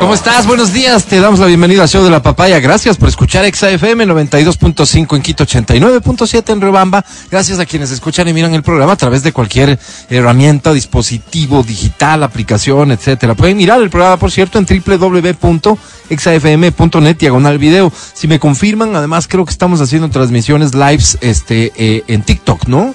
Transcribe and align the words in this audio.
¿Cómo 0.00 0.14
estás? 0.14 0.46
Buenos 0.46 0.72
días. 0.72 1.04
Te 1.04 1.20
damos 1.20 1.40
la 1.40 1.46
bienvenida 1.46 1.82
al 1.82 1.88
show 1.88 2.02
de 2.02 2.08
la 2.08 2.22
papaya. 2.22 2.58
Gracias 2.58 2.96
por 2.96 3.10
escuchar 3.10 3.44
XAFM 3.44 4.06
92.5 4.06 5.14
en 5.14 5.20
Quito, 5.20 5.44
89.7 5.44 6.54
en 6.54 6.62
Rebamba. 6.62 7.04
Gracias 7.30 7.58
a 7.58 7.66
quienes 7.66 7.90
escuchan 7.90 8.26
y 8.26 8.32
miran 8.32 8.54
el 8.54 8.62
programa 8.62 8.94
a 8.94 8.96
través 8.96 9.22
de 9.22 9.32
cualquier 9.32 9.78
herramienta, 10.08 10.72
dispositivo 10.72 11.62
digital, 11.62 12.22
aplicación, 12.22 12.92
etcétera. 12.92 13.34
Pueden 13.34 13.58
mirar 13.58 13.82
el 13.82 13.90
programa, 13.90 14.16
por 14.16 14.30
cierto, 14.30 14.58
en 14.58 14.64
www.exafm.net 14.64 17.16
diagonal 17.18 17.58
video. 17.58 17.92
Si 18.14 18.26
me 18.26 18.38
confirman, 18.38 18.96
además 18.96 19.28
creo 19.28 19.44
que 19.44 19.52
estamos 19.52 19.82
haciendo 19.82 20.08
transmisiones 20.08 20.74
lives 20.74 21.18
este 21.20 21.74
eh, 21.76 22.04
en 22.06 22.22
TikTok, 22.22 22.68
¿no? 22.68 22.94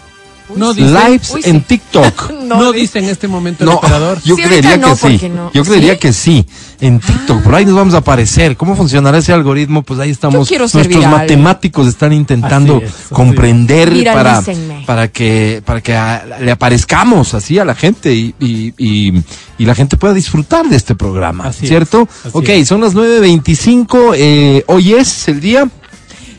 No 0.56 0.74
dice, 0.74 0.90
lives 0.90 1.32
Uy, 1.32 1.42
sí. 1.44 1.50
en 1.50 1.62
TikTok. 1.62 2.32
no, 2.44 2.72
dice 2.72 3.00
en 3.00 3.06
este 3.06 3.28
momento 3.28 3.64
el 3.64 3.70
No, 3.70 3.76
operador. 3.78 4.20
yo 4.24 4.36
Sí, 4.36 4.42
creería 4.44 4.80
que 4.80 4.96
sí. 4.96 5.32
Yo 5.54 5.64
creería 5.64 5.94
¿Sí? 5.94 6.00
que 6.00 6.14
sí. 6.14 6.46
En 6.82 7.00
TikTok, 7.00 7.42
por 7.42 7.56
ahí 7.56 7.66
nos 7.66 7.76
vamos 7.76 7.94
a 7.94 7.98
aparecer. 7.98 8.58
¿Cómo 8.58 8.76
funcionará 8.76 9.18
ese 9.18 9.32
algoritmo? 9.34 9.82
Pues 9.84 10.00
ahí 10.00 10.10
estamos. 10.12 10.50
Nuestros 10.52 10.88
viral. 10.88 11.10
matemáticos 11.12 11.88
están 11.88 12.12
intentando 12.14 12.82
es, 12.84 12.92
comprender 13.12 14.04
para, 14.14 14.44
para 14.86 15.08
que, 15.08 15.62
para 15.66 15.82
que 15.82 15.96
a- 15.96 16.26
le 16.42 16.52
aparezcamos 16.52 17.34
así 17.34 17.58
a 17.60 17.66
la 17.66 17.76
gente 17.76 18.14
y, 18.14 18.36
y, 18.40 18.74
y- 18.78 19.24
y 19.58 19.66
la 19.66 19.74
gente 19.76 19.96
pueda 19.98 20.14
disfrutar 20.14 20.68
de 20.68 20.76
este 20.76 20.96
programa. 20.96 21.46
Así 21.46 21.66
¿Cierto? 21.68 22.08
ok, 22.34 22.50
es. 22.50 22.68
son 22.68 22.82
las 22.82 22.94
9.25. 22.94 24.14
Eh, 24.18 24.64
hoy 24.68 24.94
es 24.94 25.28
el 25.30 25.40
día 25.40 25.68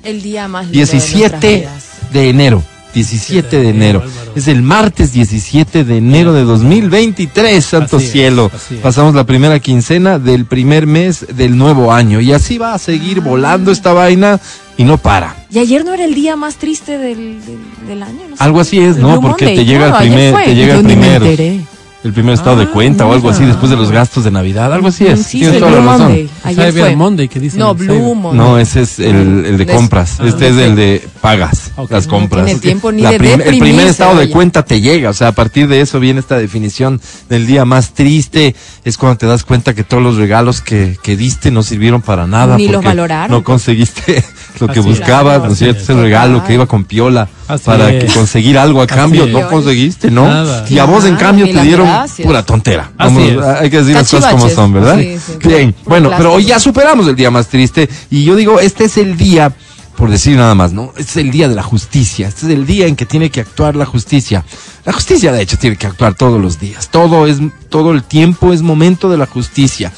El 0.03 0.23
día 0.23 0.49
más 0.49 0.67
lindo 0.67 0.79
de 0.87 0.93
nuestras 0.93 1.13
17 1.15 1.57
vidas. 1.61 1.85
de 2.13 2.29
enero. 2.29 2.63
17 2.97 3.61
de 3.61 3.69
enero. 3.69 4.03
Es 4.35 4.49
el 4.49 4.63
martes 4.63 5.13
17 5.13 5.85
de 5.85 5.99
enero 5.99 6.33
de 6.33 6.45
2023, 6.45 7.63
santo 7.63 7.99
Así 7.99 8.07
cielo. 8.09 8.51
es. 8.71 8.79
Pasamos 8.79 9.15
la 9.15 9.25
primera 9.25 9.61
quincena 9.61 10.19
del 10.19 10.47
primer 10.47 10.87
mes 10.87 11.27
del 11.37 11.59
nuevo 11.59 11.93
año. 11.93 12.23
Y 12.23 12.33
así 12.33 12.57
va 12.57 12.73
a 12.73 12.79
seguir 12.79 13.21
volando 13.21 13.71
esta 13.71 13.93
vaina 13.93 14.41
y 14.79 14.85
no 14.85 14.97
para. 14.97 15.37
Y 15.51 15.59
ayer 15.59 15.85
no 15.85 15.93
era 15.93 16.07
el 16.07 16.15
día 16.15 16.37
más 16.37 16.57
triste 16.57 16.97
del, 16.97 17.45
del, 17.45 17.59
del 17.87 18.03
año. 18.03 18.21
No 18.31 18.37
sé. 18.39 18.43
Algo 18.43 18.61
así 18.61 18.79
es, 18.81 18.97
¿no? 18.97 19.21
Porque 19.21 19.45
Monday, 19.45 19.57
te 19.57 19.65
llega 19.67 19.89
claro, 19.89 20.05
el 20.05 20.11
primer, 20.11 20.45
te 20.45 20.55
llega 20.55 20.75
Yo 20.75 20.81
el 20.81 20.87
ni 20.87 20.97
me 20.97 21.01
primer, 21.03 21.23
enteré. 21.23 21.61
El 22.07 22.13
primer 22.13 22.35
estado 22.35 22.57
de 22.57 22.65
Ah, 22.65 22.71
cuenta 22.73 23.05
o 23.07 23.13
algo 23.13 23.29
así 23.31 23.45
después 23.45 23.71
de 23.71 23.77
los 23.77 23.91
gastos 23.91 24.25
de 24.25 24.31
Navidad. 24.31 24.73
Algo 24.73 24.89
así 24.89 25.07
es. 25.07 25.23
Sí, 25.27 25.41
Tienes 25.41 25.59
toda 25.59 25.71
la 25.73 25.77
razón. 25.79 26.01
Monday. 26.03 26.31
Ayer 26.45 26.73
Cyber 26.73 26.85
fue. 26.87 26.97
Monday, 26.97 27.29
que 27.29 27.41
dicen 27.41 27.59
No, 27.61 27.71
el 27.73 27.77
Blue. 27.77 28.15
Monday. 28.15 28.39
No, 28.47 28.59
ese 28.59 28.83
es 28.83 28.99
el, 28.99 29.45
el 29.45 29.57
de 29.59 29.67
compras. 29.67 30.17
Ah, 30.21 30.25
este 30.27 30.49
es 30.49 30.57
el 30.57 30.77
de 30.77 31.07
pagas, 31.21 31.73
las 31.91 32.07
No 32.07 32.11
compras. 32.11 32.45
tiene 32.47 32.61
tiempo 32.61 32.93
ni 32.93 33.03
La 33.03 33.11
de 33.11 33.19
prim- 33.19 33.41
El 33.41 33.59
primer 33.59 33.87
estado 33.89 34.17
de 34.17 34.31
cuenta 34.31 34.65
te 34.65 34.81
llega. 34.81 35.11
O 35.11 35.13
sea, 35.15 35.29
a 35.29 35.33
partir 35.33 35.69
de 35.69 35.81
eso 35.81 36.01
viene 36.01 36.21
esta 36.21 36.39
definición 36.39 37.01
del 37.29 37.47
día 37.47 37.65
más 37.65 37.93
triste. 37.95 38.55
Es 38.85 38.97
cuando 38.97 39.19
te 39.19 39.27
das 39.27 39.43
cuenta 39.45 39.75
que 39.75 39.85
todos 39.85 40.03
los 40.03 40.17
regalos 40.17 40.61
que, 40.61 40.97
que 41.03 41.17
diste 41.17 41.51
no 41.51 41.63
sirvieron 41.63 42.03
para 42.03 42.27
nada. 42.27 42.57
Ni 42.57 42.69
los 42.69 42.83
valoraron. 42.85 43.31
No 43.37 43.43
conseguiste 43.45 44.25
lo 44.59 44.69
que 44.69 44.81
Así 44.81 44.89
buscabas, 44.89 45.43
¿no 45.43 45.53
es 45.53 45.59
cierto? 45.59 45.79
es. 45.79 45.83
Ese 45.85 45.95
regalo 46.01 46.45
que 46.45 46.55
iba 46.55 46.67
con 46.67 46.85
piola 46.85 47.29
Así 47.49 47.65
para 47.65 47.93
es. 47.93 48.13
conseguir 48.13 48.59
algo 48.59 48.81
a 48.81 48.85
Así 48.85 48.95
cambio. 48.95 49.25
es. 49.25 49.31
No 49.33 49.49
conseguiste, 49.49 50.11
¿no? 50.11 50.27
Nada. 50.27 50.65
Y 50.69 50.79
a 50.79 50.85
vos, 50.85 51.05
en 51.05 51.17
cambio, 51.17 51.47
te 51.47 51.61
dieron 51.63 51.87
gracias. 51.87 52.27
pura 52.27 52.43
tontera. 52.45 52.91
Vamos, 52.97 53.23
es. 53.23 53.39
hay 53.39 53.71
que 53.71 53.79
decir 53.79 53.95
las 53.95 54.11
cosas 54.11 54.33
como 54.33 54.49
son, 54.49 54.73
¿verdad? 54.73 54.99
Sí, 54.99 55.17
sí. 55.19 55.49
Bien, 55.49 55.75
bueno, 55.85 56.11
pero 56.17 56.33
hoy 56.33 56.45
ya 56.45 56.59
superamos 56.59 57.07
el 57.09 57.17
día 57.17 57.31
más 57.31 57.49
triste 57.49 57.89
y 58.11 58.25
yo 58.25 58.35
digo, 58.37 58.61
este 58.61 58.85
es 58.85 58.97
el 58.97 59.17
día, 59.17 59.53
por 59.97 60.11
decir 60.11 60.37
nada 60.37 60.55
más, 60.55 60.73
¿no? 60.73 60.93
Este 60.97 61.03
es 61.13 61.17
el 61.19 61.31
día 61.31 61.49
de 61.49 61.55
la 61.55 61.63
justicia, 61.63 62.29
este 62.29 62.47
es 62.47 62.53
el 62.53 62.67
día 62.67 62.87
en 62.87 62.97
que 62.97 63.07
tiene 63.07 63.31
que 63.31 63.41
actuar 63.41 63.77
la 63.77 63.87
justicia. 63.87 64.45
La 64.85 64.93
justicia, 64.93 65.33
de 65.33 65.43
hecho, 65.43 65.59
tiene 65.59 65.77
que 65.77 65.87
actuar 65.87 66.15
todos 66.15 66.41
los 66.41 66.59
días, 66.61 66.89
todo 66.91 67.27
es, 67.27 67.39
todo 67.71 67.93
el 67.93 68.03
tiempo 68.05 68.53
es 68.53 68.63
momento 68.63 69.09
de 69.11 69.19
la 69.19 69.27
justicia. 69.27 69.93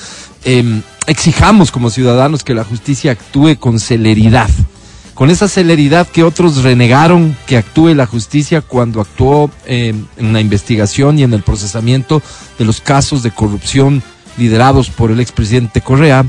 Em, 0.44 0.82
exijamos 1.08 1.72
como 1.72 1.90
ciudadanos 1.90 2.44
que 2.44 2.54
la 2.54 2.64
justicia 2.64 3.12
actúe 3.12 3.56
con 3.58 3.80
celeridad, 3.80 4.50
con 5.14 5.30
esa 5.30 5.48
celeridad 5.48 6.06
que 6.06 6.22
otros 6.22 6.62
renegaron 6.62 7.36
que 7.46 7.56
actúe 7.56 7.94
la 7.94 8.06
justicia 8.06 8.60
cuando 8.60 9.00
actuó 9.00 9.50
em, 9.64 10.04
en 10.18 10.32
la 10.32 10.40
investigación 10.40 11.18
y 11.18 11.22
en 11.22 11.32
el 11.32 11.42
procesamiento 11.42 12.22
de 12.58 12.64
los 12.66 12.80
casos 12.82 13.22
de 13.22 13.30
corrupción 13.30 14.02
liderados 14.36 14.90
por 14.90 15.10
el 15.10 15.18
expresidente 15.18 15.80
Correa, 15.80 16.26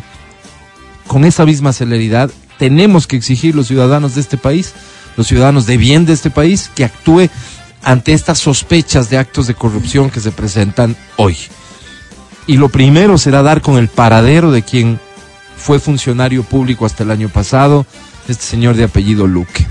con 1.07 1.25
esa 1.25 1.45
misma 1.45 1.73
celeridad 1.73 2.31
tenemos 2.57 3.06
que 3.06 3.18
exigir 3.18 3.56
los 3.56 3.68
ciudadanos 3.68 4.16
de 4.16 4.22
este 4.22 4.38
país, 4.38 4.73
los 5.18 5.28
ciudadanos 5.28 5.66
de 5.66 5.78
bien 5.78 6.06
de 6.06 6.13
este 6.13 6.29
país, 6.29 6.72
que 6.73 6.85
actúe 6.85 7.29
ante 7.84 8.13
estas 8.13 8.39
sospechas 8.39 9.09
de 9.09 9.18
actos 9.18 9.47
de 9.47 9.56
corrupción 9.56 10.09
que 10.09 10.19
se 10.22 10.31
presentan 10.31 10.95
hoy. 11.18 11.38
Y 12.49 12.57
lo 12.57 12.69
primero 12.69 13.19
será 13.19 13.43
dar 13.43 13.61
con 13.61 13.77
el 13.77 13.89
paradero 13.89 14.49
de 14.51 14.63
quien 14.63 14.99
fue 15.55 15.77
funcionario 15.79 16.41
público 16.41 16.83
hasta 16.83 17.03
el 17.03 17.11
año 17.11 17.29
pasado, 17.29 17.85
este 18.27 18.43
señor 18.43 18.75
de 18.75 18.85
apellido 18.85 19.27
Luque. 19.27 19.67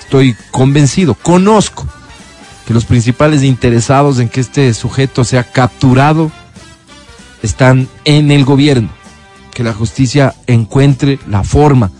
Estoy 0.00 0.34
convencido, 0.50 1.14
conozco 1.14 1.86
que 2.66 2.74
los 2.74 2.84
principales 2.86 3.44
interesados 3.44 4.18
en 4.18 4.28
que 4.28 4.40
este 4.40 4.74
sujeto 4.74 5.22
sea 5.22 5.44
capturado 5.44 6.32
están 7.40 7.86
en 8.04 8.32
el 8.32 8.44
gobierno. 8.44 8.88
Que 9.54 9.62
la 9.62 9.74
justicia 9.74 10.34
encuentre 10.48 11.20
la 11.28 11.44
forma 11.44 11.92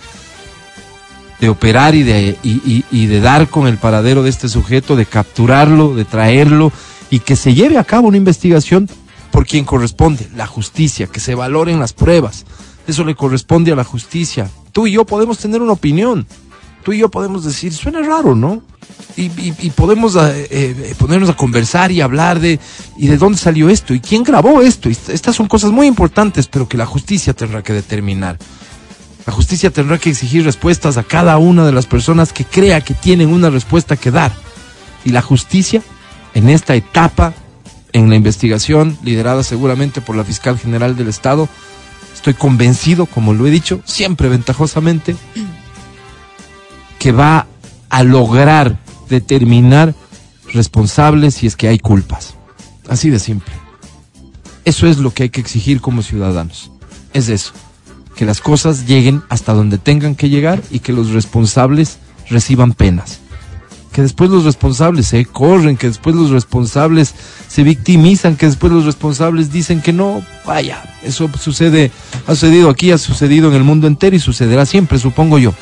de 1.39 1.49
operar 1.49 1.95
y 1.95 2.03
de, 2.03 2.37
y, 2.43 2.55
y- 2.69 2.85
y 2.91 3.07
de 3.07 3.21
dar 3.21 3.47
con 3.47 3.69
el 3.69 3.79
paradero 3.79 4.25
de 4.25 4.31
este 4.31 4.49
sujeto, 4.49 4.97
de 4.97 5.07
capturarlo, 5.07 5.95
de 5.95 6.05
traerlo 6.05 6.73
y 7.09 7.21
que 7.21 7.37
se 7.37 7.55
lleve 7.55 7.79
a 7.79 7.85
cabo 7.85 8.09
una 8.09 8.17
investigación 8.17 8.89
por 9.35 9.47
quien 9.49 9.65
corresponde, 9.65 10.29
la 10.37 10.47
justicia, 10.47 11.09
que 11.09 11.19
se 11.19 11.35
valoren 11.35 11.81
las 11.81 11.93
pruebas. 11.93 12.45
Eso 12.87 13.03
le 13.03 13.17
corresponde 13.17 13.73
a 13.73 13.75
la 13.75 13.83
justicia. 13.83 14.49
Tú 14.71 14.87
y 14.87 14.93
yo 14.93 15.05
podemos 15.05 15.39
tener 15.39 15.61
una 15.61 15.73
opinión. 15.73 16.25
Tú 16.85 16.93
y 16.93 16.99
yo 16.99 17.09
podemos 17.09 17.45
decir, 17.45 17.73
suena 17.73 18.01
raro, 18.01 18.37
¿no? 18.37 18.63
Y, 19.17 19.25
y- 19.25 19.71
podemos 19.71 20.15
eh, 20.15 20.47
eh, 20.51 20.95
ponernos 20.97 21.29
a 21.31 21.37
conversar 21.37 21.91
y 21.91 22.01
hablar 22.01 22.39
de 22.39 22.61
y 22.97 23.09
de 23.09 23.17
dónde 23.17 23.37
salió 23.37 23.69
esto 23.71 23.93
y 23.93 23.99
quién 23.99 24.23
grabó 24.23 24.63
esto. 24.63 24.89
Estas 24.89 25.35
son 25.35 25.49
cosas 25.49 25.73
muy 25.73 25.89
importantes, 25.89 26.47
pero 26.47 26.69
que 26.69 26.77
la 26.77 26.87
justicia 26.87 27.33
tendrá 27.33 27.61
que 27.65 27.73
determinar. 27.73 28.39
La 29.27 29.33
justicia 29.33 29.71
tendrá 29.71 29.99
que 29.99 30.11
exigir 30.11 30.45
respuestas 30.45 30.97
a 30.97 31.03
cada 31.03 31.39
una 31.39 31.67
de 31.67 31.73
las 31.73 31.87
personas 31.87 32.33
que 32.33 32.45
crea 32.45 32.83
que 32.83 32.95
tienen 32.95 33.33
una 33.33 33.51
respuesta 33.51 33.97
que 33.97 34.13
dar. 34.13 34.33
Y 35.05 35.11
la 35.11 35.23
justicia, 35.23 35.83
en 36.35 36.49
esta 36.49 36.77
etapa, 36.77 37.35
en 37.95 38.11
la 38.11 38.17
investigación 38.17 38.99
liderada 39.03 39.43
seguramente 39.43 40.03
por 40.03 40.17
la 40.17 40.25
fiscal 40.25 40.59
general 40.59 40.97
del 40.97 41.09
Estado, 41.09 41.49
estoy 42.13 42.35
convencido, 42.35 43.07
como 43.07 43.33
lo 43.33 43.47
he 43.47 43.51
dicho, 43.51 43.81
siempre 43.85 44.29
ventajosamente, 44.29 45.17
que 46.99 47.13
va 47.13 47.47
a 47.89 48.03
lograr 48.03 48.79
determinar 49.09 49.95
responsables 50.53 51.37
si 51.37 51.47
es 51.47 51.57
que 51.57 51.69
hay 51.69 51.79
culpas. 51.79 52.35
Así 52.89 53.11
de 53.11 53.21
simple. 53.21 53.55
Eso 54.65 54.89
es 54.89 54.99
lo 54.99 55.13
que 55.13 55.25
hay 55.25 55.29
que 55.31 55.41
exigir 55.41 55.81
como 55.81 56.03
ciudadanos. 56.03 56.73
Es 57.13 57.29
eso. 57.29 57.53
Que 58.17 58.25
las 58.25 58.41
cosas 58.41 58.87
lleguen 58.87 59.23
hasta 59.29 59.53
donde 59.53 59.79
tengan 59.79 60.17
que 60.17 60.29
llegar 60.29 60.63
y 60.71 60.81
que 60.81 60.93
los 60.93 61.11
responsables 61.11 61.99
reciban 62.29 62.73
penas. 62.73 63.21
Que 63.95 64.03
después 64.03 64.29
los 64.29 64.43
responsables 64.43 65.07
se 65.07 65.25
corren, 65.25 65.77
que 65.77 65.87
después 65.87 66.17
los 66.17 66.31
responsables 66.31 67.15
se 67.47 67.63
victimizan, 67.63 68.35
que 68.35 68.47
después 68.47 68.73
los 68.73 68.85
responsables 68.85 69.53
dicen 69.53 69.81
que 69.81 69.93
no, 69.93 70.21
vaya, 70.45 70.83
eso 71.05 71.31
sucede, 71.41 71.93
ha 72.27 72.35
sucedido 72.35 72.71
aquí, 72.71 72.91
ha 72.91 72.99
sucedido 72.99 73.51
en 73.51 73.55
el 73.55 73.63
mundo 73.63 73.87
entero 73.87 74.17
y 74.17 74.19
sucederá 74.19 74.67
siempre, 74.67 74.99
supongo 74.99 75.39
yo. 75.39 75.55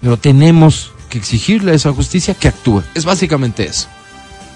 Pero 0.00 0.18
tenemos 0.18 0.92
que 1.08 1.18
exigirle 1.18 1.72
a 1.72 1.74
esa 1.74 1.92
justicia 1.92 2.34
que 2.34 2.46
actúe. 2.46 2.84
Es 2.94 3.04
básicamente 3.04 3.66
eso. 3.66 3.88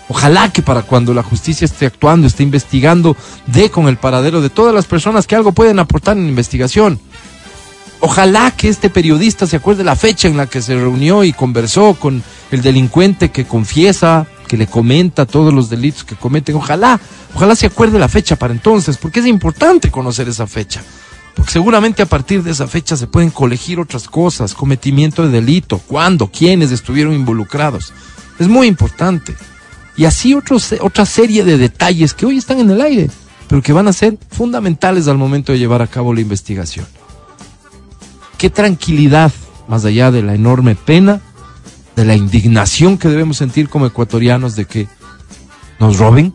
Ojalá 0.09 0.53
que 0.53 0.63
para 0.63 0.83
cuando 0.83 1.15
la 1.15 1.25
justicia 1.25 1.65
esté 1.65 1.87
actuando, 1.87 2.29
esté 2.29 2.45
investigando, 2.45 3.17
dé 3.49 3.69
con 3.69 3.89
el 3.89 3.97
paradero 3.97 4.41
de 4.41 4.51
todas 4.51 4.73
las 4.73 4.87
personas 4.87 5.27
que 5.27 5.35
algo 5.35 5.51
pueden 5.51 5.81
aportar 5.81 6.17
en 6.17 6.29
investigación. 6.29 7.01
Ojalá 8.05 8.51
que 8.51 8.69
este 8.69 8.91
periodista 8.91 9.47
se 9.47 9.55
acuerde 9.55 9.85
la 9.85 9.95
fecha 9.95 10.27
en 10.27 10.37
la 10.37 10.49
que 10.49 10.61
se 10.61 10.75
reunió 10.75 11.23
y 11.23 11.33
conversó 11.33 11.95
con 11.95 12.21
el 12.51 12.61
delincuente 12.61 13.31
que 13.31 13.45
confiesa, 13.45 14.27
que 14.49 14.57
le 14.57 14.67
comenta 14.67 15.25
todos 15.25 15.55
los 15.55 15.71
delitos 15.71 16.03
que 16.03 16.17
cometen. 16.17 16.57
Ojalá, 16.57 16.99
ojalá 17.33 17.55
se 17.55 17.67
acuerde 17.67 18.01
la 18.01 18.09
fecha 18.09 18.35
para 18.35 18.53
entonces, 18.53 18.97
porque 18.97 19.21
es 19.21 19.27
importante 19.27 19.93
conocer 19.93 20.29
esa 20.29 20.49
fecha. 20.49 20.83
Porque 21.37 21.53
seguramente 21.53 22.03
a 22.03 22.07
partir 22.07 22.43
de 22.43 22.51
esa 22.51 22.67
fecha 22.67 22.97
se 22.97 23.07
pueden 23.07 23.31
colegir 23.31 23.79
otras 23.79 24.09
cosas, 24.09 24.53
cometimiento 24.53 25.23
de 25.23 25.31
delito, 25.31 25.79
cuándo, 25.79 26.27
quiénes 26.27 26.73
estuvieron 26.73 27.15
involucrados. 27.15 27.93
Es 28.41 28.49
muy 28.49 28.67
importante. 28.67 29.37
Y 29.97 30.07
así 30.07 30.35
otra 30.35 31.07
serie 31.07 31.45
de 31.45 31.57
detalles 31.57 32.15
que 32.15 32.27
hoy 32.27 32.39
están 32.39 32.59
en 32.59 32.71
el 32.71 32.81
aire, 32.81 33.11
pero 33.47 33.63
que 33.63 33.73
van 33.73 33.87
a 33.87 33.93
ser 33.93 34.19
fundamentales 34.29 35.07
al 35.07 35.19
momento 35.19 35.53
de 35.53 35.61
llevar 35.61 35.83
a 35.83 35.87
cabo 35.87 36.13
la 36.13 36.21
investigación. 36.21 36.85
Qué 38.43 38.51
tranquilidad, 38.51 39.31
más 39.69 39.85
allá 39.85 40.11
de 40.11 40.21
la 40.21 40.35
enorme 40.35 40.75
pena, 40.75 41.21
de 41.95 42.05
la 42.05 42.17
indignación 42.17 42.99
que 42.99 43.07
debemos 43.07 43.37
sentir 43.37 43.69
como 43.69 43.87
ecuatorianos 43.87 44.57
de 44.57 44.65
que 44.65 44.89
nos 45.79 45.97
roben, 45.97 46.35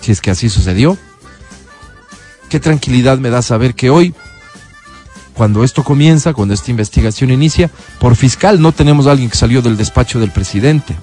si 0.00 0.12
es 0.12 0.20
que 0.20 0.30
así 0.30 0.48
sucedió. 0.48 0.96
Qué 2.48 2.60
tranquilidad 2.60 3.18
me 3.18 3.30
da 3.30 3.42
saber 3.42 3.74
que 3.74 3.90
hoy, 3.90 4.14
cuando 5.34 5.64
esto 5.64 5.82
comienza, 5.82 6.32
cuando 6.32 6.54
esta 6.54 6.70
investigación 6.70 7.32
inicia, 7.32 7.72
por 7.98 8.14
fiscal 8.14 8.62
no 8.62 8.70
tenemos 8.70 9.08
a 9.08 9.10
alguien 9.10 9.30
que 9.30 9.36
salió 9.36 9.62
del 9.62 9.76
despacho 9.76 10.20
del 10.20 10.30
presidente. 10.30 10.94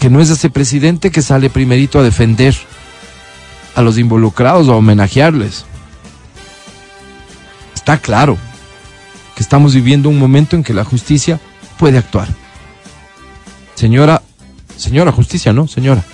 Que 0.00 0.10
no 0.10 0.20
es 0.20 0.30
ese 0.30 0.50
presidente 0.50 1.12
que 1.12 1.22
sale 1.22 1.48
primerito 1.48 2.00
a 2.00 2.02
defender 2.02 2.56
a 3.76 3.82
los 3.82 3.98
involucrados 3.98 4.66
o 4.66 4.72
a 4.72 4.78
homenajearles. 4.78 5.64
Está 7.82 7.98
claro 7.98 8.38
que 9.34 9.42
estamos 9.42 9.74
viviendo 9.74 10.08
un 10.08 10.16
momento 10.16 10.54
en 10.54 10.62
que 10.62 10.72
la 10.72 10.84
justicia 10.84 11.40
puede 11.78 11.98
actuar. 11.98 12.28
Señora, 13.74 14.22
señora 14.76 15.10
justicia, 15.10 15.52
¿no? 15.52 15.66
Señora, 15.66 16.04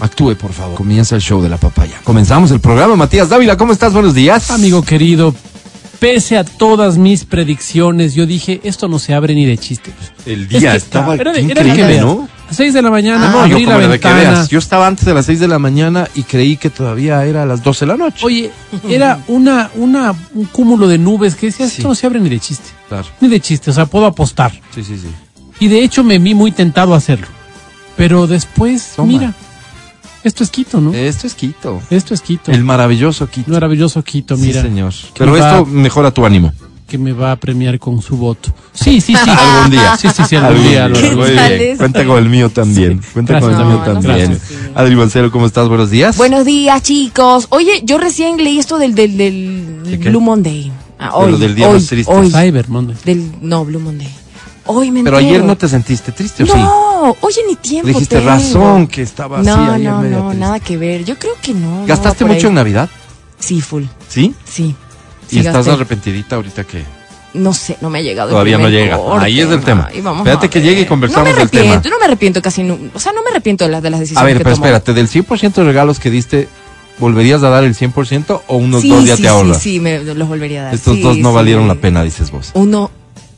actúe 0.00 0.34
por 0.34 0.52
favor. 0.52 0.74
Comienza 0.76 1.14
el 1.14 1.22
show 1.22 1.40
de 1.40 1.48
la 1.48 1.58
papaya. 1.58 2.00
Comenzamos 2.02 2.50
el 2.50 2.58
programa. 2.60 2.96
Matías 2.96 3.28
Dávila, 3.28 3.56
¿cómo 3.56 3.72
estás? 3.72 3.92
Buenos 3.92 4.14
días. 4.14 4.50
Amigo 4.50 4.82
querido, 4.82 5.32
pese 6.00 6.36
a 6.38 6.42
todas 6.44 6.98
mis 6.98 7.24
predicciones, 7.24 8.14
yo 8.14 8.26
dije, 8.26 8.60
esto 8.64 8.88
no 8.88 8.98
se 8.98 9.14
abre 9.14 9.36
ni 9.36 9.44
de 9.46 9.58
chiste. 9.58 9.92
El 10.26 10.42
Es 10.44 10.48
que- 10.48 10.56
era 11.20 11.32
de- 11.32 11.40
era 11.42 11.62
increíble. 11.62 12.00
¿no? 12.00 12.28
A 12.52 12.54
6 12.54 12.74
de 12.74 12.82
la 12.82 12.90
mañana, 12.90 13.28
Ah, 13.34 13.46
yo, 13.46 13.54
abrí 13.56 13.64
la 13.66 13.78
que 13.80 13.86
ventana. 13.88 14.14
veas, 14.16 14.48
yo 14.48 14.58
estaba 14.58 14.86
antes 14.86 15.06
de 15.06 15.14
las 15.14 15.24
6 15.24 15.40
de 15.40 15.48
la 15.48 15.58
mañana 15.58 16.06
y 16.14 16.22
creí 16.22 16.58
que 16.58 16.68
todavía 16.68 17.24
era 17.24 17.44
a 17.44 17.46
las 17.46 17.62
12 17.62 17.86
de 17.86 17.92
la 17.92 17.96
noche. 17.96 18.26
Oye, 18.26 18.50
era 18.88 19.20
una, 19.28 19.70
una, 19.76 20.14
un 20.34 20.44
cúmulo 20.44 20.86
de 20.86 20.98
nubes 20.98 21.34
que 21.34 21.46
decía, 21.46 21.66
Sí. 21.66 21.76
esto 21.78 21.88
no 21.88 21.94
se 21.94 22.06
abre 22.06 22.20
ni 22.20 22.28
de 22.28 22.38
chiste. 22.38 22.68
Claro. 22.90 23.06
Ni 23.22 23.28
de 23.28 23.40
chiste, 23.40 23.70
o 23.70 23.72
sea, 23.72 23.86
puedo 23.86 24.04
apostar. 24.04 24.52
Sí, 24.74 24.84
sí, 24.84 24.98
sí. 24.98 25.08
Y 25.60 25.68
de 25.68 25.82
hecho 25.82 26.04
me 26.04 26.18
vi 26.18 26.34
muy 26.34 26.52
tentado 26.52 26.92
a 26.92 26.98
hacerlo. 26.98 27.26
Pero 27.96 28.26
después, 28.26 28.92
Toma. 28.96 29.08
mira, 29.12 29.34
esto 30.24 30.44
es 30.44 30.50
Quito, 30.50 30.80
¿no? 30.80 30.92
Esto 30.92 31.26
es 31.26 31.34
Quito. 31.34 31.80
Esto 31.90 32.12
es 32.14 32.20
Quito. 32.20 32.52
El 32.52 32.64
maravilloso 32.64 33.28
Quito. 33.28 33.50
maravilloso 33.50 34.02
Quito, 34.02 34.36
mira. 34.36 34.60
Sí, 34.60 34.68
señor. 34.68 34.92
Pero 35.16 35.32
va- 35.32 35.38
esto 35.38 35.64
mejora 35.66 36.10
tu 36.10 36.24
ánimo. 36.26 36.52
Que 36.92 36.98
me 36.98 37.14
va 37.14 37.32
a 37.32 37.36
premiar 37.36 37.78
con 37.78 38.02
su 38.02 38.18
voto. 38.18 38.52
Sí, 38.74 39.00
sí, 39.00 39.14
sí. 39.16 39.30
Algún 39.30 39.70
día. 39.70 39.96
Sí, 39.96 40.08
sí, 40.14 40.22
sí, 40.28 40.36
algún 40.36 40.62
día. 40.62 40.90
Cuenta 41.78 42.04
con 42.04 42.18
el 42.18 42.28
mío 42.28 42.50
también. 42.50 43.00
Cuenta 43.14 43.40
con 43.40 43.50
el 43.50 43.56
Gracias. 43.56 43.66
mío 43.66 43.78
No, 43.86 43.94
no 43.94 44.00
también. 44.02 44.32
así. 44.32 44.54
Adri 44.74 44.94
Mancero, 44.96 45.32
¿cómo 45.32 45.46
estás? 45.46 45.68
Buenos 45.68 45.88
días. 45.90 46.18
Buenos 46.18 46.44
días, 46.44 46.82
chicos. 46.82 47.46
Oye, 47.48 47.80
yo 47.82 47.96
recién 47.96 48.36
leí 48.36 48.58
esto 48.58 48.76
del, 48.76 48.94
del. 48.94 49.98
Blue 50.04 50.20
Monday. 50.20 50.70
Ah, 50.98 51.12
hoy, 51.14 51.32
lo 51.32 51.38
del 51.38 51.54
Día 51.54 51.68
hoy, 51.68 51.74
más 51.74 51.86
triste. 51.86 52.12
hoy. 52.12 52.30
Cyber 52.30 52.68
Monday. 52.68 52.96
Del, 53.06 53.32
no, 53.40 53.64
Blue 53.64 53.80
Monday. 53.80 54.08
Hoy 54.66 54.90
me 54.90 55.02
Pero 55.02 55.18
entero. 55.18 55.34
ayer 55.36 55.44
no 55.46 55.56
te 55.56 55.68
sentiste 55.68 56.12
triste, 56.12 56.42
¿o 56.42 56.46
sí? 56.46 56.52
No, 56.58 57.16
oye, 57.22 57.40
ni 57.48 57.56
tiempo 57.56 57.86
Le 57.88 57.94
dijiste 57.94 58.16
tengo. 58.16 58.28
razón 58.30 58.86
que 58.86 59.00
estaba 59.00 59.38
así 59.40 59.46
No, 59.48 59.72
ayer 59.72 59.88
no, 59.90 60.02
no, 60.02 60.08
triste. 60.28 60.36
nada 60.38 60.60
que 60.60 60.76
ver. 60.76 61.04
Yo 61.06 61.18
creo 61.18 61.32
que 61.42 61.54
no. 61.54 61.80
no 61.80 61.86
¿Gastaste 61.86 62.24
mucho 62.26 62.46
ahí. 62.46 62.50
en 62.50 62.54
Navidad? 62.54 62.90
Sí, 63.38 63.60
full. 63.62 63.84
¿Sí? 64.08 64.34
Sí. 64.44 64.76
¿Y 65.32 65.36
Sí, 65.36 65.38
estás 65.40 65.54
gasté. 65.66 65.70
arrepentidita 65.72 66.36
ahorita 66.36 66.64
que 66.64 66.84
No 67.34 67.54
sé, 67.54 67.78
no 67.80 67.88
me 67.90 67.98
ha 67.98 68.02
llegado. 68.02 68.30
todavía 68.30 68.58
no 68.58 68.68
llega? 68.68 68.96
corte, 68.98 69.24
Ahí 69.24 69.40
es 69.40 69.48
el 69.48 69.60
tema. 69.62 69.88
ay, 69.90 70.00
vamos 70.02 70.20
Espérate 70.20 70.46
a 70.46 70.50
que 70.50 70.60
llegue 70.60 70.82
y 70.82 70.84
conversamos 70.84 71.28
no 71.28 71.34
me 71.34 71.40
del 71.40 71.50
tema. 71.50 71.82
No 71.90 71.98
me 71.98 72.04
arrepiento 72.04 72.42
casi, 72.42 72.62
nu- 72.62 72.90
o 72.94 73.00
sea, 73.00 73.12
no 73.12 73.22
me 73.22 73.30
arrepiento 73.30 73.64
de 73.64 73.70
las, 73.70 73.82
de 73.82 73.90
las 73.90 73.98
A 73.98 74.00
decisiones 74.02 74.26
ver, 74.26 74.36
que 74.38 74.44
pero 74.44 74.54
espérate, 74.54 74.92
del 74.92 75.08
100% 75.08 75.54
de 75.54 75.64
regalos 75.64 75.98
que 75.98 76.10
diste, 76.10 76.48
¿volverías 76.98 77.42
a 77.42 77.48
dar 77.48 77.64
el 77.64 77.74
100% 77.74 78.42
o 78.46 78.56
unos 78.56 78.82
sí, 78.82 78.90
dos 78.90 79.04
ya 79.06 79.16
sí, 79.16 79.22
te 79.22 79.28
ahorras? 79.28 79.56
Sí, 79.62 79.70
sí, 79.72 79.80
me 79.80 80.00
los 80.00 80.28
volvería 80.28 80.60
a 80.60 80.64
dar. 80.66 80.74
Estos 80.74 81.00
dos 81.00 81.16
no 81.16 81.32
valieron 81.32 81.66
la 81.66 81.76
pena, 81.76 82.02
dices 82.04 82.30
vos. 82.30 82.50
Uno, 82.52 82.90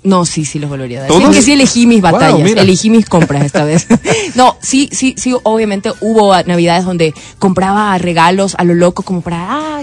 no, 0.05 0.27
sí, 0.27 0.45
sí 0.45 0.59
los 0.59 0.69
volvería 0.69 0.99
a 0.99 1.01
dar. 1.03 1.09
¿Todos? 1.09 1.25
Sí, 1.25 1.31
que 1.31 1.43
sí 1.43 1.53
elegí 1.53 1.87
mis 1.87 2.03
batallas, 2.03 2.51
elegí 2.51 2.91
mis 2.91 3.09
compras 3.09 3.45
esta 3.45 3.65
vez. 3.65 3.87
no, 4.35 4.57
sí, 4.61 4.89
sí, 4.93 5.15
sí, 5.17 5.35
obviamente 5.43 5.93
hubo 6.01 6.35
navidades 6.45 6.85
donde 6.85 7.15
compraba 7.39 7.97
regalos 7.99 8.55
a 8.59 8.65
lo 8.65 8.75
loco 8.75 9.03
como 9.03 9.23
para, 9.23 9.47
ah, 9.49 9.83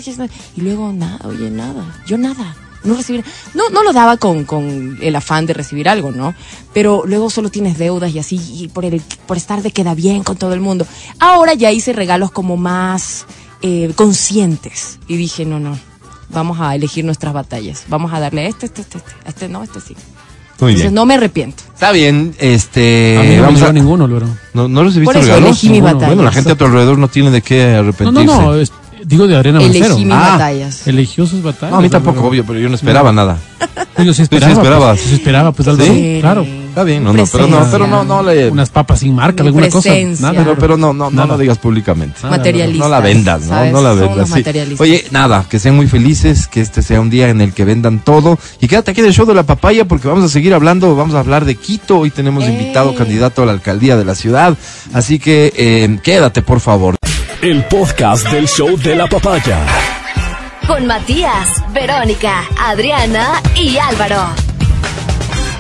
y 0.56 0.62
luego 0.62 0.94
nada, 0.94 1.20
oye, 1.28 1.50
nada, 1.50 2.00
yo 2.06 2.18
nada. 2.18 2.56
No 2.84 2.96
recibir, 2.96 3.24
no, 3.54 3.70
no 3.70 3.84
lo 3.84 3.94
daba 3.94 4.18
con, 4.18 4.44
con 4.44 4.98
el 5.02 5.16
afán 5.16 5.46
de 5.46 5.54
recibir 5.54 5.88
algo, 5.88 6.12
¿no? 6.12 6.34
Pero 6.74 7.04
luego 7.06 7.30
solo 7.30 7.50
tienes 7.50 7.78
deudas 7.78 8.12
y 8.12 8.18
así, 8.18 8.42
y 8.56 8.70
por 8.70 8.86
el, 8.86 9.02
por 9.28 9.38
estar 9.38 9.62
de 9.62 9.70
queda 9.70 9.94
bien 9.94 10.24
con 10.24 10.36
todo 10.36 10.56
el 10.56 10.62
mundo. 10.62 10.88
Ahora 11.20 11.54
ya 11.54 11.72
hice 11.72 11.94
regalos 11.94 12.32
como 12.32 12.58
más 12.58 13.28
eh, 13.62 13.92
conscientes. 13.96 14.98
Y 15.08 15.16
dije, 15.16 15.46
no, 15.46 15.60
no, 15.60 15.78
vamos 16.32 16.60
a 16.60 16.76
elegir 16.76 17.06
nuestras 17.06 17.34
batallas. 17.34 17.84
Vamos 17.88 18.14
a 18.14 18.20
darle 18.20 18.48
este, 18.48 18.66
este, 18.68 18.82
este, 18.82 18.98
este, 18.98 19.12
este 19.26 19.50
no, 19.50 19.64
este 19.64 19.80
sí. 19.82 19.96
Muy 20.60 20.74
Entonces 20.74 20.92
bien. 20.92 20.94
no 20.94 21.06
me 21.08 21.16
arrepiento. 21.16 21.64
Está 21.74 21.92
bien, 21.92 22.36
este... 22.38 23.18
A 23.18 23.22
mí 23.24 23.30
no 23.30 23.34
me 23.36 23.42
vamos 23.42 23.60
llegó 23.62 23.70
a- 23.70 23.74
ninguno, 23.74 24.08
Loro. 24.08 24.28
¿No, 24.54 24.68
no 24.68 24.84
recibiste 24.84 25.06
Por 25.14 25.16
eso 25.18 25.26
regalos? 25.28 25.48
elegí 25.50 25.68
mis 25.70 25.74
Ninguno. 25.78 25.94
batallas. 25.96 26.16
Bueno, 26.16 26.24
la 26.24 26.32
gente 26.32 26.52
a 26.52 26.56
tu 26.56 26.66
alrededor 26.66 26.98
no 27.00 27.08
tiene 27.08 27.32
de 27.32 27.42
qué 27.42 27.72
No, 27.74 27.80
arrepentirse. 27.80 28.26
no, 28.26 28.42
no, 28.44 28.56
es- 28.56 28.72
digo 29.06 29.28
de 29.28 29.36
Arena 29.36 29.60
Mancero. 29.60 29.86
Elegí 29.86 30.06
mis 30.06 30.14
Ah. 30.14 30.30
batallas. 30.32 30.88
Eligió 30.88 31.26
sus 31.26 31.42
batallas. 31.44 31.72
No, 31.72 31.78
a 31.78 31.82
mí 31.82 31.90
tampoco, 31.90 32.22
obvio, 32.28 32.46
pero 32.46 32.60
yo 32.60 32.70
no 32.70 32.76
esperaba 32.76 33.12
nada. 33.12 33.38
Yo 34.04 34.14
sí 34.14 34.22
esperaba. 34.24 34.52
esperabas. 34.54 34.98
Pues, 34.98 35.10
sí 35.10 35.16
esperaba, 35.16 35.52
pues, 35.52 35.68
Álvaro. 35.68 35.94
¿Sí? 35.94 36.18
Claro. 36.22 36.42
Está 36.72 36.84
bien, 36.86 37.04
no, 37.04 37.12
no, 37.12 37.26
pero 37.30 37.48
no, 37.48 37.68
pero 37.70 37.86
no, 37.86 38.06
no 38.06 38.24
le... 38.24 38.50
Unas 38.50 38.70
papas 38.70 39.00
sin 39.02 39.14
marca, 39.14 39.44
Mi 39.44 39.48
alguna 39.50 39.68
cosa. 39.70 39.90
presencia. 39.90 40.32
Nada, 40.32 40.42
Pero, 40.44 40.58
pero 40.58 40.78
no, 40.78 40.94
no, 40.94 41.10
no 41.10 41.12
Nada. 41.12 41.34
lo 41.34 41.38
digas 41.38 41.58
públicamente. 41.58 42.16
Nada, 42.24 42.38
Materialistas. 42.38 42.88
No 42.88 42.90
la 42.90 43.00
vendas, 43.02 43.42
¿no? 43.42 43.48
¿sabes? 43.50 43.74
No 43.74 43.82
la 43.82 43.90
Son 43.90 44.00
vendas. 44.00 44.16
unos 44.16 44.30
sí. 44.30 44.34
materialistas. 44.36 44.82
Oye, 44.82 45.06
nada, 45.12 45.46
que 45.50 45.60
sean 45.60 45.76
muy 45.76 45.88
felices, 45.88 46.48
que 46.48 46.62
este 46.62 46.82
sea 46.82 47.02
un 47.02 47.10
día 47.10 47.28
en 47.28 47.42
el 47.42 47.52
que 47.54 47.66
vendan 47.66 48.00
todo. 48.00 48.40
Y 48.62 48.68
quédate 48.70 48.92
aquí 48.92 49.02
del 49.02 49.12
show 49.14 49.26
de 49.26 49.34
la 49.34 49.44
papaya 49.44 49.84
porque 49.86 50.08
vamos 50.08 50.24
a 50.24 50.30
seguir 50.30 50.54
hablando, 50.54 50.96
vamos 50.96 51.14
a 51.16 51.20
hablar 51.20 51.44
de 51.44 51.56
Quito. 51.56 52.00
Hoy 52.00 52.10
tenemos 52.10 52.46
¡Ey! 52.46 52.54
invitado 52.54 52.96
candidato 52.96 53.44
a 53.44 53.46
la 53.46 53.52
alcaldía 53.52 53.98
de 53.98 54.06
la 54.06 54.16
ciudad. 54.16 54.58
Así 54.94 55.20
que 55.20 55.52
eh, 55.58 56.00
quédate, 56.02 56.42
por 56.42 56.62
favor. 56.62 56.96
El 57.42 57.64
podcast 57.66 58.30
del 58.30 58.48
show 58.48 58.78
de 58.78 58.96
la 58.96 59.08
papaya. 59.08 59.66
Con 60.68 60.86
Matías, 60.86 61.64
Verónica, 61.74 62.44
Adriana 62.60 63.42
y 63.56 63.80
Álvaro. 63.80 64.28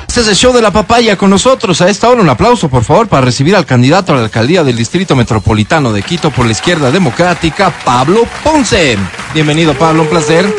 Este 0.07 0.21
es 0.21 0.27
el 0.27 0.35
show 0.35 0.53
de 0.53 0.61
la 0.61 0.69
papaya 0.69 1.17
con 1.17 1.31
nosotros. 1.31 1.81
A 1.81 1.89
esta 1.89 2.07
hora 2.07 2.21
un 2.21 2.29
aplauso, 2.29 2.69
por 2.69 2.83
favor, 2.83 3.07
para 3.07 3.25
recibir 3.25 3.55
al 3.55 3.65
candidato 3.65 4.13
a 4.13 4.17
la 4.17 4.25
alcaldía 4.25 4.63
del 4.63 4.75
Distrito 4.75 5.15
Metropolitano 5.15 5.91
de 5.91 6.03
Quito 6.03 6.29
por 6.29 6.45
la 6.45 6.51
izquierda 6.51 6.91
democrática, 6.91 7.73
Pablo 7.83 8.27
Ponce. 8.43 8.99
Bienvenido, 9.33 9.73
Pablo, 9.73 10.03
un 10.03 10.09
placer. 10.09 10.53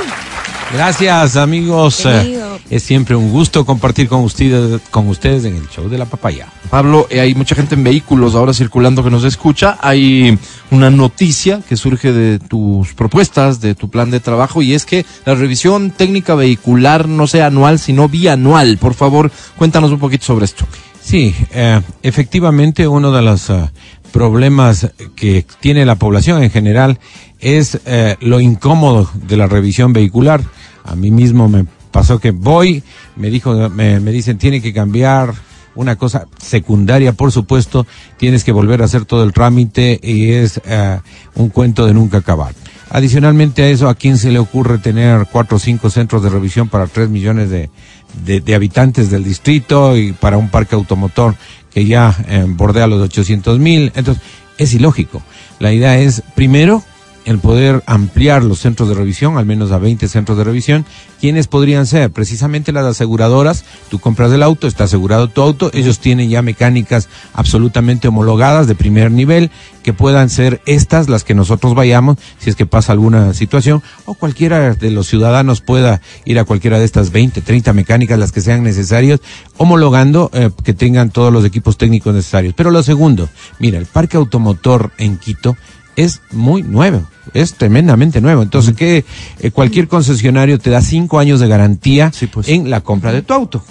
Gracias 0.72 1.36
amigos, 1.36 2.02
Bienvenido. 2.02 2.56
Eh, 2.56 2.60
es 2.70 2.82
siempre 2.82 3.14
un 3.14 3.30
gusto 3.30 3.66
compartir 3.66 4.08
con 4.08 4.20
ustedes, 4.20 4.80
con 4.90 5.06
ustedes 5.08 5.44
en 5.44 5.56
el 5.56 5.68
show 5.68 5.88
de 5.88 5.98
la 5.98 6.06
papaya. 6.06 6.48
Pablo, 6.70 7.06
eh, 7.10 7.20
hay 7.20 7.34
mucha 7.34 7.54
gente 7.54 7.74
en 7.74 7.84
vehículos 7.84 8.34
ahora 8.34 8.54
circulando 8.54 9.04
que 9.04 9.10
nos 9.10 9.24
escucha. 9.24 9.76
Hay 9.82 10.38
una 10.70 10.90
noticia 10.90 11.60
que 11.68 11.76
surge 11.76 12.12
de 12.12 12.38
tus 12.38 12.94
propuestas, 12.94 13.60
de 13.60 13.74
tu 13.74 13.90
plan 13.90 14.10
de 14.10 14.20
trabajo, 14.20 14.62
y 14.62 14.72
es 14.72 14.86
que 14.86 15.04
la 15.26 15.34
revisión 15.34 15.90
técnica 15.90 16.34
vehicular 16.34 17.06
no 17.06 17.26
sea 17.26 17.48
anual, 17.48 17.78
sino 17.78 18.08
bianual. 18.08 18.78
Por 18.78 18.94
favor, 18.94 19.30
cuéntanos 19.56 19.90
un 19.90 19.98
poquito 19.98 20.24
sobre 20.24 20.46
esto. 20.46 20.66
Sí, 21.02 21.34
eh, 21.50 21.80
efectivamente 22.02 22.86
uno 22.86 23.10
de 23.10 23.22
los 23.22 23.50
eh, 23.50 23.68
problemas 24.12 24.90
que 25.16 25.44
tiene 25.60 25.84
la 25.84 25.96
población 25.96 26.42
en 26.42 26.50
general 26.50 26.98
es 27.40 27.80
eh, 27.86 28.16
lo 28.20 28.40
incómodo 28.40 29.10
de 29.14 29.36
la 29.36 29.46
revisión 29.46 29.92
vehicular. 29.92 30.42
A 30.84 30.94
mí 30.94 31.10
mismo 31.10 31.48
me 31.48 31.66
pasó 31.90 32.18
que 32.20 32.30
voy, 32.30 32.82
me 33.16 33.30
dijo, 33.30 33.68
me, 33.70 33.98
dicen 34.00 34.38
tiene 34.38 34.62
que 34.62 34.72
cambiar 34.72 35.34
una 35.74 35.96
cosa 35.96 36.26
secundaria, 36.38 37.14
por 37.14 37.32
supuesto, 37.32 37.86
tienes 38.18 38.44
que 38.44 38.52
volver 38.52 38.82
a 38.82 38.84
hacer 38.84 39.06
todo 39.06 39.24
el 39.24 39.32
trámite 39.32 39.98
y 40.02 40.32
es 40.32 40.60
eh, 40.66 41.00
un 41.34 41.48
cuento 41.48 41.86
de 41.86 41.94
nunca 41.94 42.18
acabar. 42.18 42.54
Adicionalmente 42.90 43.62
a 43.62 43.68
eso, 43.68 43.88
¿a 43.88 43.94
quién 43.94 44.18
se 44.18 44.30
le 44.30 44.38
ocurre 44.38 44.76
tener 44.76 45.26
cuatro 45.32 45.56
o 45.56 45.60
cinco 45.60 45.88
centros 45.88 46.22
de 46.22 46.28
revisión 46.28 46.68
para 46.68 46.86
tres 46.86 47.08
millones 47.08 47.48
de, 47.48 47.70
de, 48.24 48.54
habitantes 48.54 49.10
del 49.10 49.24
distrito 49.24 49.96
y 49.96 50.12
para 50.12 50.36
un 50.38 50.50
parque 50.50 50.74
automotor 50.74 51.34
que 51.72 51.86
ya 51.86 52.14
eh, 52.28 52.44
bordea 52.46 52.86
los 52.86 53.00
800 53.02 53.58
mil? 53.58 53.92
Entonces, 53.94 54.22
es 54.58 54.74
ilógico. 54.74 55.22
La 55.58 55.72
idea 55.72 55.98
es, 55.98 56.22
primero, 56.34 56.82
el 57.24 57.38
poder 57.38 57.82
ampliar 57.86 58.42
los 58.42 58.60
centros 58.60 58.88
de 58.88 58.94
revisión, 58.94 59.38
al 59.38 59.46
menos 59.46 59.72
a 59.72 59.78
20 59.78 60.08
centros 60.08 60.36
de 60.38 60.44
revisión. 60.44 60.84
¿Quiénes 61.20 61.46
podrían 61.46 61.86
ser? 61.86 62.10
Precisamente 62.10 62.72
las 62.72 62.84
aseguradoras. 62.84 63.64
Tú 63.88 64.00
compras 64.00 64.32
el 64.32 64.42
auto, 64.42 64.66
está 64.66 64.84
asegurado 64.84 65.28
tu 65.28 65.40
auto. 65.40 65.70
Ellos 65.72 66.00
tienen 66.00 66.30
ya 66.30 66.42
mecánicas 66.42 67.08
absolutamente 67.32 68.08
homologadas 68.08 68.66
de 68.66 68.74
primer 68.74 69.12
nivel, 69.12 69.50
que 69.84 69.92
puedan 69.92 70.30
ser 70.30 70.60
estas 70.66 71.08
las 71.08 71.22
que 71.22 71.34
nosotros 71.34 71.74
vayamos, 71.74 72.16
si 72.38 72.50
es 72.50 72.56
que 72.56 72.66
pasa 72.66 72.92
alguna 72.92 73.34
situación, 73.34 73.82
o 74.04 74.14
cualquiera 74.14 74.74
de 74.74 74.90
los 74.90 75.06
ciudadanos 75.06 75.60
pueda 75.60 76.00
ir 76.24 76.38
a 76.38 76.44
cualquiera 76.44 76.78
de 76.78 76.84
estas 76.84 77.12
20, 77.12 77.40
30 77.40 77.72
mecánicas, 77.72 78.18
las 78.18 78.32
que 78.32 78.40
sean 78.40 78.64
necesarias, 78.64 79.20
homologando 79.56 80.30
eh, 80.32 80.50
que 80.64 80.74
tengan 80.74 81.10
todos 81.10 81.32
los 81.32 81.44
equipos 81.44 81.78
técnicos 81.78 82.14
necesarios. 82.14 82.54
Pero 82.56 82.70
lo 82.70 82.82
segundo, 82.82 83.28
mira, 83.60 83.78
el 83.78 83.86
parque 83.86 84.16
automotor 84.16 84.90
en 84.98 85.18
Quito 85.18 85.56
es 85.96 86.20
muy 86.30 86.62
nuevo, 86.62 87.02
es 87.34 87.54
tremendamente 87.54 88.20
nuevo. 88.20 88.42
Entonces, 88.42 88.74
que 88.74 89.04
eh, 89.40 89.50
cualquier 89.50 89.88
concesionario 89.88 90.58
te 90.58 90.70
da 90.70 90.80
cinco 90.80 91.18
años 91.18 91.40
de 91.40 91.48
garantía 91.48 92.10
Sí, 92.12 92.26
pues. 92.26 92.48
en 92.48 92.70
la 92.70 92.80
compra 92.80 93.12
de 93.12 93.22
tu 93.22 93.34
auto. 93.34 93.64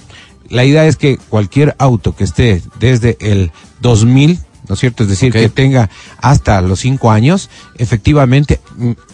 La 0.50 0.66
idea 0.66 0.86
es 0.86 0.98
que 0.98 1.18
cualquier 1.18 1.75
auto 1.80 2.16
que 2.16 2.25
esté 2.25 2.62
desde 2.80 3.18
el 3.22 3.51
2000, 3.80 4.38
¿no 4.68 4.74
es 4.74 4.80
cierto? 4.80 5.04
Es 5.04 5.10
decir, 5.10 5.32
que 5.32 5.48
tenga 5.50 5.90
hasta 6.22 6.62
los 6.62 6.80
cinco 6.82 7.10
años, 7.12 7.50
efectivamente, 7.78 8.60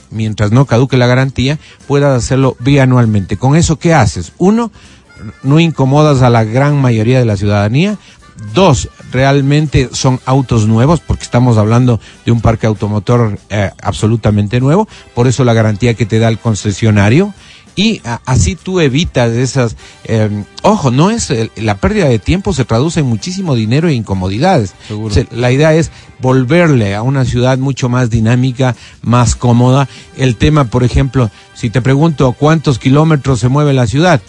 mientras 0.10 0.52
no 0.52 0.66
caduque 0.66 0.98
la 0.98 1.06
garantía, 1.06 1.60
puedas 1.88 2.18
hacerlo 2.24 2.56
bianualmente. 2.60 3.38
¿Con 3.38 3.56
eso 3.56 3.78
qué 3.78 3.94
haces? 3.94 4.34
Uno, 4.40 4.72
no 5.44 5.60
incomodas 5.60 6.22
a 6.24 6.30
la 6.32 6.44
gran 6.44 6.80
mayoría 6.82 7.20
de 7.20 7.26
la 7.26 7.38
ciudadanía. 7.38 7.98
Dos, 8.54 8.90
realmente 9.12 9.90
son 9.94 10.20
autos 10.26 10.68
nuevos, 10.68 11.00
porque 11.00 11.24
estamos 11.24 11.58
hablando 11.58 12.00
de 12.26 12.32
un 12.32 12.42
parque 12.42 12.68
automotor 12.68 13.40
eh, 13.50 13.72
absolutamente 13.82 14.60
nuevo, 14.60 14.88
por 15.16 15.28
eso 15.28 15.44
la 15.44 15.54
garantía 15.54 15.94
que 15.94 16.06
te 16.06 16.20
da 16.20 16.28
el 16.30 16.40
concesionario. 16.40 17.34
Y 17.76 18.02
a- 18.06 18.22
así 18.26 18.56
tú 18.56 18.80
evitas 18.80 19.30
esas... 19.34 19.76
eh, 20.06 20.44
ojo, 20.64 20.90
no 20.90 21.12
es 21.12 21.32
la 21.58 21.78
pérdida 21.78 22.10
de 22.10 22.18
tiempo 22.18 22.52
se 22.52 22.66
traduce 22.66 23.02
en 23.02 23.06
muchísimo 23.06 23.54
dinero 23.54 23.88
e 23.88 23.94
incomodidades. 23.94 24.74
Seguro. 24.88 25.14
La 25.30 25.52
idea 25.52 25.76
es 25.76 25.92
volverle 26.20 26.96
a 26.96 27.04
una 27.04 27.24
ciudad 27.24 27.60
mucho 27.60 27.88
más 27.88 28.10
dinámica, 28.10 28.76
más 29.04 29.36
cómoda. 29.36 29.88
El 30.18 30.38
tema, 30.38 30.64
por 30.66 30.84
ejemplo, 30.84 31.30
si 31.54 31.70
te 31.70 31.84
pregunto 31.84 32.32
cuántos 32.32 32.80
kilómetros 32.80 33.40
se 33.40 33.48
mueve 33.48 33.74
la 33.74 33.86
ciudad, 33.86 34.22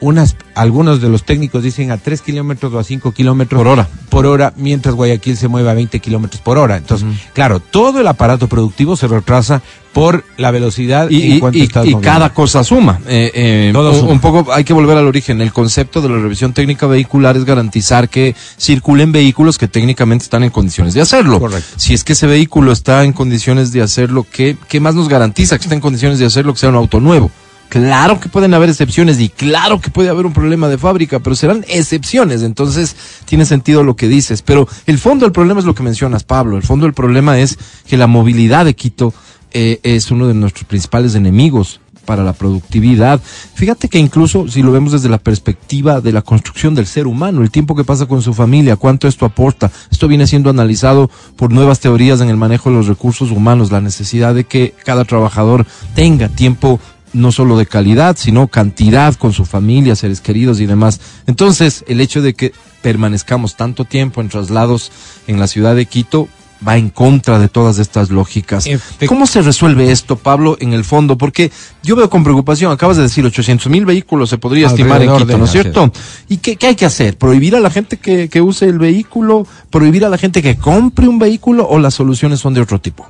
unas, 0.00 0.36
algunos 0.54 1.00
de 1.00 1.08
los 1.08 1.24
técnicos 1.24 1.62
dicen 1.62 1.90
a 1.90 1.98
3 1.98 2.22
kilómetros 2.22 2.72
o 2.72 2.78
a 2.78 2.84
5 2.84 3.12
kilómetros 3.12 3.58
Por 3.58 3.68
hora. 3.68 3.88
por 4.08 4.26
hora, 4.26 4.52
mientras 4.56 4.94
Guayaquil 4.94 5.36
se 5.36 5.48
mueve 5.48 5.70
a 5.70 5.74
20 5.74 6.00
kilómetros 6.00 6.40
por 6.40 6.58
hora. 6.58 6.76
Entonces, 6.76 7.06
claro, 7.34 7.60
todo 7.60 8.00
el 8.00 8.06
aparato 8.06 8.48
productivo 8.48 8.96
se 8.96 9.06
retrasa 9.08 9.60
por 9.92 10.24
la 10.36 10.52
velocidad 10.52 11.10
Y, 11.10 11.22
en 11.22 11.32
y- 11.36 11.40
cuanto 11.40 11.58
y- 11.58 11.62
estás 11.62 11.84
y 11.86 11.94
cada 11.96 12.32
cosa 12.32 12.62
suma. 12.64 13.00
Eh, 13.08 13.30
eh, 13.34 13.70
Todo 13.72 13.90
un, 13.90 13.98
suma. 13.98 14.12
un 14.12 14.20
poco 14.20 14.52
hay 14.52 14.62
que 14.64 14.72
volver 14.72 14.96
al 14.96 15.06
origen. 15.06 15.40
El 15.40 15.52
concepto 15.52 16.00
de 16.00 16.08
la 16.08 16.18
revisión 16.18 16.52
técnica 16.52 16.86
vehicular 16.86 17.36
es 17.36 17.44
garantizar 17.44 18.08
que 18.08 18.34
circulen 18.58 19.10
vehículos 19.12 19.58
que 19.58 19.66
técnicamente 19.68 20.22
están 20.24 20.44
en 20.44 20.50
condiciones 20.50 20.94
de 20.94 21.00
hacerlo. 21.00 21.40
Correcto. 21.40 21.68
Si 21.76 21.92
es 21.92 22.04
que 22.04 22.12
ese 22.12 22.26
vehículo 22.26 22.70
está 22.72 23.04
en 23.04 23.12
condiciones 23.12 23.72
de 23.72 23.82
hacerlo, 23.82 24.24
¿qué, 24.32 24.56
¿qué 24.68 24.78
más 24.80 24.94
nos 24.94 25.08
garantiza 25.08 25.56
que 25.58 25.62
está 25.64 25.74
en 25.74 25.80
condiciones 25.80 26.18
de 26.20 26.26
hacerlo 26.26 26.52
que 26.54 26.60
sea 26.60 26.68
un 26.70 26.76
auto 26.76 27.00
nuevo? 27.00 27.30
Claro 27.70 28.18
que 28.18 28.28
pueden 28.28 28.52
haber 28.52 28.68
excepciones 28.68 29.20
y 29.20 29.28
claro 29.28 29.80
que 29.80 29.90
puede 29.90 30.08
haber 30.08 30.26
un 30.26 30.32
problema 30.32 30.68
de 30.68 30.76
fábrica, 30.76 31.20
pero 31.20 31.36
serán 31.36 31.64
excepciones, 31.68 32.42
entonces 32.42 32.96
tiene 33.26 33.46
sentido 33.46 33.84
lo 33.84 33.94
que 33.94 34.08
dices. 34.08 34.42
Pero 34.42 34.66
el 34.86 34.98
fondo 34.98 35.24
del 35.24 35.30
problema 35.30 35.60
es 35.60 35.66
lo 35.66 35.74
que 35.76 35.84
mencionas, 35.84 36.24
Pablo. 36.24 36.56
El 36.56 36.64
fondo 36.64 36.86
del 36.86 36.94
problema 36.94 37.38
es 37.38 37.56
que 37.86 37.96
la 37.96 38.08
movilidad 38.08 38.64
de 38.64 38.74
Quito 38.74 39.14
eh, 39.52 39.78
es 39.84 40.10
uno 40.10 40.26
de 40.26 40.34
nuestros 40.34 40.64
principales 40.64 41.14
enemigos 41.14 41.80
para 42.04 42.24
la 42.24 42.32
productividad. 42.32 43.20
Fíjate 43.54 43.88
que 43.88 43.98
incluso 43.98 44.48
si 44.48 44.62
lo 44.62 44.72
vemos 44.72 44.90
desde 44.90 45.08
la 45.08 45.18
perspectiva 45.18 46.00
de 46.00 46.12
la 46.12 46.22
construcción 46.22 46.74
del 46.74 46.86
ser 46.86 47.06
humano, 47.06 47.40
el 47.40 47.52
tiempo 47.52 47.76
que 47.76 47.84
pasa 47.84 48.06
con 48.06 48.20
su 48.20 48.34
familia, 48.34 48.74
cuánto 48.74 49.06
esto 49.06 49.26
aporta, 49.26 49.70
esto 49.92 50.08
viene 50.08 50.26
siendo 50.26 50.50
analizado 50.50 51.08
por 51.36 51.52
nuevas 51.52 51.78
teorías 51.78 52.20
en 52.20 52.30
el 52.30 52.36
manejo 52.36 52.68
de 52.68 52.76
los 52.78 52.88
recursos 52.88 53.30
humanos, 53.30 53.70
la 53.70 53.80
necesidad 53.80 54.34
de 54.34 54.42
que 54.42 54.74
cada 54.84 55.04
trabajador 55.04 55.66
tenga 55.94 56.28
tiempo 56.28 56.80
no 57.12 57.32
solo 57.32 57.56
de 57.56 57.66
calidad, 57.66 58.16
sino 58.18 58.48
cantidad 58.48 59.14
con 59.14 59.32
su 59.32 59.44
familia, 59.44 59.96
seres 59.96 60.20
queridos 60.20 60.60
y 60.60 60.66
demás. 60.66 61.00
Entonces, 61.26 61.84
el 61.88 62.00
hecho 62.00 62.22
de 62.22 62.34
que 62.34 62.52
permanezcamos 62.82 63.56
tanto 63.56 63.84
tiempo 63.84 64.20
en 64.20 64.28
traslados 64.28 64.92
en 65.26 65.38
la 65.38 65.46
ciudad 65.46 65.74
de 65.74 65.86
Quito 65.86 66.28
va 66.66 66.76
en 66.76 66.90
contra 66.90 67.38
de 67.38 67.48
todas 67.48 67.78
estas 67.78 68.10
lógicas. 68.10 68.66
¿Cómo 69.06 69.26
se 69.26 69.42
resuelve 69.42 69.90
esto, 69.90 70.16
Pablo, 70.16 70.56
en 70.60 70.72
el 70.72 70.84
fondo? 70.84 71.16
Porque 71.16 71.50
yo 71.82 71.96
veo 71.96 72.10
con 72.10 72.22
preocupación, 72.22 72.70
acabas 72.70 72.96
de 72.96 73.04
decir 73.04 73.24
800 73.24 73.68
mil 73.68 73.86
vehículos 73.86 74.30
se 74.30 74.38
podría 74.38 74.66
estimar 74.66 75.02
en 75.02 75.16
Quito, 75.16 75.38
¿no 75.38 75.44
es 75.44 75.52
cierto? 75.52 75.90
¿Y 76.28 76.38
qué, 76.38 76.56
qué 76.56 76.68
hay 76.68 76.74
que 76.74 76.84
hacer? 76.84 77.16
¿Prohibir 77.16 77.56
a 77.56 77.60
la 77.60 77.70
gente 77.70 77.96
que, 77.96 78.28
que 78.28 78.40
use 78.40 78.66
el 78.66 78.78
vehículo? 78.78 79.46
¿Prohibir 79.70 80.04
a 80.04 80.08
la 80.08 80.18
gente 80.18 80.42
que 80.42 80.56
compre 80.56 81.08
un 81.08 81.18
vehículo? 81.18 81.66
¿O 81.66 81.78
las 81.78 81.94
soluciones 81.94 82.40
son 82.40 82.54
de 82.54 82.60
otro 82.60 82.80
tipo? 82.80 83.08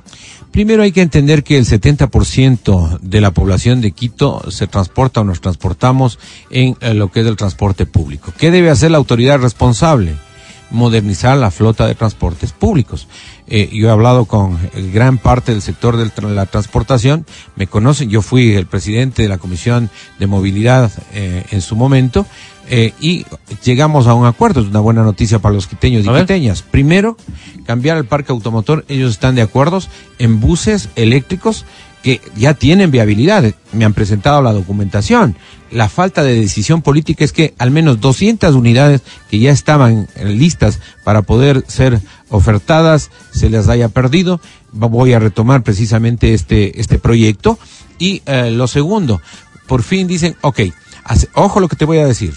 Primero 0.51 0.83
hay 0.83 0.91
que 0.91 1.01
entender 1.01 1.43
que 1.43 1.57
el 1.57 1.65
70% 1.65 2.99
de 2.99 3.21
la 3.21 3.31
población 3.31 3.79
de 3.79 3.93
Quito 3.93 4.51
se 4.51 4.67
transporta 4.67 5.21
o 5.21 5.23
nos 5.23 5.39
transportamos 5.39 6.19
en 6.49 6.75
eh, 6.81 6.93
lo 6.93 7.09
que 7.09 7.21
es 7.21 7.25
el 7.25 7.37
transporte 7.37 7.85
público. 7.85 8.33
¿Qué 8.37 8.51
debe 8.51 8.69
hacer 8.69 8.91
la 8.91 8.97
autoridad 8.97 9.39
responsable? 9.39 10.15
Modernizar 10.69 11.37
la 11.37 11.51
flota 11.51 11.87
de 11.87 11.95
transportes 11.95 12.51
públicos. 12.51 13.07
Eh, 13.47 13.69
yo 13.71 13.87
he 13.87 13.91
hablado 13.91 14.25
con 14.25 14.59
eh, 14.73 14.91
gran 14.93 15.17
parte 15.19 15.53
del 15.53 15.61
sector 15.61 15.95
de 15.95 16.11
la 16.33 16.45
transportación, 16.45 17.25
me 17.55 17.67
conocen, 17.67 18.09
yo 18.09 18.21
fui 18.21 18.53
el 18.53 18.65
presidente 18.65 19.21
de 19.21 19.29
la 19.29 19.37
Comisión 19.37 19.89
de 20.19 20.27
Movilidad 20.27 20.91
en 21.13 21.61
su 21.61 21.77
momento, 21.77 22.25
eh, 22.69 22.93
y 23.01 23.25
llegamos 23.63 24.07
a 24.07 24.13
un 24.13 24.25
acuerdo, 24.25 24.61
es 24.61 24.67
una 24.67 24.79
buena 24.79 25.03
noticia 25.03 25.39
para 25.39 25.53
los 25.55 25.67
quiteños 25.67 26.05
y 26.05 26.07
quiteñas. 26.21 26.61
Primero, 26.61 27.17
cambiar 27.65 27.97
el 27.97 28.05
parque 28.05 28.31
automotor, 28.31 28.85
ellos 28.87 29.11
están 29.11 29.35
de 29.35 29.41
acuerdo 29.41 29.81
en 30.19 30.39
buses 30.39 30.89
eléctricos 30.95 31.65
que 32.03 32.19
ya 32.35 32.55
tienen 32.55 32.89
viabilidad, 32.89 33.53
me 33.73 33.85
han 33.85 33.93
presentado 33.93 34.41
la 34.41 34.53
documentación. 34.53 35.35
La 35.69 35.87
falta 35.87 36.23
de 36.23 36.33
decisión 36.39 36.81
política 36.81 37.23
es 37.23 37.31
que 37.31 37.53
al 37.59 37.69
menos 37.71 38.01
200 38.01 38.55
unidades 38.55 39.01
que 39.29 39.37
ya 39.39 39.51
estaban 39.51 40.07
listas 40.23 40.79
para 41.03 41.21
poder 41.21 41.63
ser 41.67 42.01
ofertadas 42.29 43.11
se 43.31 43.49
las 43.49 43.69
haya 43.69 43.87
perdido. 43.89 44.41
Voy 44.71 45.13
a 45.13 45.19
retomar 45.19 45.61
precisamente 45.63 46.33
este, 46.33 46.79
este 46.81 46.97
proyecto. 46.97 47.59
Y 47.99 48.23
eh, 48.25 48.49
lo 48.51 48.67
segundo, 48.67 49.21
por 49.67 49.83
fin 49.83 50.07
dicen, 50.07 50.35
ok, 50.41 50.59
hace- 51.03 51.29
ojo 51.35 51.59
lo 51.59 51.67
que 51.67 51.75
te 51.75 51.85
voy 51.85 51.99
a 51.99 52.05
decir. 52.07 52.33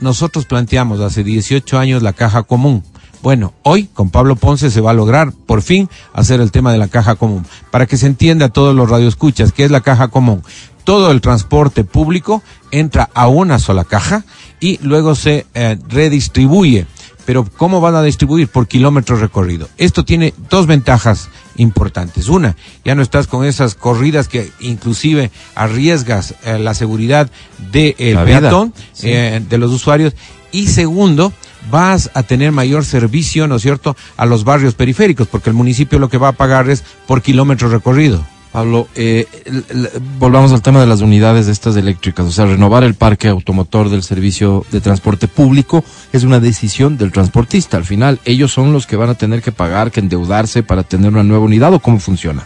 Nosotros 0.00 0.44
planteamos 0.46 1.00
hace 1.00 1.24
18 1.24 1.78
años 1.78 2.02
la 2.02 2.12
caja 2.12 2.42
común. 2.42 2.82
Bueno, 3.22 3.54
hoy 3.62 3.88
con 3.92 4.10
Pablo 4.10 4.36
Ponce 4.36 4.70
se 4.70 4.80
va 4.80 4.90
a 4.90 4.94
lograr 4.94 5.32
por 5.32 5.62
fin 5.62 5.88
hacer 6.12 6.40
el 6.40 6.52
tema 6.52 6.72
de 6.72 6.78
la 6.78 6.88
caja 6.88 7.16
común. 7.16 7.46
Para 7.70 7.86
que 7.86 7.96
se 7.96 8.06
entienda 8.06 8.46
a 8.46 8.50
todos 8.50 8.74
los 8.74 8.88
radioescuchas, 8.90 9.52
¿qué 9.52 9.64
es 9.64 9.70
la 9.70 9.80
caja 9.80 10.08
común? 10.08 10.42
Todo 10.84 11.10
el 11.10 11.20
transporte 11.20 11.82
público 11.82 12.42
entra 12.70 13.08
a 13.14 13.26
una 13.28 13.58
sola 13.58 13.84
caja 13.84 14.24
y 14.60 14.78
luego 14.82 15.14
se 15.14 15.46
eh, 15.54 15.78
redistribuye. 15.88 16.86
Pero 17.26 17.44
¿cómo 17.56 17.80
van 17.80 17.96
a 17.96 18.02
distribuir? 18.02 18.48
Por 18.48 18.68
kilómetros 18.68 19.20
recorrido. 19.20 19.68
Esto 19.76 20.04
tiene 20.04 20.32
dos 20.48 20.66
ventajas 20.66 21.28
importantes. 21.56 22.28
Una, 22.28 22.56
ya 22.84 22.94
no 22.94 23.02
estás 23.02 23.26
con 23.26 23.44
esas 23.44 23.74
corridas 23.74 24.28
que 24.28 24.50
inclusive 24.60 25.30
arriesgas 25.54 26.36
eh, 26.44 26.58
la 26.58 26.72
seguridad 26.74 27.30
del 27.72 27.94
vida, 27.94 28.24
peatón, 28.24 28.72
sí. 28.92 29.08
eh, 29.10 29.42
de 29.46 29.58
los 29.58 29.72
usuarios. 29.72 30.14
Y 30.52 30.68
segundo, 30.68 31.32
vas 31.70 32.10
a 32.14 32.22
tener 32.22 32.52
mayor 32.52 32.84
servicio, 32.84 33.48
¿no 33.48 33.56
es 33.56 33.62
cierto?, 33.62 33.96
a 34.16 34.24
los 34.24 34.44
barrios 34.44 34.74
periféricos, 34.74 35.26
porque 35.26 35.50
el 35.50 35.56
municipio 35.56 35.98
lo 35.98 36.08
que 36.08 36.18
va 36.18 36.28
a 36.28 36.32
pagar 36.32 36.70
es 36.70 36.84
por 37.06 37.22
kilómetro 37.22 37.68
recorrido. 37.68 38.24
Pablo, 38.56 38.88
eh, 38.94 39.26
el- 39.44 39.64
el- 39.68 39.90
volvamos 40.18 40.50
al 40.52 40.62
tema 40.62 40.80
de 40.80 40.86
las 40.86 41.02
unidades 41.02 41.46
estas 41.46 41.76
eléctricas, 41.76 42.24
o 42.24 42.32
sea, 42.32 42.46
renovar 42.46 42.84
el 42.84 42.94
parque 42.94 43.28
automotor 43.28 43.90
del 43.90 44.02
servicio 44.02 44.64
de 44.72 44.80
transporte 44.80 45.28
público 45.28 45.84
es 46.10 46.24
una 46.24 46.40
decisión 46.40 46.96
del 46.96 47.12
transportista. 47.12 47.76
Al 47.76 47.84
final, 47.84 48.18
ellos 48.24 48.50
son 48.52 48.72
los 48.72 48.86
que 48.86 48.96
van 48.96 49.10
a 49.10 49.14
tener 49.14 49.42
que 49.42 49.52
pagar, 49.52 49.90
que 49.90 50.00
endeudarse 50.00 50.62
para 50.62 50.84
tener 50.84 51.12
una 51.12 51.22
nueva 51.22 51.44
unidad 51.44 51.74
o 51.74 51.80
cómo 51.80 52.00
funciona. 52.00 52.44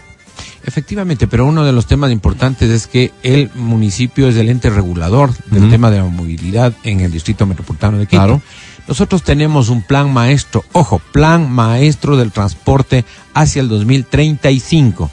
Efectivamente, 0.64 1.28
pero 1.28 1.46
uno 1.46 1.64
de 1.64 1.72
los 1.72 1.86
temas 1.86 2.10
importantes 2.10 2.68
es 2.70 2.88
que 2.88 3.12
el 3.22 3.48
municipio 3.54 4.26
es 4.28 4.34
el 4.34 4.48
ente 4.48 4.68
regulador 4.68 5.30
del 5.46 5.70
tema 5.70 5.92
de 5.92 5.98
la 5.98 6.04
movilidad 6.06 6.72
en 6.82 7.00
el 7.00 7.12
distrito 7.12 7.46
metropolitano 7.46 7.98
de 7.98 8.06
Quito. 8.06 8.20
Claro. 8.20 8.42
Nosotros 8.88 9.22
tenemos 9.22 9.68
un 9.68 9.82
plan 9.82 10.12
maestro, 10.12 10.64
ojo, 10.72 11.00
plan 11.12 11.48
maestro 11.50 12.16
del 12.16 12.32
transporte 12.32 13.04
hacia 13.32 13.62
el 13.62 13.68
2035. 13.68 15.08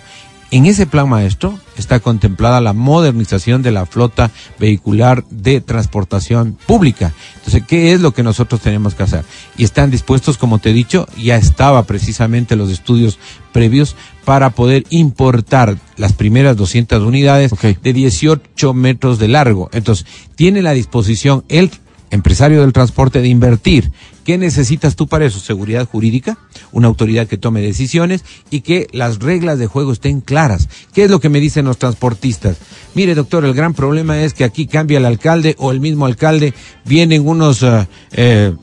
En 0.49 0.65
ese 0.65 0.87
plan 0.87 1.09
maestro 1.09 1.59
está 1.77 1.99
contemplada 1.99 2.61
la 2.61 2.71
modernización 2.71 3.61
de 3.61 3.71
la 3.71 3.85
flota 3.85 4.31
vehicular 4.59 5.25
de 5.29 5.59
transportación 5.59 6.57
pública. 6.65 7.13
Entonces, 7.35 7.63
¿qué 7.67 7.91
es 7.91 7.99
lo 7.99 8.13
que 8.13 8.23
nosotros 8.23 8.61
tenemos 8.61 8.95
que 8.95 9.03
hacer? 9.03 9.25
Y 9.57 9.65
están 9.65 9.91
dispuestos, 9.91 10.37
como 10.37 10.59
te 10.59 10.69
he 10.69 10.73
dicho, 10.73 11.05
ya 11.21 11.35
estaba 11.35 11.83
precisamente 11.83 12.55
los 12.55 12.71
estudios 12.71 13.19
previos 13.51 13.97
para 14.23 14.51
poder 14.51 14.85
importar 14.89 15.77
las 15.97 16.13
primeras 16.13 16.55
200 16.55 17.01
unidades 17.03 17.51
de 17.81 17.93
18 17.93 18.73
metros 18.73 19.19
de 19.19 19.27
largo. 19.27 19.69
Entonces, 19.73 20.05
tiene 20.35 20.61
la 20.61 20.71
disposición 20.71 21.43
el 21.49 21.71
empresario 22.11 22.61
del 22.61 22.73
transporte 22.73 23.21
de 23.21 23.27
invertir. 23.27 23.91
¿Qué 24.23 24.37
necesitas 24.37 24.95
tú 24.95 25.07
para 25.07 25.25
eso? 25.25 25.39
Seguridad 25.39 25.87
jurídica, 25.87 26.37
una 26.71 26.87
autoridad 26.87 27.27
que 27.27 27.37
tome 27.37 27.61
decisiones 27.61 28.23
y 28.49 28.61
que 28.61 28.87
las 28.91 29.19
reglas 29.19 29.57
de 29.59 29.67
juego 29.67 29.93
estén 29.93 30.21
claras. 30.21 30.67
¿Qué 30.93 31.05
es 31.05 31.11
lo 31.11 31.19
que 31.19 31.29
me 31.29 31.39
dicen 31.39 31.65
los 31.65 31.77
transportistas? 31.77 32.57
Mire, 32.93 33.15
doctor, 33.15 33.45
el 33.45 33.53
gran 33.53 33.73
problema 33.73 34.21
es 34.21 34.33
que 34.33 34.43
aquí 34.43 34.67
cambia 34.67 34.97
el 34.97 35.05
alcalde 35.05 35.55
o 35.59 35.71
el 35.71 35.79
mismo 35.79 36.05
alcalde, 36.05 36.53
vienen 36.85 37.27
unos... 37.27 37.63
eh, 38.11 38.53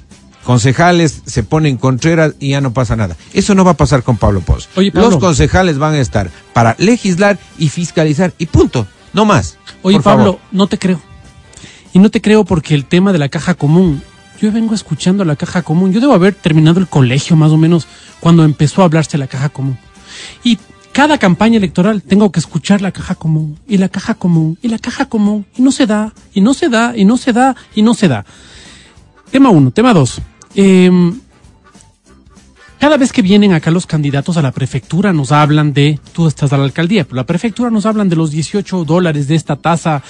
concejales 0.44 1.22
se 1.24 1.42
ponen 1.42 1.78
contreras 1.78 2.34
y 2.38 2.50
ya 2.50 2.60
no 2.60 2.72
pasa 2.72 2.94
nada. 2.96 3.16
Eso 3.32 3.54
no 3.54 3.64
va 3.64 3.72
a 3.72 3.76
pasar 3.76 4.02
con 4.02 4.18
Pablo 4.18 4.42
Poz. 4.42 4.68
Oye, 4.76 4.92
Pablo. 4.92 5.10
Los 5.10 5.18
concejales 5.18 5.78
van 5.78 5.94
a 5.94 6.00
estar 6.00 6.30
para 6.52 6.76
legislar 6.78 7.38
y 7.58 7.70
fiscalizar 7.70 8.32
y 8.38 8.46
punto, 8.46 8.86
no 9.12 9.24
más. 9.24 9.58
Oye, 9.82 10.00
Pablo, 10.00 10.24
favor. 10.24 10.40
no 10.52 10.66
te 10.66 10.78
creo. 10.78 11.00
Y 11.94 12.00
no 12.00 12.10
te 12.10 12.20
creo 12.20 12.44
porque 12.44 12.74
el 12.74 12.84
tema 12.84 13.12
de 13.12 13.18
la 13.18 13.28
caja 13.28 13.54
común, 13.54 14.02
yo 14.42 14.50
vengo 14.50 14.74
escuchando 14.74 15.24
la 15.24 15.36
caja 15.36 15.62
común. 15.62 15.92
Yo 15.92 16.00
debo 16.00 16.12
haber 16.12 16.34
terminado 16.34 16.80
el 16.80 16.88
colegio 16.88 17.36
más 17.36 17.52
o 17.52 17.56
menos 17.56 17.86
cuando 18.18 18.44
empezó 18.44 18.82
a 18.82 18.86
hablarse 18.86 19.16
la 19.16 19.28
caja 19.28 19.48
común. 19.48 19.78
Y 20.42 20.58
cada 20.92 21.18
campaña 21.18 21.56
electoral 21.56 22.02
tengo 22.02 22.32
que 22.32 22.40
escuchar 22.40 22.82
la 22.82 22.90
caja 22.90 23.14
común, 23.14 23.58
y 23.66 23.78
la 23.78 23.88
caja 23.88 24.14
común, 24.14 24.58
y 24.60 24.68
la 24.68 24.78
caja 24.78 25.06
común, 25.06 25.46
y 25.56 25.62
no 25.62 25.72
se 25.72 25.86
da, 25.86 26.12
y 26.32 26.40
no 26.40 26.52
se 26.52 26.68
da, 26.68 26.94
y 26.96 27.04
no 27.04 27.16
se 27.16 27.32
da, 27.32 27.56
y 27.74 27.82
no 27.82 27.94
se 27.94 28.08
da. 28.08 28.24
Tema 29.30 29.50
uno. 29.50 29.70
Tema 29.70 29.94
dos. 29.94 30.20
Em, 30.54 31.18
cada 32.80 32.96
vez 32.96 33.12
que 33.12 33.22
vienen 33.22 33.52
acá 33.52 33.70
los 33.70 33.86
candidatos 33.86 34.36
a 34.36 34.42
la 34.42 34.52
prefectura 34.52 35.12
nos 35.12 35.32
hablan 35.32 35.72
de, 35.72 35.98
tú 36.12 36.26
estás 36.26 36.52
a 36.52 36.58
la 36.58 36.64
alcaldía, 36.64 37.04
pero 37.04 37.16
la 37.16 37.26
prefectura 37.26 37.70
nos 37.70 37.86
hablan 37.86 38.08
de 38.08 38.16
los 38.16 38.30
18 38.30 38.84
dólares 38.84 39.26
de 39.26 39.36
esta 39.36 39.56
tasa 39.56 40.02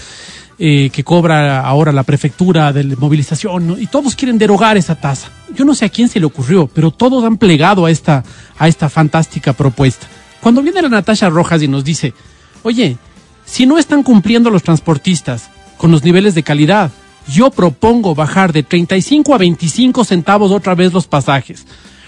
eh, 0.59 0.91
que 0.91 1.03
cobra 1.03 1.61
ahora 1.61 1.93
la 1.93 2.03
prefectura 2.05 2.73
de 2.73 2.97
movilización, 2.97 3.77
y 3.81 3.87
todos 3.87 4.15
quieren 4.15 4.39
derogar 4.39 4.77
esa 4.77 4.95
tasa. 4.95 5.29
Yo 5.55 5.65
no 5.65 5.75
sé 5.75 5.85
a 5.85 5.89
quién 5.89 6.09
se 6.09 6.21
le 6.21 6.27
ocurrió, 6.27 6.69
pero 6.73 6.91
todos 6.91 7.25
han 7.25 7.39
plegado 7.39 7.87
a 7.87 7.91
esta, 7.91 8.23
a 8.59 8.69
esta 8.69 8.89
fantástica 8.89 9.53
propuesta. 9.53 10.07
Cuando 10.41 10.63
viene 10.63 10.83
la 10.83 10.89
Natasha 10.89 11.31
Rojas 11.31 11.63
y 11.63 11.69
nos 11.69 11.85
dice, 11.85 12.15
oye, 12.63 12.99
si 13.45 13.67
no 13.67 13.79
están 13.79 14.03
cumpliendo 14.03 14.51
los 14.51 14.63
transportistas 14.63 15.51
con 15.77 15.91
los 15.91 16.05
niveles 16.05 16.35
de 16.35 16.43
calidad, 16.43 16.91
yo 17.29 17.51
propongo 17.51 18.15
bajar 18.15 18.53
de 18.53 18.63
35 18.63 19.35
a 19.35 19.39
25 19.39 20.05
centavos 20.05 20.53
otra 20.53 20.75
vez 20.75 20.93
los 20.93 21.07
pasajes. 21.07 21.67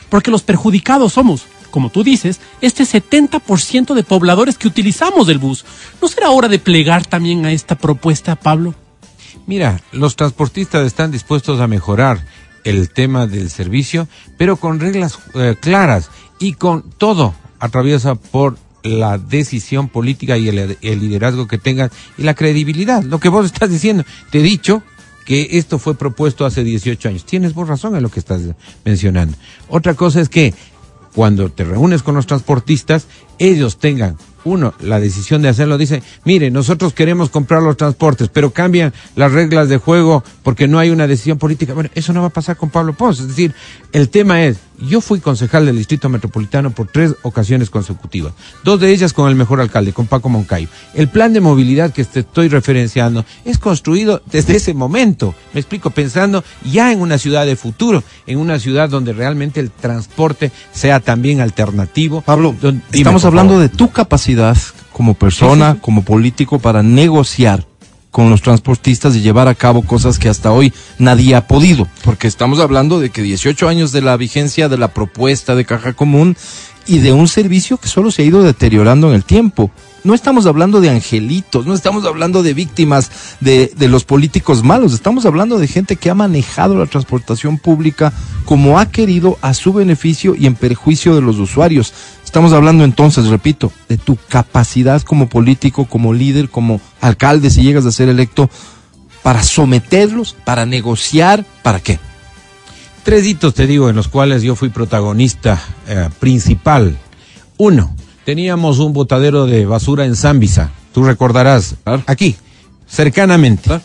Porque 0.09 0.31
los 0.31 0.43
perjudicados 0.43 1.15
somos, 1.15 1.47
como 1.77 1.91
tú 1.91 2.03
dices, 2.03 2.41
este 2.63 2.85
70% 2.85 3.93
de 3.93 4.03
pobladores 4.03 4.57
que 4.57 4.67
utilizamos 4.67 5.29
el 5.29 5.37
bus. 5.37 5.67
¿No 6.01 6.09
será 6.09 6.31
hora 6.31 6.49
de 6.49 6.59
plegar 6.59 7.05
también 7.05 7.45
a 7.45 7.53
esta 7.53 7.75
propuesta, 7.75 8.35
Pablo? 8.35 8.75
Mira, 9.47 9.83
los 9.93 10.17
transportistas 10.17 10.87
están 10.87 11.11
dispuestos 11.11 11.61
a 11.61 11.67
mejorar 11.67 12.25
el 12.65 12.89
tema 12.89 13.27
del 13.27 13.51
servicio, 13.51 14.09
pero 14.39 14.57
con 14.57 14.81
reglas 14.81 15.19
eh, 15.35 15.55
claras 15.61 16.09
y 16.41 16.55
con 16.55 16.83
todo 16.97 17.35
atraviesa 17.59 18.15
por 18.15 18.57
la 18.83 19.19
decisión 19.19 19.91
política 19.91 20.39
y 20.39 20.49
el, 20.49 20.79
el 20.81 21.01
liderazgo 21.01 21.47
que 21.47 21.59
tengan 21.59 21.91
y 22.17 22.23
la 22.23 22.33
credibilidad. 22.33 23.03
Lo 23.03 23.21
que 23.21 23.29
vos 23.29 23.45
estás 23.45 23.69
diciendo, 23.69 24.03
te 24.31 24.39
he 24.39 24.43
dicho 24.43 24.83
que 25.27 25.59
esto 25.59 25.79
fue 25.79 25.99
propuesto 25.99 26.47
hace 26.47 26.65
18 26.65 27.09
años. 27.11 27.27
Tienes 27.27 27.53
vos 27.53 27.69
razón 27.69 27.97
en 27.97 28.03
lo 28.03 28.09
que 28.09 28.21
estás 28.21 28.41
mencionando. 28.85 29.37
Otra 29.69 29.93
cosa 29.93 30.23
es 30.23 30.31
que 30.31 30.55
cuando 31.17 31.49
te 31.49 31.65
reúnes 31.65 32.03
con 32.03 32.15
los 32.15 32.27
transportistas, 32.27 33.07
ellos 33.39 33.79
tengan, 33.79 34.19
uno, 34.45 34.75
la 34.81 35.01
decisión 35.01 35.41
de 35.41 35.49
hacerlo, 35.49 35.79
dice, 35.79 36.03
mire, 36.27 36.51
nosotros 36.51 36.93
queremos 36.93 37.31
comprar 37.31 37.63
los 37.63 37.79
transportes, 37.79 38.29
pero 38.31 38.51
cambian 38.51 38.93
las 39.15 39.33
reglas 39.33 39.71
de 39.71 39.79
juego 39.79 40.23
porque 40.43 40.69
no 40.69 40.79
hay 40.79 40.91
una 40.91 41.07
decisión 41.07 41.39
política. 41.39 41.73
Bueno, 41.73 41.89
eso 41.95 42.13
no 42.13 42.21
va 42.21 42.27
a 42.27 42.31
pasar 42.35 42.59
con 42.59 42.69
Pablo 42.69 42.93
Pons. 42.93 43.21
Es 43.21 43.29
decir, 43.29 43.55
el 43.93 44.11
tema 44.11 44.45
es, 44.45 44.59
yo 44.81 45.01
fui 45.01 45.21
concejal 45.21 45.67
del 45.67 45.77
Distrito 45.77 46.09
Metropolitano 46.09 46.71
por 46.71 46.89
tres 46.89 47.15
ocasiones 47.23 47.71
consecutivas, 47.71 48.33
dos 48.65 48.81
de 48.81 48.91
ellas 48.93 49.13
con 49.13 49.29
el 49.29 49.35
mejor 49.37 49.61
alcalde, 49.61 49.93
con 49.93 50.07
Paco 50.07 50.29
Moncayo. 50.29 50.69
El 50.95 51.09
plan 51.09 51.33
de 51.33 51.41
movilidad 51.41 51.93
que 51.93 52.05
te 52.05 52.21
estoy 52.21 52.49
referenciando 52.49 53.25
es 53.45 53.59
construido 53.59 54.23
desde 54.31 54.57
ese 54.57 54.75
momento, 54.75 55.35
me 55.53 55.61
explico, 55.61 55.91
pensando 55.91 56.45
ya 56.65 56.93
en 56.93 57.01
una 57.01 57.19
ciudad 57.19 57.47
de 57.47 57.57
futuro, 57.57 58.03
en 58.27 58.39
una 58.39 58.59
ciudad 58.59 58.89
donde 58.89 59.13
realmente 59.13 59.61
el 59.61 59.71
transporte 59.71 60.53
sea 60.73 61.01
también 61.01 61.41
alternativo. 61.41 62.21
Pablo, 62.23 62.55
dime, 62.61 62.83
estamos 62.93 63.25
hablando 63.25 63.55
favor. 63.55 63.71
de 63.71 63.77
tu 63.77 63.91
capacidad 63.91 64.57
como 64.93 65.15
persona, 65.15 65.67
Sí, 65.67 65.73
sí, 65.73 65.77
sí. 65.79 65.83
como 65.85 66.03
político, 66.05 66.59
para 66.59 66.83
negociar 66.83 67.67
con 68.17 68.31
los 68.31 68.41
transportistas 68.41 69.15
y 69.15 69.21
llevar 69.21 69.47
a 69.47 69.55
cabo 69.55 69.83
cosas 69.83 70.19
que 70.19 70.31
hasta 70.31 70.51
hoy 70.51 70.73
nadie 70.99 71.35
ha 71.35 71.47
podido. 71.47 71.87
Porque 72.03 72.29
estamos 72.29 72.61
hablando 72.61 72.99
de 72.99 73.11
que 73.11 73.21
18 73.21 73.69
años 73.69 73.93
de 73.93 74.01
la 74.01 74.17
vigencia 74.17 74.71
de 74.71 74.79
la 74.79 74.89
propuesta 74.89 75.55
de 75.55 75.67
caja 75.67 75.93
común 75.93 76.35
y 76.87 77.01
de 77.01 77.13
un 77.13 77.29
servicio 77.29 77.77
que 77.77 77.89
solo 77.89 78.11
se 78.11 78.23
ha 78.23 78.25
ido 78.25 78.43
deteriorando 78.43 79.09
en 79.09 79.17
el 79.17 79.25
tiempo. 79.25 79.71
No 80.07 80.15
estamos 80.15 80.47
hablando 80.47 80.81
de 80.81 80.89
angelitos, 80.89 81.67
no 81.67 81.75
estamos 81.75 82.05
hablando 82.05 82.45
de 82.45 82.55
víctimas 82.55 83.11
de, 83.41 83.73
los 83.89 84.05
políticos 84.05 84.63
malos, 84.63 84.93
estamos 84.93 85.27
hablando 85.27 85.59
de 85.59 85.67
gente 85.67 85.97
que 85.97 86.11
ha 86.11 86.15
manejado 86.15 86.77
la 86.77 86.87
transportación 86.87 87.59
pública 87.59 88.13
como 88.45 88.79
ha 88.79 88.89
querido 88.89 89.37
a 89.43 89.53
su 89.53 89.73
beneficio 89.73 90.37
y 90.37 90.47
en 90.47 90.55
perjuicio 90.55 91.17
de 91.17 91.23
los 91.23 91.39
usuarios. 91.39 91.93
Estamos 92.25 92.53
hablando 92.53 92.85
entonces, 92.85 93.27
repito, 93.27 93.73
de 93.89 93.97
tu 93.97 94.17
capacidad 94.29 95.03
como 95.03 95.29
político, 95.29 95.87
como 95.87 96.13
líder, 96.13 96.51
como 96.51 96.81
alcalde, 97.01 97.51
si 97.51 97.65
llegas 97.65 97.85
a 97.85 97.91
ser 97.91 98.09
electo, 98.09 98.49
para 99.25 99.43
someterlos, 99.43 100.37
para 100.45 100.67
negociar, 100.67 101.45
¿para 101.65 101.81
qué? 101.81 101.99
Tres 103.03 103.27
hitos, 103.27 103.55
te 103.55 103.67
digo, 103.67 103.91
en 103.91 103.97
los 103.97 104.07
cuales 104.07 104.45
yo 104.45 104.55
fui 104.55 104.69
protagonista 104.69 105.61
eh, 105.89 106.11
principal. 106.21 106.97
Uno, 107.57 107.96
teníamos 108.27 108.81
un 108.81 108.93
botadero 108.93 109.47
de 109.47 109.65
basura 109.65 110.05
en 110.05 110.17
Zambisa. 110.17 110.71
Tú 110.93 111.05
recordarás, 111.05 111.77
Claro. 111.85 112.03
aquí, 112.07 112.35
cercanamente. 112.89 113.81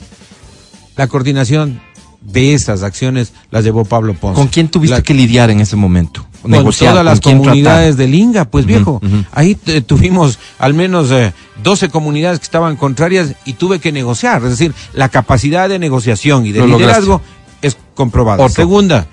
La 0.97 1.07
coordinación 1.07 1.79
de 2.21 2.53
esas 2.53 2.81
acciones 2.83 3.33
las 3.51 3.63
llevó 3.63 3.85
Pablo 3.85 4.13
Ponce. 4.15 4.35
¿Con 4.39 4.47
quién 4.47 4.67
tuviste 4.67 4.97
La- 4.97 5.01
que 5.03 5.13
lidiar 5.13 5.49
en 5.51 5.61
ese 5.61 5.75
momento? 5.75 6.25
con 6.41 6.49
Negociar, 6.49 6.93
todas 6.93 7.05
las 7.05 7.19
¿con 7.21 7.33
quién 7.33 7.37
comunidades 7.43 7.97
del 7.97 8.15
Inga, 8.15 8.45
pues 8.45 8.65
viejo. 8.65 8.99
Ahí 9.31 9.55
eh, 9.67 9.81
tuvimos 9.81 10.39
al 10.57 10.73
menos 10.73 11.11
eh, 11.11 11.33
12 11.63 11.89
comunidades 11.89 12.39
que 12.39 12.45
estaban 12.45 12.77
contrarias 12.77 13.35
y 13.45 13.53
tuve 13.53 13.77
que 13.77 13.91
negociar. 13.91 14.41
Es 14.43 14.49
decir, 14.49 14.73
la 14.93 15.09
capacidad 15.09 15.69
de 15.69 15.77
negociación 15.77 16.47
y 16.47 16.51
de 16.51 16.59
Lo 16.61 16.65
lograste. 16.65 17.01
liderazgo 17.01 17.21
es 17.61 17.77
comprobada. 17.93 18.49
Segunda, 18.49 19.05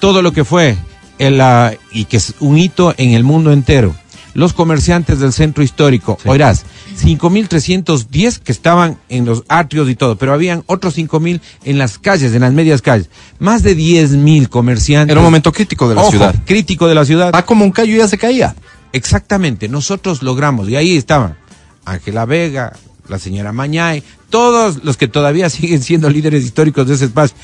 todo 0.00 0.22
lo 0.22 0.32
que 0.32 0.44
fue 0.44 0.76
el, 1.18 1.38
ah, 1.42 1.72
y 1.92 2.06
que 2.06 2.16
es 2.16 2.32
un 2.40 2.56
hito 2.56 2.94
en 2.96 3.10
el 3.10 3.22
mundo 3.22 3.52
entero. 3.52 3.94
Los 4.34 4.52
comerciantes 4.52 5.20
del 5.20 5.32
centro 5.32 5.62
histórico, 5.62 6.18
Sí. 6.22 6.28
oirás, 6.28 6.64
5.310 7.00 8.38
que 8.38 8.52
estaban 8.52 8.98
en 9.08 9.24
los 9.24 9.44
atrios 9.48 9.88
y 9.88 9.94
todo, 9.94 10.16
pero 10.16 10.32
habían 10.32 10.62
otros 10.66 10.94
5.000 10.96 11.40
en 11.64 11.78
las 11.78 11.98
calles, 11.98 12.34
en 12.34 12.40
las 12.42 12.52
medias 12.52 12.82
calles. 12.82 13.08
Más 13.38 13.62
de 13.62 13.74
10.000 13.76 14.48
comerciantes. 14.48 15.12
Era 15.12 15.20
un 15.20 15.24
momento 15.24 15.52
crítico 15.52 15.88
de 15.88 15.94
la 15.94 16.02
Ojo, 16.02 16.10
ciudad. 16.10 16.34
crítico 16.44 16.86
de 16.88 16.94
la 16.94 17.04
ciudad. 17.04 17.30
Paco 17.32 17.54
Moncayo 17.54 17.96
ya 17.96 18.08
se 18.08 18.18
caía. 18.18 18.54
Exactamente, 18.92 19.68
nosotros 19.68 20.22
logramos, 20.22 20.68
y 20.68 20.76
ahí 20.76 20.96
estaban 20.96 21.36
Ángela 21.84 22.24
Vega, 22.26 22.72
la 23.08 23.18
señora 23.18 23.52
Mañay, 23.52 24.02
todos 24.30 24.84
los 24.84 24.96
que 24.96 25.08
todavía 25.08 25.50
siguen 25.50 25.82
siendo 25.82 26.08
líderes 26.10 26.44
históricos 26.44 26.86
de 26.86 26.94
ese 26.94 27.06
espacio. 27.06 27.36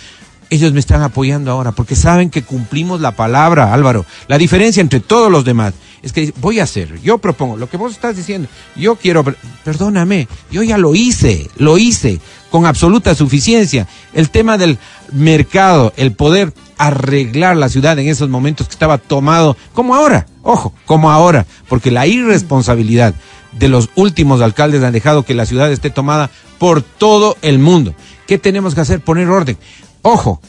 Ellos 0.50 0.72
me 0.72 0.80
están 0.80 1.02
apoyando 1.02 1.52
ahora 1.52 1.70
porque 1.72 1.94
saben 1.94 2.28
que 2.28 2.42
cumplimos 2.42 3.00
la 3.00 3.12
palabra, 3.12 3.72
Álvaro. 3.72 4.04
La 4.26 4.36
diferencia 4.36 4.80
entre 4.80 4.98
todos 5.00 5.30
los 5.30 5.44
demás 5.44 5.74
es 6.02 6.12
que 6.12 6.32
voy 6.40 6.58
a 6.58 6.64
hacer, 6.64 7.00
yo 7.02 7.18
propongo, 7.18 7.56
lo 7.56 7.68
que 7.68 7.76
vos 7.76 7.92
estás 7.92 8.16
diciendo, 8.16 8.48
yo 8.74 8.96
quiero, 8.96 9.22
per- 9.22 9.36
perdóname, 9.64 10.26
yo 10.50 10.62
ya 10.62 10.76
lo 10.76 10.94
hice, 10.94 11.48
lo 11.56 11.78
hice 11.78 12.18
con 12.50 12.66
absoluta 12.66 13.14
suficiencia. 13.14 13.86
El 14.12 14.30
tema 14.30 14.58
del 14.58 14.78
mercado, 15.12 15.92
el 15.96 16.12
poder 16.12 16.52
arreglar 16.78 17.56
la 17.56 17.68
ciudad 17.68 17.98
en 17.98 18.08
esos 18.08 18.28
momentos 18.28 18.66
que 18.66 18.72
estaba 18.72 18.98
tomado, 18.98 19.56
como 19.72 19.94
ahora, 19.94 20.26
ojo, 20.42 20.72
como 20.86 21.10
ahora, 21.12 21.46
porque 21.68 21.90
la 21.90 22.06
irresponsabilidad 22.06 23.14
de 23.52 23.68
los 23.68 23.90
últimos 23.94 24.40
alcaldes 24.40 24.82
han 24.82 24.92
dejado 24.92 25.24
que 25.24 25.34
la 25.34 25.46
ciudad 25.46 25.70
esté 25.70 25.90
tomada 25.90 26.30
por 26.58 26.82
todo 26.82 27.36
el 27.42 27.58
mundo. 27.58 27.94
¿Qué 28.26 28.38
tenemos 28.38 28.74
que 28.74 28.80
hacer? 28.80 29.00
Poner 29.00 29.28
orden. 29.28 29.58
Ojo, 30.02 30.40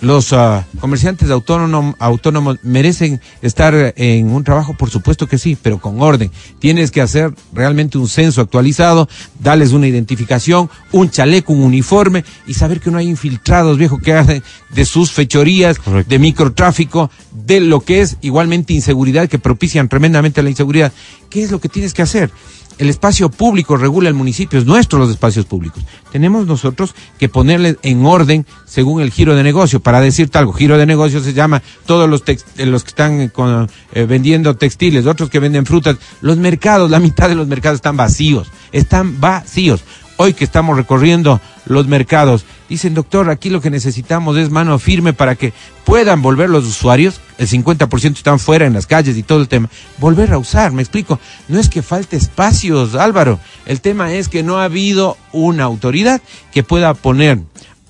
los 0.00 0.32
ah, 0.32 0.66
comerciantes 0.80 1.30
autónomos, 1.30 1.94
autónomos 1.98 2.58
merecen 2.62 3.20
estar 3.42 3.94
en 3.96 4.30
un 4.30 4.44
trabajo, 4.44 4.74
por 4.74 4.90
supuesto 4.90 5.26
que 5.26 5.38
sí, 5.38 5.56
pero 5.60 5.78
con 5.80 6.00
orden. 6.02 6.30
Tienes 6.58 6.90
que 6.90 7.00
hacer 7.00 7.32
realmente 7.52 7.96
un 7.96 8.08
censo 8.08 8.40
actualizado, 8.40 9.08
darles 9.40 9.72
una 9.72 9.86
identificación, 9.86 10.68
un 10.92 11.10
chaleco, 11.10 11.52
un 11.52 11.62
uniforme 11.62 12.24
y 12.46 12.54
saber 12.54 12.80
que 12.80 12.90
no 12.90 12.98
hay 12.98 13.08
infiltrados, 13.08 13.78
viejo, 13.78 13.98
que 13.98 14.12
hacen 14.12 14.42
de 14.70 14.84
sus 14.84 15.10
fechorías, 15.10 15.78
Correcto. 15.78 16.10
de 16.10 16.18
microtráfico, 16.18 17.10
de 17.32 17.60
lo 17.60 17.80
que 17.80 18.02
es 18.02 18.16
igualmente 18.20 18.74
inseguridad, 18.74 19.28
que 19.28 19.38
propician 19.38 19.88
tremendamente 19.88 20.42
la 20.42 20.50
inseguridad. 20.50 20.92
¿Qué 21.30 21.42
es 21.42 21.50
lo 21.50 21.60
que 21.60 21.68
tienes 21.68 21.94
que 21.94 22.02
hacer? 22.02 22.30
El 22.76 22.90
espacio 22.90 23.30
público 23.30 23.76
regula 23.76 24.08
el 24.08 24.14
municipio, 24.14 24.58
es 24.58 24.66
nuestro 24.66 24.98
los 24.98 25.10
espacios 25.10 25.46
públicos. 25.46 25.84
Tenemos 26.10 26.46
nosotros 26.46 26.94
que 27.18 27.28
ponerle 27.28 27.76
en 27.82 28.04
orden 28.04 28.46
según 28.66 29.00
el 29.00 29.12
giro 29.12 29.36
de 29.36 29.44
negocio. 29.44 29.78
Para 29.78 30.00
decirte 30.00 30.38
algo, 30.38 30.52
giro 30.52 30.76
de 30.76 30.84
negocio 30.84 31.20
se 31.20 31.34
llama 31.34 31.62
todos 31.86 32.10
los, 32.10 32.24
eh, 32.26 32.66
los 32.66 32.82
que 32.82 32.88
están 32.88 33.20
eh, 33.20 34.06
vendiendo 34.06 34.56
textiles, 34.56 35.06
otros 35.06 35.30
que 35.30 35.38
venden 35.38 35.66
frutas. 35.66 35.98
Los 36.20 36.36
mercados, 36.36 36.90
la 36.90 36.98
mitad 36.98 37.28
de 37.28 37.36
los 37.36 37.46
mercados 37.46 37.76
están 37.76 37.96
vacíos, 37.96 38.48
están 38.72 39.20
vacíos. 39.20 39.84
Hoy 40.16 40.34
que 40.34 40.44
estamos 40.44 40.76
recorriendo 40.76 41.40
los 41.66 41.86
mercados 41.86 42.44
Dicen, 42.68 42.94
doctor, 42.94 43.28
aquí 43.28 43.50
lo 43.50 43.60
que 43.60 43.68
necesitamos 43.70 44.36
es 44.38 44.48
mano 44.50 44.78
firme 44.78 45.12
para 45.12 45.34
que 45.34 45.52
puedan 45.84 46.22
volver 46.22 46.48
los 46.48 46.64
usuarios, 46.64 47.20
el 47.36 47.46
50% 47.46 48.16
están 48.16 48.38
fuera 48.38 48.66
en 48.66 48.72
las 48.72 48.86
calles 48.86 49.16
y 49.18 49.22
todo 49.22 49.40
el 49.40 49.48
tema, 49.48 49.68
volver 49.98 50.32
a 50.32 50.38
usar, 50.38 50.72
me 50.72 50.80
explico. 50.82 51.20
No 51.48 51.60
es 51.60 51.68
que 51.68 51.82
falte 51.82 52.16
espacios, 52.16 52.94
Álvaro, 52.94 53.38
el 53.66 53.80
tema 53.82 54.12
es 54.14 54.28
que 54.28 54.42
no 54.42 54.58
ha 54.58 54.64
habido 54.64 55.18
una 55.32 55.64
autoridad 55.64 56.22
que 56.52 56.62
pueda 56.62 56.94
poner 56.94 57.40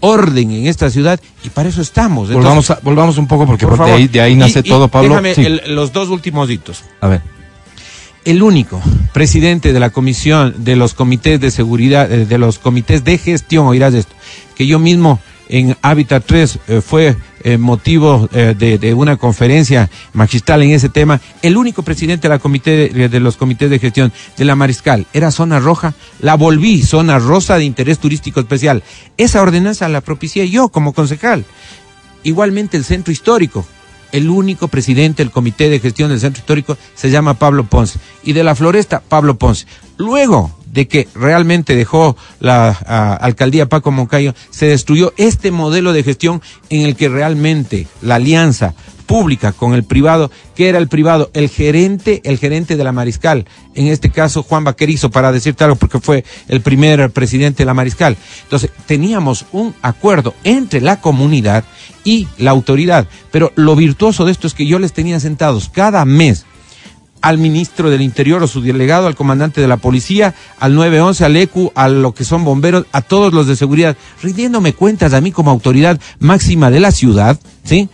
orden 0.01 0.51
en 0.51 0.67
esta 0.67 0.91
ciudad 0.91 1.19
y 1.45 1.49
para 1.51 1.69
eso 1.69 1.81
estamos. 1.81 2.29
Entonces, 2.29 2.43
volvamos, 2.45 2.71
a- 2.71 2.81
volvamos 2.83 3.17
un 3.19 3.27
poco 3.27 3.47
porque 3.47 3.67
por 3.67 3.79
de 3.87 3.93
ahí, 3.93 4.09
de 4.09 4.21
ahí 4.21 4.35
nace 4.35 4.59
y 4.59 4.63
todo, 4.65 4.89
Pablo. 4.89 5.09
Déjame 5.11 5.35
Sí. 5.35 5.45
el- 5.47 5.63
los 5.75 5.93
dos 5.93 6.09
últimos 6.09 6.51
hitos. 6.51 6.83
A 7.01 7.09
ver. 7.09 7.23
El 8.25 8.43
único 8.43 8.81
presidente 9.13 9.73
de 9.73 9.81
la 9.81 9.91
comisión 9.91 10.55
de 10.65 10.77
los 10.77 10.95
comités 10.95 11.41
de 11.41 11.51
seguridad, 11.51 12.11
eh, 12.11 12.27
de 12.27 12.39
los 12.39 12.59
comités 12.59 13.05
de 13.05 13.19
gestión, 13.19 13.67
oirás 13.67 13.95
esto, 13.95 14.15
que 14.55 14.67
yo 14.67 14.79
mismo 14.79 15.21
en 15.49 15.77
Hábitat 15.83 16.25
3 16.27 16.59
eh, 16.67 16.81
fue 16.81 17.17
eh, 17.43 17.59
motivo 17.59 18.29
de, 18.33 18.55
de 18.55 18.95
una 18.95 19.19
conferencia 19.19 19.91
magistral 20.15 20.63
en 20.63 20.71
ese 20.71 20.89
tema, 20.89 21.21
el 21.43 21.59
único 21.59 21.83
presidente 21.83 22.29
de 22.29 22.35
la 22.35 22.39
comité 22.39 22.89
de, 22.89 23.09
de 23.11 23.21
los 23.21 23.37
comités 23.37 23.69
de 23.69 23.79
gestión 23.79 24.13
de 24.39 24.45
la 24.47 24.57
Mariscal 24.57 25.07
era 25.13 25.31
zona 25.31 25.61
roja, 25.61 25.93
la 26.21 26.37
volví 26.37 26.83
zona 26.83 27.19
rosa 27.19 27.59
de 27.59 27.65
interés 27.65 27.99
turístico 27.99 28.41
especial. 28.41 28.83
Esa 29.19 29.43
ordenanza 29.43 29.89
la 29.91 30.01
propicié 30.01 30.49
yo 30.49 30.71
como 30.71 30.95
concejal. 30.95 31.45
Igualmente 32.23 32.79
el 32.79 32.85
centro 32.85 33.13
histórico. 33.13 33.67
El 34.15 34.31
único 34.31 34.69
presidente 34.69 35.25
del 35.25 35.33
comité 35.33 35.69
de 35.69 35.81
gestión 35.81 36.09
del 36.09 36.21
centro 36.21 36.39
histórico 36.39 36.79
se 36.95 37.11
llama 37.11 37.35
Pablo 37.35 37.65
Ponce. 37.65 37.99
Y 38.23 38.33
de 38.33 38.45
la 38.45 38.55
floresta, 38.55 39.01
Pablo 39.01 39.39
Ponce. 39.39 39.67
Luego 39.97 40.57
de 40.75 40.89
que 40.89 41.09
realmente 41.15 41.77
dejó 41.77 42.17
la 42.41 42.71
alcaldía 43.21 43.69
Paco 43.69 43.93
Moncayo, 43.93 44.35
se 44.51 44.67
destruyó 44.67 45.15
este 45.17 45.53
modelo 45.53 45.93
de 45.93 46.03
gestión 46.03 46.43
en 46.69 46.83
el 46.83 46.97
que 46.97 47.09
realmente 47.09 47.87
la 48.03 48.17
alianza 48.17 48.75
pública 49.07 49.53
con 49.53 49.75
el 49.75 49.85
privado, 49.85 50.33
que 50.57 50.69
era 50.69 50.79
el 50.79 50.89
privado, 50.89 51.31
el 51.33 51.49
gerente, 51.49 52.23
el 52.25 52.39
gerente 52.39 52.77
de 52.77 52.83
la 52.83 52.91
Mariscal, 52.91 53.47
en 53.75 53.87
este 53.87 54.11
caso 54.11 54.43
Juan 54.43 54.65
Vaquerizo, 54.65 55.11
para 55.11 55.31
decirte 55.31 55.63
algo, 55.63 55.77
porque 55.77 56.01
fue 56.01 56.25
el 56.49 56.61
primer 56.61 57.11
presidente 57.11 57.63
de 57.63 57.67
la 57.67 57.75
Mariscal. 57.75 58.17
Entonces, 58.43 58.71
teníamos 58.87 59.47
un 59.53 59.75
acuerdo 59.81 60.35
entre 60.43 60.81
la 60.81 61.01
comunidad 61.01 61.65
y 62.03 62.27
la 62.39 62.51
autoridad, 62.51 63.07
pero 63.31 63.53
lo 63.55 63.77
virtuoso 63.77 64.25
de 64.25 64.33
esto 64.33 64.47
es 64.47 64.55
que 64.55 64.67
yo 64.67 64.79
les 64.79 64.93
tenía 64.93 65.21
sentados 65.21 65.69
cada 65.69 66.05
mes 66.05 66.47
al 67.25 67.39
ministro 67.39 67.89
del 67.89 68.03
Interior 68.03 68.43
o 68.43 68.47
su 68.47 68.61
delegado, 68.61 69.07
al 69.07 69.15
comandante 69.15 69.63
de 69.63 69.67
la 69.67 69.79
policía, 69.79 70.35
al 70.61 70.75
911, 70.75 71.25
al 71.25 71.37
ECU, 71.37 71.73
a 71.75 71.89
lo 71.89 72.13
que 72.13 72.23
son 72.23 72.45
bomberos, 72.45 72.85
a 72.93 73.01
todos 73.01 73.33
los 73.33 73.47
de 73.47 73.57
seguridad, 73.57 73.97
rindiéndome 74.23 74.75
cuentas 74.75 75.15
a 75.15 75.23
mí 75.23 75.33
como 75.33 75.51
autoridad 75.51 75.99
máxima 76.19 76.71
de 76.71 76.81
la 76.81 76.91
ciudad, 76.91 77.41
¿sí? 77.65 77.89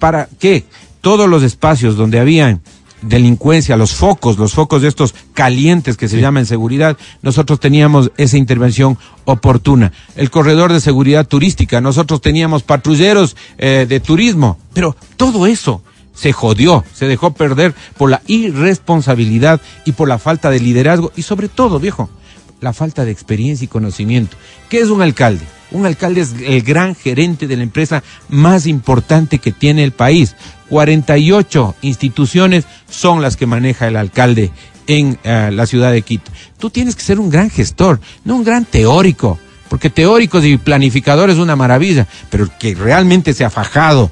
Para 0.00 0.28
que 0.40 0.64
todos 1.00 1.28
los 1.28 1.44
espacios 1.44 1.96
donde 1.96 2.18
había 2.18 2.58
delincuencia, 3.00 3.76
los 3.76 3.92
focos, 3.94 4.38
los 4.38 4.54
focos 4.54 4.82
de 4.82 4.88
estos 4.88 5.14
calientes 5.34 5.96
que 5.96 6.08
se 6.08 6.20
llaman 6.20 6.44
seguridad, 6.44 6.96
nosotros 7.22 7.60
teníamos 7.60 8.10
esa 8.16 8.38
intervención 8.38 8.98
oportuna. 9.24 9.92
El 10.16 10.30
corredor 10.30 10.72
de 10.72 10.80
seguridad 10.80 11.28
turística, 11.28 11.80
nosotros 11.80 12.20
teníamos 12.20 12.64
patrulleros 12.64 13.36
eh, 13.56 13.86
de 13.88 14.00
turismo, 14.00 14.58
pero 14.72 14.96
todo 15.16 15.46
eso 15.46 15.80
se 16.14 16.32
jodió, 16.32 16.84
se 16.94 17.06
dejó 17.06 17.34
perder 17.34 17.74
por 17.96 18.10
la 18.10 18.22
irresponsabilidad 18.26 19.60
y 19.84 19.92
por 19.92 20.08
la 20.08 20.18
falta 20.18 20.50
de 20.50 20.60
liderazgo 20.60 21.12
y 21.16 21.22
sobre 21.22 21.48
todo, 21.48 21.80
viejo, 21.80 22.08
la 22.60 22.72
falta 22.72 23.04
de 23.04 23.10
experiencia 23.10 23.64
y 23.64 23.68
conocimiento. 23.68 24.36
¿Qué 24.68 24.80
es 24.80 24.88
un 24.88 25.02
alcalde? 25.02 25.44
Un 25.70 25.86
alcalde 25.86 26.20
es 26.20 26.34
el 26.44 26.62
gran 26.62 26.94
gerente 26.94 27.46
de 27.46 27.56
la 27.56 27.62
empresa 27.62 28.02
más 28.28 28.66
importante 28.66 29.38
que 29.38 29.52
tiene 29.52 29.82
el 29.84 29.92
país. 29.92 30.36
48 30.70 31.74
instituciones 31.82 32.64
son 32.88 33.22
las 33.22 33.36
que 33.36 33.46
maneja 33.46 33.88
el 33.88 33.96
alcalde 33.96 34.52
en 34.86 35.18
eh, 35.24 35.50
la 35.52 35.66
ciudad 35.66 35.92
de 35.92 36.02
Quito. 36.02 36.30
Tú 36.58 36.70
tienes 36.70 36.96
que 36.96 37.02
ser 37.02 37.18
un 37.18 37.30
gran 37.30 37.50
gestor, 37.50 38.00
no 38.24 38.36
un 38.36 38.44
gran 38.44 38.64
teórico, 38.64 39.38
porque 39.68 39.90
teóricos 39.90 40.44
y 40.44 40.56
planificadores 40.56 41.36
es 41.36 41.42
una 41.42 41.56
maravilla, 41.56 42.06
pero 42.30 42.44
el 42.44 42.50
que 42.50 42.74
realmente 42.74 43.34
se 43.34 43.44
ha 43.44 43.50
fajado 43.50 44.10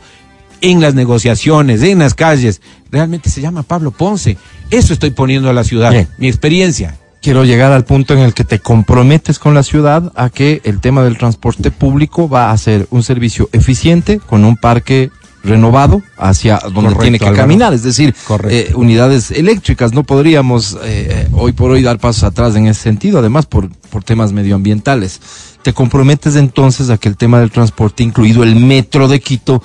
en 0.63 0.81
las 0.81 0.95
negociaciones, 0.95 1.83
en 1.83 1.99
las 1.99 2.15
calles, 2.15 2.63
realmente 2.91 3.29
se 3.29 3.43
llama 3.43 3.63
Pablo 3.63 3.91
Ponce. 3.91 4.39
Eso 4.71 4.95
estoy 4.95 5.11
poniendo 5.11 5.51
a 5.51 5.53
la 5.53 5.65
ciudad, 5.65 5.91
Bien. 5.91 6.09
mi 6.17 6.29
experiencia. 6.29 6.97
Quiero 7.21 7.45
llegar 7.45 7.71
al 7.73 7.85
punto 7.85 8.15
en 8.15 8.21
el 8.21 8.35
que 8.35 8.45
te 8.45 8.59
comprometes 8.59 9.39
con 9.39 9.55
la 9.55 9.63
ciudad 9.63 10.13
a 10.17 10.31
que 10.31 10.61
el 10.65 10.81
tema 10.81 11.05
del 11.05 11.19
transporte 11.19 11.71
público 11.71 12.29
va 12.29 12.51
a 12.51 12.57
ser 12.57 12.87
un 12.91 13.03
servicio 13.03 13.49
eficiente 13.53 14.19
con 14.19 14.45
un 14.45 14.57
parque 14.57 15.11
renovado 15.45 16.03
hacia 16.17 16.59
donde 16.59 16.83
Correcto, 16.83 17.03
tiene 17.03 17.19
que 17.19 17.27
Álvaro. 17.27 17.43
caminar, 17.43 17.75
es 17.75 17.83
decir, 17.83 18.15
eh, 18.49 18.73
unidades 18.75 19.31
eléctricas. 19.31 19.93
No 19.93 20.05
podríamos 20.05 20.79
eh, 20.85 21.29
hoy 21.33 21.53
por 21.53 21.71
hoy 21.71 21.83
dar 21.83 21.99
pasos 21.99 22.25
atrás 22.25 22.55
en 22.57 22.67
ese 22.67 22.81
sentido, 22.83 23.19
además 23.19 23.47
por, 23.47 23.69
por 23.91 24.05
temas 24.05 24.33
medioambientales. 24.33 25.21
Te 25.63 25.73
comprometes 25.73 26.37
entonces 26.37 26.91
a 26.91 26.99
que 26.99 27.09
el 27.09 27.17
tema 27.17 27.41
del 27.41 27.51
transporte, 27.51 28.03
incluido 28.03 28.43
el 28.43 28.57
metro 28.57 29.09
de 29.09 29.21
Quito, 29.21 29.63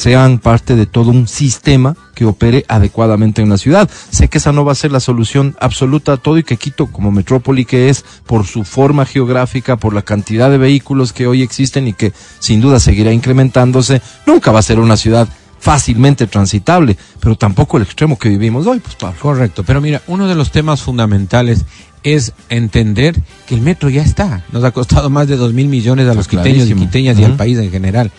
sean 0.00 0.38
parte 0.38 0.76
de 0.76 0.86
todo 0.86 1.10
un 1.10 1.28
sistema 1.28 1.94
que 2.14 2.24
opere 2.24 2.64
adecuadamente 2.68 3.42
en 3.42 3.50
la 3.50 3.58
ciudad. 3.58 3.90
Sé 4.10 4.28
que 4.28 4.38
esa 4.38 4.50
no 4.50 4.64
va 4.64 4.72
a 4.72 4.74
ser 4.74 4.92
la 4.92 4.98
solución 4.98 5.54
absoluta 5.60 6.14
a 6.14 6.16
todo 6.16 6.38
y 6.38 6.42
que 6.42 6.56
Quito, 6.56 6.86
como 6.86 7.10
metrópoli 7.10 7.66
que 7.66 7.90
es, 7.90 8.02
por 8.24 8.46
su 8.46 8.64
forma 8.64 9.04
geográfica, 9.04 9.76
por 9.76 9.92
la 9.92 10.00
cantidad 10.00 10.50
de 10.50 10.56
vehículos 10.56 11.12
que 11.12 11.26
hoy 11.26 11.42
existen 11.42 11.86
y 11.86 11.92
que 11.92 12.14
sin 12.38 12.62
duda 12.62 12.80
seguirá 12.80 13.12
incrementándose, 13.12 14.00
nunca 14.26 14.52
va 14.52 14.60
a 14.60 14.62
ser 14.62 14.80
una 14.80 14.96
ciudad 14.96 15.28
fácilmente 15.58 16.26
transitable, 16.26 16.96
pero 17.20 17.36
tampoco 17.36 17.76
el 17.76 17.82
extremo 17.82 18.18
que 18.18 18.30
vivimos 18.30 18.66
hoy, 18.66 18.80
pues 18.80 18.94
Pablo. 18.94 19.18
Correcto, 19.20 19.64
pero 19.64 19.82
mira, 19.82 20.00
uno 20.06 20.26
de 20.26 20.34
los 20.34 20.50
temas 20.50 20.80
fundamentales 20.80 21.66
es 22.04 22.32
entender 22.48 23.20
que 23.46 23.54
el 23.54 23.60
metro 23.60 23.90
ya 23.90 24.02
está. 24.02 24.44
Nos 24.50 24.64
ha 24.64 24.70
costado 24.70 25.10
más 25.10 25.28
de 25.28 25.36
dos 25.36 25.52
mil 25.52 25.68
millones 25.68 26.08
a 26.08 26.14
los 26.14 26.26
quiteños 26.26 26.70
y 26.70 26.74
quiteñas 26.74 27.18
y 27.18 27.24
al 27.24 27.36
país 27.36 27.58
en 27.58 27.70
general. 27.70 28.10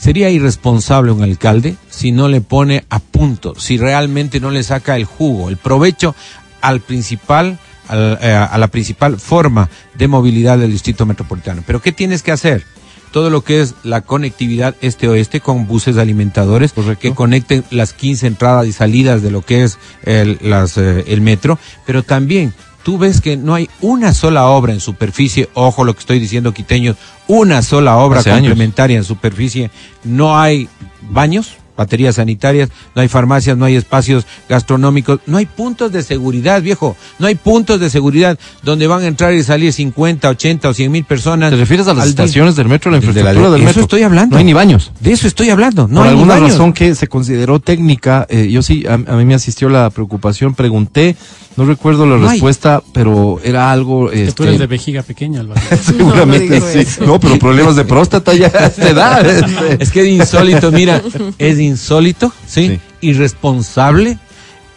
Sería 0.00 0.30
irresponsable 0.30 1.12
un 1.12 1.22
alcalde 1.22 1.76
si 1.90 2.10
no 2.10 2.28
le 2.28 2.40
pone 2.40 2.84
a 2.88 3.00
punto, 3.00 3.54
si 3.54 3.76
realmente 3.76 4.40
no 4.40 4.50
le 4.50 4.62
saca 4.62 4.96
el 4.96 5.04
jugo, 5.04 5.50
el 5.50 5.58
provecho 5.58 6.14
al 6.62 6.80
principal, 6.80 7.58
al, 7.86 8.18
eh, 8.22 8.32
a 8.32 8.56
la 8.56 8.68
principal 8.68 9.20
forma 9.20 9.68
de 9.94 10.08
movilidad 10.08 10.56
del 10.56 10.72
distrito 10.72 11.04
metropolitano. 11.04 11.62
Pero 11.66 11.82
¿qué 11.82 11.92
tienes 11.92 12.22
que 12.22 12.32
hacer? 12.32 12.64
Todo 13.12 13.28
lo 13.28 13.44
que 13.44 13.60
es 13.60 13.74
la 13.82 14.00
conectividad 14.00 14.74
este-oeste 14.80 15.40
con 15.40 15.66
buses 15.66 15.98
alimentadores 15.98 16.72
que 16.98 17.12
conecten 17.12 17.64
las 17.70 17.92
15 17.92 18.26
entradas 18.26 18.66
y 18.68 18.72
salidas 18.72 19.20
de 19.20 19.30
lo 19.30 19.42
que 19.42 19.64
es 19.64 19.78
el, 20.04 20.38
las, 20.40 20.78
eh, 20.78 21.04
el 21.08 21.20
metro, 21.20 21.58
pero 21.84 22.04
también 22.04 22.54
tú 22.82 22.98
ves 22.98 23.20
que 23.20 23.36
no 23.36 23.54
hay 23.54 23.68
una 23.80 24.14
sola 24.14 24.46
obra 24.46 24.72
en 24.72 24.80
superficie, 24.80 25.48
ojo 25.54 25.84
lo 25.84 25.94
que 25.94 26.00
estoy 26.00 26.18
diciendo 26.18 26.54
quiteños, 26.54 26.96
una 27.30 27.62
sola 27.62 27.96
obra 27.98 28.20
Hace 28.20 28.30
años. 28.32 28.48
complementaria 28.48 28.96
en 28.96 29.04
superficie, 29.04 29.70
no 30.02 30.38
hay 30.38 30.68
baños, 31.00 31.52
baterías 31.76 32.16
sanitarias, 32.16 32.68
no 32.94 33.02
hay 33.02 33.08
farmacias, 33.08 33.56
no 33.56 33.64
hay 33.64 33.76
espacios 33.76 34.26
gastronómicos, 34.48 35.20
no 35.26 35.38
hay 35.38 35.46
puntos 35.46 35.92
de 35.92 36.02
seguridad, 36.02 36.60
viejo, 36.62 36.96
no 37.18 37.26
hay 37.26 37.34
puntos 37.34 37.80
de 37.80 37.88
seguridad 37.90 38.38
donde 38.62 38.86
van 38.86 39.02
a 39.02 39.06
entrar 39.06 39.32
y 39.32 39.42
salir 39.42 39.72
50, 39.72 40.28
80 40.28 40.68
o 40.68 40.74
100 40.74 40.92
mil 40.92 41.04
personas. 41.04 41.50
¿Te 41.50 41.56
refieres 41.56 41.86
a 41.88 41.94
las 41.94 42.04
día. 42.04 42.10
estaciones 42.10 42.56
del 42.56 42.68
metro, 42.68 42.90
la 42.90 42.98
De 42.98 43.02
la- 43.04 43.08
infraestructura 43.08 43.50
del 43.50 43.60
eso 43.62 43.66
metro? 43.68 43.82
estoy 43.82 44.02
hablando. 44.02 44.34
No 44.34 44.38
hay 44.38 44.44
ni 44.44 44.52
baños. 44.52 44.92
De 45.00 45.12
eso 45.12 45.26
estoy 45.26 45.50
hablando, 45.50 45.88
no 45.88 45.96
Por 46.00 46.02
hay 46.04 46.08
ni 46.14 46.18
alguna 46.20 46.34
baños. 46.34 46.50
razón 46.52 46.72
que 46.72 46.94
se 46.94 47.06
consideró 47.08 47.60
técnica, 47.60 48.26
eh, 48.28 48.48
yo 48.50 48.62
sí, 48.62 48.84
a, 48.86 48.94
a 48.94 49.16
mí 49.16 49.24
me 49.24 49.34
asistió 49.34 49.68
la 49.68 49.88
preocupación, 49.90 50.54
pregunté, 50.54 51.16
no 51.56 51.64
recuerdo 51.64 52.06
la 52.06 52.16
No 52.16 52.24
hay. 52.26 52.32
respuesta, 52.32 52.82
pero 52.92 53.40
era 53.42 53.70
algo... 53.72 54.08
Que 54.10 54.16
tú 54.16 54.28
este, 54.28 54.42
eres 54.44 54.58
de 54.60 54.66
vejiga 54.66 55.02
pequeña, 55.02 55.40
Álvaro. 55.40 55.60
seguramente 55.84 56.60
No, 56.60 56.66
sí. 56.66 56.78
eso. 56.80 57.04
No, 57.06 57.20
pero 57.20 57.38
problemas 57.38 57.76
de 57.76 57.84
próstata 57.84 58.34
ya 58.34 58.46
a 58.54 58.66
esta 58.66 58.88
edad. 58.88 59.26
este. 59.26 59.82
Es 59.82 59.90
que 59.90 60.00
es 60.02 60.08
insólito, 60.08 60.70
mira, 60.72 61.02
es 61.38 61.58
insólito, 61.62 62.32
¿sí? 62.46 62.68
Sí. 62.68 62.80
Irresponsable 63.08 64.18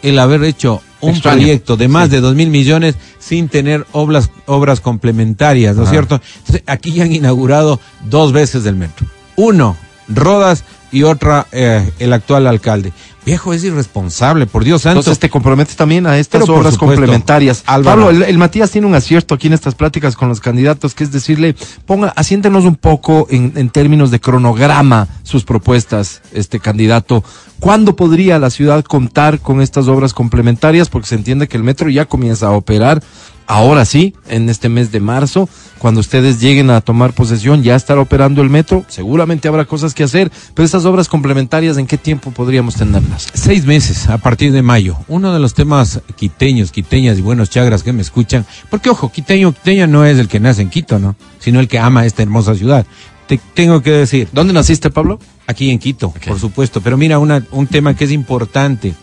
el 0.02 0.18
haber 0.18 0.44
hecho 0.44 0.82
un 1.00 1.10
Extraño. 1.10 1.38
proyecto 1.38 1.76
de 1.76 1.88
más 1.88 2.06
Sí. 2.06 2.12
de 2.12 2.20
dos 2.20 2.34
mil 2.34 2.48
millones 2.50 2.94
sin 3.18 3.48
tener 3.48 3.86
obras, 3.92 4.30
obras 4.46 4.80
complementarias, 4.80 5.76
¿no 5.76 5.84
es 5.84 5.90
cierto? 5.90 6.20
Entonces, 6.38 6.62
aquí 6.66 6.92
ya 6.92 7.04
han 7.04 7.12
inaugurado 7.12 7.80
dos 8.08 8.32
veces 8.32 8.64
el 8.66 8.76
metro. 8.76 9.06
Uno, 9.36 9.76
Rodas 10.08 10.64
y 10.94 11.02
otra, 11.02 11.48
eh, 11.50 11.90
el 11.98 12.12
actual 12.12 12.46
alcalde. 12.46 12.92
Viejo, 13.26 13.52
es 13.52 13.64
irresponsable, 13.64 14.46
por 14.46 14.64
Dios 14.64 14.82
santo. 14.82 15.00
Entonces 15.00 15.18
te 15.18 15.28
comprometes 15.28 15.74
también 15.76 16.06
a 16.06 16.18
estas 16.18 16.42
Pero 16.42 16.56
obras 16.56 16.76
complementarias. 16.76 17.64
Álvaro. 17.66 18.02
Pablo, 18.02 18.10
el, 18.10 18.22
el 18.22 18.38
Matías 18.38 18.70
tiene 18.70 18.86
un 18.86 18.94
acierto 18.94 19.34
aquí 19.34 19.48
en 19.48 19.54
estas 19.54 19.74
pláticas 19.74 20.14
con 20.14 20.28
los 20.28 20.40
candidatos, 20.40 20.94
que 20.94 21.02
es 21.04 21.10
decirle, 21.10 21.56
ponga, 21.86 22.12
asiéntenos 22.16 22.64
un 22.64 22.76
poco 22.76 23.26
en, 23.30 23.52
en 23.56 23.70
términos 23.70 24.10
de 24.10 24.20
cronograma 24.20 25.08
sus 25.24 25.44
propuestas, 25.44 26.20
este 26.32 26.60
candidato. 26.60 27.24
¿Cuándo 27.58 27.96
podría 27.96 28.38
la 28.38 28.50
ciudad 28.50 28.84
contar 28.84 29.40
con 29.40 29.62
estas 29.62 29.88
obras 29.88 30.12
complementarias? 30.12 30.88
Porque 30.90 31.08
se 31.08 31.14
entiende 31.16 31.48
que 31.48 31.56
el 31.56 31.64
metro 31.64 31.88
ya 31.88 32.04
comienza 32.04 32.48
a 32.48 32.50
operar 32.52 33.02
ahora 33.46 33.84
sí, 33.84 34.14
en 34.28 34.48
este 34.48 34.68
mes 34.68 34.92
de 34.92 35.00
marzo, 35.00 35.48
cuando 35.78 36.00
ustedes 36.00 36.40
lleguen 36.40 36.70
a 36.70 36.80
tomar 36.80 37.12
posesión, 37.12 37.62
ya 37.62 37.76
estará 37.76 38.00
operando 38.00 38.40
el 38.42 38.50
metro. 38.50 38.84
Seguramente 38.88 39.48
habrá 39.48 39.64
cosas 39.64 39.92
que 39.92 40.04
hacer, 40.04 40.30
pero 40.54 40.64
estas 40.64 40.84
obras 40.84 41.08
complementarias, 41.08 41.76
¿en 41.76 41.86
qué 41.86 41.98
tiempo 41.98 42.30
podríamos 42.30 42.76
tenerlas? 42.76 43.28
Seis 43.34 43.66
meses 43.66 44.08
a 44.08 44.18
partir 44.18 44.52
de 44.52 44.62
mayo. 44.62 44.96
Uno 45.08 45.32
de 45.32 45.40
los 45.40 45.54
temas 45.54 46.00
quiteños, 46.16 46.72
quiteñas 46.72 47.18
y 47.18 47.22
buenos 47.22 47.50
chagras 47.50 47.82
que 47.82 47.92
me 47.92 48.02
escuchan, 48.02 48.46
porque 48.70 48.90
ojo, 48.90 49.12
quiteño, 49.12 49.52
quiteña 49.52 49.86
no 49.86 50.04
es 50.04 50.18
el 50.18 50.28
que 50.28 50.40
nace 50.40 50.62
en 50.62 50.70
Quito, 50.70 50.98
¿no? 50.98 51.16
Sino 51.38 51.60
el 51.60 51.68
que 51.68 51.78
ama 51.78 52.06
esta 52.06 52.22
hermosa 52.22 52.54
ciudad. 52.54 52.86
Te 53.26 53.38
tengo 53.54 53.82
que 53.82 53.90
decir, 53.90 54.28
¿Dónde 54.32 54.52
naciste, 54.52 54.90
Pablo? 54.90 55.18
Aquí 55.46 55.70
en 55.70 55.78
Quito, 55.78 56.12
por 56.26 56.38
supuesto. 56.38 56.80
Pero 56.80 56.96
mira, 56.96 57.18
una, 57.18 57.46
un 57.50 57.66
tema 57.66 57.94
que 57.94 58.04
es 58.04 58.12
importante. 58.12 58.94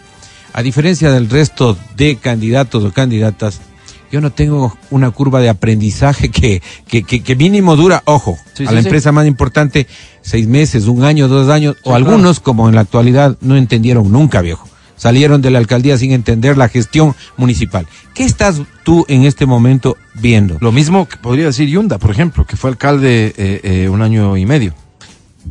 A 0.53 0.61
diferencia 0.61 1.11
del 1.11 1.29
resto 1.29 1.77
de 1.95 2.17
candidatos 2.17 2.83
o 2.83 2.91
candidatas, 2.91 3.61
yo 4.11 4.21
no 4.21 4.31
tengo 4.31 4.77
una 4.89 5.11
curva 5.11 5.39
de 5.39 5.49
aprendizaje 5.49 6.29
que, 6.29 6.61
que, 6.87 7.03
que, 7.03 7.21
que 7.23 7.35
mínimo 7.35 7.75
dura, 7.75 8.03
ojo, 8.05 8.37
Sí, 8.53 8.65
a 8.65 8.69
sí, 8.69 8.75
la 8.75 8.81
sí. 8.81 8.87
empresa 8.87 9.11
más 9.11 9.25
importante, 9.27 9.87
seis 10.21 10.47
meses, 10.47 10.85
un 10.87 11.03
año, 11.03 11.27
dos 11.27 11.49
años, 11.49 11.75
o 11.83 11.95
algunos, 11.95 12.39
como 12.39 12.69
en 12.69 12.75
la 12.75 12.81
actualidad, 12.81 13.37
no 13.41 13.55
entendieron 13.55 14.11
nunca, 14.11 14.41
viejo. 14.41 14.67
Salieron 14.97 15.41
de 15.41 15.49
la 15.49 15.57
alcaldía 15.57 15.97
sin 15.97 16.11
entender 16.11 16.57
la 16.57 16.69
gestión 16.69 17.15
municipal. 17.35 17.87
¿Qué 18.13 18.23
estás 18.23 18.61
tú 18.83 19.03
en 19.07 19.23
este 19.25 19.47
momento 19.47 19.97
viendo? 20.13 20.57
Lo 20.61 20.71
mismo 20.71 21.07
que 21.07 21.17
podría 21.17 21.45
decir 21.45 21.67
Yunda, 21.69 21.97
por 21.97 22.11
ejemplo, 22.11 22.45
que 22.45 22.55
fue 22.55 22.69
alcalde 22.69 23.33
eh, 23.35 23.61
eh, 23.63 23.89
un 23.89 24.03
año 24.03 24.37
y 24.37 24.45
medio. 24.45 24.75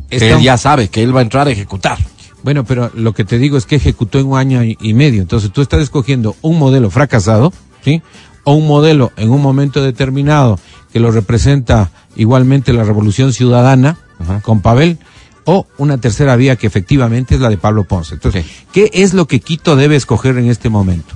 Está- 0.09 0.25
él 0.37 0.41
ya 0.41 0.57
sabe 0.57 0.87
que 0.87 1.03
él 1.03 1.13
va 1.13 1.19
a 1.19 1.23
entrar 1.23 1.47
a 1.47 1.51
ejecutar. 1.51 1.97
Bueno, 2.43 2.63
pero 2.63 2.91
lo 2.95 3.13
que 3.13 3.25
te 3.25 3.37
digo 3.37 3.57
es 3.57 3.65
que 3.65 3.75
ejecutó 3.75 4.19
en 4.19 4.27
un 4.27 4.37
año 4.37 4.61
y 4.63 4.93
medio. 4.93 5.21
Entonces 5.21 5.51
tú 5.51 5.61
estás 5.61 5.81
escogiendo 5.81 6.35
un 6.41 6.57
modelo 6.57 6.89
fracasado, 6.89 7.51
¿sí? 7.83 8.01
O 8.43 8.53
un 8.53 8.67
modelo 8.67 9.11
en 9.17 9.29
un 9.29 9.41
momento 9.41 9.81
determinado 9.83 10.59
que 10.91 10.99
lo 10.99 11.11
representa 11.11 11.91
igualmente 12.15 12.73
la 12.73 12.83
revolución 12.83 13.33
ciudadana 13.33 13.97
Ajá. 14.19 14.41
con 14.41 14.61
Pavel, 14.61 14.99
o 15.45 15.65
una 15.77 15.97
tercera 15.99 16.35
vía 16.35 16.55
que 16.55 16.67
efectivamente 16.67 17.35
es 17.35 17.41
la 17.41 17.49
de 17.49 17.57
Pablo 17.57 17.83
Ponce. 17.85 18.13
Entonces, 18.15 18.45
Sí. 18.45 18.51
¿qué 18.71 18.91
es 18.93 19.13
lo 19.13 19.25
que 19.27 19.39
Quito 19.39 19.75
debe 19.75 19.95
escoger 19.95 20.37
en 20.37 20.49
este 20.49 20.69
momento? 20.69 21.15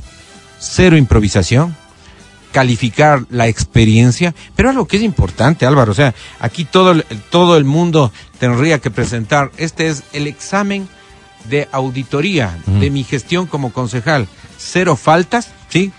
Cero 0.60 0.98
improvisación, 0.98 1.76
calificar 2.52 3.26
la 3.30 3.48
experiencia, 3.48 4.34
pero 4.56 4.70
algo 4.70 4.88
que 4.88 4.98
es 4.98 5.04
importante, 5.04 5.66
Álvaro, 5.66 5.92
o 5.92 5.96
sea, 5.96 6.16
aquí 6.40 6.64
todo 6.66 6.92
el, 6.92 7.04
todo 7.30 7.58
el 7.58 7.66
mundo 7.66 8.12
tendría 8.40 8.80
que 8.80 8.90
presentar, 8.90 9.52
este 9.58 9.90
es 9.90 10.04
el 10.14 10.26
examen 10.26 10.88
de 11.50 11.68
auditoría 11.72 12.58
de 12.66 12.90
mi 12.90 13.04
gestión 13.04 13.46
como 13.46 13.74
concejal, 13.74 14.28
cero 14.58 14.96
faltas, 14.96 15.50
¿sí? 15.70 15.92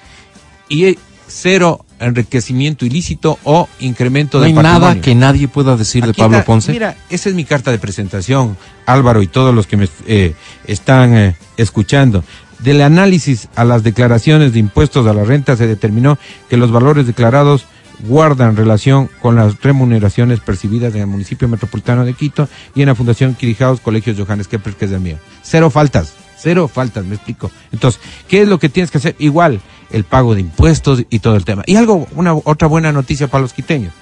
Y 0.68 0.98
cero 1.28 1.84
enriquecimiento 1.98 2.84
ilícito 2.84 3.38
o 3.44 3.68
incremento 3.80 4.38
No 4.38 4.42
de 4.42 4.48
hay 4.48 4.52
nada 4.54 5.00
que 5.00 5.14
nadie 5.14 5.48
pueda 5.48 5.76
decir 5.76 6.04
de 6.04 6.14
Pablo 6.14 6.38
está, 6.38 6.46
Ponce. 6.46 6.72
Mira, 6.72 6.96
esa 7.08 7.28
es 7.28 7.34
mi 7.34 7.44
carta 7.44 7.70
de 7.70 7.78
presentación, 7.78 8.56
Álvaro, 8.84 9.22
y 9.22 9.26
todos 9.26 9.54
los 9.54 9.66
que 9.66 9.76
me 9.76 9.88
eh, 10.06 10.34
están 10.66 11.16
eh, 11.16 11.36
escuchando. 11.56 12.22
Del 12.60 12.80
análisis 12.82 13.48
a 13.54 13.64
las 13.64 13.82
declaraciones 13.82 14.52
de 14.52 14.58
impuestos 14.58 15.06
a 15.06 15.12
la 15.12 15.24
renta 15.24 15.56
se 15.56 15.66
determinó 15.66 16.18
que 16.48 16.56
los 16.56 16.70
valores 16.70 17.06
declarados 17.06 17.66
guardan 18.00 18.56
relación 18.56 19.08
con 19.20 19.36
las 19.36 19.60
remuneraciones 19.60 20.40
percibidas 20.40 20.94
en 20.94 21.02
el 21.02 21.06
municipio 21.06 21.48
metropolitano 21.48 22.04
de 22.04 22.14
Quito 22.14 22.48
y 22.74 22.82
en 22.82 22.88
la 22.88 22.94
Fundación 22.94 23.34
Quirijaos 23.34 23.80
Colegios 23.80 24.16
Johannes 24.18 24.48
Kepler, 24.48 24.74
que 24.74 24.84
es 24.86 24.92
el 24.92 25.00
mío. 25.00 25.18
Cero 25.42 25.70
faltas, 25.70 26.14
cero 26.38 26.68
faltas, 26.72 27.04
me 27.04 27.14
explico. 27.14 27.50
Entonces, 27.72 28.00
¿qué 28.28 28.42
es 28.42 28.48
lo 28.48 28.58
que 28.58 28.68
tienes 28.68 28.90
que 28.90 28.98
hacer? 28.98 29.16
Igual, 29.18 29.60
el 29.90 30.04
pago 30.04 30.34
de 30.34 30.40
impuestos 30.42 31.04
y 31.10 31.18
todo 31.18 31.36
el 31.36 31.44
tema. 31.44 31.62
Y 31.66 31.76
algo, 31.76 32.06
una 32.14 32.34
otra 32.34 32.68
buena 32.68 32.92
noticia 32.92 33.28
para 33.28 33.42
los 33.42 33.52
quiteños 33.52 33.92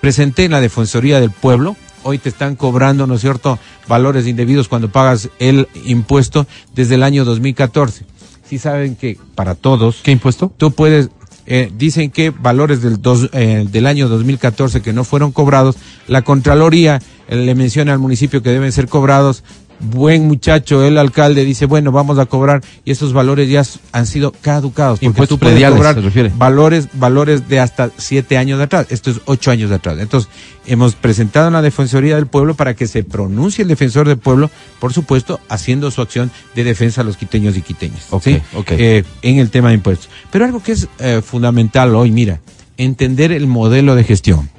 presenté 0.00 0.44
en 0.44 0.52
la 0.52 0.60
Defensoría 0.60 1.20
del 1.20 1.30
Pueblo. 1.30 1.76
Hoy 2.02 2.18
te 2.18 2.30
están 2.30 2.56
cobrando, 2.56 3.06
¿no 3.06 3.14
es 3.14 3.20
cierto?, 3.20 3.58
valores 3.86 4.26
indebidos 4.26 4.68
cuando 4.68 4.90
pagas 4.90 5.28
el 5.38 5.68
impuesto 5.84 6.46
desde 6.74 6.94
el 6.94 7.02
año 7.02 7.24
2014. 7.24 8.06
Sí 8.48 8.58
saben 8.58 8.96
que 8.96 9.18
para 9.34 9.54
todos, 9.54 10.00
¿Qué 10.02 10.10
impuesto? 10.10 10.52
tú 10.56 10.72
puedes, 10.72 11.10
eh, 11.46 11.70
dicen 11.76 12.10
que 12.10 12.30
valores 12.30 12.80
del, 12.82 13.00
dos, 13.00 13.28
eh, 13.32 13.66
del 13.70 13.86
año 13.86 14.08
2014 14.08 14.80
que 14.80 14.92
no 14.92 15.04
fueron 15.04 15.30
cobrados, 15.30 15.76
la 16.08 16.22
Contraloría 16.22 17.00
eh, 17.28 17.36
le 17.36 17.54
menciona 17.54 17.92
al 17.92 17.98
municipio 17.98 18.42
que 18.42 18.50
deben 18.50 18.72
ser 18.72 18.88
cobrados. 18.88 19.44
Buen 19.80 20.26
muchacho, 20.26 20.84
el 20.84 20.98
alcalde 20.98 21.44
dice, 21.44 21.64
bueno, 21.64 21.90
vamos 21.90 22.18
a 22.18 22.26
cobrar 22.26 22.62
y 22.84 22.90
esos 22.90 23.12
valores 23.12 23.48
ya 23.48 23.64
han 23.92 24.06
sido 24.06 24.32
caducados. 24.32 24.98
Porque 24.98 25.06
Impuestos 25.06 25.38
tú 25.38 25.40
puedes 25.40 25.54
prediales, 25.54 25.78
cobrar 25.78 25.94
se 25.94 26.00
refiere. 26.02 26.32
valores, 26.36 26.88
valores 26.92 27.48
de 27.48 27.60
hasta 27.60 27.90
siete 27.96 28.36
años 28.36 28.58
de 28.58 28.64
atrás. 28.64 28.86
Esto 28.90 29.10
es 29.10 29.20
ocho 29.24 29.50
años 29.50 29.70
de 29.70 29.76
atrás. 29.76 29.98
Entonces, 29.98 30.30
hemos 30.66 30.94
presentado 30.94 31.46
en 31.46 31.54
la 31.54 31.62
Defensoría 31.62 32.16
del 32.16 32.26
Pueblo 32.26 32.54
para 32.54 32.74
que 32.74 32.86
se 32.86 33.04
pronuncie 33.04 33.62
el 33.62 33.68
defensor 33.68 34.06
del 34.06 34.18
pueblo, 34.18 34.50
por 34.78 34.92
supuesto, 34.92 35.40
haciendo 35.48 35.90
su 35.90 36.02
acción 36.02 36.30
de 36.54 36.64
defensa 36.64 37.00
a 37.00 37.04
los 37.04 37.16
quiteños 37.16 37.56
y 37.56 37.62
quiteñas. 37.62 38.06
¿sí? 38.22 38.40
ok. 38.54 38.70
Eh, 38.72 39.04
en 39.22 39.38
el 39.38 39.50
tema 39.50 39.68
de 39.68 39.76
impuestos. 39.76 40.10
Pero 40.30 40.44
algo 40.44 40.62
que 40.62 40.72
es 40.72 40.88
eh, 40.98 41.22
fundamental 41.24 41.94
hoy, 41.94 42.10
mira, 42.10 42.40
entender 42.76 43.32
el 43.32 43.46
modelo 43.46 43.94
de 43.94 44.04
gestión. 44.04 44.50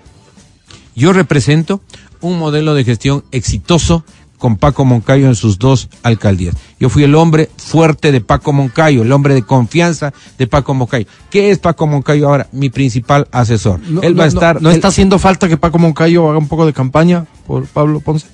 Yo 0.96 1.14
represento 1.14 1.82
un 2.20 2.38
modelo 2.38 2.74
de 2.76 2.84
gestión 2.84 3.24
exitoso 3.32 4.04
con 4.42 4.56
Paco 4.58 4.86
Moncayo 4.86 5.28
en 5.28 5.36
sus 5.36 5.60
dos 5.60 5.88
alcaldías. 6.02 6.56
Yo 6.80 6.90
fui 6.90 7.04
el 7.04 7.14
hombre 7.14 7.52
fuerte 7.58 8.12
de 8.12 8.22
Paco 8.22 8.52
Moncayo, 8.54 9.04
el 9.04 9.12
hombre 9.12 9.36
de 9.36 9.44
confianza 9.44 10.14
de 10.40 10.48
Paco 10.48 10.74
Moncayo. 10.74 11.06
¿Qué 11.30 11.52
es 11.52 11.60
Paco 11.60 11.86
Moncayo 11.86 12.28
ahora? 12.28 12.48
Mi 12.52 12.72
principal 12.72 13.28
asesor. 13.32 13.80
No, 13.88 14.02
él 14.02 14.20
va 14.20 14.24
a 14.24 14.28
no, 14.28 14.34
estar... 14.34 14.60
¿No, 14.60 14.70
él- 14.72 14.76
está 14.76 14.88
haciendo 14.88 15.20
falta 15.20 15.48
que 15.48 15.58
Paco 15.58 15.78
Moncayo 15.78 16.28
haga 16.28 16.40
un 16.40 16.48
poco 16.48 16.66
de 16.66 16.74
campaña 16.74 17.28
por 17.46 17.66
Pablo 17.68 18.00
Ponce? 18.00 18.26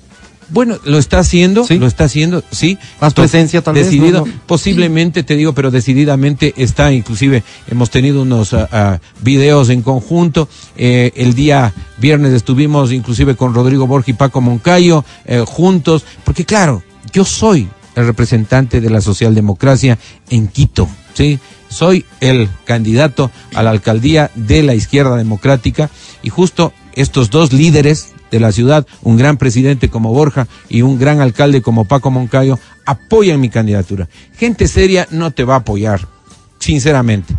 Bueno, 0.50 0.78
lo 0.84 0.98
está 0.98 1.18
haciendo, 1.18 1.64
¿Sí? 1.66 1.78
lo 1.78 1.86
está 1.86 2.04
haciendo, 2.04 2.42
sí. 2.50 2.78
Más 3.00 3.12
presencia, 3.12 3.62
tal 3.62 3.74
vez, 3.74 3.86
Decidido, 3.86 4.20
¿no? 4.20 4.26
No. 4.26 4.40
posiblemente, 4.46 5.22
te 5.22 5.36
digo, 5.36 5.52
pero 5.52 5.70
decididamente 5.70 6.54
está, 6.56 6.92
inclusive, 6.92 7.42
hemos 7.68 7.90
tenido 7.90 8.22
unos 8.22 8.54
ah, 8.54 9.00
videos 9.22 9.68
en 9.68 9.82
conjunto. 9.82 10.48
Eh, 10.76 11.12
el 11.16 11.34
día 11.34 11.74
viernes 11.98 12.32
estuvimos, 12.32 12.92
inclusive, 12.92 13.36
con 13.36 13.54
Rodrigo 13.54 13.86
Borja 13.86 14.10
y 14.10 14.14
Paco 14.14 14.40
Moncayo, 14.40 15.04
eh, 15.26 15.44
juntos, 15.46 16.04
porque 16.24 16.44
claro, 16.44 16.82
yo 17.12 17.24
soy 17.24 17.68
el 17.94 18.06
representante 18.06 18.80
de 18.80 18.90
la 18.90 19.00
socialdemocracia 19.00 19.98
en 20.30 20.48
Quito, 20.48 20.88
¿sí? 21.14 21.38
Soy 21.68 22.06
el 22.20 22.48
candidato 22.64 23.30
a 23.54 23.62
la 23.62 23.70
alcaldía 23.70 24.30
de 24.34 24.62
la 24.62 24.74
izquierda 24.74 25.16
democrática 25.16 25.90
y 26.22 26.30
justo 26.30 26.72
estos 26.94 27.30
dos 27.30 27.52
líderes 27.52 28.12
de 28.30 28.40
la 28.40 28.52
ciudad, 28.52 28.86
un 29.02 29.16
gran 29.16 29.36
presidente 29.36 29.88
como 29.88 30.12
Borja 30.12 30.46
y 30.68 30.82
un 30.82 30.98
gran 30.98 31.20
alcalde 31.20 31.62
como 31.62 31.84
Paco 31.86 32.10
Moncayo, 32.10 32.58
apoyan 32.86 33.40
mi 33.40 33.48
candidatura. 33.48 34.08
Gente 34.36 34.68
seria 34.68 35.06
no 35.10 35.30
te 35.30 35.44
va 35.44 35.54
a 35.54 35.58
apoyar, 35.58 36.06
sinceramente. 36.58 37.34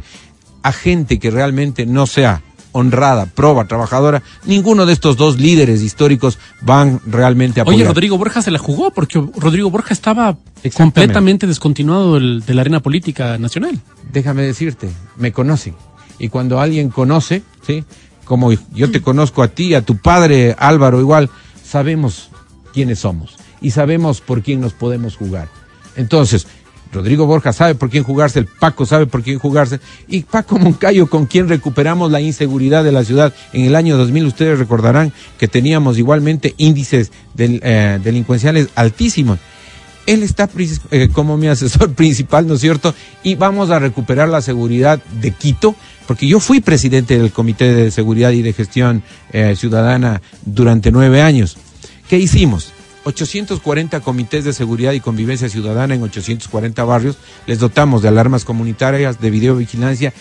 A 0.64 0.72
gente 0.72 1.20
que 1.20 1.32
realmente 1.32 1.86
no 1.86 2.06
sea 2.06 2.42
honrada, 2.72 3.26
proba, 3.26 3.66
trabajadora, 3.66 4.22
ninguno 4.46 4.86
de 4.86 4.94
estos 4.94 5.18
dos 5.18 5.40
líderes 5.40 5.82
históricos 5.82 6.38
van 6.62 7.02
realmente 7.08 7.60
a 7.60 7.64
apoyar. 7.64 7.80
Oye, 7.82 7.88
Rodrigo 7.88 8.18
Borja 8.18 8.42
se 8.44 8.52
la 8.52 8.60
jugó 8.60 8.92
porque 8.92 9.20
Rodrigo 9.38 9.72
Borja 9.72 9.94
estaba 9.94 10.38
completamente 10.76 11.48
descontinuado 11.48 12.16
del- 12.16 12.44
de 12.46 12.54
la 12.54 12.62
arena 12.62 12.80
política 12.82 13.38
nacional. 13.40 13.80
déjame 14.12 14.42
decirte, 14.44 14.90
me 15.18 15.32
conocen. 15.32 15.76
Y 16.20 16.30
cuando 16.30 16.60
alguien 16.60 16.90
conoce, 16.90 17.42
¿sí? 17.66 17.84
Como 18.30 18.52
yo 18.76 18.92
te 18.92 19.02
conozco 19.02 19.42
a 19.42 19.48
ti, 19.48 19.74
a 19.74 19.82
tu 19.82 19.98
padre, 19.98 20.56
Álvaro, 20.60 21.00
igual, 21.00 21.32
sabemos 21.66 22.30
quiénes 22.72 23.00
somos 23.00 23.38
y 23.60 23.72
sabemos 23.72 24.22
por 24.22 24.44
quién 24.44 24.62
nos 24.62 24.74
podemos 24.74 25.16
jugar. 25.16 25.48
Entonces, 25.96 26.46
Rodrigo 26.94 27.26
Borja 27.26 27.54
sabe 27.54 27.74
por 27.74 27.90
quién 27.90 28.04
jugarse, 28.04 28.38
el 28.38 28.46
Paco 28.46 28.86
sabe 28.86 29.08
por 29.08 29.24
quién 29.24 29.40
jugarse, 29.40 29.80
y 30.08 30.22
Paco 30.22 30.60
Moncayo 30.60 31.08
con 31.08 31.26
quien 31.26 31.50
recuperamos 31.50 32.12
la 32.12 32.22
inseguridad 32.22 32.84
de 32.84 32.92
la 32.92 33.04
ciudad 33.04 33.34
en 33.52 33.66
el 33.66 33.76
año 33.76 33.98
2000, 33.98 34.28
ustedes 34.28 34.60
recordarán 34.60 35.12
que 35.40 35.48
teníamos 35.48 35.98
igualmente 35.98 36.54
índices 36.58 37.12
del- 37.34 37.62
eh, 37.64 38.00
delincuenciales 38.04 38.70
altísimos. 38.76 39.40
Él 40.10 40.24
está 40.24 40.50
eh, 40.90 41.10
como 41.14 41.38
mi 41.38 41.48
asesor 41.50 41.94
principal, 41.96 42.48
¿no 42.48 42.56
es 42.56 42.62
cierto? 42.62 42.96
Y 43.22 43.36
vamos 43.36 43.70
a 43.70 43.78
recuperar 43.78 44.28
la 44.28 44.42
seguridad 44.42 45.00
de 45.22 45.30
Quito, 45.30 45.76
porque 46.08 46.28
yo 46.28 46.40
fui 46.40 46.62
presidente 46.62 47.20
del 47.20 47.32
Comité 47.32 47.76
de 47.76 47.92
Seguridad 47.92 48.32
y 48.32 48.42
de 48.42 48.54
Gestión 48.54 49.04
eh, 49.32 49.56
Ciudadana 49.56 50.24
durante 50.44 50.92
nueve 50.92 51.22
años. 51.22 51.58
¿Qué 52.10 52.18
hicimos? 52.18 52.72
840 53.04 54.00
comités 54.00 54.46
de 54.46 54.54
seguridad 54.54 54.94
y 54.94 55.00
convivencia 55.00 55.48
ciudadana 55.48 55.94
en 55.94 56.02
840 56.02 56.84
barrios. 56.86 57.18
Les 57.46 57.60
dotamos 57.60 58.02
de 58.02 58.08
alarmas 58.08 58.46
comunitarias, 58.46 59.22
de 59.22 59.30
videovigilancia, 59.30 60.12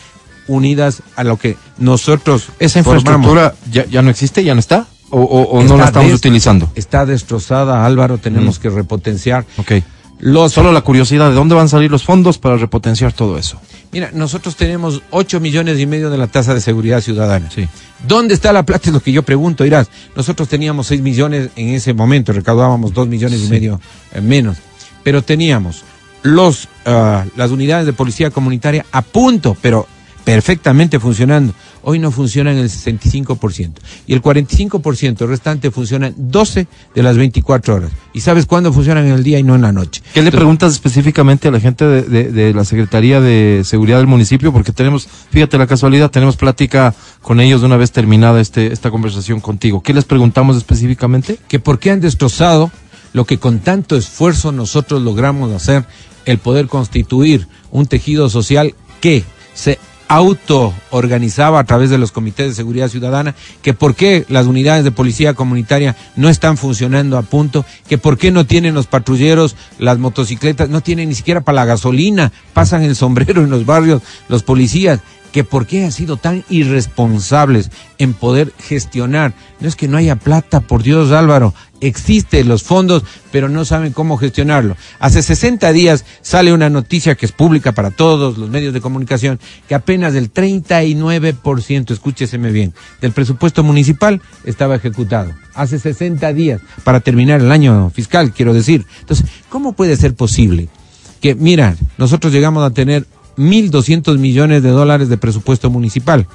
unidas 0.49 1.03
a 1.17 1.25
lo 1.25 1.39
que 1.39 1.57
nosotros 1.79 2.49
¿Esa 2.59 2.81
infraestructura 2.81 3.55
ya, 3.71 3.87
ya 3.87 4.03
no 4.03 4.11
existe, 4.11 4.45
ya 4.45 4.53
no 4.53 4.61
está? 4.61 4.87
¿O, 5.11 5.21
o- 5.21 5.59
o 5.59 5.65
no 5.65 5.77
la 5.77 5.87
estamos 5.87 6.13
utilizando? 6.13 6.71
Está 6.75 7.07
destrozada, 7.07 7.85
Álvaro, 7.87 8.19
tenemos 8.19 8.59
Mm. 8.59 8.63
que 8.63 8.71
repotenciar. 8.71 9.45
Ok. 9.57 9.73
Los, 10.21 10.53
Solo 10.53 10.73
la 10.73 10.81
curiosidad, 10.81 11.29
¿de 11.29 11.37
dónde 11.37 11.55
van 11.55 11.67
a 11.67 11.69
salir 11.69 11.91
los 11.93 12.03
fondos 12.03 12.39
para 12.39 12.57
repotenciar 12.57 13.13
todo 13.13 13.39
eso? 13.39 13.61
Mira, 13.93 14.11
nosotros 14.13 14.57
tenemos 14.57 15.01
8 15.11 15.39
millones 15.39 15.79
y 15.79 15.87
medio 15.87 16.11
de 16.11 16.19
la 16.19 16.27
tasa 16.27 16.55
de 16.55 16.61
seguridad 16.61 17.01
ciudadana. 17.01 17.49
Sí. 17.55 17.69
¿Dónde 18.07 18.35
está 18.35 18.53
la 18.53 18.65
plata? 18.65 18.89
Es 18.89 18.93
lo 18.95 19.01
que 19.01 19.13
yo 19.13 19.23
pregunto, 19.23 19.63
dirás. 19.63 19.89
Nosotros 20.17 20.49
teníamos 20.49 20.89
6 20.89 21.01
millones 21.03 21.51
en 21.55 21.69
ese 21.69 21.95
momento, 21.95 22.33
recaudábamos 22.33 22.93
2 22.93 23.07
millones 23.07 23.41
y 23.45 23.49
medio 23.49 23.81
eh, 24.13 24.21
menos. 24.21 24.57
Pero 25.05 25.23
teníamos 25.23 25.85
los, 26.23 26.69
ah, 26.85 27.25
las 27.37 27.53
unidades 27.53 27.87
de 27.87 27.93
policía 27.93 28.31
comunitaria 28.33 28.85
a 28.91 29.03
punto, 29.03 29.57
pero 29.63 29.87
perfectamente 30.33 31.01
funcionando. 31.01 31.55
Hoy 31.83 31.99
no 31.99 32.11
funcionan 32.11 32.57
el 32.59 32.69
65%. 32.69 33.73
Y 34.07 34.13
el 34.13 34.21
45% 34.23 35.27
restante 35.27 35.71
funcionan 35.71 36.15
12 36.17 36.67
de 36.95 37.03
las 37.03 37.17
24 37.17 37.75
horas. 37.77 37.91
¿Y 38.13 38.21
sabes 38.21 38.45
cuándo 38.45 38.73
funcionan 38.73 39.07
en 39.07 39.13
el 39.13 39.25
día 39.25 39.39
y 39.39 39.43
no 39.43 39.55
en 39.55 39.63
la 39.63 39.73
noche? 39.73 40.03
¿Qué 40.13 40.21
le 40.23 40.31
preguntas 40.31 40.73
específicamente 40.73 41.49
a 41.49 41.51
la 41.51 41.61
gente 41.61 41.87
de, 41.87 42.03
de- 42.03 42.31
de 42.33 42.53
la 42.53 42.65
Secretaría 42.65 43.21
de 43.23 43.63
Seguridad 43.65 43.97
del 43.99 44.07
municipio? 44.07 44.53
Porque 44.53 44.73
tenemos, 44.73 45.09
fíjate 45.31 45.57
la 45.57 45.67
casualidad, 45.67 46.11
tenemos 46.11 46.37
plática 46.37 46.95
con 47.23 47.41
ellos 47.41 47.61
de 47.63 47.67
una 47.67 47.77
vez 47.79 47.91
terminada 47.93 48.41
este, 48.41 48.73
esta 48.73 48.91
conversación 48.91 49.41
contigo. 49.41 49.83
¿Qué 49.83 49.95
les 49.95 50.05
preguntamos 50.05 50.57
específicamente? 50.59 51.39
que 51.49 51.59
por 51.59 51.79
qué 51.79 51.91
han 51.91 52.01
destrozado 52.01 52.71
lo 53.15 53.25
que 53.25 53.39
con 53.39 53.61
tanto 53.61 53.97
esfuerzo 53.97 54.53
nosotros 54.53 55.01
logramos 55.03 55.51
hacer, 55.53 55.87
el 56.27 56.37
poder 56.39 56.67
constituir 56.67 57.49
un 57.71 57.87
tejido 57.87 58.29
social 58.29 58.75
que 59.01 59.25
se 59.55 59.79
auto-organizaba 60.09 61.61
a 61.61 61.65
través 61.65 61.91
de 61.91 61.99
los 61.99 62.13
comités 62.13 62.49
de 62.49 62.55
seguridad 62.55 62.89
ciudadana, 62.89 63.35
que 63.63 63.75
por 63.75 63.95
qué 63.95 64.25
las 64.29 64.47
unidades 64.47 64.85
de 64.85 64.91
policía 64.91 65.35
comunitaria 65.35 65.97
no 66.17 66.29
están 66.29 66.57
funcionando 66.57 67.19
a 67.19 67.23
punto, 67.23 67.65
que 67.89 67.99
por 67.99 68.19
qué 68.19 68.33
no 68.33 68.47
tienen 68.47 68.75
los 68.75 68.87
patrulleros, 68.87 69.57
las 69.79 69.99
motocicletas, 69.99 70.69
no 70.69 70.81
tienen 70.81 71.11
ni 71.11 71.15
siquiera 71.15 71.43
para 71.43 71.57
la 71.57 71.65
gasolina, 71.67 72.33
pasan 72.55 72.83
el 72.83 72.97
sombrero 72.97 73.43
en 73.43 73.51
los 73.51 73.67
barrios 73.67 74.03
los 74.29 74.43
policías, 74.43 75.01
que 75.33 75.45
por 75.45 75.67
qué 75.67 75.85
han 75.85 75.93
sido 75.93 76.17
tan 76.17 76.45
irresponsables 76.49 77.71
en 77.99 78.15
poder 78.15 78.53
gestionar. 78.59 79.35
No 79.61 79.69
es 79.69 79.77
que 79.77 79.89
no 79.89 79.97
haya 79.97 80.17
plata, 80.17 80.61
por 80.61 80.83
Dios 80.83 81.13
Álvaro, 81.13 81.55
existen 81.81 82.49
los 82.49 82.63
fondos, 82.63 83.03
pero 83.31 83.49
no 83.49 83.65
saben 83.65 83.93
cómo 83.93 84.17
gestionarlo. 84.17 84.77
Hace 84.99 85.23
60 85.23 85.73
días 85.73 86.05
sale 86.23 86.53
una 86.53 86.71
noticia 86.71 87.15
que 87.15 87.27
es 87.27 87.33
pública 87.33 87.73
para 87.73 87.91
todos 87.91 88.39
los 88.39 88.49
medios 88.51 88.75
de 88.75 88.81
comunicación, 88.81 89.39
que 89.69 89.75
apenas 89.75 90.15
el 90.15 90.33
39%, 90.33 91.91
escúcheseme 91.91 92.51
bien, 92.51 92.75
del 93.01 93.13
presupuesto 93.13 93.63
municipal 93.63 94.21
estaba 94.45 94.77
ejecutado. 94.77 95.33
Hace 95.55 95.79
60 95.79 96.33
días, 96.33 96.61
para 96.85 97.01
terminar 97.01 97.41
el 97.41 97.53
año 97.53 97.91
fiscal, 97.91 98.33
quiero 98.33 98.55
decir. 98.55 98.87
Entonces, 99.01 99.27
¿cómo 99.49 99.73
puede 99.73 99.97
ser 99.97 100.15
posible 100.15 100.69
que, 101.21 101.35
mira, 101.35 101.77
nosotros 101.97 102.33
llegamos 102.33 102.65
a 102.65 102.71
tener 102.71 103.07
1.200 103.39 104.19
millones 104.19 104.63
de 104.63 104.71
dólares 104.71 105.09
de 105.09 105.17
presupuesto 105.17 105.71
municipal. 105.71 106.27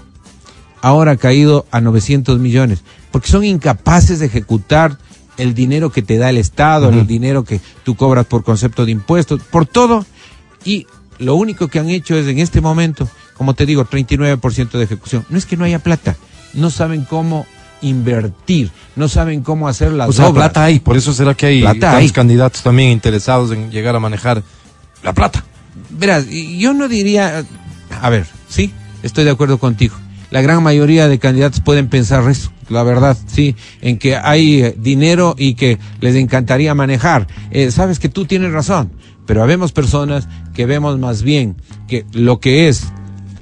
Ahora 0.82 1.12
ha 1.12 1.18
caído 1.18 1.66
a 1.70 1.82
900 1.82 2.40
millones, 2.40 2.84
porque 3.12 3.30
son 3.30 3.44
incapaces 3.44 4.20
de 4.20 4.26
ejecutar 4.26 4.98
el 5.38 5.54
dinero 5.54 5.92
que 5.92 6.02
te 6.02 6.18
da 6.18 6.30
el 6.30 6.38
Estado, 6.38 6.90
el 6.90 7.08
dinero 7.08 7.44
que 7.44 7.60
tú 7.84 7.96
cobras 7.96 8.26
por 8.26 8.44
concepto 8.44 8.86
de 8.86 8.92
impuestos, 8.92 9.42
por 9.42 9.66
todo. 9.66 10.06
Y 10.66 10.88
lo 11.20 11.36
único 11.36 11.68
que 11.68 11.80
han 11.80 11.90
hecho 11.90 12.16
es 12.16 12.28
en 12.28 12.40
este 12.40 12.62
momento, 12.62 13.08
como 13.36 13.54
te 13.54 13.66
digo, 13.66 13.86
39% 13.86 14.72
de 14.72 14.84
ejecución. 14.84 15.26
No 15.30 15.38
es 15.38 15.46
que 15.46 15.58
no 15.58 15.66
haya 15.66 15.80
plata, 15.80 16.16
no 16.54 16.70
saben 16.70 17.04
cómo 17.06 17.46
invertir, 17.82 18.72
no 18.96 19.10
saben 19.10 19.42
cómo 19.42 19.68
hacer 19.68 19.92
las 19.92 20.10
O 20.10 20.14
sea, 20.14 20.28
obras. 20.28 20.46
plata 20.50 20.64
hay, 20.64 20.80
por 20.80 20.96
eso 20.96 21.14
será 21.14 21.34
que 21.34 21.48
hay 21.48 21.62
Plata 21.62 21.80
tantos 21.80 22.00
hay. 22.00 22.10
candidatos 22.12 22.64
también 22.64 22.92
interesados 22.92 23.52
en 23.52 23.72
llegar 23.72 23.96
a 23.96 24.00
manejar 24.00 24.42
la 25.04 25.14
plata. 25.14 25.44
Verás, 25.90 26.28
yo 26.30 26.74
no 26.74 26.88
diría, 26.88 27.44
a 28.02 28.10
ver, 28.10 28.26
sí, 28.48 28.72
estoy 29.02 29.26
de 29.26 29.32
acuerdo 29.32 29.58
contigo. 29.58 29.96
La 30.32 30.42
gran 30.42 30.64
mayoría 30.64 31.08
de 31.10 31.20
candidatos 31.20 31.60
pueden 31.60 31.90
pensar 31.90 32.28
eso, 32.30 32.52
la 32.70 32.84
verdad, 32.84 33.18
sí, 33.28 33.56
en 33.82 33.98
que 33.98 34.16
hay 34.16 34.64
eh, 34.64 34.76
dinero 34.78 35.36
y 35.38 35.56
que 35.56 35.80
les 36.02 36.16
encantaría 36.16 36.74
manejar. 36.74 37.28
Eh, 37.52 37.72
sabes 37.72 38.00
que 38.00 38.10
tú 38.10 38.26
tienes 38.26 38.52
razón, 38.52 38.92
pero 39.26 39.44
habemos 39.44 39.72
personas 39.72 40.28
que 40.54 40.66
vemos 40.66 41.00
más 41.00 41.24
bien 41.24 41.56
que 41.88 42.06
lo 42.14 42.40
que 42.40 42.68
es 42.68 42.88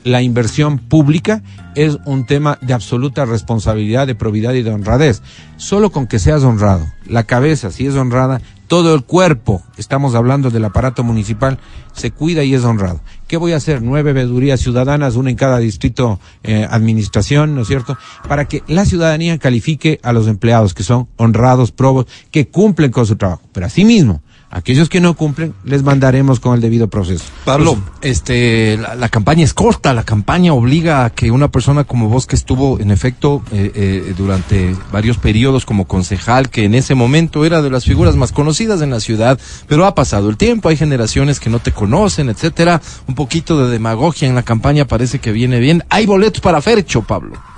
la 0.04 0.22
inversión 0.22 0.80
pública 0.80 1.44
es 1.76 1.98
un 2.06 2.26
tema 2.26 2.58
de 2.62 2.74
absoluta 2.74 3.26
responsabilidad, 3.26 4.08
de 4.08 4.16
probidad 4.16 4.54
y 4.54 4.64
de 4.64 4.72
honradez. 4.72 5.22
Solo 5.58 5.92
con 5.92 6.08
que 6.08 6.20
seas 6.20 6.44
honrado, 6.44 6.86
la 7.06 7.24
cabeza, 7.24 7.72
si 7.72 7.86
es 7.86 7.96
honrada, 7.96 8.42
todo 8.72 8.96
el 8.96 9.04
cuerpo, 9.04 9.62
estamos 9.76 10.16
hablando 10.16 10.50
del 10.50 10.64
aparato 10.64 11.04
municipal, 11.04 11.60
se 11.92 12.12
cuida 12.12 12.46
y 12.46 12.54
es 12.54 12.64
honrado. 12.64 13.02
¿Qué 13.28 13.36
voy 13.36 13.52
a 13.52 13.58
hacer? 13.58 13.82
Nueve 13.82 14.14
veedurías 14.14 14.62
ciudadanas, 14.62 15.18
una 15.18 15.30
en 15.30 15.36
cada 15.36 15.58
distrito 15.58 16.22
eh, 16.42 16.66
administración, 16.70 17.54
¿no 17.54 17.64
es 17.64 17.68
cierto? 17.68 17.98
Para 18.30 18.46
que 18.46 18.64
la 18.68 18.86
ciudadanía 18.86 19.38
califique 19.40 20.00
a 20.04 20.14
los 20.14 20.30
empleados 20.30 20.74
que 20.74 20.84
son 20.84 21.10
honrados, 21.18 21.74
probos, 21.74 22.06
que 22.32 22.48
cumplen 22.48 22.92
con 22.92 23.06
su 23.06 23.18
trabajo. 23.18 23.42
Pero 23.52 23.66
asimismo, 23.66 24.22
aquellos 24.52 24.90
que 24.90 25.02
no 25.02 25.16
cumplen, 25.16 25.54
les 25.64 25.84
mandaremos 25.84 26.40
con 26.40 26.54
el 26.54 26.62
debido 26.62 26.88
proceso. 26.88 27.26
Pablo, 27.46 27.78
este, 28.02 28.78
la, 28.78 28.96
la 28.96 29.10
campaña 29.10 29.44
es 29.44 29.54
corta, 29.54 29.94
la 29.94 30.04
campaña 30.04 30.54
obliga 30.54 31.06
a 31.06 31.10
que 31.10 31.32
una 31.32 31.50
persona 31.50 31.84
como 31.86 32.10
vos 32.10 32.28
que 32.28 32.36
estuvo 32.36 32.80
en 32.80 32.92
efecto 32.92 33.42
eh, 33.52 33.72
eh, 33.74 34.14
durante 34.18 34.76
varios 34.92 35.18
periodos 35.18 35.66
como 35.66 35.86
concejal, 35.86 36.50
que 36.50 36.66
en 36.66 36.76
ese 36.76 36.96
momento 36.96 37.46
era 37.46 37.62
de 37.62 37.70
las 37.70 37.86
figuras 37.86 38.16
más 38.16 38.32
conocidas 38.32 38.82
en 38.82 38.90
la 38.90 39.00
ciudad, 39.00 39.40
pero 39.68 39.86
ha 39.86 39.96
pasado 39.96 40.30
el 40.30 40.38
tiempo, 40.38 40.70
hay 40.70 40.78
generaciones 40.78 41.40
que 41.40 41.50
no 41.50 41.60
te 41.60 41.72
conocen, 41.72 42.30
etcétera, 42.30 42.82
un 43.08 43.16
poquito 43.16 43.64
de 43.64 43.72
demagogia 43.72 44.28
en 44.28 44.36
la 44.36 44.44
campaña 44.44 44.86
parece 44.86 45.20
que 45.20 45.32
viene 45.32 45.60
bien. 45.60 45.84
Hay 45.90 46.06
boletos 46.06 46.42
para 46.42 46.62
Fercho, 46.62 47.02
Pablo. 47.02 47.51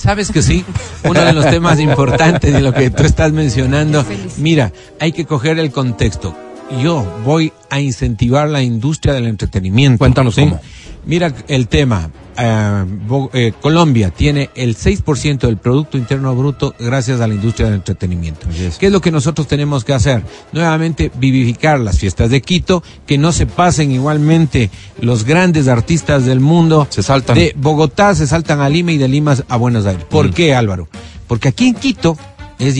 Sabes 0.00 0.32
que 0.32 0.40
sí, 0.40 0.64
uno 1.04 1.22
de 1.22 1.34
los 1.34 1.44
temas 1.50 1.78
importantes 1.78 2.54
de 2.54 2.62
lo 2.62 2.72
que 2.72 2.88
tú 2.88 3.02
estás 3.02 3.32
mencionando, 3.32 4.02
mira, 4.38 4.72
hay 4.98 5.12
que 5.12 5.26
coger 5.26 5.58
el 5.58 5.70
contexto. 5.70 6.34
Yo 6.82 7.04
voy 7.24 7.52
a 7.68 7.80
incentivar 7.80 8.48
la 8.48 8.62
industria 8.62 9.14
del 9.14 9.26
entretenimiento. 9.26 9.98
Cuéntanos 9.98 10.34
¿sí? 10.34 10.42
cómo. 10.42 10.60
Mira 11.06 11.32
el 11.48 11.66
tema. 11.66 12.10
eh, 12.36 12.84
eh, 13.32 13.52
Colombia 13.60 14.10
tiene 14.10 14.50
el 14.54 14.76
6% 14.76 15.40
del 15.40 15.56
Producto 15.56 15.98
Interno 15.98 16.34
Bruto 16.36 16.74
gracias 16.78 17.20
a 17.20 17.26
la 17.26 17.34
industria 17.34 17.66
del 17.66 17.76
entretenimiento. 17.76 18.46
¿Qué 18.78 18.86
es 18.86 18.92
lo 18.92 19.00
que 19.00 19.10
nosotros 19.10 19.46
tenemos 19.48 19.84
que 19.84 19.92
hacer? 19.94 20.22
Nuevamente 20.52 21.10
vivificar 21.18 21.80
las 21.80 21.98
fiestas 21.98 22.30
de 22.30 22.40
Quito, 22.42 22.82
que 23.06 23.18
no 23.18 23.32
se 23.32 23.46
pasen 23.46 23.90
igualmente 23.92 24.70
los 25.00 25.24
grandes 25.24 25.68
artistas 25.68 26.24
del 26.24 26.40
mundo. 26.40 26.86
Se 26.90 27.02
saltan. 27.02 27.34
De 27.34 27.52
Bogotá 27.56 28.14
se 28.14 28.26
saltan 28.26 28.60
a 28.60 28.68
Lima 28.68 28.92
y 28.92 28.98
de 28.98 29.08
Lima 29.08 29.36
a 29.48 29.56
Buenos 29.56 29.86
Aires. 29.86 30.04
¿Por 30.08 30.28
Mm. 30.28 30.32
qué, 30.34 30.54
Álvaro? 30.54 30.88
Porque 31.26 31.48
aquí 31.48 31.68
en 31.68 31.74
Quito 31.74 32.16
es 32.58 32.76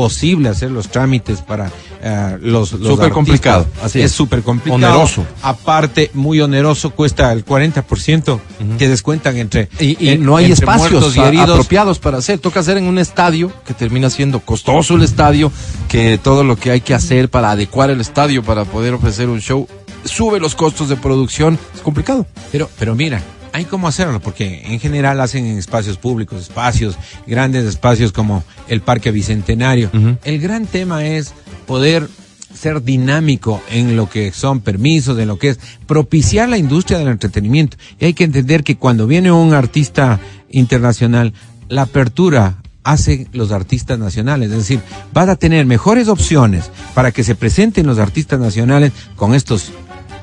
imposible 0.00 0.48
hacer 0.48 0.70
los 0.70 0.88
trámites 0.88 1.40
para 1.42 1.70
eh, 2.02 2.38
los, 2.40 2.72
los 2.72 2.80
Súper 2.80 2.90
artistas. 2.90 3.12
complicado, 3.12 3.66
así 3.82 4.00
es 4.00 4.12
súper 4.12 4.42
complicado. 4.42 4.76
Oneroso. 4.76 5.26
Aparte, 5.42 6.10
muy 6.14 6.40
oneroso, 6.40 6.90
cuesta 6.90 7.30
el 7.32 7.44
40%, 7.44 8.40
te 8.78 8.88
descuentan 8.88 9.36
entre... 9.36 9.68
Y, 9.78 9.96
y 10.04 10.08
en- 10.10 10.24
no 10.24 10.36
hay 10.36 10.50
espacios 10.52 11.14
y 11.16 11.20
heridos. 11.20 11.50
apropiados 11.50 11.98
para 11.98 12.18
hacer. 12.18 12.38
Toca 12.38 12.60
hacer 12.60 12.78
en 12.78 12.84
un 12.84 12.98
estadio 12.98 13.52
que 13.66 13.74
termina 13.74 14.08
siendo 14.08 14.40
costoso 14.40 14.94
el 14.94 15.02
estadio, 15.02 15.52
que 15.88 16.18
todo 16.22 16.44
lo 16.44 16.56
que 16.56 16.70
hay 16.70 16.80
que 16.80 16.94
hacer 16.94 17.28
para 17.28 17.50
adecuar 17.50 17.90
el 17.90 18.00
estadio 18.00 18.42
para 18.42 18.64
poder 18.64 18.94
ofrecer 18.94 19.28
un 19.28 19.40
show 19.40 19.68
sube 20.04 20.40
los 20.40 20.54
costos 20.54 20.88
de 20.88 20.96
producción. 20.96 21.58
Es 21.74 21.82
complicado. 21.82 22.26
Pero, 22.50 22.70
pero 22.78 22.94
mira, 22.94 23.20
hay 23.52 23.64
cómo 23.64 23.88
hacerlo, 23.88 24.20
porque 24.20 24.62
en 24.66 24.80
general 24.80 25.20
hacen 25.20 25.46
en 25.46 25.58
espacios 25.58 25.96
públicos, 25.96 26.42
espacios, 26.42 26.96
grandes 27.26 27.64
espacios 27.64 28.12
como 28.12 28.44
el 28.68 28.80
Parque 28.80 29.10
Bicentenario. 29.10 29.90
El 30.24 30.40
gran 30.40 30.66
tema 30.66 31.04
es 31.04 31.32
poder 31.66 32.08
ser 32.54 32.82
dinámico 32.82 33.62
en 33.70 33.96
lo 33.96 34.08
que 34.08 34.32
son 34.32 34.60
permisos, 34.60 35.18
en 35.18 35.28
lo 35.28 35.38
que 35.38 35.50
es 35.50 35.60
propiciar 35.86 36.48
la 36.48 36.58
industria 36.58 36.98
del 36.98 37.08
entretenimiento. 37.08 37.76
Y 37.98 38.06
hay 38.06 38.14
que 38.14 38.24
entender 38.24 38.64
que 38.64 38.76
cuando 38.76 39.06
viene 39.06 39.30
un 39.32 39.54
artista 39.54 40.20
internacional, 40.50 41.32
la 41.68 41.82
apertura 41.82 42.56
hace 42.82 43.28
los 43.32 43.52
artistas 43.52 43.98
nacionales. 43.98 44.50
Es 44.50 44.58
decir, 44.58 44.80
vas 45.12 45.28
a 45.28 45.36
tener 45.36 45.66
mejores 45.66 46.08
opciones 46.08 46.70
para 46.94 47.12
que 47.12 47.24
se 47.24 47.34
presenten 47.34 47.86
los 47.86 47.98
artistas 47.98 48.40
nacionales 48.40 48.92
con 49.16 49.34
estos 49.34 49.72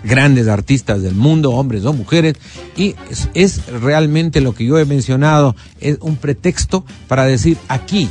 grandes 0.03 0.47
artistas 0.47 1.01
del 1.01 1.15
mundo, 1.15 1.51
hombres 1.51 1.85
o 1.85 1.93
mujeres, 1.93 2.35
y 2.75 2.95
es, 3.33 3.65
realmente 3.67 4.41
lo 4.41 4.53
que 4.53 4.65
yo 4.65 4.77
he 4.77 4.85
mencionado, 4.85 5.55
es 5.79 5.97
un 6.01 6.15
pretexto 6.15 6.85
para 7.07 7.25
decir 7.25 7.57
aquí 7.67 8.09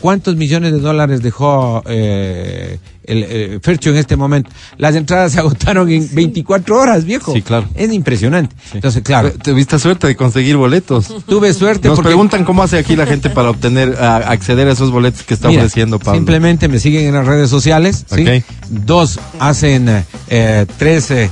¿Cuántos 0.00 0.36
millones 0.36 0.72
de 0.72 0.78
dólares 0.78 1.22
dejó 1.22 1.82
eh, 1.86 2.78
el 3.08 3.24
eh, 3.28 3.58
Fercho 3.62 3.90
en 3.90 3.96
este 3.96 4.16
momento? 4.16 4.50
Las 4.76 4.94
entradas 4.94 5.32
se 5.32 5.38
agotaron 5.40 5.90
en 5.90 6.08
24 6.14 6.78
horas, 6.78 7.04
viejo. 7.04 7.32
Sí, 7.32 7.42
claro. 7.42 7.66
Es 7.74 7.92
impresionante. 7.92 8.54
Entonces, 8.74 9.02
claro, 9.02 9.32
Tuviste 9.32 9.78
suerte 9.78 10.06
de 10.06 10.16
conseguir 10.16 10.56
boletos. 10.56 11.06
tuve 11.26 11.52
suerte 11.54 11.88
Nos 11.88 11.96
porque 11.96 12.08
preguntan 12.08 12.44
cómo 12.44 12.62
hace 12.62 12.78
aquí 12.78 12.94
la 12.96 13.06
gente 13.06 13.30
para 13.30 13.50
obtener, 13.50 13.96
a- 14.00 14.16
acceder 14.18 14.68
a 14.68 14.72
esos 14.72 14.90
boletos 14.90 15.22
que 15.22 15.34
está 15.34 15.48
Mira, 15.48 15.62
ofreciendo 15.62 15.98
Pablo. 15.98 16.14
Simplemente 16.18 16.68
me 16.68 16.78
siguen 16.78 17.06
en 17.06 17.14
las 17.14 17.26
redes 17.26 17.50
sociales. 17.50 18.04
¿sí? 18.14 18.22
Ok. 18.22 18.44
Dos 18.68 19.18
hacen 19.38 19.88
eh, 19.88 20.04
eh, 20.28 20.66
tres, 20.78 21.10
eh, 21.10 21.30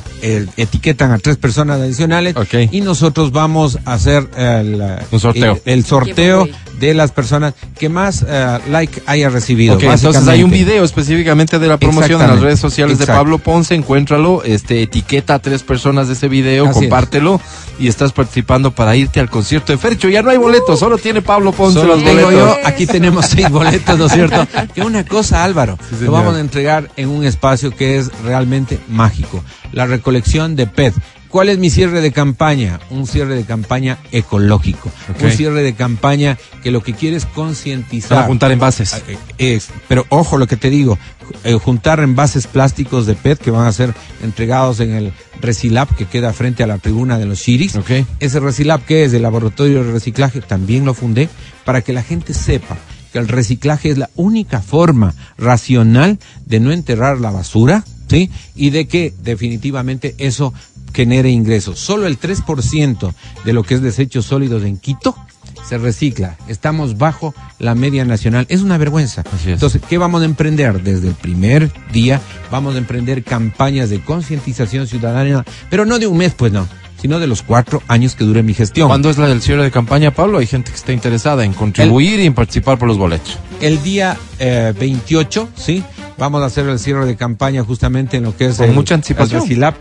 etiquetan 0.57 1.13
a 1.13 1.19
tres 1.19 1.37
personas 1.37 1.81
adicionales. 1.81 2.37
Ok. 2.37 2.55
Y 2.73 2.81
nosotros 2.81 3.33
vamos 3.33 3.79
a 3.85 3.95
hacer 3.95 4.29
el, 4.37 4.83
Un 5.11 5.21
sorteo. 5.21 5.61
el, 5.65 5.73
el 5.75 5.85
sorteo. 5.85 6.49
De 6.79 6.95
las 6.95 7.13
personas 7.13 7.55
que 7.79 7.89
más 7.89 8.25
eh, 8.29 8.59
like 8.69 9.03
haya 9.07 9.29
recibido. 9.31 9.77
Ok, 9.77 9.85
entonces 9.85 10.27
hay 10.29 10.43
un 10.43 10.51
video 10.51 10.85
específicamente 10.85 11.59
de 11.59 11.67
la 11.69 11.79
promoción 11.79 12.21
en 12.23 12.29
las 12.29 12.41
redes 12.41 12.61
sociales 12.61 12.99
de. 12.99 13.07
Pablo 13.07 13.39
Ponce, 13.39 13.75
encuéntralo, 13.75 14.43
este, 14.45 14.83
etiqueta 14.83 15.35
a 15.35 15.39
tres 15.39 15.63
personas 15.63 16.09
de 16.09 16.15
ese 16.15 16.29
video, 16.29 16.65
Así 16.65 16.71
es. 16.71 16.77
compártelo 16.85 17.41
y 17.79 17.89
estás 17.89 18.13
participando 18.13 18.73
para 18.73 18.97
irte 18.97 19.21
al 19.21 19.31
concierto 19.31 19.73
de 19.73 19.79
Fercho. 19.79 20.09
Ya 20.09 20.23
no 20.23 20.31
hay 20.31 20.37
boletos, 20.37 20.79
solo 20.79 20.99
tiene 20.99 21.23
Pablo 21.23 21.53
Ponce 21.53 21.81
Solo 21.81 21.95
los 21.97 22.05
tengo 22.05 22.25
boletos. 22.25 22.59
yo, 22.61 22.67
aquí 22.67 22.87
tenemos 22.87 23.27
seis 23.31 23.49
boletos, 23.51 23.99
¿no 23.99 24.07
es 24.07 24.13
cierto? 24.13 24.47
Que 24.75 24.83
una 24.83 25.05
cosa, 25.05 25.45
Álvaro, 25.45 25.79
Sí, 25.99 26.05
lo 26.05 26.13
vamos 26.13 26.37
a 26.37 26.41
entregar 26.41 26.91
en 26.97 27.09
un 27.09 27.25
espacio 27.25 27.71
que 27.71 27.97
es 27.99 28.11
realmente 28.23 28.79
mágico, 28.89 29.43
la 29.73 29.87
recolección 29.87 30.57
de 30.57 30.67
PET. 30.67 30.95
¿Cuál 31.37 31.51
es 31.51 31.59
mi 31.59 31.69
cierre 31.69 32.01
de 32.01 32.13
campaña? 32.13 32.81
Un 32.89 33.07
cierre 33.07 33.35
de 33.35 33.45
campaña 33.45 33.99
ecológico, 34.11 34.91
un 35.23 35.31
cierre 35.31 35.63
de 35.63 35.75
campaña 35.75 36.39
que 36.63 36.71
lo 36.71 36.83
que 36.83 36.95
quiere 36.95 37.19
es 37.19 37.27
concientizar. 37.27 38.17
Van 38.17 38.25
a 38.25 38.27
juntar 38.27 38.53
envases. 38.53 38.95
Ah, 38.95 39.01
eh, 39.07 39.19
es- 39.57 39.69
pero 39.87 40.07
ojo 40.09 40.39
lo 40.39 40.47
que 40.47 40.57
te 40.57 40.71
digo, 40.71 40.99
eh, 41.45 41.53
juntar 41.63 42.01
envases 42.01 42.47
plásticos 42.47 43.05
de 43.05 43.17
PET 43.17 43.39
que 43.39 43.51
van 43.51 43.67
a 43.67 43.73
ser 43.73 43.93
entregados 44.23 44.81
en 44.81 44.93
el 44.95 45.13
Recilab 45.43 45.95
que 45.95 46.07
queda 46.07 46.33
frente 46.33 46.63
a 46.63 46.67
la 46.67 46.79
tribuna 46.79 47.19
de 47.19 47.27
los 47.27 47.39
Chiris. 47.43 47.77
Ok. 47.77 47.91
Ese 48.19 48.41
Recilab 48.41 48.81
que 48.87 49.05
es 49.05 49.13
el 49.13 49.21
laboratorio 49.21 49.85
de 49.85 49.93
reciclaje, 49.93 50.41
también 50.41 50.87
lo 50.87 50.95
fundé 50.95 51.29
para 51.67 51.83
que 51.83 51.93
la 51.93 52.03
gente 52.03 52.33
sepa 52.33 52.79
que 53.13 53.19
el 53.19 53.29
reciclaje 53.29 53.91
es 53.91 53.99
la 53.99 54.09
única 54.17 54.63
forma 54.63 55.15
racional 55.37 56.19
de 56.47 56.61
no 56.61 56.73
enterrar 56.73 57.21
la 57.21 57.31
basura, 57.31 57.85
¿sí? 58.09 58.31
Y 58.55 58.71
de 58.71 58.89
que 58.89 59.13
definitivamente 59.23 60.15
eso 60.17 60.55
genere 60.93 61.31
ingresos. 61.31 61.79
Solo 61.79 62.07
el 62.07 62.19
3% 62.19 63.13
de 63.45 63.53
lo 63.53 63.63
que 63.63 63.75
es 63.75 63.83
desechos 63.83 64.27
sólidos 64.27 64.65
en 64.65 64.79
Quito 64.79 65.17
se 65.67 65.79
recicla. 65.79 66.37
Estamos 66.49 66.97
bajo 66.97 67.35
la 67.59 67.75
media 67.75 68.05
nacional. 68.05 68.47
Es 68.49 68.63
una 68.63 68.79
vergüenza. 68.79 69.25
Entonces, 69.47 69.83
¿qué 69.89 69.99
vamos 69.99 70.23
a 70.23 70.25
emprender? 70.25 70.83
Desde 70.83 71.09
el 71.09 71.15
primer 71.15 71.73
día 71.93 72.21
vamos 72.51 72.77
a 72.77 72.79
emprender 72.79 73.25
campañas 73.25 73.91
de 73.91 74.01
concientización 74.01 74.87
ciudadana, 74.87 75.45
pero 75.69 75.85
no 75.85 75.99
de 75.99 76.07
un 76.07 76.19
mes, 76.19 76.35
pues 76.35 76.53
no, 76.53 76.69
sino 77.01 77.19
de 77.19 77.27
los 77.27 77.43
cuatro 77.43 77.83
años 77.89 78.15
que 78.15 78.25
dure 78.25 78.43
mi 78.43 78.55
gestión. 78.55 78.89
¿Cuándo 78.89 79.11
es 79.11 79.19
la 79.19 79.27
del 79.29 79.43
cierre 79.43 79.65
de 79.65 79.71
campaña, 79.71 80.13
Pablo? 80.13 80.39
Hay 80.39 80.47
gente 80.47 80.71
que 80.71 80.77
está 80.77 80.93
interesada 80.93 81.45
en 81.45 81.53
contribuir 81.53 82.21
y 82.21 82.27
en 82.27 82.35
participar 82.35 82.79
por 82.79 82.89
los 82.89 82.99
boletos. 82.99 83.39
El 83.61 83.83
día 83.83 84.17
eh, 84.39 84.73
28, 84.79 85.49
¿sí? 85.57 85.83
Vamos 86.19 86.43
a 86.43 86.47
hacer 86.47 86.67
el 86.69 86.79
cierre 86.79 87.07
de 87.07 87.17
campaña 87.17 87.63
justamente 87.63 88.17
en 88.17 88.23
lo 88.23 88.37
que 88.37 88.47
es 88.47 88.57
Con 88.57 88.69
el, 88.69 88.75
mucha 88.75 88.95
anticipación. 88.95 89.43
el 89.43 89.75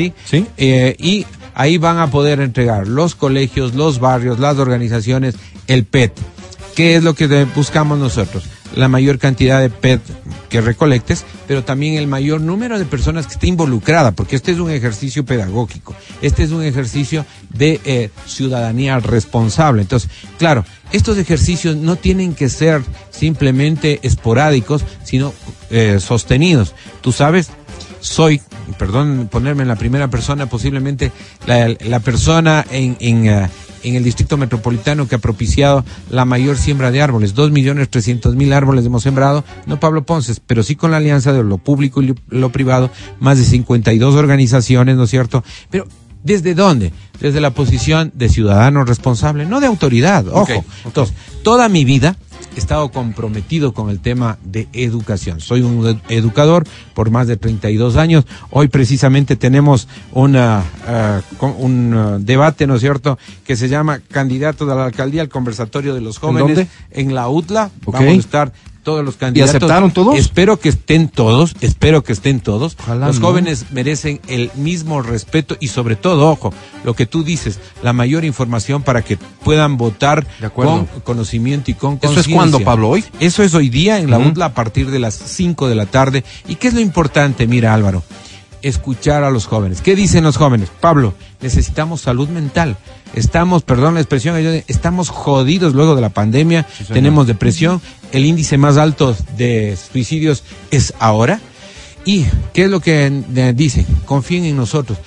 ¿sí? 0.00 0.12
¿Sí? 0.24 0.46
Eh, 0.56 0.96
y 0.98 1.26
ahí 1.54 1.78
van 1.78 1.98
a 1.98 2.10
poder 2.10 2.40
entregar 2.40 2.86
los 2.86 3.14
colegios, 3.14 3.74
los 3.74 4.00
barrios, 4.00 4.38
las 4.38 4.58
organizaciones, 4.58 5.36
el 5.66 5.84
PET. 5.84 6.12
¿Qué 6.74 6.96
es 6.96 7.02
lo 7.02 7.14
que 7.14 7.44
buscamos 7.54 7.98
nosotros? 7.98 8.44
La 8.76 8.88
mayor 8.88 9.18
cantidad 9.18 9.60
de 9.60 9.68
PET 9.68 10.00
que 10.48 10.60
recolectes, 10.60 11.24
pero 11.46 11.64
también 11.64 11.94
el 11.94 12.06
mayor 12.06 12.40
número 12.40 12.78
de 12.78 12.84
personas 12.84 13.26
que 13.26 13.34
esté 13.34 13.46
involucrada, 13.46 14.12
porque 14.12 14.36
este 14.36 14.52
es 14.52 14.58
un 14.58 14.70
ejercicio 14.70 15.24
pedagógico, 15.24 15.94
este 16.22 16.42
es 16.42 16.50
un 16.50 16.62
ejercicio 16.62 17.24
de 17.50 17.80
eh, 17.84 18.10
ciudadanía 18.26 18.98
responsable. 18.98 19.82
Entonces, 19.82 20.10
claro, 20.38 20.64
estos 20.92 21.18
ejercicios 21.18 21.76
no 21.76 21.96
tienen 21.96 22.34
que 22.34 22.48
ser 22.48 22.82
simplemente 23.10 24.00
esporádicos, 24.02 24.84
sino 25.04 25.32
eh, 25.70 25.98
sostenidos. 26.00 26.74
Tú 27.00 27.12
sabes, 27.12 27.50
soy, 28.00 28.40
perdón 28.78 29.28
ponerme 29.30 29.62
en 29.62 29.68
la 29.68 29.76
primera 29.76 30.08
persona, 30.08 30.46
posiblemente 30.46 31.12
la, 31.46 31.74
la 31.80 32.00
persona 32.00 32.64
en, 32.70 32.96
en, 33.00 33.26
eh, 33.26 33.48
en 33.82 33.94
el 33.94 34.04
distrito 34.04 34.36
metropolitano 34.36 35.08
que 35.08 35.14
ha 35.14 35.18
propiciado 35.18 35.84
la 36.10 36.24
mayor 36.24 36.56
siembra 36.56 36.90
de 36.90 37.02
árboles. 37.02 37.34
Dos 37.34 37.50
millones 37.50 37.88
trescientos 37.88 38.36
mil 38.36 38.52
árboles 38.52 38.84
hemos 38.86 39.02
sembrado, 39.02 39.44
no 39.66 39.80
Pablo 39.80 40.04
Ponces, 40.04 40.40
pero 40.40 40.62
sí 40.62 40.76
con 40.76 40.90
la 40.90 40.98
alianza 40.98 41.32
de 41.32 41.42
lo 41.42 41.58
público 41.58 42.02
y 42.02 42.14
lo, 42.28 42.52
privado, 42.52 42.90
más 43.18 43.38
de 43.38 43.44
52 43.44 44.14
organizaciones, 44.14 44.96
¿no 44.96 45.04
es 45.04 45.10
cierto? 45.10 45.44
Pero, 45.70 45.86
¿desde 46.22 46.54
dónde? 46.54 46.92
Desde 47.20 47.40
la 47.40 47.50
posición 47.50 48.12
de 48.14 48.28
ciudadano 48.28 48.84
responsable, 48.84 49.46
no 49.46 49.60
de 49.60 49.66
autoridad, 49.66 50.26
ojo. 50.28 50.64
Entonces, 50.84 51.14
toda 51.42 51.68
mi 51.68 51.84
vida 51.84 52.16
estado 52.56 52.90
comprometido 52.90 53.72
con 53.72 53.90
el 53.90 54.00
tema 54.00 54.38
de 54.44 54.68
educación. 54.72 55.40
Soy 55.40 55.62
un 55.62 55.86
ed- 55.86 55.96
educador 56.08 56.64
por 56.94 57.10
más 57.10 57.26
de 57.26 57.36
32 57.36 57.96
años. 57.96 58.24
Hoy 58.50 58.68
precisamente 58.68 59.36
tenemos 59.36 59.88
una, 60.12 60.62
con- 61.38 61.54
un 61.58 61.94
ah, 61.94 62.16
debate, 62.20 62.66
¿no 62.66 62.74
es 62.74 62.80
cierto?, 62.80 63.18
que 63.44 63.56
se 63.56 63.68
llama 63.68 64.00
Candidatos 64.10 64.68
a 64.68 64.74
la 64.74 64.86
Alcaldía, 64.86 65.22
el 65.22 65.28
conversatorio 65.28 65.94
de 65.94 66.00
los 66.00 66.18
jóvenes. 66.18 66.66
En 66.90 67.14
la 67.14 67.28
UTLA. 67.28 67.70
Vamos 67.86 68.00
a 68.08 68.12
estar 68.20 68.52
todos 68.90 69.04
los 69.04 69.16
candidatos. 69.16 69.54
aceptaron 69.56 69.90
todos? 69.92 70.18
Espero 70.18 70.58
que 70.58 70.68
estén 70.68 71.08
todos, 71.08 71.54
espero 71.60 72.02
que 72.02 72.12
estén 72.12 72.40
todos. 72.40 72.76
Ojalá, 72.82 73.06
los 73.06 73.20
¿no? 73.20 73.28
jóvenes 73.28 73.66
merecen 73.70 74.20
el 74.28 74.50
mismo 74.56 75.02
respeto 75.02 75.56
y 75.60 75.68
sobre 75.68 75.96
todo, 75.96 76.28
ojo, 76.30 76.52
lo 76.84 76.94
que 76.94 77.06
tú 77.06 77.22
dices, 77.24 77.58
la 77.82 77.92
mayor 77.92 78.24
información 78.24 78.82
para 78.82 79.02
que 79.02 79.16
puedan 79.44 79.76
votar 79.76 80.26
De 80.40 80.50
con 80.50 80.86
conocimiento 81.04 81.70
y 81.70 81.74
con 81.74 81.94
¿Eso 81.94 81.98
es 82.06 82.14
conciencia. 82.14 82.34
cuándo, 82.34 82.60
Pablo? 82.60 82.88
¿Hoy? 82.88 83.04
Eso 83.20 83.42
es 83.42 83.54
hoy 83.54 83.68
día 83.68 83.98
en 83.98 84.10
la 84.10 84.18
Ujú. 84.18 84.30
UDLA 84.30 84.46
a 84.46 84.54
partir 84.54 84.90
de 84.90 84.98
las 84.98 85.14
5 85.14 85.68
de 85.68 85.74
la 85.74 85.86
tarde. 85.86 86.24
¿Y 86.48 86.56
qué 86.56 86.68
es 86.68 86.74
lo 86.74 86.80
importante? 86.80 87.46
Mira, 87.46 87.72
Álvaro, 87.74 88.02
escuchar 88.62 89.24
a 89.24 89.30
los 89.30 89.46
jóvenes. 89.46 89.80
¿Qué 89.80 89.94
dicen 89.96 90.24
los 90.24 90.36
jóvenes? 90.36 90.68
Pablo, 90.80 91.14
necesitamos 91.40 92.02
salud 92.02 92.28
mental. 92.28 92.76
Estamos, 93.14 93.62
perdón 93.62 93.94
la 93.94 94.00
expresión, 94.00 94.36
estamos 94.68 95.08
jodidos 95.08 95.74
luego 95.74 95.94
de 95.94 96.00
la 96.00 96.10
pandemia, 96.10 96.66
tenemos 96.92 97.26
depresión, 97.26 97.80
el 98.12 98.24
índice 98.24 98.56
más 98.56 98.76
alto 98.76 99.16
de 99.36 99.76
suicidios 99.76 100.44
es 100.70 100.94
ahora. 100.98 101.40
¿Y 102.04 102.24
qué 102.54 102.64
es 102.64 102.70
lo 102.70 102.80
que 102.80 103.10
dicen? 103.54 103.86
Confíen 104.06 104.44
en 104.44 104.56
nosotros. 104.56 104.98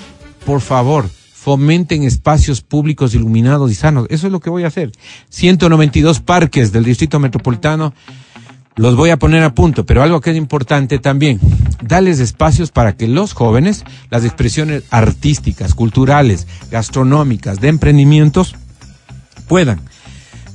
Por 0.46 0.62
favor, 0.62 1.10
fomenten 1.34 2.04
espacios 2.04 2.62
públicos 2.62 3.16
iluminados 3.16 3.72
y 3.72 3.76
sanos. 3.76 4.06
Eso 4.10 4.28
es 4.28 4.32
lo 4.32 4.40
que 4.40 4.50
voy 4.50 4.64
a 4.64 4.68
hacer. 4.68 4.92
192 5.30 6.20
parques 6.20 6.72
del 6.72 6.84
Distrito 6.84 7.20
Metropolitano 7.20 7.94
los 8.76 8.96
voy 8.96 9.12
a 9.12 9.18
poner 9.18 9.44
a 9.44 9.54
punto, 9.54 9.86
pero 9.86 10.02
algo 10.02 10.22
que 10.22 10.32
es 10.32 10.38
importante 10.38 11.00
también, 11.00 11.40
darles 11.82 12.20
espacios 12.20 12.72
para 12.72 12.96
que 12.96 13.08
los 13.08 13.34
jóvenes, 13.34 13.84
las 14.10 14.24
expresiones 14.24 14.84
artísticas, 14.90 15.76
culturales, 15.76 16.48
gastronómicas, 16.72 17.60
de 17.60 17.70
emprendimientos, 17.70 18.56
puedan 19.48 19.82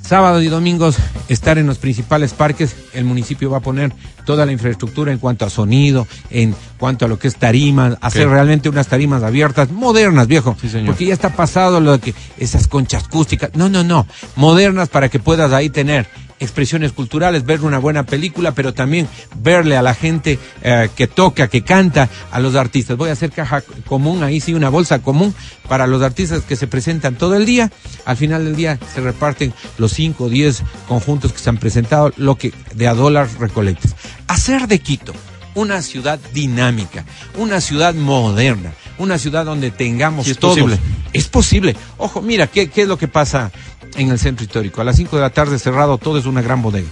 sábados 0.09 0.43
y 0.43 0.49
domingos 0.49 0.97
estar 1.29 1.59
en 1.59 1.67
los 1.67 1.77
principales 1.77 2.33
parques. 2.33 2.75
El 2.95 3.05
municipio 3.05 3.51
va 3.51 3.59
a 3.59 3.61
poner 3.61 3.93
toda 4.25 4.47
la 4.47 4.53
infraestructura 4.53 5.13
en 5.13 5.19
cuanto 5.19 5.45
a 5.45 5.51
sonido, 5.51 6.07
en 6.31 6.55
cuanto 6.79 7.05
a 7.05 7.09
lo 7.09 7.19
que 7.19 7.29
es 7.29 7.37
tarimas, 7.37 7.99
hacer 8.01 8.27
realmente 8.27 8.71
unas 8.71 8.89
tarimas 8.89 9.23
abiertas, 9.23 9.71
modernas, 9.71 10.27
viejo. 10.27 10.57
Sí, 10.61 10.71
señor. 10.71 10.87
Porque 10.87 11.05
ya 11.05 11.13
está 11.13 11.35
pasado 11.35 11.81
lo 11.81 11.93
de 11.93 11.99
que 11.99 12.15
esas 12.39 12.69
conchas 12.69 13.05
acústicas. 13.05 13.51
No, 13.55 13.69
no, 13.69 13.85
no. 13.85 14.07
Modernas 14.35 14.89
para 14.89 15.11
que 15.11 15.19
puedas 15.19 15.53
ahí 15.53 15.69
tener 15.69 16.07
expresiones 16.41 16.93
culturales, 16.93 17.45
ver 17.45 17.63
una 17.63 17.79
buena 17.79 18.05
película, 18.05 18.53
pero 18.53 18.75
también 18.75 19.09
verle 19.37 19.77
a 19.77 19.83
la 19.83 19.95
gente 19.95 20.39
eh, 20.63 20.89
que 20.95 21.07
toca, 21.07 21.49
que 21.49 21.63
canta, 21.63 22.09
a 22.31 22.41
los 22.41 22.55
artistas. 22.55 22.97
Voy 22.97 23.11
a 23.11 23.13
hacer 23.13 23.31
caja 23.31 23.63
común, 23.87 24.23
ahí 24.23 24.41
sí, 24.41 24.55
una 24.55 24.69
bolsa 24.69 25.01
común 25.01 25.35
para 25.69 25.87
los 25.87 26.03
artistas 26.03 26.43
que 26.43 26.57
se 26.57 26.67
presentan 26.67 27.17
todo 27.17 27.37
el 27.37 27.47
día. 27.47 27.71
Al 28.05 28.17
final 28.17 28.45
del 28.45 28.57
día 28.57 28.79
se 28.95 29.01
reparten 29.01 29.53
los 29.79 29.93
5 29.93 30.25
o 30.25 30.29
10 30.29 30.63
conjuntos 30.87 31.33
que 31.33 31.39
se 31.39 31.51
han 31.51 31.59
presentado, 31.59 32.13
lo 32.17 32.37
que 32.37 32.53
de 32.75 32.89
a 32.89 32.95
dólar 32.95 33.29
recolectes. 33.39 33.95
Hacer 34.27 34.67
de 34.69 34.79
Quito 34.81 35.13
una 35.55 35.83
ciudad 35.83 36.21
dinámica, 36.33 37.05
una 37.37 37.61
ciudad 37.61 37.95
moderna, 37.95 38.73
una 38.99 39.19
ciudad 39.19 39.45
donde 39.45 39.71
tengamos 39.71 40.27
es 40.29 40.39
todos. 40.39 40.55
posible. 40.55 40.79
Es 41.13 41.29
posible. 41.29 41.77
Ojo, 41.97 42.23
mira, 42.23 42.47
¿qué, 42.47 42.71
¿qué 42.71 42.83
es 42.83 42.89
lo 42.89 42.99
que 42.99 43.09
pasa 43.09 43.51
en 43.97 44.11
el 44.11 44.19
centro 44.19 44.45
histórico? 44.45 44.81
A 44.81 44.85
las 44.85 44.97
5 44.97 45.17
de 45.17 45.23
la 45.23 45.31
tarde 45.31 45.59
cerrado 45.59 45.99
todo 45.99 46.19
es 46.19 46.27
una 46.27 46.43
gran 46.43 46.63
bodega. 46.63 46.89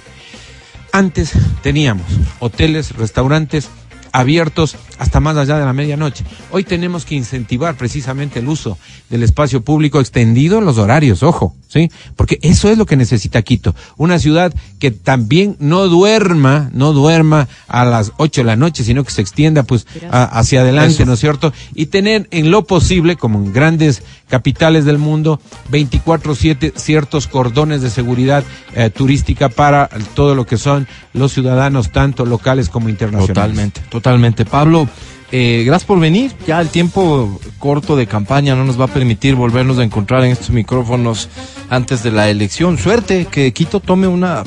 Antes 0.92 1.32
teníamos 1.62 2.07
hoteles, 2.40 2.97
restaurantes, 2.97 3.68
abiertos 4.16 4.76
hasta 4.99 5.20
más 5.20 5.36
allá 5.36 5.59
de 5.59 5.66
la 5.66 5.74
medianoche. 5.74 6.24
Hoy 6.51 6.64
tenemos 6.64 7.05
que 7.05 7.14
incentivar 7.14 7.76
precisamente 7.76 8.38
el 8.38 8.49
uso 8.49 8.78
del 9.11 9.22
espacio 9.22 9.62
público 9.62 10.01
extendido 10.01 10.59
en 10.59 10.64
los 10.64 10.78
horarios, 10.78 11.22
ojo, 11.22 11.55
¿sí? 11.68 11.90
Porque 12.16 12.38
eso 12.40 12.70
es 12.70 12.78
lo 12.78 12.86
que 12.86 12.97
necesita 12.97 13.42
Quito. 13.42 13.74
Una 13.99 14.18
ciudad 14.18 14.55
que 14.87 14.93
también 14.93 15.57
no 15.59 15.89
duerma, 15.89 16.70
no 16.72 16.93
duerma 16.93 17.49
a 17.66 17.84
las 17.84 18.12
8 18.18 18.43
de 18.43 18.45
la 18.45 18.55
noche, 18.55 18.84
sino 18.84 19.03
que 19.03 19.11
se 19.11 19.20
extienda 19.20 19.64
pues 19.64 19.84
a- 20.12 20.22
hacia 20.39 20.61
adelante, 20.61 21.05
¿no 21.05 21.14
es 21.14 21.18
cierto? 21.20 21.53
Y 21.74 21.87
tener 21.87 22.28
en 22.30 22.53
lo 22.53 22.64
posible, 22.66 23.16
como 23.16 23.39
en 23.41 23.53
grandes 23.53 24.03
capitales 24.28 24.84
del 24.84 24.99
mundo, 24.99 25.41
24/7 25.72 26.72
ciertos 26.76 27.26
cordones 27.26 27.82
de 27.82 27.91
seguridad 27.91 28.45
eh, 28.74 28.91
turística 28.91 29.49
para 29.49 29.89
todo 30.14 30.34
lo 30.37 30.47
que 30.47 30.57
son 30.57 30.87
los 31.14 31.32
ciudadanos, 31.32 31.91
tanto 31.91 32.24
locales 32.26 32.68
como 32.68 32.89
internacionales. 32.89 33.34
Totalmente, 33.34 33.80
totalmente. 33.89 34.45
Pablo, 34.45 34.89
eh, 35.33 35.64
gracias 35.66 35.87
por 35.87 35.99
venir. 35.99 36.33
Ya 36.47 36.61
el 36.61 36.68
tiempo 36.68 37.41
corto 37.59 37.97
de 37.97 38.07
campaña 38.07 38.55
no 38.55 38.64
nos 38.64 38.81
va 38.81 38.85
a 38.85 38.89
permitir 38.89 39.35
volvernos 39.35 39.79
a 39.79 39.85
encontrar 39.85 40.24
en 40.24 40.31
estos 40.31 40.51
micrófonos 40.51 41.29
antes 41.68 42.03
de 42.03 42.12
la 42.12 42.29
elección. 42.29 42.79
Suerte 42.79 43.27
que 43.27 43.53
Quito 43.53 43.81
tome 43.81 44.07
una 44.07 44.45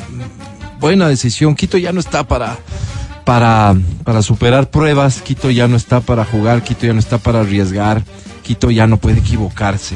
buena 0.80 1.10
decisión. 1.10 1.56
Quito 1.56 1.78
ya 1.78 1.92
no 1.92 2.00
está 2.00 2.28
para, 2.28 2.58
para, 3.26 3.76
para 4.04 4.22
superar 4.22 4.70
pruebas. 4.70 5.22
Quito 5.22 5.52
ya 5.52 5.68
no 5.68 5.76
está 5.76 6.00
para 6.00 6.24
jugar. 6.24 6.64
Quito 6.64 6.86
ya 6.86 6.94
no 6.94 7.00
está 7.00 7.18
para 7.18 7.42
arriesgar. 7.42 8.04
Quito 8.44 8.72
ya 8.72 8.88
no 8.88 8.98
puede 8.98 9.20
equivocarse. 9.20 9.96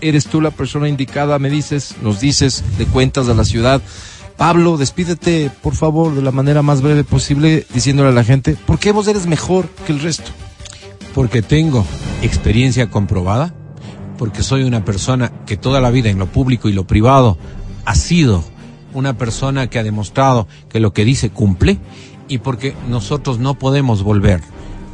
Eres 0.00 0.26
tú 0.26 0.40
la 0.40 0.50
persona 0.50 0.88
indicada, 0.88 1.38
me 1.38 1.50
dices, 1.50 1.96
nos 2.00 2.20
dices, 2.20 2.64
le 2.78 2.86
cuentas 2.86 3.28
a 3.28 3.34
la 3.34 3.44
ciudad. 3.44 3.82
Pablo, 4.40 4.76
despídete, 4.76 5.52
por 5.62 5.76
favor, 5.76 6.16
de 6.16 6.22
la 6.22 6.32
manera 6.32 6.62
más 6.62 6.82
breve 6.82 7.04
posible, 7.04 7.64
diciéndole 7.72 8.08
a 8.08 8.12
la 8.12 8.24
gente, 8.24 8.56
¿por 8.66 8.80
qué 8.80 8.90
vos 8.90 9.06
eres 9.06 9.26
mejor 9.26 9.68
que 9.86 9.92
el 9.92 10.00
resto? 10.00 10.32
porque 11.14 11.42
tengo 11.42 11.84
experiencia 12.22 12.90
comprobada, 12.90 13.54
porque 14.18 14.42
soy 14.42 14.64
una 14.64 14.84
persona 14.84 15.32
que 15.46 15.56
toda 15.56 15.80
la 15.80 15.90
vida 15.90 16.10
en 16.10 16.18
lo 16.18 16.26
público 16.26 16.68
y 16.68 16.72
lo 16.72 16.86
privado 16.86 17.38
ha 17.84 17.94
sido 17.94 18.44
una 18.92 19.16
persona 19.16 19.68
que 19.68 19.78
ha 19.78 19.82
demostrado 19.82 20.46
que 20.68 20.80
lo 20.80 20.92
que 20.92 21.04
dice 21.04 21.30
cumple 21.30 21.78
y 22.28 22.38
porque 22.38 22.74
nosotros 22.88 23.38
no 23.38 23.54
podemos 23.54 24.02
volver 24.02 24.40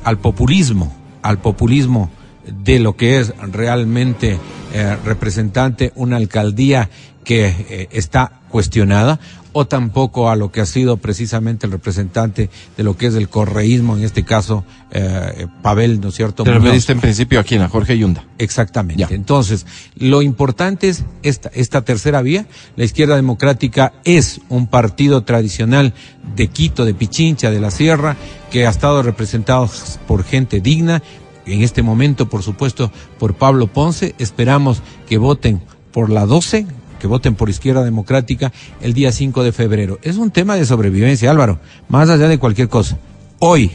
al 0.04 0.18
populismo, 0.18 0.94
al 1.22 1.38
populismo 1.38 2.10
de 2.46 2.78
lo 2.78 2.96
que 2.96 3.18
es 3.18 3.32
realmente 3.52 4.38
eh, 4.72 4.96
representante 5.04 5.92
una 5.94 6.16
alcaldía 6.16 6.90
que 7.24 7.46
eh, 7.46 7.88
está 7.90 8.40
cuestionada 8.48 9.18
o 9.58 9.66
tampoco 9.66 10.28
a 10.28 10.36
lo 10.36 10.52
que 10.52 10.60
ha 10.60 10.66
sido 10.66 10.98
precisamente 10.98 11.64
el 11.64 11.72
representante 11.72 12.50
de 12.76 12.82
lo 12.82 12.94
que 12.94 13.06
es 13.06 13.14
el 13.14 13.30
correísmo, 13.30 13.96
en 13.96 14.04
este 14.04 14.22
caso 14.22 14.66
eh, 14.90 15.46
Pavel, 15.62 15.98
¿no 15.98 16.08
es 16.08 16.14
cierto? 16.14 16.44
Te 16.44 16.52
referiste 16.52 16.92
en 16.92 17.00
principio 17.00 17.40
a 17.40 17.42
quién, 17.42 17.62
a 17.62 17.68
Jorge 17.70 17.96
Yunda. 17.96 18.22
Exactamente. 18.36 19.06
Ya. 19.08 19.08
Entonces, 19.10 19.64
lo 19.96 20.20
importante 20.20 20.90
es 20.90 21.04
esta, 21.22 21.50
esta 21.54 21.82
tercera 21.86 22.20
vía. 22.20 22.46
La 22.76 22.84
izquierda 22.84 23.16
democrática 23.16 23.94
es 24.04 24.42
un 24.50 24.66
partido 24.66 25.22
tradicional 25.22 25.94
de 26.36 26.48
Quito, 26.48 26.84
de 26.84 26.92
Pichincha, 26.92 27.50
de 27.50 27.60
la 27.60 27.70
Sierra, 27.70 28.14
que 28.50 28.66
ha 28.66 28.70
estado 28.70 29.02
representado 29.02 29.70
por 30.06 30.22
gente 30.22 30.60
digna. 30.60 31.02
En 31.46 31.62
este 31.62 31.82
momento, 31.82 32.28
por 32.28 32.42
supuesto, 32.42 32.90
por 33.18 33.34
Pablo 33.34 33.68
Ponce. 33.68 34.14
Esperamos 34.18 34.82
que 35.08 35.16
voten 35.16 35.62
por 35.92 36.10
la 36.10 36.26
12, 36.26 36.66
que 36.98 37.06
voten 37.06 37.36
por 37.36 37.48
Izquierda 37.48 37.84
Democrática 37.84 38.52
el 38.80 38.92
día 38.92 39.12
5 39.12 39.44
de 39.44 39.52
febrero. 39.52 39.98
Es 40.02 40.16
un 40.16 40.30
tema 40.30 40.56
de 40.56 40.66
sobrevivencia, 40.66 41.30
Álvaro, 41.30 41.60
más 41.88 42.10
allá 42.10 42.28
de 42.28 42.38
cualquier 42.38 42.68
cosa. 42.68 42.98
Hoy, 43.38 43.70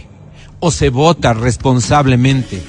o 0.59 0.69
se 0.69 0.89
vota 0.89 1.33
responsablemente 1.33 2.61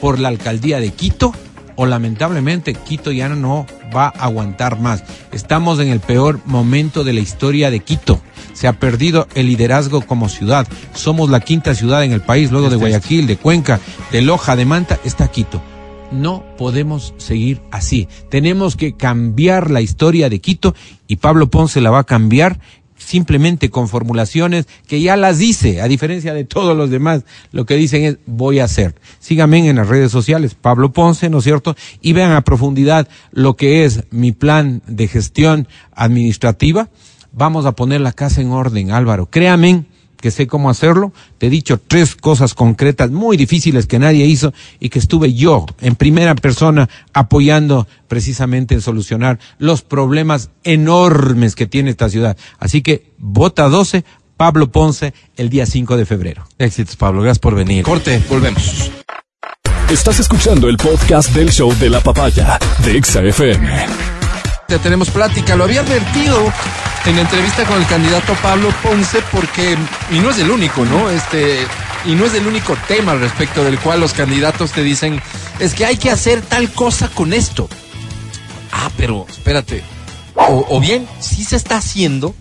por 0.00 0.18
la 0.18 0.28
alcaldía 0.28 0.80
de 0.80 0.90
Quito 0.90 1.34
o 1.80 1.86
lamentablemente 1.86 2.74
Quito 2.74 3.10
ya 3.10 3.30
no 3.30 3.64
va 3.96 4.08
a 4.08 4.26
aguantar 4.26 4.78
más. 4.78 5.02
Estamos 5.32 5.80
en 5.80 5.88
el 5.88 6.00
peor 6.00 6.38
momento 6.44 7.04
de 7.04 7.14
la 7.14 7.20
historia 7.20 7.70
de 7.70 7.80
Quito. 7.80 8.20
Se 8.52 8.68
ha 8.68 8.74
perdido 8.74 9.26
el 9.34 9.46
liderazgo 9.46 10.02
como 10.02 10.28
ciudad. 10.28 10.68
Somos 10.92 11.30
la 11.30 11.40
quinta 11.40 11.74
ciudad 11.74 12.04
en 12.04 12.12
el 12.12 12.20
país, 12.20 12.50
luego 12.50 12.68
de 12.68 12.76
Guayaquil, 12.76 13.26
de 13.26 13.38
Cuenca, 13.38 13.80
de 14.12 14.20
Loja, 14.20 14.56
de 14.56 14.66
Manta, 14.66 15.00
está 15.04 15.28
Quito. 15.28 15.62
No 16.12 16.44
podemos 16.58 17.14
seguir 17.16 17.62
así. 17.70 18.08
Tenemos 18.28 18.76
que 18.76 18.94
cambiar 18.94 19.70
la 19.70 19.80
historia 19.80 20.28
de 20.28 20.38
Quito 20.38 20.74
y 21.06 21.16
Pablo 21.16 21.48
Ponce 21.48 21.80
la 21.80 21.88
va 21.88 22.00
a 22.00 22.04
cambiar 22.04 22.60
simplemente 23.00 23.70
con 23.70 23.88
formulaciones 23.88 24.66
que 24.86 25.00
ya 25.00 25.16
las 25.16 25.38
dice, 25.38 25.80
a 25.80 25.88
diferencia 25.88 26.34
de 26.34 26.44
todos 26.44 26.76
los 26.76 26.90
demás, 26.90 27.24
lo 27.50 27.66
que 27.66 27.74
dicen 27.74 28.04
es 28.04 28.18
voy 28.26 28.60
a 28.60 28.64
hacer. 28.64 28.94
Síganme 29.18 29.68
en 29.68 29.76
las 29.76 29.88
redes 29.88 30.12
sociales, 30.12 30.54
Pablo 30.54 30.92
Ponce, 30.92 31.28
¿no 31.28 31.38
es 31.38 31.44
cierto? 31.44 31.74
Y 32.00 32.12
vean 32.12 32.32
a 32.32 32.42
profundidad 32.42 33.08
lo 33.32 33.56
que 33.56 33.84
es 33.84 34.04
mi 34.10 34.32
plan 34.32 34.82
de 34.86 35.08
gestión 35.08 35.66
administrativa. 35.92 36.88
Vamos 37.32 37.66
a 37.66 37.72
poner 37.72 38.00
la 38.00 38.12
casa 38.12 38.40
en 38.40 38.50
orden, 38.50 38.90
Álvaro. 38.90 39.26
Créame 39.30 39.84
que 40.20 40.30
sé 40.30 40.46
cómo 40.46 40.70
hacerlo. 40.70 41.12
Te 41.38 41.46
he 41.46 41.50
dicho 41.50 41.80
tres 41.86 42.14
cosas 42.14 42.54
concretas 42.54 43.10
muy 43.10 43.36
difíciles 43.36 43.86
que 43.86 43.98
nadie 43.98 44.26
hizo 44.26 44.52
y 44.78 44.88
que 44.88 44.98
estuve 44.98 45.34
yo 45.34 45.66
en 45.80 45.96
primera 45.96 46.34
persona 46.34 46.88
apoyando 47.12 47.86
precisamente 48.08 48.74
en 48.74 48.80
solucionar 48.80 49.38
los 49.58 49.82
problemas 49.82 50.50
enormes 50.64 51.54
que 51.54 51.66
tiene 51.66 51.90
esta 51.90 52.08
ciudad. 52.08 52.36
Así 52.58 52.82
que 52.82 53.12
vota 53.18 53.68
12, 53.68 54.04
Pablo 54.36 54.70
Ponce, 54.70 55.12
el 55.36 55.50
día 55.50 55.66
5 55.66 55.96
de 55.96 56.06
febrero. 56.06 56.46
Éxitos, 56.58 56.96
Pablo. 56.96 57.22
Gracias 57.22 57.40
por 57.40 57.54
venir. 57.54 57.84
Corte, 57.84 58.22
volvemos. 58.28 58.90
Estás 59.90 60.20
escuchando 60.20 60.68
el 60.68 60.76
podcast 60.76 61.34
del 61.34 61.50
show 61.50 61.74
de 61.78 61.90
la 61.90 62.00
papaya 62.00 62.58
de 62.84 62.96
Exa 62.96 63.22
FM. 63.22 63.66
Ya 63.66 64.19
tenemos 64.78 65.10
plática. 65.10 65.56
Lo 65.56 65.64
había 65.64 65.80
advertido 65.80 66.52
en 67.06 67.16
la 67.16 67.22
entrevista 67.22 67.64
con 67.64 67.78
el 67.80 67.86
candidato 67.86 68.34
Pablo 68.42 68.72
Ponce 68.82 69.22
porque, 69.32 69.76
y 70.10 70.18
no 70.20 70.30
es 70.30 70.38
el 70.38 70.50
único, 70.50 70.84
¿no? 70.84 71.10
Este, 71.10 71.66
y 72.04 72.14
no 72.14 72.26
es 72.26 72.34
el 72.34 72.46
único 72.46 72.76
tema 72.88 73.14
respecto 73.14 73.64
del 73.64 73.78
cual 73.78 74.00
los 74.00 74.12
candidatos 74.12 74.72
te 74.72 74.82
dicen, 74.82 75.20
es 75.58 75.74
que 75.74 75.86
hay 75.86 75.96
que 75.96 76.10
hacer 76.10 76.42
tal 76.42 76.70
cosa 76.70 77.08
con 77.08 77.32
esto. 77.32 77.68
Ah, 78.72 78.90
pero 78.96 79.26
espérate. 79.28 79.82
O, 80.34 80.66
o 80.68 80.80
bien, 80.80 81.06
sí 81.18 81.44
se 81.44 81.56
está 81.56 81.76
haciendo, 81.76 82.34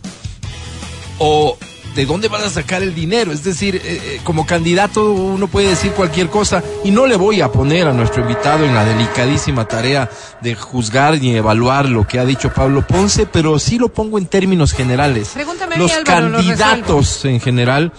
o 1.17 1.57
de 1.95 2.05
dónde 2.05 2.27
van 2.27 2.43
a 2.43 2.49
sacar 2.49 2.83
el 2.83 2.93
dinero. 2.93 3.31
Es 3.31 3.43
decir, 3.43 3.75
eh, 3.75 3.81
eh, 3.85 4.21
como 4.23 4.45
candidato 4.45 5.11
uno 5.11 5.47
puede 5.47 5.69
decir 5.69 5.91
cualquier 5.91 6.29
cosa 6.29 6.63
y 6.83 6.91
no 6.91 7.07
le 7.07 7.15
voy 7.15 7.41
a 7.41 7.51
poner 7.51 7.87
a 7.87 7.93
nuestro 7.93 8.21
invitado 8.21 8.65
en 8.65 8.73
la 8.73 8.85
delicadísima 8.85 9.65
tarea 9.65 10.09
de 10.41 10.55
juzgar 10.55 11.19
ni 11.19 11.35
evaluar 11.35 11.87
lo 11.87 12.07
que 12.07 12.19
ha 12.19 12.25
dicho 12.25 12.53
Pablo 12.53 12.85
Ponce, 12.85 13.25
pero 13.25 13.59
sí 13.59 13.77
lo 13.77 13.89
pongo 13.89 14.17
en 14.17 14.27
términos 14.27 14.73
generales. 14.73 15.31
Pregúntame 15.33 15.77
Los 15.77 15.91
Álvaro, 15.93 16.29
lo 16.29 16.37
candidatos 16.37 17.25
en 17.25 17.39
general 17.39 17.91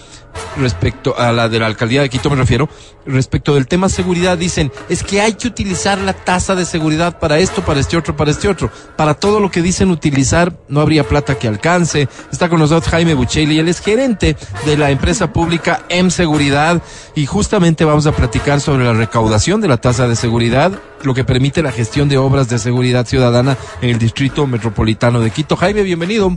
respecto 0.56 1.18
a 1.18 1.32
la 1.32 1.48
de 1.48 1.58
la 1.58 1.66
alcaldía 1.66 2.02
de 2.02 2.08
Quito 2.08 2.30
me 2.30 2.36
refiero, 2.36 2.68
respecto 3.06 3.54
del 3.54 3.66
tema 3.66 3.88
seguridad 3.88 4.38
dicen, 4.38 4.72
es 4.88 5.02
que 5.02 5.20
hay 5.20 5.34
que 5.34 5.48
utilizar 5.48 5.98
la 5.98 6.12
tasa 6.12 6.54
de 6.54 6.64
seguridad 6.64 7.18
para 7.18 7.38
esto, 7.38 7.64
para 7.64 7.80
este 7.80 7.96
otro, 7.96 8.16
para 8.16 8.30
este 8.30 8.48
otro. 8.48 8.70
Para 8.96 9.14
todo 9.14 9.40
lo 9.40 9.50
que 9.50 9.62
dicen 9.62 9.90
utilizar 9.90 10.52
no 10.68 10.80
habría 10.80 11.08
plata 11.08 11.38
que 11.38 11.48
alcance. 11.48 12.08
Está 12.32 12.48
con 12.48 12.58
nosotros 12.58 12.90
Jaime 12.90 13.14
Buchelli, 13.14 13.58
él 13.58 13.68
es 13.68 13.80
gerente 13.80 14.36
de 14.64 14.76
la 14.76 14.90
empresa 14.90 15.32
pública 15.32 15.82
M 15.88 16.10
Seguridad 16.10 16.82
y 17.14 17.26
justamente 17.26 17.84
vamos 17.84 18.06
a 18.06 18.12
platicar 18.12 18.60
sobre 18.60 18.84
la 18.84 18.92
recaudación 18.92 19.60
de 19.60 19.68
la 19.68 19.78
tasa 19.78 20.08
de 20.08 20.16
seguridad, 20.16 20.72
lo 21.02 21.14
que 21.14 21.24
permite 21.24 21.62
la 21.62 21.72
gestión 21.72 22.08
de 22.08 22.18
obras 22.18 22.48
de 22.48 22.58
seguridad 22.58 23.06
ciudadana 23.06 23.56
en 23.80 23.90
el 23.90 23.98
distrito 23.98 24.46
metropolitano 24.46 25.20
de 25.20 25.30
Quito. 25.30 25.56
Jaime, 25.56 25.82
bienvenido. 25.82 26.36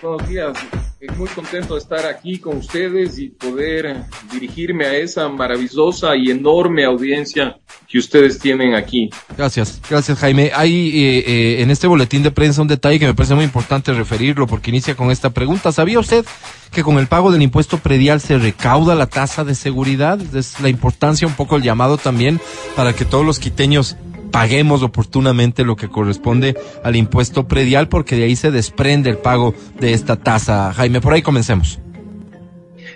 Buenos 0.00 0.28
días, 0.28 0.56
Eh, 0.72 0.87
muy 1.16 1.28
contento 1.28 1.74
de 1.74 1.80
estar 1.80 2.06
aquí 2.06 2.38
con 2.38 2.56
ustedes 2.56 3.18
y 3.18 3.28
poder 3.28 4.04
dirigirme 4.32 4.84
a 4.84 4.96
esa 4.96 5.28
maravillosa 5.28 6.16
y 6.16 6.30
enorme 6.30 6.84
audiencia 6.84 7.56
que 7.88 7.98
ustedes 7.98 8.38
tienen 8.38 8.74
aquí. 8.74 9.08
Gracias, 9.36 9.80
gracias 9.88 10.18
Jaime. 10.18 10.50
Hay 10.54 10.88
eh, 10.88 11.24
eh, 11.26 11.62
en 11.62 11.70
este 11.70 11.86
boletín 11.86 12.24
de 12.24 12.32
prensa 12.32 12.62
un 12.62 12.68
detalle 12.68 12.98
que 12.98 13.06
me 13.06 13.14
parece 13.14 13.34
muy 13.36 13.44
importante 13.44 13.92
referirlo 13.92 14.48
porque 14.48 14.70
inicia 14.70 14.96
con 14.96 15.12
esta 15.12 15.30
pregunta. 15.30 15.70
¿Sabía 15.70 16.00
usted 16.00 16.24
que 16.72 16.82
con 16.82 16.98
el 16.98 17.06
pago 17.06 17.30
del 17.30 17.42
impuesto 17.42 17.78
predial 17.78 18.20
se 18.20 18.36
recauda 18.36 18.96
la 18.96 19.06
tasa 19.06 19.44
de 19.44 19.54
seguridad? 19.54 20.18
Es 20.34 20.58
la 20.60 20.68
importancia, 20.68 21.28
un 21.28 21.34
poco 21.34 21.56
el 21.56 21.62
llamado 21.62 21.96
también 21.96 22.40
para 22.74 22.92
que 22.92 23.04
todos 23.04 23.24
los 23.24 23.38
quiteños 23.38 23.96
paguemos 24.30 24.82
oportunamente 24.82 25.64
lo 25.64 25.76
que 25.76 25.88
corresponde 25.88 26.56
al 26.82 26.96
impuesto 26.96 27.48
predial 27.48 27.88
porque 27.88 28.16
de 28.16 28.24
ahí 28.24 28.36
se 28.36 28.50
desprende 28.50 29.10
el 29.10 29.18
pago 29.18 29.54
de 29.80 29.92
esta 29.92 30.16
tasa. 30.16 30.72
Jaime, 30.72 31.00
por 31.00 31.12
ahí 31.12 31.22
comencemos. 31.22 31.78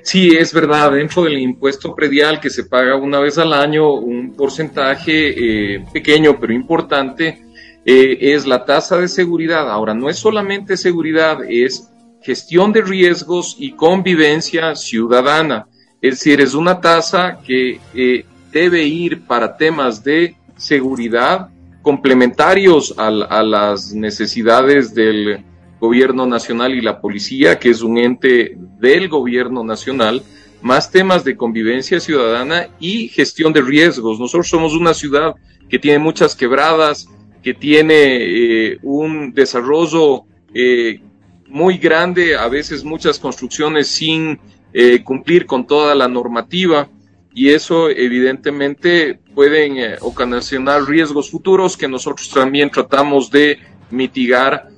Sí, 0.02 0.30
es 0.36 0.52
verdad, 0.52 0.92
dentro 0.92 1.22
del 1.22 1.38
impuesto 1.38 1.94
predial 1.94 2.40
que 2.40 2.50
se 2.50 2.64
paga 2.64 2.96
una 2.96 3.20
vez 3.20 3.38
al 3.38 3.52
año, 3.52 3.92
un 3.92 4.34
porcentaje 4.34 5.74
eh, 5.76 5.84
pequeño 5.92 6.40
pero 6.40 6.52
importante 6.52 7.44
eh, 7.84 8.18
es 8.20 8.46
la 8.46 8.64
tasa 8.64 8.96
de 8.98 9.08
seguridad. 9.08 9.70
Ahora, 9.70 9.94
no 9.94 10.08
es 10.08 10.16
solamente 10.16 10.76
seguridad, 10.76 11.38
es 11.48 11.88
gestión 12.20 12.72
de 12.72 12.82
riesgos 12.82 13.56
y 13.58 13.72
convivencia 13.72 14.74
ciudadana. 14.74 15.66
Es 16.00 16.18
decir, 16.18 16.40
es 16.40 16.54
una 16.54 16.80
tasa 16.80 17.38
que 17.46 17.78
eh, 17.94 18.24
debe 18.52 18.82
ir 18.82 19.22
para 19.22 19.56
temas 19.56 20.02
de 20.02 20.36
seguridad 20.57 21.48
complementarios 21.82 22.94
a, 22.96 23.11
las 23.42 23.92
necesidades 23.92 24.94
del 24.94 25.44
gobierno 25.80 26.26
nacional 26.26 26.74
y 26.74 26.80
la 26.80 27.00
policía, 27.00 27.59
que 27.59 27.70
es 27.70 27.82
un 27.82 27.98
ente 27.98 28.57
del 28.78 29.09
gobierno 29.09 29.64
nacional, 29.64 30.22
más 30.62 30.92
temas 30.92 31.24
de 31.24 31.36
convivencia 31.36 31.98
ciudadana 31.98 32.68
y 32.78 33.09
gestión 33.09 33.53
de 33.53 33.62
riesgos. 33.62 34.20
Nosotros 34.20 34.48
somos 34.48 34.74
una 34.74 34.94
ciudad 34.94 35.34
que 35.68 35.80
tiene 35.80 35.98
muchas 35.98 36.36
quebradas, 36.36 37.09
que 37.42 37.53
tiene 37.53 37.94
eh, 37.96 38.78
un 38.82 39.32
desarrollo 39.32 40.22
eh, 40.55 41.00
muy 41.48 41.78
grande, 41.78 42.36
a 42.36 42.46
veces 42.46 42.84
muchas 42.84 43.18
construcciones 43.18 43.88
sin 43.88 44.38
eh, 44.72 45.03
cumplir 45.03 45.46
con 45.46 45.66
toda 45.66 45.96
la 45.96 46.07
normativa 46.07 46.88
y 47.34 47.50
eso 47.50 47.88
evidentemente 47.88 49.18
pueden 49.34 49.96
ocasionar 50.00 50.84
riesgos 50.84 51.30
futuros 51.30 51.76
que 51.76 51.88
nosotros 51.88 52.30
también 52.30 52.70
tratamos 52.70 53.30
de 53.30 53.58
mitigar 53.90 54.68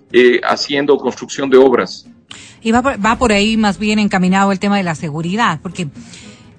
haciendo 0.44 0.96
construcción 0.96 1.50
de 1.50 1.56
obras. 1.56 2.06
Y 2.62 2.72
va 2.72 2.80
va 2.80 3.16
por 3.16 3.32
ahí 3.32 3.56
más 3.56 3.78
bien 3.78 3.98
encaminado 3.98 4.52
el 4.52 4.58
tema 4.58 4.76
de 4.76 4.84
la 4.84 4.94
seguridad, 4.94 5.60
porque 5.62 5.88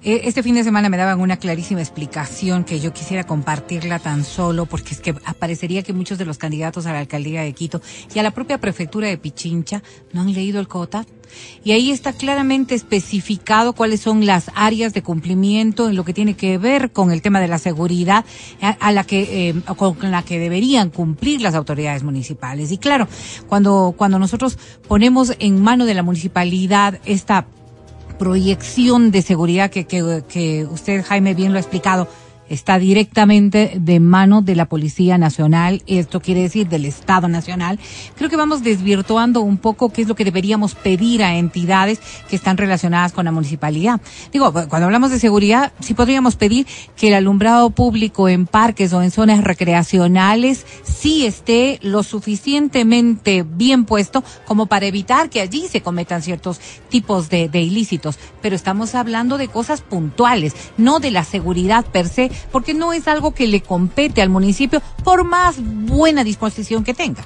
este 0.02 0.42
fin 0.42 0.54
de 0.54 0.62
semana 0.62 0.88
me 0.88 0.96
daban 0.96 1.20
una 1.20 1.38
clarísima 1.38 1.80
explicación 1.80 2.64
que 2.64 2.78
yo 2.78 2.92
quisiera 2.92 3.24
compartirla 3.24 3.98
tan 3.98 4.24
solo 4.24 4.66
porque 4.66 4.94
es 4.94 5.00
que 5.00 5.14
aparecería 5.24 5.82
que 5.82 5.92
muchos 5.92 6.18
de 6.18 6.24
los 6.24 6.38
candidatos 6.38 6.86
a 6.86 6.92
la 6.92 7.00
alcaldía 7.00 7.42
de 7.42 7.52
Quito 7.52 7.80
y 8.14 8.18
a 8.18 8.22
la 8.22 8.30
propia 8.30 8.58
prefectura 8.58 9.08
de 9.08 9.18
Pichincha 9.18 9.82
no 10.12 10.20
han 10.20 10.32
leído 10.32 10.60
el 10.60 10.68
COTA. 10.68 11.06
Y 11.64 11.72
ahí 11.72 11.90
está 11.90 12.12
claramente 12.12 12.76
especificado 12.76 13.72
cuáles 13.72 14.00
son 14.00 14.26
las 14.26 14.50
áreas 14.54 14.94
de 14.94 15.02
cumplimiento 15.02 15.88
en 15.88 15.96
lo 15.96 16.04
que 16.04 16.14
tiene 16.14 16.34
que 16.34 16.56
ver 16.56 16.92
con 16.92 17.10
el 17.10 17.20
tema 17.20 17.40
de 17.40 17.48
la 17.48 17.58
seguridad 17.58 18.24
a, 18.60 18.92
la 18.92 19.02
que 19.02 19.48
eh, 19.48 19.54
con 19.76 20.10
la 20.10 20.22
que 20.22 20.38
deberían 20.38 20.90
cumplir 20.90 21.40
las 21.40 21.54
autoridades 21.54 22.04
municipales. 22.04 22.70
Y 22.70 22.78
claro, 22.78 23.08
cuando 23.48 23.94
cuando 23.96 24.20
nosotros 24.20 24.56
ponemos 24.86 25.34
en 25.40 25.60
mano 25.60 25.84
de 25.84 25.94
la 25.94 26.04
municipalidad 26.04 27.00
esta 27.04 27.46
proyección 28.18 29.10
de 29.10 29.22
seguridad 29.22 29.70
que, 29.70 29.86
que, 29.86 30.22
que 30.28 30.64
usted, 30.64 31.04
Jaime, 31.04 31.34
bien 31.34 31.52
lo 31.52 31.58
ha 31.58 31.60
explicado, 31.60 32.08
está 32.48 32.78
directamente 32.78 33.76
de 33.80 34.00
mano 34.00 34.42
de 34.42 34.54
la 34.54 34.66
Policía 34.66 35.18
Nacional, 35.18 35.82
esto 35.86 36.20
quiere 36.20 36.42
decir 36.42 36.68
del 36.68 36.84
Estado 36.84 37.28
Nacional. 37.28 37.78
Creo 38.16 38.30
que 38.30 38.36
vamos 38.36 38.62
desvirtuando 38.62 39.40
un 39.40 39.58
poco 39.58 39.92
qué 39.92 40.02
es 40.02 40.08
lo 40.08 40.14
que 40.14 40.24
deberíamos 40.24 40.74
pedir 40.74 41.22
a 41.22 41.36
entidades 41.36 42.00
que 42.28 42.36
están 42.36 42.56
relacionadas 42.56 43.12
con 43.12 43.24
la 43.24 43.32
municipalidad. 43.32 44.00
Digo, 44.32 44.52
cuando 44.52 44.86
hablamos 44.86 45.10
de 45.10 45.18
seguridad, 45.18 45.72
sí 45.80 45.94
podríamos 45.94 46.36
pedir 46.36 46.66
que 46.96 47.08
el 47.08 47.14
alumbrado 47.14 47.70
público 47.70 48.28
en 48.28 48.46
parques 48.46 48.92
o 48.92 49.02
en 49.02 49.10
zonas 49.10 49.42
recreacionales 49.44 50.66
sí 50.84 51.26
esté 51.26 51.78
lo 51.82 52.02
suficientemente 52.02 53.42
bien 53.42 53.84
puesto 53.84 54.22
como 54.44 54.66
para 54.66 54.86
evitar 54.86 55.30
que 55.30 55.40
allí 55.40 55.66
se 55.68 55.82
cometan 55.82 56.22
ciertos 56.22 56.60
tipos 56.88 57.28
de, 57.28 57.50
ilícitos. 57.54 58.18
Pero 58.42 58.54
estamos 58.54 58.94
hablando 58.94 59.38
de 59.38 59.48
cosas 59.48 59.80
puntuales, 59.80 60.54
no 60.76 61.00
de 61.00 61.10
la 61.10 61.24
seguridad 61.24 61.84
per 61.84 62.08
se 62.08 62.30
porque 62.52 62.74
no 62.74 62.92
es 62.92 63.08
algo 63.08 63.34
que 63.34 63.46
le 63.46 63.60
compete 63.60 64.22
al 64.22 64.28
municipio 64.28 64.82
por 65.04 65.24
más 65.24 65.56
buena 65.58 66.24
disposición 66.24 66.84
que 66.84 66.94
tenga. 66.94 67.24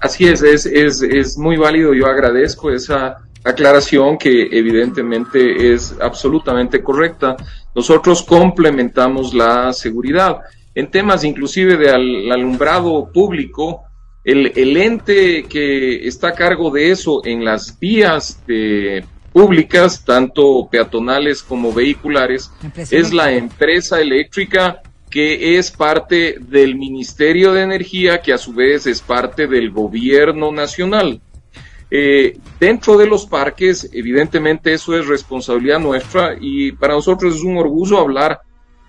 Así 0.00 0.26
es, 0.26 0.42
es, 0.42 0.66
es, 0.66 1.00
es 1.02 1.38
muy 1.38 1.56
válido. 1.56 1.94
Yo 1.94 2.06
agradezco 2.06 2.70
esa 2.70 3.18
aclaración 3.44 4.18
que 4.18 4.48
evidentemente 4.50 5.72
es 5.72 5.94
absolutamente 6.00 6.82
correcta. 6.82 7.36
Nosotros 7.74 8.22
complementamos 8.22 9.32
la 9.32 9.72
seguridad. 9.72 10.40
En 10.74 10.90
temas 10.90 11.24
inclusive 11.24 11.76
de 11.76 11.90
alumbrado 11.90 13.10
público, 13.12 13.84
el, 14.24 14.52
el, 14.56 14.76
ente 14.76 15.44
que 15.44 16.06
está 16.06 16.28
a 16.28 16.34
cargo 16.34 16.70
de 16.70 16.90
eso 16.90 17.24
en 17.24 17.44
las 17.44 17.78
vías 17.78 18.40
de 18.46 19.04
públicas, 19.32 20.04
tanto 20.04 20.68
peatonales 20.70 21.42
como 21.42 21.72
vehiculares, 21.72 22.50
es 22.90 23.12
la 23.12 23.32
empresa 23.32 24.00
eléctrica 24.00 24.82
que 25.10 25.58
es 25.58 25.70
parte 25.70 26.36
del 26.40 26.74
Ministerio 26.74 27.52
de 27.52 27.62
Energía, 27.62 28.22
que 28.22 28.32
a 28.32 28.38
su 28.38 28.54
vez 28.54 28.86
es 28.86 29.02
parte 29.02 29.46
del 29.46 29.70
gobierno 29.70 30.50
nacional. 30.50 31.20
Eh, 31.90 32.38
dentro 32.58 32.96
de 32.96 33.06
los 33.06 33.26
parques, 33.26 33.90
evidentemente 33.92 34.72
eso 34.72 34.96
es 34.96 35.06
responsabilidad 35.06 35.78
nuestra 35.78 36.34
y 36.40 36.72
para 36.72 36.94
nosotros 36.94 37.36
es 37.36 37.42
un 37.42 37.58
orgullo 37.58 37.98
hablar 37.98 38.40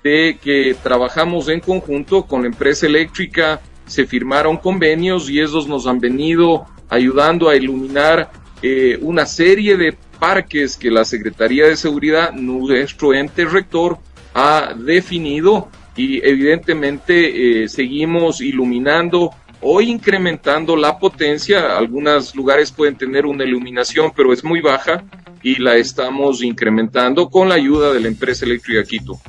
de 0.01 0.37
que 0.41 0.73
trabajamos 0.81 1.49
en 1.49 1.59
conjunto 1.59 2.23
con 2.23 2.43
la 2.43 2.47
empresa 2.47 2.85
eléctrica, 2.85 3.59
se 3.85 4.05
firmaron 4.05 4.55
convenios 4.55 5.29
y 5.29 5.41
esos 5.41 5.67
nos 5.67 5.85
han 5.85 5.99
venido 5.99 6.65
ayudando 6.87 7.49
a 7.49 7.57
iluminar 7.57 8.31
eh, 8.61 8.97
una 9.01 9.25
serie 9.25 9.75
de 9.75 9.97
parques 10.19 10.77
que 10.77 10.91
la 10.91 11.05
Secretaría 11.05 11.67
de 11.67 11.75
Seguridad, 11.75 12.31
nuestro 12.33 13.13
ente 13.13 13.45
rector, 13.45 13.97
ha 14.33 14.73
definido 14.75 15.69
y 15.95 16.25
evidentemente 16.27 17.63
eh, 17.63 17.69
seguimos 17.69 18.41
iluminando 18.41 19.31
o 19.61 19.81
incrementando 19.81 20.75
la 20.75 20.97
potencia. 20.97 21.77
Algunos 21.77 22.35
lugares 22.35 22.71
pueden 22.71 22.95
tener 22.95 23.25
una 23.25 23.43
iluminación, 23.43 24.11
pero 24.15 24.33
es 24.33 24.43
muy 24.43 24.61
baja 24.61 25.03
y 25.41 25.55
la 25.55 25.75
estamos 25.75 26.43
incrementando 26.43 27.29
con 27.29 27.49
la 27.49 27.55
ayuda 27.55 27.93
de 27.93 27.99
la 27.99 28.07
empresa 28.07 28.45
eléctrica 28.45 28.83
Quito. 28.83 29.19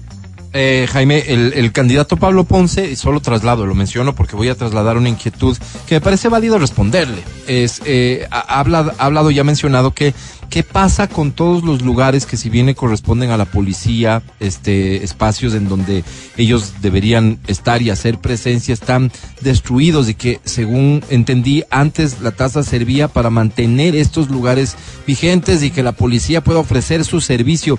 Eh, 0.56 0.86
Jaime, 0.88 1.18
el, 1.26 1.72
candidato 1.72 2.16
Pablo 2.16 2.44
Ponce, 2.44 2.94
solo 2.94 3.18
traslado, 3.18 3.66
lo 3.66 3.74
menciono 3.74 4.14
porque 4.14 4.36
voy 4.36 4.48
a 4.48 4.54
trasladar 4.54 4.96
una 4.96 5.08
inquietud 5.08 5.56
que 5.88 5.96
me 5.96 6.00
parece 6.00 6.28
válido 6.28 6.58
responderle. 6.58 7.24
Es, 7.48 7.82
eh, 7.84 8.28
ha, 8.30 8.58
ha 8.58 8.60
hablado 8.60 9.32
y 9.32 9.38
ha 9.40 9.44
mencionado 9.44 9.90
que 9.90 10.14
¿Qué 10.54 10.62
pasa 10.62 11.08
con 11.08 11.32
todos 11.32 11.64
los 11.64 11.82
lugares 11.82 12.26
que 12.26 12.36
si 12.36 12.48
bien 12.48 12.72
corresponden 12.74 13.32
a 13.32 13.36
la 13.36 13.44
policía, 13.44 14.22
este, 14.38 15.02
espacios 15.02 15.52
en 15.52 15.68
donde 15.68 16.04
ellos 16.36 16.74
deberían 16.80 17.40
estar 17.48 17.82
y 17.82 17.90
hacer 17.90 18.20
presencia 18.20 18.72
están 18.72 19.10
destruidos 19.40 20.08
y 20.08 20.14
que 20.14 20.40
según 20.44 21.02
entendí 21.10 21.64
antes 21.70 22.20
la 22.20 22.30
tasa 22.30 22.62
servía 22.62 23.08
para 23.08 23.30
mantener 23.30 23.96
estos 23.96 24.30
lugares 24.30 24.76
vigentes 25.08 25.64
y 25.64 25.72
que 25.72 25.82
la 25.82 25.90
policía 25.90 26.44
pueda 26.44 26.60
ofrecer 26.60 27.04
su 27.04 27.20
servicio? 27.20 27.76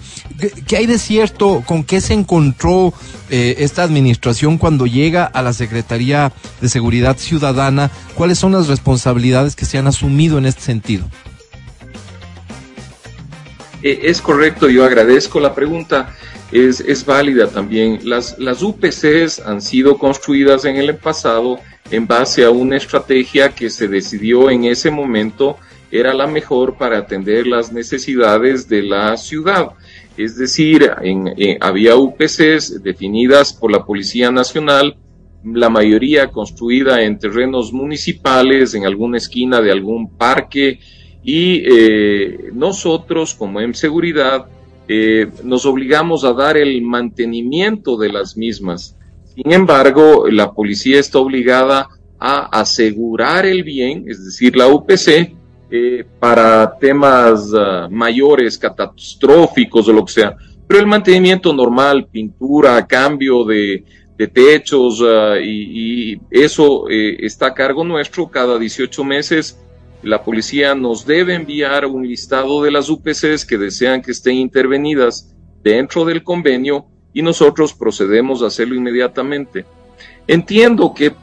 ¿Qué, 0.67 0.75
hay 0.75 0.85
de 0.85 0.99
cierto? 0.99 1.63
¿Con 1.65 1.85
qué 1.85 2.01
se 2.01 2.13
encontró 2.13 2.93
eh, 3.29 3.55
esta 3.59 3.83
administración 3.83 4.57
cuando 4.57 4.85
llega 4.85 5.23
a 5.23 5.41
la 5.41 5.53
Secretaría 5.53 6.33
de 6.59 6.67
Seguridad 6.67 7.17
Ciudadana? 7.17 7.89
¿Cuáles 8.15 8.37
son 8.37 8.51
las 8.51 8.67
responsabilidades 8.67 9.55
que 9.55 9.63
se 9.63 9.77
han 9.77 9.87
asumido 9.87 10.37
en 10.37 10.45
este 10.45 10.59
sentido? 10.59 11.07
Eh, 13.85 14.09
es 14.09 14.19
correcto, 14.19 14.67
yo 14.67 14.83
agradezco 14.83 15.39
la 15.39 15.53
pregunta, 15.53 16.11
es, 16.51 16.79
es 16.79 17.05
válida 17.05 17.47
también. 17.49 17.99
Las, 18.03 18.39
las 18.39 18.63
UPCs 18.63 19.41
han 19.45 19.61
sido 19.61 19.99
construidas 19.99 20.65
en 20.65 20.77
el 20.77 20.95
pasado 20.95 21.59
en 21.91 22.07
base 22.07 22.43
a 22.43 22.49
una 22.49 22.77
estrategia 22.77 23.53
que 23.53 23.69
se 23.69 23.87
decidió 23.87 24.49
en 24.49 24.65
ese 24.65 24.89
momento 24.89 25.57
era 25.91 26.15
la 26.15 26.25
mejor 26.25 26.77
para 26.77 26.97
atender 26.97 27.45
las 27.45 27.71
necesidades 27.71 28.67
de 28.67 28.81
la 28.81 29.15
ciudad. 29.17 29.73
Es 30.17 30.35
decir, 30.35 30.89
en, 31.03 31.35
había 31.61 31.95
UPCs 31.95 32.81
definidas 32.81 33.53
por 33.53 33.71
la 33.71 33.85
Policía 33.85 34.31
Nacional, 34.31 34.97
la 35.43 35.69
mayoría 35.69 36.31
construida 36.31 37.03
en 37.03 37.19
terrenos 37.19 37.71
municipales, 37.71 38.73
en 38.73 38.87
alguna 38.87 39.17
esquina 39.17 39.61
de 39.61 39.71
algún 39.71 40.17
parque, 40.17 40.79
y 41.25 41.63
eh, 41.65 42.51
nosotros 42.53 43.33
como 43.33 43.59
en 43.59 43.73
seguridad 43.73 44.45
eh, 44.87 45.27
nos 45.43 45.65
obligamos 45.65 46.23
a 46.23 46.33
dar 46.33 46.55
el 46.55 46.83
mantenimiento 46.83 47.97
de 47.97 48.09
las 48.09 48.37
mismas. 48.37 48.95
Sin 49.33 49.51
embargo, 49.51 50.27
la 50.29 50.53
policía 50.53 50.99
está 50.99 51.17
obligada 51.17 51.89
a 52.19 52.45
asegurar 52.59 53.47
el 53.47 53.63
bien, 53.63 54.05
es 54.07 54.23
decir, 54.23 54.55
la 54.55 54.67
UPC, 54.67 55.33
eh, 55.71 56.05
para 56.19 56.77
temas 56.77 57.51
uh, 57.51 57.89
mayores, 57.89 58.55
catastróficos 58.59 59.87
o 59.89 59.93
lo 59.93 60.05
que 60.05 60.13
sea. 60.13 60.35
Pero 60.67 60.79
el 60.79 60.85
mantenimiento 60.85 61.51
normal, 61.51 62.07
pintura, 62.09 62.85
cambio 62.85 63.43
de, 63.43 63.83
techos 64.31 65.01
uh, 65.01 65.35
y, 65.43 66.13
y, 66.13 66.21
eso 66.29 66.87
está 66.87 67.47
a 67.47 67.53
cargo 67.53 67.83
nuestro 67.83 68.29
cada 68.29 68.57
18 68.57 69.03
meses 69.03 69.59
la 70.03 70.23
policía 70.23 70.75
nos 70.75 71.05
debe 71.05 71.35
enviar 71.35 71.85
un 71.85 72.07
listado 72.07 72.61
de 72.63 72.71
las 72.71 72.89
UPCs 72.89 73.45
que 73.45 73.57
desean 73.57 74.01
que 74.01 74.11
estén 74.11 74.35
intervenidas 74.35 75.33
dentro 75.63 76.05
del 76.05 76.23
convenio 76.23 76.85
y 77.13 77.21
nosotros 77.21 77.73
procedemos 77.73 78.43
a 78.43 78.47
hacerlo 78.47 78.75
inmediatamente. 78.75 79.65
Entiendo 80.27 80.93
que 80.93 81.13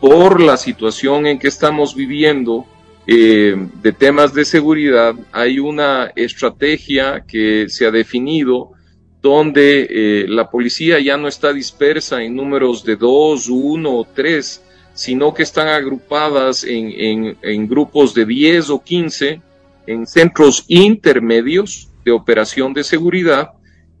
por 0.00 0.40
la 0.40 0.56
situación 0.56 1.26
en 1.26 1.38
que 1.38 1.48
estamos 1.48 1.94
viviendo, 1.94 2.66
eh, 3.06 3.54
de 3.82 3.92
temas 3.92 4.32
de 4.34 4.44
seguridad, 4.44 5.14
hay 5.30 5.58
una 5.58 6.12
estrategia 6.16 7.24
que 7.26 7.68
se 7.68 7.86
ha 7.86 7.90
definido 7.90 8.72
donde 9.20 9.86
eh, 9.88 10.26
la 10.28 10.50
policía 10.50 10.98
ya 10.98 11.16
no 11.16 11.28
está 11.28 11.52
dispersa 11.52 12.22
en 12.22 12.34
números 12.34 12.84
de 12.84 12.96
dos, 12.96 13.48
uno 13.48 13.98
o 13.98 14.04
tres, 14.04 14.64
sino 14.94 15.32
que 15.32 15.42
están 15.42 15.68
agrupadas 15.68 16.64
en, 16.64 17.36
en, 17.42 17.68
grupos 17.68 18.14
de 18.14 18.26
10 18.26 18.70
o 18.70 18.82
15 18.82 19.40
en 19.86 20.06
centros 20.06 20.64
intermedios 20.68 21.88
de 22.04 22.12
operación 22.12 22.72
de 22.74 22.84
seguridad 22.84 23.52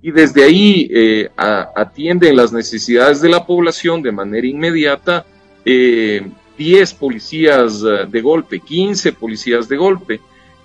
y 0.02 0.10
desde 0.10 0.44
ahí 0.44 0.90
eh, 0.92 1.30
atienden 1.36 2.36
las 2.36 2.52
necesidades 2.52 3.20
de 3.20 3.28
la 3.28 3.46
población 3.46 4.02
de 4.02 4.12
manera 4.12 4.46
inmediata 4.46 5.24
eh, 5.64 6.22
10 6.58 6.94
policías 6.94 7.82
eh, 7.82 8.06
de 8.08 8.20
golpe, 8.20 8.60
15 8.60 9.12
policías 9.12 9.68
de 9.68 9.76
golpe. 9.76 10.20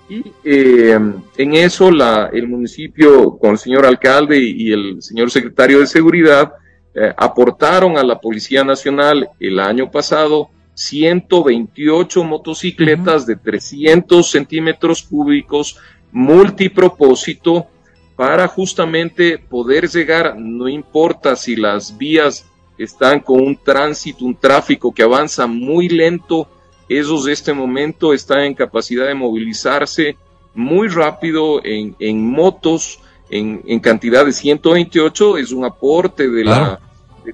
Y 0.08 0.22
eh, 0.44 0.98
en 1.36 1.54
eso 1.54 1.90
el 2.32 2.48
municipio, 2.48 3.36
con 3.38 3.52
el 3.52 3.58
señor 3.58 3.84
alcalde 3.84 4.38
y 4.38 4.72
el 4.72 5.02
señor 5.02 5.30
secretario 5.30 5.80
de 5.80 5.86
Seguridad, 5.86 6.52
eh, 7.00 7.14
aportaron 7.16 7.96
a 7.96 8.02
la 8.02 8.18
Policía 8.18 8.64
Nacional 8.64 9.28
el 9.38 9.60
año 9.60 9.88
pasado 9.88 10.50
128 10.74 12.24
motocicletas 12.24 13.24
de 13.24 13.36
300 13.36 14.28
centímetros 14.28 15.04
cúbicos 15.04 15.78
multipropósito 16.10 17.68
para 18.16 18.48
justamente 18.48 19.38
poder 19.38 19.88
llegar, 19.88 20.36
no 20.36 20.68
importa 20.68 21.36
si 21.36 21.54
las 21.54 21.96
vías 21.96 22.44
están 22.76 23.20
con 23.20 23.42
un 23.42 23.54
tránsito, 23.56 24.24
un 24.24 24.34
tráfico 24.34 24.92
que 24.92 25.04
avanza 25.04 25.46
muy 25.46 25.88
lento, 25.88 26.48
esos 26.88 27.26
de 27.26 27.32
este 27.32 27.52
momento 27.52 28.12
están 28.12 28.40
en 28.40 28.54
capacidad 28.54 29.06
de 29.06 29.14
movilizarse 29.14 30.16
muy 30.52 30.88
rápido 30.88 31.64
en, 31.64 31.94
en 32.00 32.28
motos, 32.28 32.98
en, 33.30 33.62
en, 33.68 33.78
cantidad 33.78 34.24
de 34.24 34.32
128, 34.32 35.38
es 35.38 35.52
un 35.52 35.64
aporte 35.64 36.28
de 36.28 36.44
la, 36.44 36.80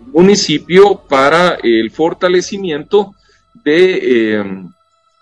municipio 0.01 1.03
para 1.09 1.59
el 1.63 1.91
fortalecimiento 1.91 3.15
de 3.65 3.99
eh, 4.03 4.45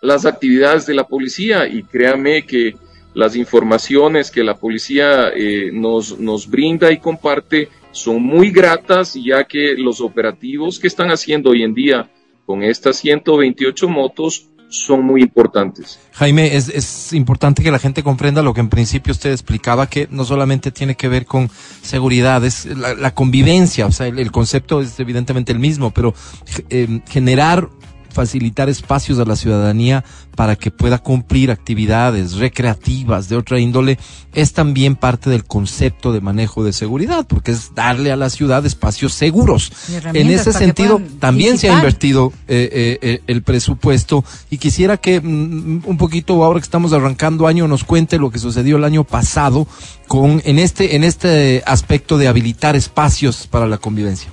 las 0.01 0.27
actividades 0.27 0.87
de 0.87 0.95
la 0.95 1.07
policía. 1.07 1.67
Y 1.67 1.83
créame 1.83 2.45
que 2.47 2.75
las 3.15 3.37
informaciones 3.37 4.31
que 4.31 4.43
la 4.43 4.57
policía 4.57 5.31
eh, 5.35 5.71
nos, 5.73 6.19
nos 6.19 6.49
brinda 6.49 6.91
y 6.91 6.99
comparte 6.99 7.69
son 7.91 8.23
muy 8.23 8.51
gratas, 8.51 9.15
ya 9.15 9.45
que 9.45 9.75
los 9.77 10.01
operativos 10.01 10.79
que 10.79 10.87
están 10.87 11.11
haciendo 11.11 11.51
hoy 11.51 11.63
en 11.63 11.75
día 11.75 12.11
con 12.47 12.63
estas 12.63 12.97
128 12.97 13.89
motos 13.89 14.49
son 14.73 15.05
muy 15.05 15.23
importantes. 15.23 15.99
Jaime, 16.13 16.57
es, 16.57 16.69
es, 16.69 17.13
importante 17.13 17.63
que 17.63 17.71
la 17.71 17.79
gente 17.79 18.03
comprenda 18.03 18.43
lo 18.43 18.55
que 18.55 18.61
en 18.61 18.69
principio 18.69 19.13
usted 19.13 19.31
explicaba, 19.31 19.87
que 19.87 20.09
no 20.11 20.25
solamente 20.25 20.71
tiene 20.71 20.95
que 20.97 21.09
ver 21.09 21.27
con 21.27 21.51
seguridad, 21.83 22.45
es 22.45 22.65
la, 22.67 23.15
convivencia, 23.15 23.87
o 23.87 23.93
sea, 23.93 24.07
el, 24.07 24.19
el, 24.19 24.33
concepto 24.33 24.81
es 24.81 24.99
evidentemente 24.99 25.53
el 25.53 25.59
mismo, 25.59 25.91
pero 25.91 26.15
eh, 26.71 27.01
generar 27.09 27.69
facilitar 28.13 28.69
espacios 28.69 29.19
a 29.19 29.25
la 29.25 29.37
ciudadanía 29.37 30.05
para 30.37 30.57
que 30.57 30.71
pueda 30.71 30.99
cumplir 30.99 31.51
actividades 31.51 32.35
recreativas 32.35 33.29
de 33.29 33.37
otra 33.37 33.59
índole 33.59 33.99
es 34.33 34.53
también 34.53 34.97
parte 34.97 35.29
del 35.29 35.45
concepto 35.45 36.13
de 36.13 36.21
manejo 36.21 36.65
de 36.65 36.73
seguridad, 36.73 37.27
porque 37.27 37.53
es 37.53 37.75
darle 37.75 38.13
a 38.13 38.17
la 38.17 38.31
ciudad 38.31 38.65
espacios 38.65 39.13
seguros. 39.13 39.73
En 40.15 40.31
ese 40.31 40.53
sentido, 40.53 41.01
también 41.19 41.53
visitar. 41.53 41.71
se 41.71 41.75
ha 41.75 41.79
invertido 41.79 42.33
eh, 42.49 42.99
eh, 43.03 43.21
el 43.27 43.43
presupuesto 43.43 44.25
y 44.51 44.59
quisiera 44.59 44.97
que 44.97 45.21
mm, 45.21 45.83
un 45.85 45.97
poquito 45.99 46.43
ahora 46.45 46.61
que 46.61 46.65
estamos 46.65 46.93
arrancando 46.93 47.47
año 47.47 47.69
nos 47.69 47.85
cuente 47.85 48.19
lo 48.19 48.31
que 48.31 48.39
sucedió 48.39 48.77
el 48.77 48.85
año 48.85 49.05
pasado 49.05 49.67
con 50.09 50.43
en 50.45 50.59
este 50.59 50.97
en 50.97 51.05
este 51.05 51.63
aspecto 51.67 52.19
de 52.19 52.29
habilitar 52.29 52.77
espacios 52.77 53.47
para 53.47 53.67
la 53.67 53.79
convivencia. 53.79 54.31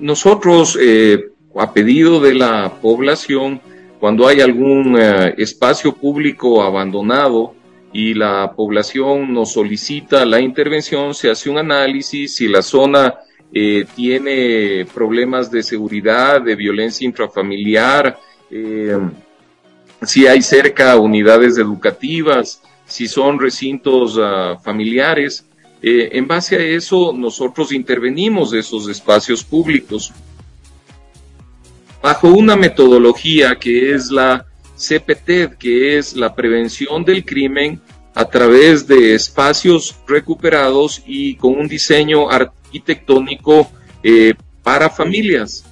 Nosotros, 0.00 0.78
eh, 0.80 1.30
a 1.56 1.72
pedido 1.72 2.20
de 2.20 2.34
la 2.34 2.72
población, 2.80 3.60
cuando 4.00 4.26
hay 4.26 4.40
algún 4.40 4.96
eh, 4.98 5.34
espacio 5.38 5.92
público 5.92 6.62
abandonado 6.62 7.54
y 7.92 8.14
la 8.14 8.52
población 8.54 9.32
nos 9.32 9.52
solicita 9.52 10.24
la 10.24 10.40
intervención, 10.40 11.14
se 11.14 11.30
hace 11.30 11.50
un 11.50 11.58
análisis 11.58 12.36
si 12.36 12.48
la 12.48 12.62
zona 12.62 13.14
eh, 13.52 13.86
tiene 13.96 14.86
problemas 14.92 15.50
de 15.50 15.62
seguridad, 15.62 16.42
de 16.42 16.54
violencia 16.54 17.06
intrafamiliar, 17.06 18.18
eh, 18.50 18.98
si 20.02 20.26
hay 20.26 20.42
cerca 20.42 20.96
unidades 20.96 21.58
educativas, 21.58 22.62
si 22.86 23.08
son 23.08 23.38
recintos 23.38 24.16
uh, 24.16 24.58
familiares. 24.62 25.44
Eh, 25.82 26.10
en 26.12 26.26
base 26.26 26.56
a 26.56 26.60
eso, 26.60 27.12
nosotros 27.12 27.72
intervenimos 27.72 28.52
esos 28.52 28.88
espacios 28.88 29.44
públicos 29.44 30.12
bajo 32.02 32.28
una 32.28 32.56
metodología 32.56 33.56
que 33.56 33.94
es 33.94 34.10
la 34.10 34.46
CPT, 34.76 35.58
que 35.58 35.98
es 35.98 36.16
la 36.16 36.34
prevención 36.34 37.04
del 37.04 37.24
crimen 37.24 37.80
a 38.14 38.24
través 38.24 38.86
de 38.86 39.14
espacios 39.14 39.96
recuperados 40.06 41.02
y 41.06 41.36
con 41.36 41.56
un 41.56 41.68
diseño 41.68 42.28
arquitectónico 42.28 43.68
eh, 44.02 44.34
para 44.62 44.90
familias. 44.90 45.64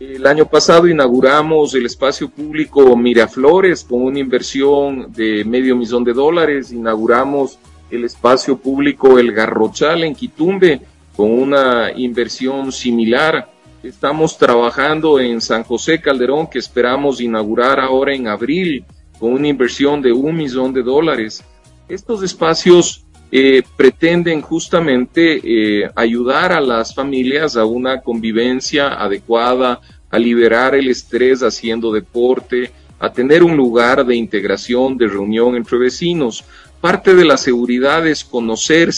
El 0.00 0.26
año 0.26 0.46
pasado 0.46 0.86
inauguramos 0.86 1.74
el 1.74 1.86
espacio 1.86 2.28
público 2.30 2.96
Miraflores 2.96 3.82
con 3.82 4.02
una 4.02 4.20
inversión 4.20 5.12
de 5.12 5.44
medio 5.44 5.74
millón 5.74 6.04
de 6.04 6.12
dólares. 6.12 6.70
Inauguramos 6.70 7.58
el 7.90 8.04
espacio 8.04 8.58
público 8.58 9.18
El 9.18 9.32
Garrochal 9.32 10.04
en 10.04 10.14
Quitumbe 10.14 10.80
con 11.16 11.30
una 11.30 11.90
inversión 11.96 12.70
similar. 12.72 13.50
Estamos 13.82 14.36
trabajando 14.36 15.20
en 15.20 15.40
San 15.40 15.64
José 15.64 16.00
Calderón 16.00 16.48
que 16.48 16.58
esperamos 16.58 17.20
inaugurar 17.20 17.80
ahora 17.80 18.14
en 18.14 18.28
abril 18.28 18.84
con 19.18 19.32
una 19.32 19.48
inversión 19.48 20.00
de 20.02 20.12
un 20.12 20.36
millón 20.36 20.72
de 20.72 20.82
dólares. 20.82 21.42
Estos 21.88 22.22
espacios 22.22 23.04
eh, 23.30 23.62
pretenden 23.76 24.40
justamente 24.40 25.40
eh, 25.42 25.90
ayudar 25.94 26.52
a 26.52 26.60
las 26.60 26.94
familias 26.94 27.56
a 27.56 27.64
una 27.64 28.00
convivencia 28.00 28.88
adecuada, 28.88 29.80
a 30.10 30.18
liberar 30.18 30.74
el 30.74 30.88
estrés 30.88 31.42
haciendo 31.42 31.92
deporte, 31.92 32.70
a 32.98 33.12
tener 33.12 33.42
un 33.42 33.56
lugar 33.56 34.04
de 34.04 34.16
integración, 34.16 34.96
de 34.96 35.06
reunión 35.06 35.56
entre 35.56 35.78
vecinos. 35.78 36.44
Parte 36.80 37.14
de 37.14 37.24
la 37.24 37.36
seguridad 37.36 38.06
es 38.06 38.22
conocer 38.24 38.90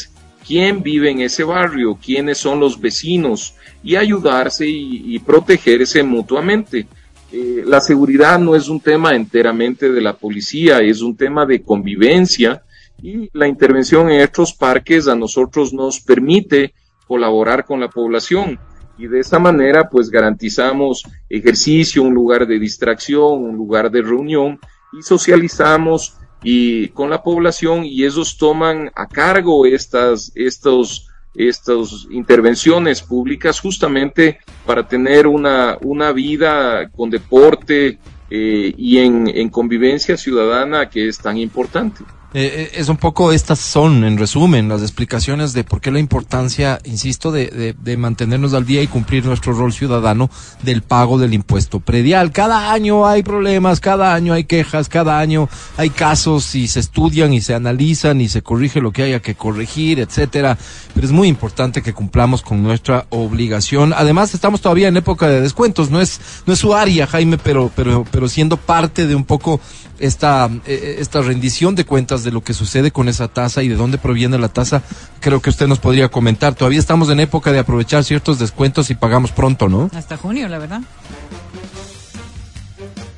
quién 0.47 0.83
vive 0.83 1.11
en 1.11 1.21
ese 1.21 1.45
barrio, 1.45 1.99
quiénes 2.03 2.39
son 2.39 2.61
los 2.61 2.81
vecinos 2.81 3.55
y 3.83 3.97
ayudarse 3.97 4.67
y, 4.67 5.19
protegerse 5.21 6.03
mutuamente. 6.03 6.87
Eh, 7.33 7.63
la 7.65 7.81
seguridad 7.81 8.39
no 8.39 8.57
es 8.57 8.69
un 8.69 8.81
tema 8.81 9.15
enteramente 9.15 9.91
de 9.91 10.01
la 10.01 10.15
policía, 10.15 10.81
es 10.81 11.01
un 11.01 11.17
tema 11.17 11.47
de 11.47 11.63
convivencia 11.63 12.63
y 13.03 13.31
la 13.33 13.47
intervención 13.47 14.11
en 14.11 14.21
estos 14.21 14.53
parques 14.53 15.09
a 15.09 15.15
nosotros 15.15 15.73
nos 15.73 16.01
permite 16.01 16.75
colaborar 17.07 17.65
con 17.65 17.81
la 17.81 17.89
población 17.89 18.59
y 18.99 19.07
de 19.07 19.21
esa 19.21 19.39
manera 19.39 19.89
pues 19.89 20.11
garantizamos 20.11 21.05
ejercicio, 21.29 22.03
un 22.03 22.13
lugar 22.13 22.47
de 22.47 22.59
distracción, 22.59 23.45
un 23.45 23.57
lugar 23.57 23.91
de 23.91 24.03
reunión 24.03 24.59
y 24.93 25.03
socializamos 25.03 26.17
y 26.43 26.89
con 26.89 27.11
la 27.11 27.23
población 27.23 27.85
y 27.85 28.05
ellos 28.05 28.37
toman 28.39 28.91
a 28.95 29.07
cargo 29.07 29.67
estas, 29.67 30.33
estos, 30.35 31.09
estas 31.35 32.07
intervenciones 32.11 33.03
públicas 33.03 33.61
justamente 33.61 34.39
para 34.67 34.87
tener 34.87 35.27
una, 35.27 35.77
una 35.83 36.13
vida 36.13 36.89
con 36.91 37.11
deporte 37.11 37.99
eh, 38.31 38.75
y 38.77 38.99
en, 38.99 39.29
en 39.29 39.49
convivencia 39.49 40.17
ciudadana 40.17 40.89
que 40.89 41.09
es 41.09 41.19
tan 41.19 41.37
importante. 41.37 42.05
Eh, 42.33 42.71
es 42.75 42.89
un 42.89 42.97
poco 42.97 43.33
estas 43.33 43.59
son, 43.59 44.05
en 44.05 44.17
resumen, 44.17 44.69
las 44.69 44.83
explicaciones 44.83 45.53
de 45.53 45.65
por 45.65 45.81
qué 45.81 45.91
la 45.91 45.99
importancia, 45.99 46.79
insisto, 46.85 47.33
de, 47.33 47.49
de, 47.49 47.73
de, 47.73 47.97
mantenernos 47.97 48.55
al 48.55 48.65
día 48.65 48.83
y 48.83 48.87
cumplir 48.87 49.25
nuestro 49.25 49.53
rol 49.53 49.73
ciudadano 49.73 50.31
del 50.63 50.83
pago 50.83 51.19
del 51.19 51.35
impuesto 51.35 51.81
predial. 51.81 52.31
Cada 52.31 52.73
año 52.73 53.05
hay 53.05 53.25
problemas, 53.25 53.81
cada 53.81 54.15
año 54.15 54.33
hay 54.33 54.45
quejas, 54.45 54.89
cada 54.89 55.19
año 55.19 55.49
hay 55.77 55.91
casos 55.91 56.55
y 56.55 56.69
se 56.69 56.79
estudian 56.79 57.33
y 57.33 57.41
se 57.41 57.55
analizan 57.55 58.21
y 58.21 58.29
se 58.29 58.43
corrige 58.43 58.81
lo 58.81 58.93
que 58.93 59.03
haya 59.03 59.21
que 59.21 59.35
corregir, 59.35 59.99
etcétera. 59.99 60.57
Pero 60.95 61.07
es 61.07 61.13
muy 61.13 61.27
importante 61.27 61.83
que 61.83 61.93
cumplamos 61.93 62.43
con 62.43 62.63
nuestra 62.63 63.07
obligación. 63.11 63.93
Además, 63.93 64.35
estamos 64.35 64.61
todavía 64.61 64.87
en 64.87 64.97
época 64.97 65.27
de 65.27 65.41
descuentos. 65.41 65.91
No 65.91 66.01
es, 66.01 66.21
no 66.47 66.53
es 66.53 66.61
su 66.61 66.75
área, 66.75 67.09
Jaime, 67.09 67.39
pero, 67.39 67.73
pero, 67.75 68.07
pero 68.09 68.29
siendo 68.29 68.57
parte 68.57 69.09
de 69.09 69.17
un 69.17 69.25
poco 69.25 69.61
esta, 70.01 70.51
eh, 70.67 70.97
esta 70.99 71.23
rendición 71.23 71.75
de 71.75 71.85
cuentas 71.85 72.25
de 72.25 72.33
lo 72.33 72.43
que 72.43 72.55
sucede 72.55 72.91
con 72.91 73.09
esa 73.09 73.29
tasa 73.29 73.63
y 73.63 73.69
de 73.69 73.77
dónde 73.77 73.99
proviene 73.99 74.39
la 74.39 74.49
tasa, 74.49 74.83
creo 75.21 75.41
que 75.41 75.51
usted 75.51 75.67
nos 75.67 75.79
podría 75.79 76.09
comentar. 76.09 76.55
Todavía 76.55 76.81
estamos 76.81 77.11
en 77.11 77.21
época 77.21 77.53
de 77.53 77.61
aprovechar 77.61 78.03
ciertos 78.05 78.39
descuentos 78.39 78.91
y 78.91 78.95
pagamos 78.95 79.31
pronto, 79.31 79.69
¿no? 79.69 79.91
Hasta 79.95 80.17
junio, 80.17 80.49
la 80.49 80.59
verdad. 80.59 80.81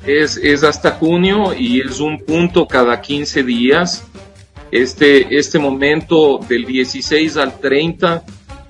Es, 0.05 0.37
es 0.37 0.63
hasta 0.63 0.91
junio 0.91 1.53
y 1.57 1.81
es 1.81 1.99
un 1.99 2.19
punto 2.19 2.67
cada 2.67 2.99
15 3.01 3.43
días. 3.43 4.03
Este, 4.71 5.37
este 5.37 5.59
momento 5.59 6.39
del 6.49 6.65
16 6.65 7.37
al 7.37 7.59
30 7.59 8.23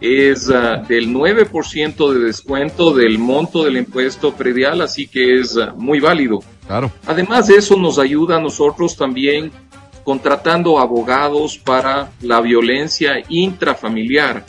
es 0.04 0.50
ah, 0.50 0.84
del 0.88 1.08
9% 1.08 2.14
de 2.14 2.20
descuento 2.20 2.94
del 2.94 3.18
monto 3.18 3.64
del 3.64 3.78
impuesto 3.78 4.34
predial, 4.34 4.82
así 4.82 5.08
que 5.08 5.40
es 5.40 5.58
ah, 5.58 5.74
muy 5.78 6.02
válido. 6.02 6.42
Además 7.06 7.48
de 7.48 7.56
eso, 7.56 7.76
nos 7.78 8.00
ayuda 8.00 8.38
a 8.38 8.42
nosotros 8.42 8.96
también 8.96 9.52
contratando 10.04 10.80
abogados 10.80 11.58
para 11.58 12.12
la 12.22 12.42
violencia 12.42 13.24
intrafamiliar. 13.30 14.46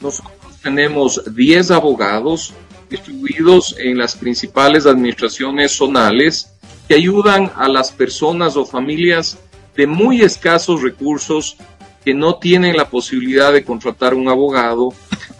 Nosotros 0.00 0.56
tenemos 0.62 1.22
10 1.34 1.70
abogados 1.72 2.54
distribuidos 2.88 3.74
en 3.78 3.98
las 3.98 4.14
principales 4.14 4.86
administraciones 4.86 5.72
zonales 5.72 6.50
que 6.86 6.94
ayudan 6.94 7.50
a 7.56 7.68
las 7.68 7.90
personas 7.90 8.56
o 8.56 8.64
familias 8.64 9.38
de 9.74 9.86
muy 9.86 10.22
escasos 10.22 10.82
recursos 10.82 11.56
que 12.04 12.14
no 12.14 12.36
tienen 12.36 12.76
la 12.76 12.88
posibilidad 12.88 13.52
de 13.52 13.64
contratar 13.64 14.14
un 14.14 14.28
abogado. 14.28 14.90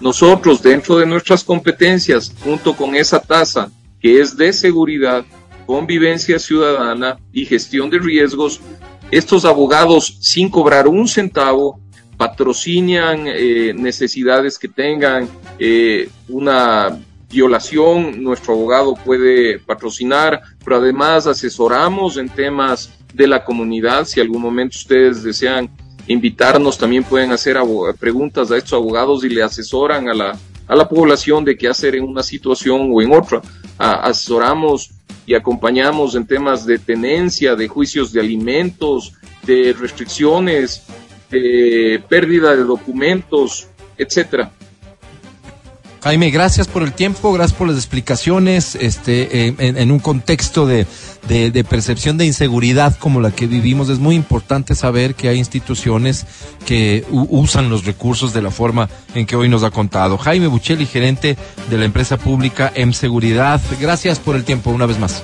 Nosotros, 0.01 0.63
dentro 0.63 0.97
de 0.97 1.07
nuestras 1.07 1.45
competencias, 1.45 2.33
junto 2.43 2.75
con 2.75 2.97
esa 2.97 3.21
tasa 3.21 3.71
que 4.01 4.21
es 4.21 4.37
de 4.37 4.53
seguridad, 4.53 5.25
convivencia 5.67 6.39
ciudadana 6.39 7.19
y 7.33 7.45
gestión 7.47 7.91
de 7.91 7.99
riesgos, 7.99 8.61
estos 9.11 9.45
abogados, 9.45 10.19
sin 10.21 10.49
cobrar 10.49 10.89
un 10.89 11.07
centavo, 11.07 11.81
patrocinan 12.17 13.27
eh, 13.27 13.73
necesidades 13.75 14.59
que 14.59 14.69
tengan 14.69 15.29
eh, 15.59 16.09
una 16.29 16.99
violación, 17.31 18.23
nuestro 18.23 18.55
abogado 18.55 18.95
puede 18.95 19.59
patrocinar, 19.59 20.41
pero 20.65 20.77
además 20.77 21.27
asesoramos 21.27 22.17
en 22.17 22.29
temas 22.29 22.93
de 23.13 23.27
la 23.27 23.45
comunidad. 23.45 24.05
Si 24.05 24.21
algún 24.21 24.41
momento 24.41 24.77
ustedes 24.77 25.23
desean 25.23 25.69
invitarnos, 26.07 26.79
también 26.79 27.03
pueden 27.03 27.33
hacer 27.33 27.57
preguntas 27.99 28.51
a 28.51 28.57
estos 28.57 28.75
abogados 28.75 29.25
y 29.25 29.29
le 29.29 29.43
asesoran 29.43 30.09
a 30.09 30.15
la, 30.15 30.39
a 30.69 30.77
la 30.77 30.89
población 30.89 31.45
de 31.45 31.57
qué 31.57 31.69
hacer 31.69 31.97
en 31.97 32.05
una 32.05 32.23
situación 32.23 32.91
o 32.93 33.03
en 33.03 33.13
otra. 33.13 33.43
asesoramos 33.79 34.91
y 35.27 35.35
acompañamos 35.35 36.15
en 36.15 36.27
temas 36.27 36.67
de 36.67 36.79
tenencia, 36.79 37.55
de 37.57 37.69
juicios 37.69 38.13
de 38.13 38.21
alimentos, 38.21 39.15
de 39.47 39.75
restricciones, 39.79 40.85
de 41.31 42.03
pérdida 42.09 42.55
de 42.55 42.65
documentos, 42.65 43.69
etcétera. 43.97 44.53
Jaime, 46.05 46.31
gracias 46.31 46.69
por 46.69 46.83
el 46.83 46.93
tiempo, 46.93 47.33
gracias 47.33 47.57
por 47.57 47.67
las 47.67 47.79
explicaciones, 47.79 48.75
este, 48.75 49.55
en, 49.59 49.91
un 49.91 49.99
contexto 49.99 50.67
de, 50.67 50.87
percepción 51.67 52.19
de 52.19 52.27
inseguridad 52.27 52.95
como 52.99 53.23
la 53.23 53.31
que 53.31 53.47
vivimos, 53.47 53.89
es 53.89 54.01
muy 54.01 54.15
importante 54.15 54.75
saber 54.75 55.15
que 55.15 55.31
hay 55.31 55.39
instituciones 55.39 56.27
que 56.67 57.07
usan 57.09 57.71
los 57.71 57.87
recursos 57.87 58.35
de 58.35 58.43
la 58.43 58.51
forma 58.51 58.91
en 59.15 59.25
que 59.25 59.35
hoy 59.35 59.49
nos 59.49 59.63
ha 59.63 59.71
contado. 59.71 60.19
Jaime 60.19 60.47
Buchelli, 60.47 60.85
gerente 60.85 61.39
de 61.71 61.79
la 61.79 61.87
empresa 61.87 62.19
pública 62.19 62.71
M 62.75 62.93
Seguridad, 62.93 63.59
gracias 63.81 64.19
por 64.19 64.37
el 64.37 64.45
tiempo 64.45 64.69
una 64.73 64.85
vez 64.85 64.99
más. 64.99 65.23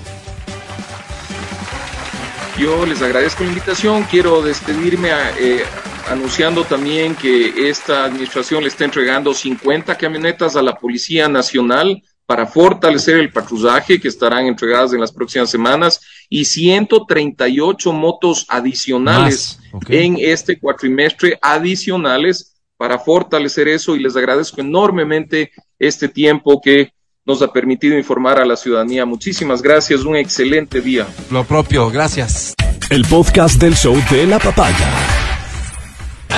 Yo 2.59 2.87
les 2.87 3.03
agradezco 3.03 3.45
la 3.45 3.51
invitación, 3.51 4.05
quiero 4.05 4.41
despedirme 4.41 5.13
a, 5.13 5.31
eh, 5.39 5.63
anunciando 6.11 6.65
también 6.65 7.15
que 7.15 7.69
esta 7.69 8.05
administración 8.05 8.63
le 8.63 8.69
está 8.69 8.85
entregando 8.85 9.33
50 9.33 9.97
camionetas 9.97 10.57
a 10.57 10.63
la 10.63 10.75
Policía 10.75 11.29
Nacional 11.29 12.03
para 12.27 12.47
fortalecer 12.47 13.17
el 13.19 13.33
patrullaje 13.33 14.01
que 14.01 14.09
estarán 14.09 14.47
entregadas 14.47 14.93
en 14.93 15.01
las 15.01 15.13
próximas 15.13 15.51
semanas 15.51 16.01
y 16.29 16.45
138 16.45 17.93
motos 17.93 18.45
adicionales 18.49 19.59
en 19.89 20.17
este 20.19 20.59
cuatrimestre 20.59 21.39
adicionales 21.41 22.57
para 22.77 22.99
fortalecer 22.99 23.69
eso 23.69 23.95
y 23.95 24.01
les 24.01 24.17
agradezco 24.17 24.61
enormemente 24.61 25.53
este 25.79 26.09
tiempo 26.09 26.61
que 26.61 26.93
nos 27.25 27.41
ha 27.43 27.53
permitido 27.53 27.97
informar 27.97 28.41
a 28.41 28.45
la 28.45 28.57
ciudadanía. 28.57 29.05
Muchísimas 29.05 29.63
gracias, 29.63 30.03
un 30.03 30.17
excelente 30.17 30.81
día. 30.81 31.07
Lo 31.31 31.45
propio, 31.45 31.89
gracias. 31.91 32.55
El 32.91 33.05
podcast 33.05 33.61
del 33.61 33.77
show 33.77 33.97
de 34.11 34.27
la 34.27 34.41
papaya 34.41 35.30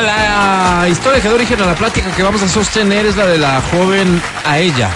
la 0.01 0.89
historia 0.89 1.21
que 1.21 1.29
da 1.29 1.35
origen 1.35 1.61
a 1.61 1.67
la 1.67 1.75
plática 1.75 2.11
que 2.15 2.23
vamos 2.23 2.43
a 2.43 2.49
sostener 2.49 3.05
es 3.07 3.17
la 3.17 3.27
de 3.27 3.39
la 3.39 3.61
joven 3.61 4.21
a 4.45 4.59
ella, 4.59 4.91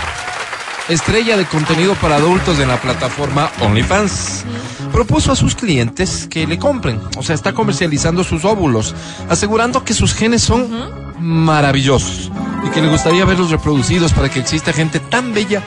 estrella 0.88 1.36
de 1.36 1.44
contenido 1.44 1.94
para 1.96 2.16
adultos 2.16 2.58
en 2.58 2.68
la 2.68 2.80
plataforma 2.80 3.50
OnlyFans. 3.60 4.44
Propuso 4.92 5.32
a 5.32 5.36
sus 5.36 5.54
clientes 5.54 6.26
que 6.30 6.46
le 6.46 6.58
compren, 6.58 7.00
o 7.16 7.22
sea, 7.22 7.34
está 7.34 7.52
comercializando 7.52 8.24
sus 8.24 8.44
óvulos, 8.44 8.94
asegurando 9.28 9.84
que 9.84 9.92
sus 9.92 10.14
genes 10.14 10.42
son 10.42 11.05
maravillosos 11.18 12.30
y 12.66 12.70
que 12.70 12.80
le 12.80 12.88
gustaría 12.88 13.24
verlos 13.24 13.50
reproducidos 13.50 14.12
para 14.12 14.28
que 14.28 14.40
exista 14.40 14.72
gente 14.72 14.98
tan 14.98 15.32
bella 15.32 15.62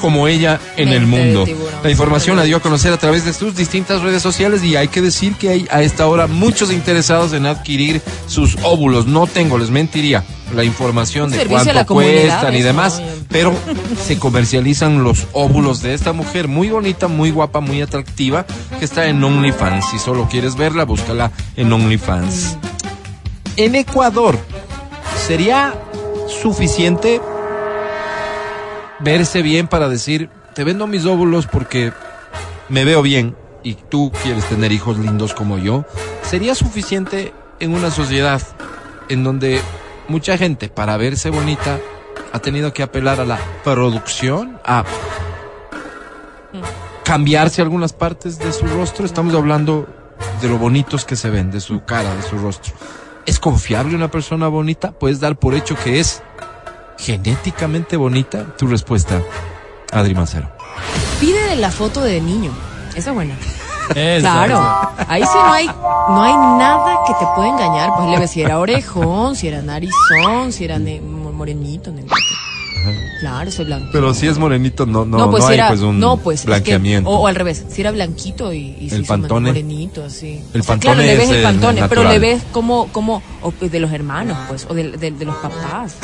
como 0.00 0.28
ella 0.28 0.60
en 0.76 0.88
el 0.88 1.06
mundo. 1.06 1.46
La 1.82 1.90
información 1.90 2.36
la 2.36 2.44
dio 2.44 2.58
a 2.58 2.60
conocer 2.60 2.92
a 2.92 2.98
través 2.98 3.24
de 3.24 3.32
sus 3.32 3.56
distintas 3.56 4.02
redes 4.02 4.22
sociales 4.22 4.62
y 4.62 4.76
hay 4.76 4.88
que 4.88 5.00
decir 5.00 5.34
que 5.34 5.48
hay 5.48 5.68
a 5.70 5.82
esta 5.82 6.06
hora 6.06 6.26
muchos 6.26 6.72
interesados 6.72 7.32
en 7.32 7.46
adquirir 7.46 8.02
sus 8.26 8.56
óvulos. 8.62 9.06
No 9.06 9.26
tengo, 9.26 9.58
les 9.58 9.70
mentiría 9.70 10.24
la 10.54 10.64
información 10.64 11.30
de 11.30 11.46
cuánto 11.46 11.86
cuestan 11.86 12.54
y 12.54 12.62
demás, 12.62 13.02
pero 13.28 13.54
se 14.04 14.18
comercializan 14.18 15.02
los 15.02 15.26
óvulos 15.32 15.82
de 15.82 15.94
esta 15.94 16.12
mujer 16.12 16.48
muy 16.48 16.68
bonita, 16.68 17.08
muy 17.08 17.30
guapa, 17.30 17.60
muy 17.60 17.80
atractiva, 17.80 18.44
que 18.78 18.84
está 18.84 19.06
en 19.06 19.22
OnlyFans. 19.22 19.90
Si 19.90 19.98
solo 19.98 20.28
quieres 20.30 20.56
verla, 20.56 20.84
búscala 20.84 21.32
en 21.56 21.72
OnlyFans. 21.72 22.58
En 23.56 23.74
Ecuador, 23.74 24.38
¿sería 25.26 25.74
suficiente 26.28 27.20
verse 28.98 29.42
bien 29.42 29.68
para 29.68 29.88
decir, 29.88 30.28
te 30.54 30.64
vendo 30.64 30.86
mis 30.86 31.06
óvulos 31.06 31.46
porque 31.46 31.92
me 32.68 32.84
veo 32.84 33.02
bien 33.02 33.36
y 33.62 33.74
tú 33.74 34.10
quieres 34.22 34.44
tener 34.46 34.72
hijos 34.72 34.98
lindos 34.98 35.32
como 35.32 35.58
yo? 35.58 35.84
¿Sería 36.22 36.54
suficiente 36.54 37.32
en 37.60 37.74
una 37.74 37.90
sociedad 37.90 38.42
en 39.08 39.22
donde 39.22 39.60
mucha 40.08 40.36
gente 40.36 40.68
para 40.68 40.96
verse 40.96 41.30
bonita 41.30 41.78
ha 42.32 42.38
tenido 42.40 42.72
que 42.72 42.82
apelar 42.82 43.20
a 43.20 43.24
la 43.24 43.38
producción, 43.62 44.58
a 44.64 44.84
cambiarse 47.04 47.62
algunas 47.62 47.92
partes 47.92 48.38
de 48.38 48.52
su 48.52 48.66
rostro? 48.66 49.06
Estamos 49.06 49.34
hablando 49.34 49.86
de 50.40 50.48
lo 50.48 50.58
bonitos 50.58 51.04
que 51.04 51.14
se 51.14 51.30
ven, 51.30 51.52
de 51.52 51.60
su 51.60 51.84
cara, 51.84 52.12
de 52.14 52.22
su 52.22 52.38
rostro. 52.38 52.72
¿Es 53.24 53.38
confiable 53.38 53.94
una 53.94 54.10
persona 54.10 54.48
bonita? 54.48 54.92
¿Puedes 54.92 55.20
dar 55.20 55.36
por 55.36 55.54
hecho 55.54 55.76
que 55.76 56.00
es 56.00 56.22
genéticamente 56.98 57.96
bonita? 57.96 58.56
Tu 58.56 58.66
respuesta, 58.66 59.22
Adri 59.92 60.14
Mancero. 60.14 60.50
Pide 61.20 61.54
la 61.56 61.70
foto 61.70 62.00
de 62.00 62.20
niño. 62.20 62.50
Esa 62.96 63.10
es 63.10 63.14
buena. 63.14 63.36
claro, 64.20 64.90
ahí 65.08 65.22
sí 65.22 65.34
no 65.34 65.52
hay, 65.52 65.66
no 65.66 66.22
hay 66.22 66.32
nada 66.58 66.98
que 67.06 67.14
te 67.14 67.26
pueda 67.36 67.48
engañar. 67.48 67.90
Pues 67.96 68.08
le 68.10 68.18
ves 68.18 68.30
si 68.30 68.42
era 68.42 68.58
orejón, 68.58 69.36
si 69.36 69.48
era 69.48 69.62
narizón, 69.62 70.52
si 70.52 70.64
era 70.64 70.78
morenito, 70.80 71.92
Claro, 73.20 73.50
soy 73.50 73.64
blanco. 73.66 73.88
Pero 73.92 74.14
si 74.14 74.26
es 74.26 74.38
morenito, 74.38 74.86
no, 74.86 75.04
no, 75.04 75.18
no, 75.18 75.30
pues 75.30 75.44
hay 75.44 75.60
pues 75.68 75.80
un 75.80 76.00
no, 76.00 76.16
pues, 76.16 76.44
blanqueamiento. 76.44 77.08
o, 77.08 77.26
al 77.26 77.34
revés, 77.34 77.64
si 77.68 77.80
era 77.80 77.90
blanquito 77.92 78.52
y, 78.52 78.76
y 78.80 78.88
el 78.92 79.04
pantone. 79.04 79.50
morenito, 79.50 80.04
así. 80.04 80.42
El 80.52 80.62
pantone 80.62 80.94
claro, 80.94 81.02
le 81.02 81.16
ves 81.16 81.30
el 81.30 81.42
pantone, 81.42 81.88
pero 81.88 82.04
le 82.04 82.18
ves 82.18 82.42
como, 82.52 82.88
como, 82.88 83.22
o 83.42 83.52
de 83.60 83.80
los 83.80 83.92
hermanos, 83.92 84.36
pues, 84.48 84.66
o 84.68 84.74
de, 84.74 84.90
de, 84.96 85.24
los 85.24 85.36
papás, 85.36 85.94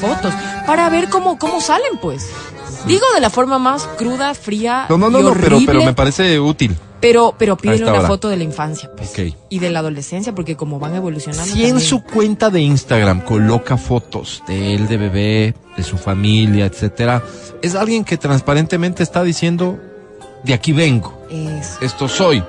fotos, 0.00 0.32
para 0.66 0.88
ver 0.88 1.08
cómo, 1.08 1.38
cómo 1.38 1.60
salen, 1.60 1.98
pues. 2.00 2.28
Digo 2.86 3.04
de 3.14 3.20
la 3.20 3.30
forma 3.30 3.58
más 3.58 3.86
cruda, 3.98 4.34
fría. 4.34 4.86
No, 4.88 4.98
no, 4.98 5.10
no, 5.10 5.20
no 5.20 5.34
pero, 5.34 5.58
pero 5.64 5.84
me 5.84 5.94
parece 5.94 6.40
útil. 6.40 6.76
Pero, 7.02 7.34
pero 7.36 7.56
pídele 7.56 7.90
una 7.90 8.02
foto 8.02 8.28
de 8.28 8.36
la 8.36 8.44
infancia, 8.44 8.88
pues. 8.96 9.12
Y 9.48 9.58
de 9.58 9.70
la 9.70 9.80
adolescencia, 9.80 10.34
porque 10.34 10.56
como 10.56 10.78
van 10.78 10.94
evolucionando. 10.94 11.52
Si 11.52 11.66
en 11.66 11.80
su 11.80 12.02
cuenta 12.04 12.48
de 12.48 12.60
Instagram 12.60 13.22
coloca 13.22 13.76
fotos 13.76 14.42
de 14.46 14.74
él 14.74 14.86
de 14.86 14.96
bebé, 14.96 15.54
de 15.76 15.82
su 15.82 15.98
familia, 15.98 16.64
etcétera, 16.64 17.22
es 17.60 17.74
alguien 17.74 18.04
que 18.04 18.16
transparentemente 18.16 19.02
está 19.02 19.24
diciendo 19.24 19.80
de 20.44 20.54
aquí 20.54 20.72
vengo. 20.72 21.20
Esto 21.80 22.06
soy. 22.06 22.42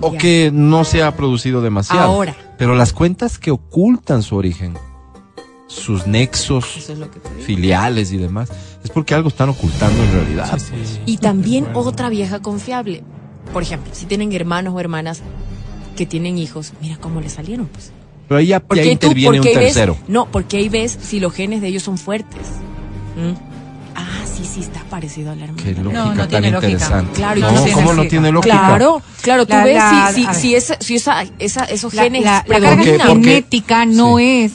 O 0.00 0.12
que 0.12 0.50
no 0.52 0.84
se 0.84 1.02
ha 1.02 1.16
producido 1.16 1.60
demasiado. 1.60 2.02
Ahora. 2.02 2.36
Pero 2.58 2.76
las 2.76 2.92
cuentas 2.92 3.38
que 3.38 3.50
ocultan 3.50 4.22
su 4.22 4.36
origen, 4.36 4.78
sus 5.66 6.06
nexos 6.06 6.92
filiales 7.44 8.12
y 8.12 8.18
demás, 8.18 8.50
es 8.84 8.90
porque 8.90 9.14
algo 9.14 9.30
están 9.30 9.48
ocultando 9.48 10.00
en 10.00 10.12
realidad. 10.12 10.58
Y 11.06 11.16
también 11.16 11.66
otra 11.74 12.08
vieja 12.08 12.40
confiable 12.40 13.02
por 13.52 13.62
ejemplo, 13.62 13.90
si 13.94 14.06
tienen 14.06 14.32
hermanos 14.32 14.74
o 14.74 14.80
hermanas 14.80 15.20
que 15.96 16.06
tienen 16.06 16.38
hijos, 16.38 16.72
mira 16.80 16.96
cómo 17.00 17.20
le 17.20 17.28
salieron, 17.28 17.66
pues. 17.66 17.92
Pero 18.28 18.38
ahí 18.38 18.46
ya, 18.48 18.62
interviene 18.90 19.38
un 19.40 19.44
tercero. 19.46 19.96
no, 20.08 20.26
porque 20.26 20.56
ahí 20.58 20.68
ves 20.68 20.98
si 21.00 21.20
los 21.20 21.32
genes 21.32 21.60
de 21.60 21.68
ellos 21.68 21.82
son 21.84 21.96
fuertes. 21.96 22.42
¿Mm? 23.16 23.34
Ah, 23.94 24.24
sí, 24.26 24.44
si 24.44 24.60
está 24.60 24.80
parecido 24.90 25.30
a 25.30 25.36
la 25.36 25.44
hermana. 25.44 25.62
Qué 25.62 25.72
lógica 25.72 26.02
no 26.04 26.14
tan 26.16 26.28
tiene 26.28 26.50
lógica. 26.50 27.04
Claro, 27.14 27.38
y 27.38 27.42
no, 27.42 27.48
tienes 27.48 27.72
¿cómo 27.74 27.92
no 27.94 28.04
tiene 28.08 28.32
lógica? 28.32 28.56
Claro, 28.58 29.00
claro, 29.22 29.46
tú 29.46 29.54
La- 29.54 29.64
ves 29.64 29.74
la- 29.76 30.12
si, 30.14 30.26
si, 30.26 30.34
si, 30.34 30.54
esa, 30.54 30.76
si 30.80 30.94
esa, 30.96 31.24
esa, 31.38 31.64
esos 31.64 31.94
La, 31.94 32.02
genes 32.02 32.24
la- 32.24 32.44
la 32.46 32.60
carga 32.60 32.82
genética 33.06 33.86
no 33.86 34.18
sí. 34.18 34.42
es 34.42 34.52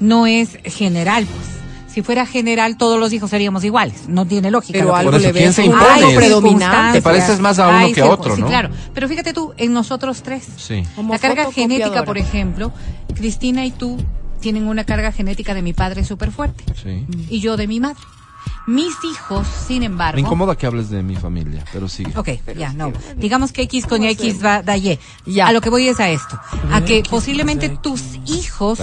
no 0.00 0.26
es 0.26 0.50
general, 0.64 1.24
pues. 1.26 1.57
Si 1.98 2.02
fuera 2.02 2.26
general, 2.26 2.76
todos 2.76 3.00
los 3.00 3.12
hijos 3.12 3.28
seríamos 3.28 3.64
iguales. 3.64 4.08
No 4.08 4.24
tiene 4.24 4.52
lógica. 4.52 4.78
Pero 4.78 4.94
algo 4.94 5.18
le 5.18 5.32
¿quién 5.32 5.46
ves 5.46 5.58
impone? 5.58 6.14
predominante. 6.14 6.98
Te 6.98 7.02
pareces 7.02 7.40
más 7.40 7.58
a 7.58 7.66
uno 7.66 7.78
hay 7.78 7.92
que 7.92 8.02
a 8.02 8.06
otro, 8.06 8.36
sí, 8.36 8.40
¿no? 8.40 8.46
claro. 8.46 8.70
Pero 8.94 9.08
fíjate 9.08 9.32
tú, 9.32 9.52
en 9.56 9.72
nosotros 9.72 10.22
tres. 10.22 10.46
Sí. 10.56 10.84
Como 10.94 11.12
La 11.12 11.18
carga 11.18 11.50
genética, 11.50 12.04
por 12.04 12.16
ejemplo, 12.16 12.70
Cristina 13.16 13.66
y 13.66 13.72
tú 13.72 13.96
tienen 14.38 14.68
una 14.68 14.84
carga 14.84 15.10
genética 15.10 15.54
de 15.54 15.62
mi 15.62 15.72
padre 15.72 16.04
súper 16.04 16.30
fuerte. 16.30 16.62
Sí. 16.80 17.04
Y 17.28 17.40
yo 17.40 17.56
de 17.56 17.66
mi 17.66 17.80
madre. 17.80 17.98
Mis 18.66 18.94
hijos, 19.04 19.46
sin 19.66 19.82
embargo. 19.82 20.16
Me 20.16 20.20
incomoda 20.20 20.56
que 20.56 20.66
hables 20.66 20.90
de 20.90 21.02
mi 21.02 21.16
familia, 21.16 21.64
pero 21.72 21.88
sigue. 21.88 22.12
Ok, 22.16 22.28
ya, 22.56 22.72
no. 22.72 22.92
Digamos 23.16 23.52
que 23.52 23.62
X 23.62 23.86
con 23.86 24.04
X 24.04 24.44
va, 24.44 24.62
da 24.62 24.76
Y. 24.76 24.98
Ya. 25.26 25.48
A 25.48 25.52
lo 25.52 25.60
que 25.60 25.70
voy 25.70 25.88
es 25.88 26.00
a 26.00 26.08
esto. 26.10 26.38
A 26.72 26.82
que 26.84 26.98
X 26.98 27.10
posiblemente 27.10 27.68
tus 27.70 28.02
hijos 28.26 28.78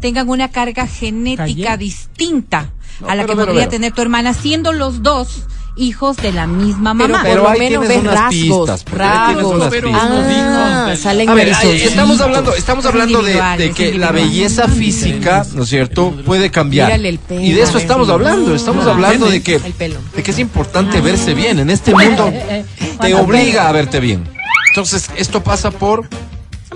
tengan 0.00 0.28
una 0.28 0.50
carga 0.50 0.86
genética 0.86 1.70
Calle. 1.70 1.84
distinta 1.84 2.70
No, 3.00 3.08
a 3.08 3.14
la 3.14 3.22
pero, 3.22 3.34
que 3.34 3.36
pero, 3.36 3.46
podría 3.46 3.60
pero. 3.68 3.70
tener 3.70 3.92
tu 3.92 4.02
hermana, 4.02 4.34
siendo 4.34 4.72
los 4.72 5.02
dos 5.02 5.46
hijos 5.78 6.16
de 6.18 6.32
la 6.32 6.46
misma 6.46 6.94
Pero 6.96 7.08
mamá. 7.08 7.18
por 7.22 7.30
Pero 7.30 7.42
lo 7.44 7.48
ahí 7.48 7.58
menos 7.60 7.86
tienes 7.86 7.88
ves 7.88 8.12
unas 8.12 8.14
rasgos, 8.14 8.84
rasgos. 8.92 9.54
unas 9.54 9.70
Pero 9.70 9.88
pistas. 9.88 10.10
unos 10.10 10.24
Ah, 10.28 10.94
salen 11.00 11.28
A 11.28 11.34
ver, 11.34 11.48
estamos 11.48 12.20
hablando, 12.20 12.54
estamos 12.54 12.84
Es 12.84 12.90
hablando 12.90 13.22
de, 13.22 13.72
que 13.74 13.94
la 13.98 14.12
belleza 14.12 14.68
física, 14.68 15.46
¿no 15.54 15.62
es 15.62 15.68
cierto?, 15.68 16.12
puede 16.24 16.50
cambiar. 16.50 16.88
Mírale 16.88 17.08
el 17.08 17.18
pelo, 17.18 17.40
y 17.40 17.52
de 17.52 17.62
eso 17.62 17.78
estamos 17.78 18.08
hablando, 18.08 18.54
estamos 18.54 18.86
Ah, 18.86 18.90
hablando 18.90 19.26
de 19.26 19.42
que, 19.42 19.58
de 19.58 20.22
que 20.22 20.30
es 20.30 20.38
importante 20.38 21.00
verse 21.00 21.34
bien. 21.34 21.58
En 21.58 21.70
este 21.70 21.92
mundo 21.92 22.32
te 23.00 23.14
obliga 23.14 23.68
a 23.68 23.72
verte 23.72 24.00
bien. 24.00 24.28
Entonces, 24.70 25.08
esto 25.16 25.42
pasa 25.42 25.70
por 25.70 26.06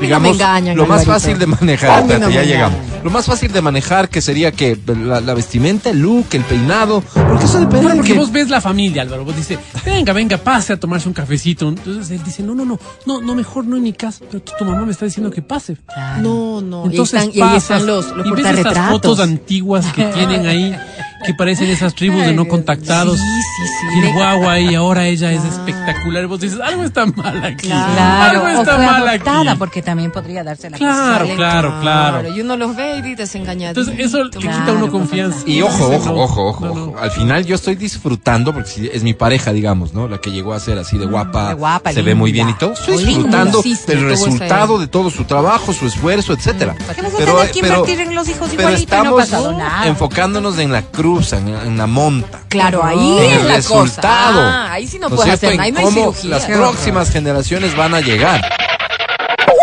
No 0.03 0.07
digamos, 0.07 0.28
me 0.36 0.44
engañan, 0.44 0.76
lo 0.76 0.82
más 0.86 1.00
Alvarito. 1.03 1.12
fácil 1.12 1.38
de 1.38 1.46
manejar, 1.46 2.05
no 2.05 2.12
espérate, 2.12 2.34
ya 2.34 2.42
llegamos. 2.42 2.76
engañan. 2.78 2.92
Lo 3.05 3.11
más 3.11 3.26
fácil 3.26 3.53
de 3.53 3.61
manejar 3.62 4.09
que 4.09 4.20
sería 4.20 4.53
que 4.53 4.78
la, 4.86 5.20
la 5.20 5.34
vestimenta, 5.34 5.90
el 5.90 5.98
look, 6.00 6.26
el 6.32 6.44
peinado, 6.44 7.00
porque 7.00 7.44
eso 7.46 7.59
depende 7.59 7.82
No, 7.82 7.88
de 7.90 7.94
porque 7.96 8.12
que- 8.12 8.18
vos 8.18 8.30
ves 8.30 8.48
la 8.48 8.61
familia, 8.61 9.03
Álvaro. 9.03 9.24
Vos 9.24 9.34
dices, 9.34 9.59
venga, 9.84 10.12
venga, 10.12 10.36
pase 10.38 10.72
a 10.74 10.76
tomarse 10.78 11.09
un 11.09 11.14
cafecito. 11.14 11.68
Entonces 11.68 12.11
él 12.12 12.22
dice, 12.24 12.42
no, 12.44 12.55
no, 12.55 12.64
no, 12.64 12.78
no, 13.07 13.20
no, 13.20 13.34
mejor 13.34 13.64
no 13.66 13.76
en 13.76 13.82
mi 13.82 13.92
casa. 13.92 14.24
Pero 14.30 14.42
tu, 14.42 14.53
tu 14.57 14.64
mamá 14.64 14.84
me 14.84 14.92
está 14.92 15.05
diciendo 15.05 15.30
que 15.32 15.42
pase. 15.42 15.76
No, 16.20 16.61
no. 16.61 16.84
Entonces 16.84 17.14
y, 17.14 17.16
están, 17.16 17.36
y 17.36 17.40
ahí 17.42 17.55
pasas 17.57 17.62
están 17.80 17.86
los, 17.86 18.16
los 18.16 18.26
y 18.26 18.30
ves 18.30 18.40
esas 18.40 18.55
portarretratos. 18.55 18.92
fotos 18.92 19.20
antiguas 19.20 19.86
que 19.92 20.05
tienen 20.05 20.46
ahí, 20.46 20.76
que 21.24 21.34
parecen 21.34 21.68
esas 21.68 21.94
tribus 21.94 22.24
de 22.24 22.32
no 22.32 22.46
contactados. 22.48 23.18
Sí, 23.18 23.24
sí, 23.24 23.66
sí. 24.02 24.08
Y 24.08 24.12
guagua 24.12 24.52
ahí, 24.52 24.74
ahora 24.74 25.06
ella 25.06 25.32
es 25.32 25.44
espectacular. 25.44 26.24
Y 26.24 26.26
vos 26.26 26.40
dices, 26.40 26.58
algo 26.60 26.82
está 26.84 27.06
mal 27.06 27.44
aquí. 27.44 27.66
Claro, 27.68 28.44
algo 28.44 28.58
o 28.58 28.62
está 28.62 28.74
fue 28.76 28.86
mal 28.86 29.08
adoptada, 29.08 29.50
aquí. 29.52 29.58
porque 29.58 29.82
también 29.82 30.10
podría 30.10 30.42
darse 30.44 30.70
la 30.70 30.78
Claro, 30.78 31.18
posibilidad. 31.24 31.36
claro, 31.36 31.80
claro. 31.80 32.28
Y 32.36 32.40
uno 32.40 32.56
los 32.56 32.74
ve 32.76 33.02
y 33.04 33.14
desengañaditos. 33.14 33.88
Entonces 33.88 34.06
eso 34.06 34.24
le 34.24 34.30
quita 34.30 34.52
Claro, 34.64 34.74
uno 34.76 34.90
confianza. 34.90 35.38
Y 35.46 35.62
ojo, 35.62 35.86
ojo, 35.96 36.06
no, 36.12 36.14
ojo, 36.22 36.44
ojo, 36.48 36.64
no, 36.66 36.72
ojo. 36.72 36.92
no. 36.94 36.98
Al 36.98 37.10
final 37.10 37.44
yo 37.44 37.54
estoy 37.54 37.74
disfrutando, 37.76 38.52
porque 38.52 38.68
si 38.70 38.86
es 38.92 39.02
mi 39.02 39.14
pareja, 39.14 39.52
digamos, 39.52 39.92
¿no? 39.94 40.08
La 40.08 40.18
que 40.18 40.30
llegó 40.30 40.54
a 40.54 40.60
ser 40.60 40.78
así 40.78 40.98
de 40.98 41.06
guapa, 41.06 41.48
de 41.50 41.54
guapa, 41.54 41.92
se 41.92 42.02
ve 42.02 42.14
muy 42.14 42.32
bien 42.32 42.48
y 42.48 42.54
todo. 42.54 42.72
Estoy 42.72 43.04
disfrutando 43.04 43.62
del 43.86 44.04
resultado 44.08 44.78
de 44.78 44.86
todo 44.86 45.10
su 45.10 45.24
trabajo, 45.24 45.72
su 45.72 45.86
esfuerzo, 45.86 46.32
etcétera. 46.32 46.74
¿Qué 46.74 46.84
a 46.84 46.94
tener 46.94 47.50
que 47.52 47.58
invertir 47.60 48.00
en 48.00 48.14
los 48.14 48.28
hijos 48.28 48.50
pero 48.56 48.68
y 48.70 48.72
no 48.72 48.78
estamos 48.78 49.30
nada? 49.30 49.86
enfocándonos 49.86 50.58
en 50.58 50.72
la 50.72 50.82
cruz, 50.82 51.11
en, 51.32 51.48
en 51.48 51.76
la 51.78 51.86
monta. 51.86 52.40
Claro, 52.48 52.82
ahí 52.84 53.18
En 53.18 53.24
es 53.32 53.40
el 53.42 53.48
la 53.48 53.56
resultado. 53.56 54.34
cosa. 54.40 54.64
Ah, 54.66 54.72
ahí 54.72 54.86
sí 54.86 54.98
no, 54.98 55.08
¿No 55.08 55.14
es 55.14 55.20
puedes 55.20 55.34
hacer. 55.34 55.60
Ahí 55.60 55.72
no 55.72 55.78
hay 55.78 55.84
cómo 55.84 56.12
cirugía. 56.12 56.30
las 56.30 56.44
próximas 56.46 57.10
generaciones 57.10 57.76
van 57.76 57.94
a 57.94 58.00
llegar. 58.00 58.40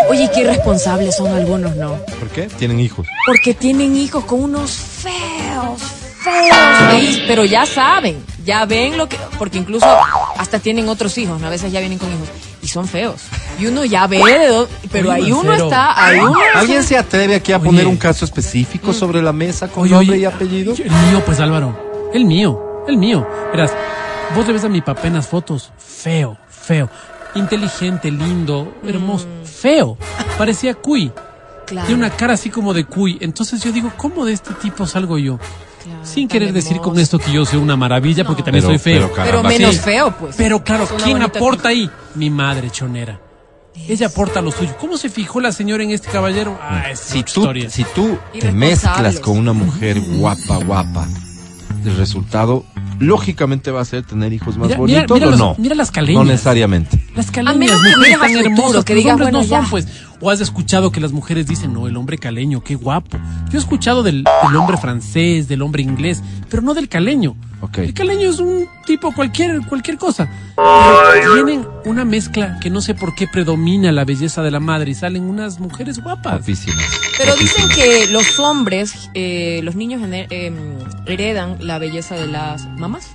Oye, 0.08 0.28
qué 0.34 0.40
irresponsables 0.40 1.16
son 1.16 1.32
algunos, 1.32 1.76
¿no? 1.76 1.94
¿Por 2.18 2.28
qué? 2.30 2.42
Tienen 2.42 2.80
hijos. 2.80 3.06
Porque 3.26 3.54
tienen 3.54 3.94
hijos 3.96 4.24
con 4.24 4.42
unos 4.42 4.72
feos, 4.72 5.80
feos. 6.20 7.20
Pero 7.28 7.44
ya 7.44 7.64
saben, 7.64 8.24
ya 8.44 8.64
ven 8.64 8.98
lo 8.98 9.08
que... 9.08 9.16
Porque 9.38 9.58
incluso 9.58 9.86
hasta 10.36 10.58
tienen 10.58 10.88
otros 10.88 11.16
hijos, 11.18 11.40
¿no? 11.40 11.46
a 11.46 11.50
veces 11.50 11.70
ya 11.70 11.78
vienen 11.80 11.98
con 11.98 12.08
hijos. 12.08 12.28
Son 12.70 12.86
feos. 12.86 13.22
Y 13.58 13.66
uno 13.66 13.84
ya 13.84 14.06
ve 14.06 14.18
de 14.18 14.46
dónde... 14.46 14.72
Pero 14.92 15.10
Oye, 15.10 15.24
ahí 15.24 15.32
uno 15.32 15.52
está... 15.52 16.04
Ahí 16.06 16.20
uno 16.20 16.38
¿Alguien 16.54 16.84
se 16.84 16.96
atreve 16.96 17.34
aquí 17.34 17.52
a 17.52 17.56
Oye. 17.56 17.66
poner 17.66 17.86
un 17.86 17.96
caso 17.96 18.24
específico 18.24 18.92
sobre 18.92 19.20
la 19.20 19.32
mesa 19.32 19.66
con 19.68 19.84
Oye, 19.84 19.94
nombre 19.94 20.18
y 20.18 20.24
apellido? 20.24 20.72
El 20.74 20.90
mío, 20.90 21.22
pues 21.26 21.40
Álvaro. 21.40 22.10
El 22.14 22.24
mío, 22.24 22.84
el 22.86 22.96
mío. 22.96 23.26
Verás, 23.50 23.72
vos 24.36 24.46
le 24.46 24.52
ves 24.52 24.64
a 24.64 24.68
mi 24.68 24.80
papá 24.80 25.08
en 25.08 25.14
las 25.14 25.26
fotos. 25.26 25.72
Feo, 25.78 26.36
feo. 26.48 26.88
Inteligente, 27.34 28.10
lindo, 28.10 28.72
hermoso. 28.86 29.26
Feo. 29.44 29.96
Parecía 30.38 30.74
cuy. 30.74 31.12
Claro, 31.66 31.86
Tiene 31.86 32.04
una 32.04 32.10
cara 32.16 32.34
así 32.34 32.50
como 32.50 32.72
de 32.72 32.84
cuy. 32.84 33.18
Entonces 33.20 33.62
yo 33.62 33.72
digo, 33.72 33.92
¿cómo 33.96 34.24
de 34.24 34.32
este 34.32 34.54
tipo 34.54 34.86
salgo 34.86 35.18
yo? 35.18 35.38
Claro, 35.82 36.04
Sin 36.04 36.28
querer 36.28 36.52
decir 36.52 36.78
con 36.78 36.98
esto 36.98 37.18
que 37.18 37.32
yo 37.32 37.44
soy 37.44 37.58
una 37.58 37.76
maravilla, 37.76 38.24
porque 38.24 38.42
también 38.42 38.64
Pero- 38.64 38.78
soy 38.78 38.92
feo. 38.92 39.10
pero 39.16 39.42
menos 39.42 39.74
sí. 39.74 39.80
feo, 39.80 40.14
pues. 40.18 40.36
Pero 40.36 40.62
claro, 40.62 40.86
¿quién 41.04 41.20
aporta 41.22 41.68
ahí? 41.68 41.90
Mi 42.14 42.30
madre 42.30 42.70
chonera. 42.70 43.20
Ella 43.88 44.08
aporta 44.08 44.40
lo 44.42 44.50
suyo. 44.52 44.74
¿Cómo 44.80 44.96
se 44.98 45.08
fijó 45.08 45.40
la 45.40 45.52
señora 45.52 45.82
en 45.82 45.90
este 45.90 46.08
caballero? 46.08 46.58
Ah, 46.60 46.90
es 46.90 46.98
si 47.00 47.22
tú, 47.22 47.40
historia. 47.40 47.70
si 47.70 47.84
tú 47.84 48.18
te 48.38 48.52
mezclas 48.52 49.20
con 49.20 49.38
una 49.38 49.52
mujer 49.52 50.00
guapa, 50.00 50.56
guapa, 50.64 51.06
el 51.84 51.96
resultado 51.96 52.64
lógicamente 52.98 53.70
va 53.70 53.80
a 53.80 53.84
ser 53.86 54.02
tener 54.02 54.32
hijos 54.32 54.58
más 54.58 54.68
Mira- 54.68 54.78
bonitos 54.78 55.10
mira 55.16 55.26
o 55.26 55.30
los- 55.30 55.38
no. 55.38 55.54
mira 55.56 55.74
las 55.74 55.90
caleñas. 55.90 56.22
No 56.24 56.30
necesariamente. 56.30 57.02
Las 57.16 57.28
A 57.30 57.32
caleñas, 57.32 57.56
menos 57.56 57.80
que 57.80 57.96
mujeres 57.96 58.18
tan 58.20 58.36
hermosas, 58.36 58.84
que 58.84 58.84
que 58.84 58.94
los 58.94 59.02
digas, 59.04 59.14
hombres 59.14 59.32
no 59.32 59.38
bueno, 59.38 59.62
son, 59.62 59.70
pues. 59.70 59.86
O 60.22 60.30
has 60.30 60.40
escuchado 60.40 60.92
que 60.92 61.00
las 61.00 61.12
mujeres 61.12 61.46
dicen, 61.46 61.72
no, 61.72 61.86
el 61.88 61.96
hombre 61.96 62.18
caleño, 62.18 62.62
qué 62.62 62.74
guapo. 62.74 63.18
Yo 63.50 63.58
he 63.58 63.60
escuchado 63.60 64.02
del, 64.02 64.24
del 64.24 64.56
hombre 64.56 64.76
francés, 64.76 65.48
del 65.48 65.62
hombre 65.62 65.82
inglés, 65.82 66.22
pero 66.50 66.62
no 66.62 66.74
del 66.74 66.88
caleño. 66.88 67.36
El 67.76 67.92
caleño 67.94 68.30
es 68.30 68.38
un 68.38 68.66
tipo 68.86 69.12
cualquier, 69.14 69.60
cualquier 69.66 69.96
cosa. 69.98 70.28
Pero 70.56 71.34
tienen 71.34 71.66
una 71.84 72.04
mezcla 72.04 72.58
que 72.60 72.70
no 72.70 72.80
sé 72.80 72.94
por 72.94 73.14
qué 73.14 73.28
predomina 73.28 73.92
la 73.92 74.04
belleza 74.04 74.42
de 74.42 74.50
la 74.50 74.60
madre 74.60 74.90
y 74.90 74.94
salen 74.94 75.24
unas 75.24 75.58
mujeres 75.60 76.02
guapas. 76.02 76.32
Guapísimas. 76.38 76.84
Pero 77.18 77.34
dicen 77.36 77.68
que 77.74 78.06
los 78.10 78.38
hombres, 78.38 79.10
eh, 79.14 79.60
los 79.62 79.74
niños 79.74 80.02
eh, 80.10 80.52
heredan 81.06 81.56
la 81.60 81.78
belleza 81.78 82.14
de 82.14 82.26
las 82.26 82.66
mamás. 82.78 83.10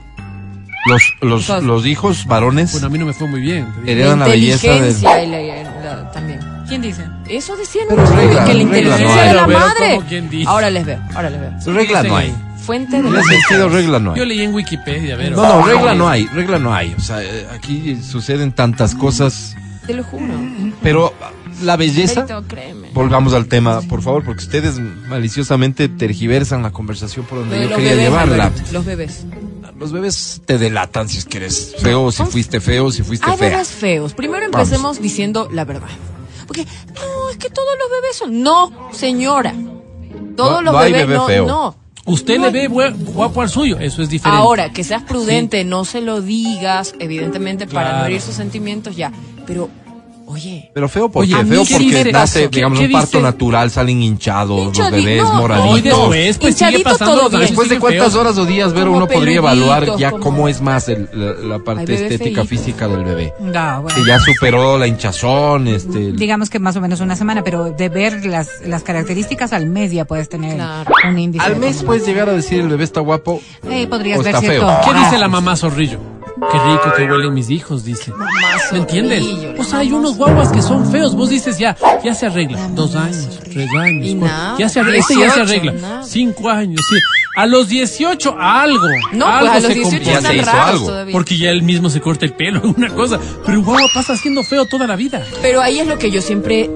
Los, 1.21 1.49
los, 1.63 1.85
hijos 1.87 2.27
varones 2.27 2.71
Bueno, 2.73 2.87
a 2.87 2.89
mí 2.91 2.99
no 2.99 3.05
me 3.07 3.13
fue 3.13 3.27
muy 3.27 3.41
bien. 3.41 3.67
heredan 3.87 4.19
la 4.19 4.27
belleza 4.27 4.67
de... 4.73 4.93
la- 5.01 5.23
la- 5.23 6.11
también. 6.11 6.54
¿Quién 6.67 6.81
dice? 6.81 7.05
Eso 7.29 7.55
decían 7.55 7.85
Pero 7.89 8.03
¿no? 8.03 8.15
regla, 8.15 8.45
que 8.45 8.53
la 8.53 8.61
inteligencia 8.61 9.05
no 9.07 9.13
hay. 9.21 9.27
de 9.29 9.33
la 9.35 9.45
Pero, 9.47 9.59
madre. 9.59 9.95
¿cómo 9.95 10.07
quién 10.07 10.29
dice? 10.29 10.49
Ahora 10.49 10.69
les 10.69 10.85
veo, 10.85 10.99
ahora 11.15 11.29
les 11.29 11.39
veo. 11.41 11.73
Regla 11.73 12.03
no 12.03 12.17
hay. 12.17 12.35
Fuente 12.65 12.99
de 13.01 13.09
ese 13.19 13.29
sentido, 13.29 13.69
regla 13.69 13.99
no 13.99 14.15
Yo 14.15 14.23
hay. 14.23 14.29
leí 14.29 14.41
en 14.41 14.53
Wikipedia, 14.53 15.15
ver. 15.15 15.33
No, 15.33 15.43
no, 15.61 15.65
regla 15.67 15.93
no 15.93 16.09
hay, 16.09 16.25
regla 16.27 16.57
no 16.57 16.73
hay. 16.73 16.95
O 16.97 17.01
sea, 17.01 17.21
eh, 17.21 17.45
aquí 17.53 17.97
suceden 18.01 18.51
tantas 18.53 18.95
cosas, 18.95 19.55
Te 19.85 19.93
lo 19.93 20.03
juro. 20.03 20.33
pero 20.81 21.13
la 21.61 21.75
belleza... 21.77 22.25
Volvamos 22.93 23.33
al 23.35 23.45
tema, 23.47 23.81
por 23.81 24.01
favor, 24.01 24.23
porque 24.25 24.41
ustedes 24.43 24.79
maliciosamente 24.79 25.87
tergiversan 25.89 26.63
la 26.63 26.71
conversación 26.71 27.25
por 27.25 27.39
donde 27.39 27.59
de 27.59 27.69
yo 27.69 27.75
quería 27.75 27.91
bebés, 27.91 28.05
llevarla. 28.05 28.51
Los 28.71 28.85
bebés. 28.85 29.25
Los 29.77 29.91
bebés 29.91 30.41
te 30.45 30.57
delatan 30.57 31.07
si 31.09 31.17
es 31.19 31.25
que 31.25 31.37
eres 31.37 31.75
feo, 31.79 32.11
si 32.11 32.23
fuiste 32.23 32.61
feo, 32.61 32.89
si 32.91 33.03
fuiste 33.03 33.29
Hay 33.29 33.37
fea. 33.37 33.49
bebés 33.49 33.67
feos. 33.67 34.13
Primero 34.13 34.45
empecemos 34.45 35.01
diciendo 35.01 35.49
la 35.51 35.65
verdad. 35.65 35.89
Porque, 36.47 36.65
no, 36.65 37.29
es 37.29 37.37
que 37.37 37.49
todos 37.49 37.69
los 37.79 37.89
bebés 37.89 38.15
son. 38.17 38.41
No, 38.41 38.89
señora. 38.91 39.53
Todos 40.35 40.51
No- 40.55 40.61
los 40.61 40.73
no 40.73 40.79
hay 40.79 40.91
bebés 40.91 41.07
bebé 41.07 41.17
no, 41.19 41.27
feo. 41.27 41.45
no. 41.47 41.75
Usted 42.07 42.37
No 42.37 42.45
le 42.45 42.51
ve 42.51 42.67
guapo 42.67 43.41
al 43.41 43.49
suyo, 43.49 43.79
eso 43.79 44.03
es 44.03 44.09
diferente. 44.09 44.39
Ahora, 44.39 44.71
que 44.71 44.83
seas 44.83 45.01
prudente, 45.01 45.63
no 45.63 45.85
se 45.85 46.01
lo 46.01 46.21
digas, 46.21 46.93
evidentemente, 46.99 47.65
para 47.65 47.87
Claro. 47.89 47.97
no 48.01 48.05
herir 48.05 48.21
sus 48.21 48.35
sentimientos, 48.35 48.95
ya. 48.95 49.11
Pero, 49.47 49.69
oye, 50.27 50.71
Pero 50.73 50.89
feo 50.89 51.09
porque 51.09 51.33
Oye, 51.35 51.45
feo 51.45 51.63
¿qué 51.65 51.71
porque 51.73 51.85
dice? 51.85 52.11
nace, 52.11 52.41
¿Qué- 52.49 52.57
digamos, 52.57 52.79
un 52.79 52.91
parto 52.91 53.07
dice? 53.17 53.21
natural, 53.21 53.71
salen 53.71 54.01
hinchados 54.03 54.67
los 54.67 54.77
Hinchadi- 54.77 54.91
bebés, 54.91 55.23
no, 55.23 55.33
moraditos. 55.35 55.71
Hoy 55.71 55.81
después, 55.81 56.37
pues 56.37 56.55
sigue 56.55 56.69
Hinchadito 56.71 56.89
pasando 56.89 57.13
todo 57.13 57.21
los 57.23 57.31
bien. 57.31 57.41
años, 57.41 57.49
Después 57.51 57.69
de 57.69 57.79
cuántas 57.79 58.03
feos. 58.11 58.15
horas 58.15 58.37
o 58.37 58.45
días 58.45 58.73
ver 58.73 58.85
Como 58.85 58.97
uno 58.97 59.07
podría 59.07 59.35
evaluar 59.37 59.97
ya 59.97 60.11
como- 60.11 60.23
cómo 60.23 60.47
es 60.47 60.61
más 60.61 60.89
el- 60.89 61.09
la, 61.13 61.33
la 61.57 61.59
parte 61.59 61.93
estética 61.93 62.17
feitos. 62.43 62.47
física 62.47 62.87
del 62.87 63.03
bebé. 63.03 63.33
No, 63.39 63.81
bueno. 63.83 63.95
Que 63.97 64.05
ya 64.05 64.19
superó 64.19 64.77
la 64.77 64.87
hinchazón, 64.87 65.67
este... 65.67 66.11
Digamos 66.13 66.49
que 66.49 66.59
más 66.59 66.75
o 66.75 66.81
menos 66.81 66.99
una 67.01 67.15
semana, 67.15 67.43
pero 67.43 67.71
de 67.71 67.89
ver 67.89 68.25
las, 68.25 68.49
las 68.65 68.83
características 68.83 69.53
al 69.53 69.67
mes 69.67 69.91
ya 69.91 70.05
puedes 70.05 70.29
tener 70.29 70.55
Claro. 70.55 70.91
un 71.07 71.17
índice. 71.19 71.45
Al 71.45 71.57
mes 71.57 71.83
puedes 71.83 72.05
llegar 72.05 72.29
a 72.29 72.33
decir 72.33 72.59
el 72.61 72.69
bebé 72.69 72.83
está 72.83 72.99
guapo. 73.01 73.41
Eh, 73.69 73.87
podrías 73.87 74.19
o 74.19 74.23
ver 74.23 74.33
está 74.35 74.41
cierto. 74.41 74.67
feo. 74.67 74.79
¿Qué 74.93 74.99
dice 74.99 75.17
la 75.17 75.27
mamá 75.27 75.55
zorrillo? 75.55 75.99
Qué 76.51 76.57
rico 76.59 76.93
que 76.95 77.03
huelen 77.11 77.33
mis 77.33 77.49
hijos, 77.49 77.83
dice. 77.83 78.11
¿Me 78.71 78.77
entiendes? 78.79 79.23
O 79.59 79.63
sea, 79.63 79.79
hay 79.79 79.91
unos 79.91 80.15
guaguas 80.17 80.51
que 80.51 80.61
son 80.61 80.89
feos. 80.91 81.15
Vos 81.15 81.29
dices 81.29 81.57
ya, 81.57 81.75
ya 82.03 82.13
se 82.15 82.27
arregla. 82.27 82.67
Dos 82.69 82.95
años, 82.95 83.39
tres 83.43 83.67
años. 83.77 84.05
Y 84.07 84.15
cuatro. 84.15 84.37
nada, 84.37 84.57
Ya 84.57 84.69
se 84.69 84.79
arregla. 84.79 84.99
Este 84.99 85.13
ya 85.19 85.29
se 85.31 85.39
18, 85.41 85.41
arregla. 85.71 86.03
Cinco 86.03 86.49
años, 86.49 86.81
sí. 86.89 86.95
A 87.37 87.45
los 87.47 87.67
18, 87.67 88.35
algo. 88.39 88.87
No, 89.13 89.25
algo 89.27 89.51
pues 89.51 89.65
a 89.65 89.67
los 89.67 89.67
se 89.67 89.73
18 89.73 89.83
compone. 89.83 90.05
Ya 90.05 90.21
se 90.21 90.37
están 90.39 90.55
hizo 90.55 90.61
algo. 90.71 90.85
todavía. 90.87 91.11
Porque 91.11 91.37
ya 91.37 91.49
él 91.49 91.63
mismo 91.63 91.89
se 91.89 91.99
corta 92.01 92.25
el 92.25 92.33
pelo, 92.33 92.61
una 92.77 92.89
cosa. 92.89 93.19
Pero 93.45 93.57
el 93.59 93.63
guagua 93.63 93.89
pasa 93.93 94.15
siendo 94.15 94.43
feo 94.43 94.65
toda 94.65 94.87
la 94.87 94.95
vida. 94.95 95.23
Pero 95.41 95.61
ahí 95.61 95.79
es 95.79 95.87
lo 95.87 95.97
que 95.97 96.11
yo 96.11 96.21
siempre 96.21 96.69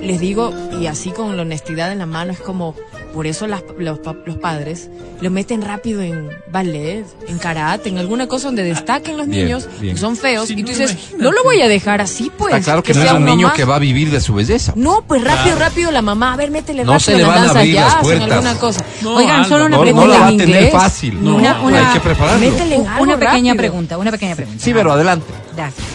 les 0.00 0.20
digo, 0.20 0.54
y 0.80 0.86
así 0.86 1.10
con 1.10 1.36
la 1.36 1.42
honestidad 1.42 1.90
en 1.90 1.98
la 1.98 2.06
mano, 2.06 2.30
es 2.32 2.38
como, 2.38 2.76
por 3.12 3.26
eso 3.26 3.46
las- 3.46 3.62
los, 3.78 3.98
pa- 3.98 4.16
los 4.24 4.36
padres 4.36 4.88
lo 5.20 5.30
meten 5.30 5.62
rápido 5.62 6.00
en 6.02 6.28
ballet, 6.50 7.04
en 7.26 7.38
karate, 7.38 7.88
en 7.88 7.98
alguna 7.98 8.26
cosa 8.28 8.48
donde 8.48 8.62
destaquen 8.62 9.16
los 9.16 9.26
Bien, 9.28 9.44
niños, 9.46 9.68
bien. 9.80 9.94
que 9.94 10.00
son 10.00 10.16
feos, 10.16 10.46
Sí, 10.48 10.52
y 10.52 10.56
tú 10.56 10.62
no, 10.62 10.68
dices, 10.68 10.90
imagínate. 10.92 11.22
no 11.24 11.32
lo 11.32 11.42
voy 11.44 11.60
a 11.62 11.68
dejar 11.68 12.00
así, 12.00 12.30
pues. 12.36 12.54
Está 12.54 12.64
claro 12.64 12.82
que, 12.82 12.94
no 12.94 13.00
es 13.02 13.08
sea 13.08 13.16
un 13.18 13.24
niño 13.24 13.48
más". 13.48 13.56
que 13.56 13.64
va 13.64 13.76
a 13.76 13.78
vivir 13.78 14.10
de 14.10 14.20
su 14.20 14.34
belleza. 14.34 14.72
No, 14.76 15.02
pues 15.06 15.22
rápido, 15.24 15.58
rápido 15.58 15.90
la 15.90 16.02
mamá, 16.02 16.34
a 16.34 16.36
ver, 16.36 16.50
métele 16.50 16.84
No 16.84 16.92
rápido 16.92 17.04
se 17.04 17.12
le 17.12 17.16
en 17.18 17.22
la 17.22 17.28
van 17.28 17.38
a 17.38 17.42
danza 17.46 17.58
las 17.64 17.68
jazz, 17.72 18.08
en 18.12 18.22
alguna 18.22 18.54
cosa. 18.58 18.84
No, 19.02 19.14
Oigan, 19.16 19.44
solo 19.48 19.66
una 19.66 19.70
No, 19.70 19.76
no 19.78 19.82
pregunta. 19.82 20.08
la 20.08 20.18
va 20.20 20.26
a 20.26 20.30
en 20.30 20.36
tener 20.38 20.54
inglés. 20.56 20.72
fácil. 20.72 21.24
No, 21.24 21.36
una- 21.36 21.60
una- 21.62 21.88
Hay 21.88 21.94
que 21.94 22.00
prepararlo. 22.00 22.40
Métele 22.50 22.74
en 22.76 22.86
algo 22.86 23.02
Una 23.02 23.14
pequeña 23.18 23.52
rápido. 23.54 23.56
pregunta, 23.56 23.98
una 23.98 24.10
pequeña 24.10 24.36
pregunta. 24.36 24.62
Sí, 24.64 24.72
pero 24.72 24.92
adelante. 24.92 25.26
Gracias. 25.56 25.86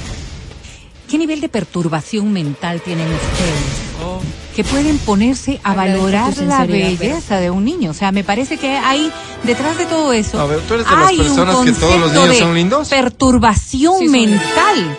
¿Qué 1.09 1.17
nivel 1.17 1.41
de 1.41 1.49
perturbación 1.49 2.33
mental 2.33 2.81
tienen 2.81 3.05
ustedes? 3.07 4.42
Que 4.55 4.63
pueden 4.63 4.99
ponerse 4.99 5.59
a 5.63 5.73
valorar 5.73 6.37
la 6.37 6.65
belleza 6.65 7.37
de 7.39 7.49
un 7.49 7.65
niño. 7.65 7.89
O 7.91 7.93
sea, 7.93 8.11
me 8.11 8.23
parece 8.23 8.57
que 8.57 8.77
hay, 8.77 9.11
detrás 9.43 9.77
de 9.79 9.85
todo 9.85 10.13
eso. 10.13 10.39
A 10.39 10.45
ver, 10.45 10.59
¿tú 10.67 10.75
eres 10.75 10.85
de 10.87 10.95
las 10.95 11.07
hay 11.09 11.17
un 11.19 11.25
personas 11.25 11.55
que 11.65 11.71
todos 11.71 11.95
los 11.99 12.01
concepto 12.11 12.19
niños 12.21 12.29
de 12.29 12.39
son 12.39 12.53
lindos? 12.55 12.89
Perturbación 12.89 13.99
Sí, 13.99 14.07
mental. 14.09 14.97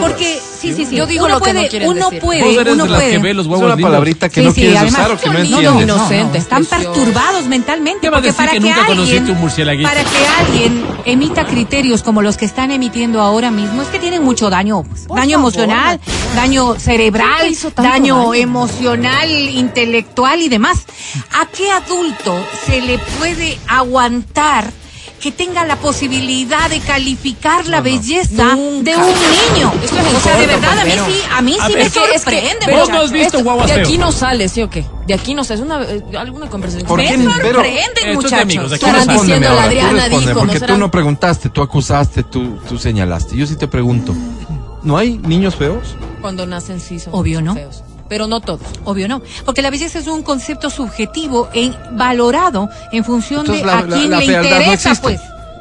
Porque, 0.00 0.38
sí, 0.58 0.72
sí, 0.72 0.86
sí. 0.86 0.96
Yo 0.96 1.06
digo 1.06 1.26
uno 1.26 1.34
lo 1.38 1.40
que 1.44 1.52
no 1.52 1.60
puede, 1.60 1.86
uno 1.86 2.06
decir. 2.10 2.20
puede, 2.20 2.42
Vos 2.44 2.56
eres 2.56 2.74
uno 2.74 2.84
de 2.84 2.90
las 2.90 3.00
puede. 3.00 3.10
que 3.12 3.18
ve 3.18 3.34
los 3.34 3.44
Es 3.46 3.50
huevos 3.52 3.64
una 3.66 3.74
lindos. 3.76 3.90
palabrita 3.90 4.28
que 4.30 4.40
Sí, 4.40 4.46
no 4.46 4.52
sí, 4.52 4.60
quieres 4.62 4.78
además- 4.78 5.00
usar 5.00 5.10
o 5.12 5.18
que 5.20 5.28
no 5.30 5.38
entiendes. 5.38 5.64
No, 5.64 5.74
no, 5.74 5.82
Inocente, 5.82 6.38
están 6.38 6.64
perturbados 6.64 7.46
mentalmente. 7.46 8.00
¿Qué 8.00 8.08
va 8.10 8.16
a 8.16 8.20
porque 8.20 8.28
decir 8.28 8.38
para 8.38 8.50
que 8.52 8.58
que 8.58 8.60
nunca 8.66 8.86
conociste 8.86 9.32
alguien-? 9.70 9.88
Para 9.88 10.02
que 10.02 10.26
alguien 10.40 10.86
emita 11.04 11.44
criterios 11.46 12.02
como 12.02 12.22
los 12.22 12.36
que 12.38 12.46
están 12.46 12.70
emitiendo 12.70 13.20
ahora 13.20 13.50
mismo, 13.50 13.82
es 13.82 13.88
que 13.88 13.98
tienen 13.98 14.22
mucho 14.22 14.48
daño. 14.48 14.82
pues, 14.82 15.06
daño 15.08 15.38
emocional, 15.38 16.00
daño 16.34 16.70
¿Quién 16.70 16.80
cerebral, 16.80 17.54
daño 17.76 18.12
daño? 18.30 18.34
Emocional, 18.94 19.30
intelectual 19.30 20.40
y 20.40 20.48
demás. 20.48 20.84
¿A 21.32 21.46
qué 21.46 21.70
adulto 21.70 22.34
se 22.66 22.80
le 22.80 22.98
puede 23.18 23.58
aguantar? 23.68 24.70
que 25.20 25.32
tenga 25.32 25.64
la 25.64 25.76
posibilidad 25.76 26.68
de 26.68 26.80
calificar 26.80 27.66
la 27.66 27.80
belleza 27.80 28.56
Nunca. 28.56 28.90
de 28.90 28.96
un 28.98 29.06
niño. 29.06 29.72
Esto 29.82 29.96
es 29.98 30.14
o 30.14 30.20
sea, 30.20 30.36
de 30.36 30.46
verdad, 30.46 30.78
a 30.78 30.84
mí 30.84 30.90
sí, 30.90 31.20
a 31.34 31.40
mí 31.40 31.56
A 31.58 31.66
sí 31.66 31.72
ver, 31.72 31.76
me 31.78 31.80
es 31.80 31.86
es 31.86 31.94
que- 31.94 32.20
sorprende. 32.20 32.58
pero 32.66 32.76
Vos 32.80 32.88
no 32.90 33.00
has 33.00 33.10
visto 33.12 33.42
guaguas 33.42 33.74
De 33.74 33.80
aquí 33.80 33.96
no 33.96 34.12
sale, 34.12 34.50
¿sí 34.50 34.60
o 34.60 34.68
qué? 34.68 34.84
De 35.06 35.14
aquí 35.14 35.32
no 35.32 35.42
sale. 35.42 35.60
Es 35.60 35.64
una, 35.66 35.82
eh, 35.82 36.02
alguna 36.18 36.50
conversación. 36.50 36.86
¿Por 36.86 36.98
me 36.98 37.08
qué? 37.08 37.16
Pero- 37.40 37.54
sorprenden, 37.54 37.84
Esto 37.96 38.00
es 38.00 38.04
de 38.04 38.14
muchachos. 38.16 38.54
Tú 38.54 38.68
no 38.68 38.74
Estarán 38.74 39.08
diciendo, 39.08 39.48
ahora, 39.48 39.54
la 39.54 39.62
tú 39.62 39.66
Adriana 39.66 40.08
dijo, 40.10 40.38
porque 40.40 40.60
¿no 40.60 40.66
tú 40.66 40.76
no 40.76 40.90
preguntaste, 40.90 41.48
tú 41.48 41.62
acusaste, 41.62 42.22
tú, 42.24 42.58
tú 42.68 42.76
señalaste. 42.78 43.34
Yo 43.34 43.46
sí 43.46 43.56
te 43.56 43.66
pregunto, 43.66 44.14
¿no 44.82 44.98
hay 44.98 45.16
niños 45.16 45.54
feos? 45.54 45.96
Cuando 46.20 46.44
nacen 46.44 46.80
sí 46.80 47.00
son 47.00 47.14
Obvio, 47.14 47.40
¿no? 47.40 47.54
feos. 47.54 47.82
Pero 48.08 48.26
no 48.26 48.40
todos. 48.40 48.60
Obvio 48.84 49.08
no, 49.08 49.22
porque 49.44 49.62
la 49.62 49.70
belleza 49.70 49.98
es 49.98 50.06
un 50.06 50.22
concepto 50.22 50.68
subjetivo 50.70 51.48
e 51.54 51.72
valorado 51.92 52.68
en 52.92 53.04
función 53.04 53.40
Entonces, 53.40 53.62
de 53.64 53.66
la- 53.66 53.78
a 53.78 53.82
la- 53.86 53.96
quién 53.96 54.10
la 54.10 54.18
le 54.20 54.26
no 54.26 54.42
interesa, 54.42 54.94
pues. 55.00 55.20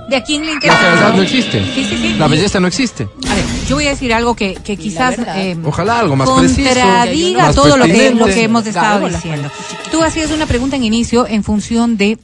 De 0.09 0.17
a 0.17 0.23
quién 0.23 0.41
le 0.41 0.47
La 0.47 0.53
interesa. 0.55 0.79
fealdad 0.79 1.13
no 1.13 1.21
existe. 1.21 1.63
Sí, 1.73 1.83
sí, 1.85 1.97
sí. 1.97 2.13
La 2.19 2.27
belleza 2.27 2.59
no 2.59 2.67
existe. 2.67 3.07
A 3.29 3.35
ver, 3.35 3.45
yo 3.69 3.75
voy 3.77 3.87
a 3.87 3.91
decir 3.91 4.13
algo 4.13 4.35
que, 4.35 4.55
que 4.55 4.75
quizás 4.75 5.15
verdad. 5.15 5.39
eh, 5.41 5.57
Ojalá 5.63 5.99
algo 5.99 6.17
más 6.17 6.29
preciso. 6.29 6.69
contradiga 6.69 7.43
más 7.43 7.55
todo 7.55 7.77
lo 7.77 7.85
que, 7.85 8.11
lo 8.13 8.25
que 8.25 8.43
hemos 8.43 8.67
estado 8.67 8.95
Gábola. 8.95 9.15
diciendo. 9.15 9.49
Tú 9.91 10.03
hacías 10.03 10.29
una 10.31 10.45
pregunta 10.45 10.75
en 10.75 10.83
inicio 10.83 11.25
en 11.25 11.41
función 11.45 11.95
de 11.95 12.19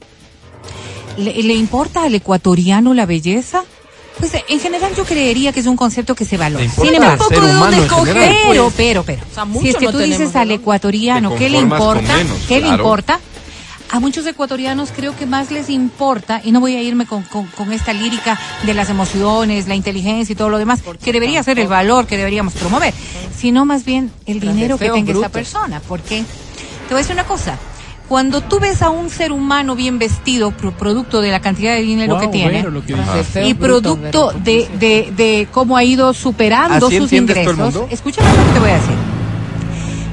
¿le, 1.16 1.42
le 1.42 1.54
importa 1.54 2.04
al 2.04 2.14
ecuatoriano 2.14 2.92
la 2.92 3.06
belleza? 3.06 3.62
Pues 4.20 4.32
en 4.48 4.60
general 4.60 4.92
yo 4.96 5.04
creería 5.04 5.52
que 5.52 5.60
es 5.60 5.66
un 5.66 5.76
concepto 5.76 6.14
que 6.14 6.24
se 6.24 6.36
valora. 6.36 6.64
Sin 6.70 6.94
embargo, 6.94 7.24
ser 7.28 7.40
¿de 7.40 7.46
dónde 7.46 7.56
humano 7.56 7.76
en 7.76 7.82
escoge? 7.84 8.12
general. 8.12 8.36
pero, 8.50 8.72
pero, 8.76 9.02
pero. 9.04 9.22
O 9.30 9.34
sea, 9.34 9.46
si 9.60 9.68
es 9.70 9.76
que 9.76 9.86
no 9.86 9.92
tú 9.92 9.98
dices 9.98 10.36
al 10.36 10.48
¿no? 10.48 10.54
ecuatoriano, 10.54 11.34
¿qué 11.36 11.48
le 11.48 11.58
importa? 11.58 12.16
menos, 12.16 12.36
¿Qué 12.46 12.60
le 12.60 12.68
importa? 12.68 13.18
A 13.92 13.98
muchos 13.98 14.24
ecuatorianos 14.24 14.90
creo 14.94 15.16
que 15.16 15.26
más 15.26 15.50
les 15.50 15.68
importa, 15.68 16.40
y 16.44 16.52
no 16.52 16.60
voy 16.60 16.76
a 16.76 16.82
irme 16.82 17.06
con, 17.06 17.24
con- 17.24 17.46
con 17.48 17.72
esta 17.72 17.92
lírica 17.92 18.38
de 18.62 18.72
las 18.72 18.88
emociones, 18.88 19.66
la 19.66 19.74
inteligencia 19.74 20.32
y 20.32 20.36
todo 20.36 20.48
lo 20.48 20.58
demás, 20.58 20.80
que 21.02 21.12
debería 21.12 21.42
ser 21.42 21.58
el 21.58 21.66
valor 21.66 22.06
que 22.06 22.16
deberíamos 22.16 22.52
promover, 22.54 22.94
sino 23.36 23.64
más 23.64 23.84
bien 23.84 24.12
el 24.26 24.38
dinero 24.38 24.78
que 24.78 24.90
tenga 24.90 25.10
esa 25.10 25.12
brutos. 25.12 25.32
persona. 25.32 25.82
Porque 25.88 26.18
te 26.86 26.94
voy 26.94 26.96
a 26.96 26.98
decir 26.98 27.14
una 27.14 27.24
cosa. 27.24 27.58
Cuando 28.10 28.40
tú 28.40 28.58
ves 28.58 28.82
a 28.82 28.90
un 28.90 29.08
ser 29.08 29.30
humano 29.30 29.76
bien 29.76 30.00
vestido, 30.00 30.50
pro- 30.50 30.72
producto 30.72 31.20
de 31.20 31.30
la 31.30 31.38
cantidad 31.38 31.74
de 31.76 31.82
dinero 31.82 32.18
que 32.18 32.26
tiene, 32.26 32.66
que 32.84 33.46
y 33.46 33.54
producto 33.54 34.32
de, 34.32 34.68
de, 34.80 35.12
de 35.16 35.46
cómo 35.52 35.76
ha 35.76 35.84
ido 35.84 36.12
superando 36.12 36.88
¿Así 36.88 36.96
sus 36.96 37.04
entiendes 37.04 37.36
todo 37.36 37.50
el 37.52 37.56
ingresos. 37.58 37.74
mundo? 37.82 37.88
Escúchame 37.94 38.28
lo 38.36 38.44
que 38.46 38.50
te 38.52 38.58
voy 38.58 38.70
a 38.70 38.74
decir. 38.74 38.94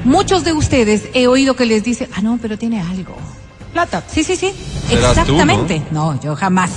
Muchos 0.04 0.44
de 0.44 0.52
ustedes 0.52 1.08
he 1.12 1.26
oído 1.26 1.56
que 1.56 1.66
les 1.66 1.82
dicen, 1.82 2.08
ah, 2.14 2.20
no, 2.20 2.38
pero 2.40 2.56
tiene 2.56 2.80
algo. 2.80 3.16
Plata. 3.72 4.04
Sí, 4.06 4.22
sí, 4.22 4.36
sí. 4.36 4.52
Tú, 4.88 4.94
Exactamente. 4.94 5.82
¿no? 5.90 6.20
yo 6.20 6.36
jamás. 6.36 6.70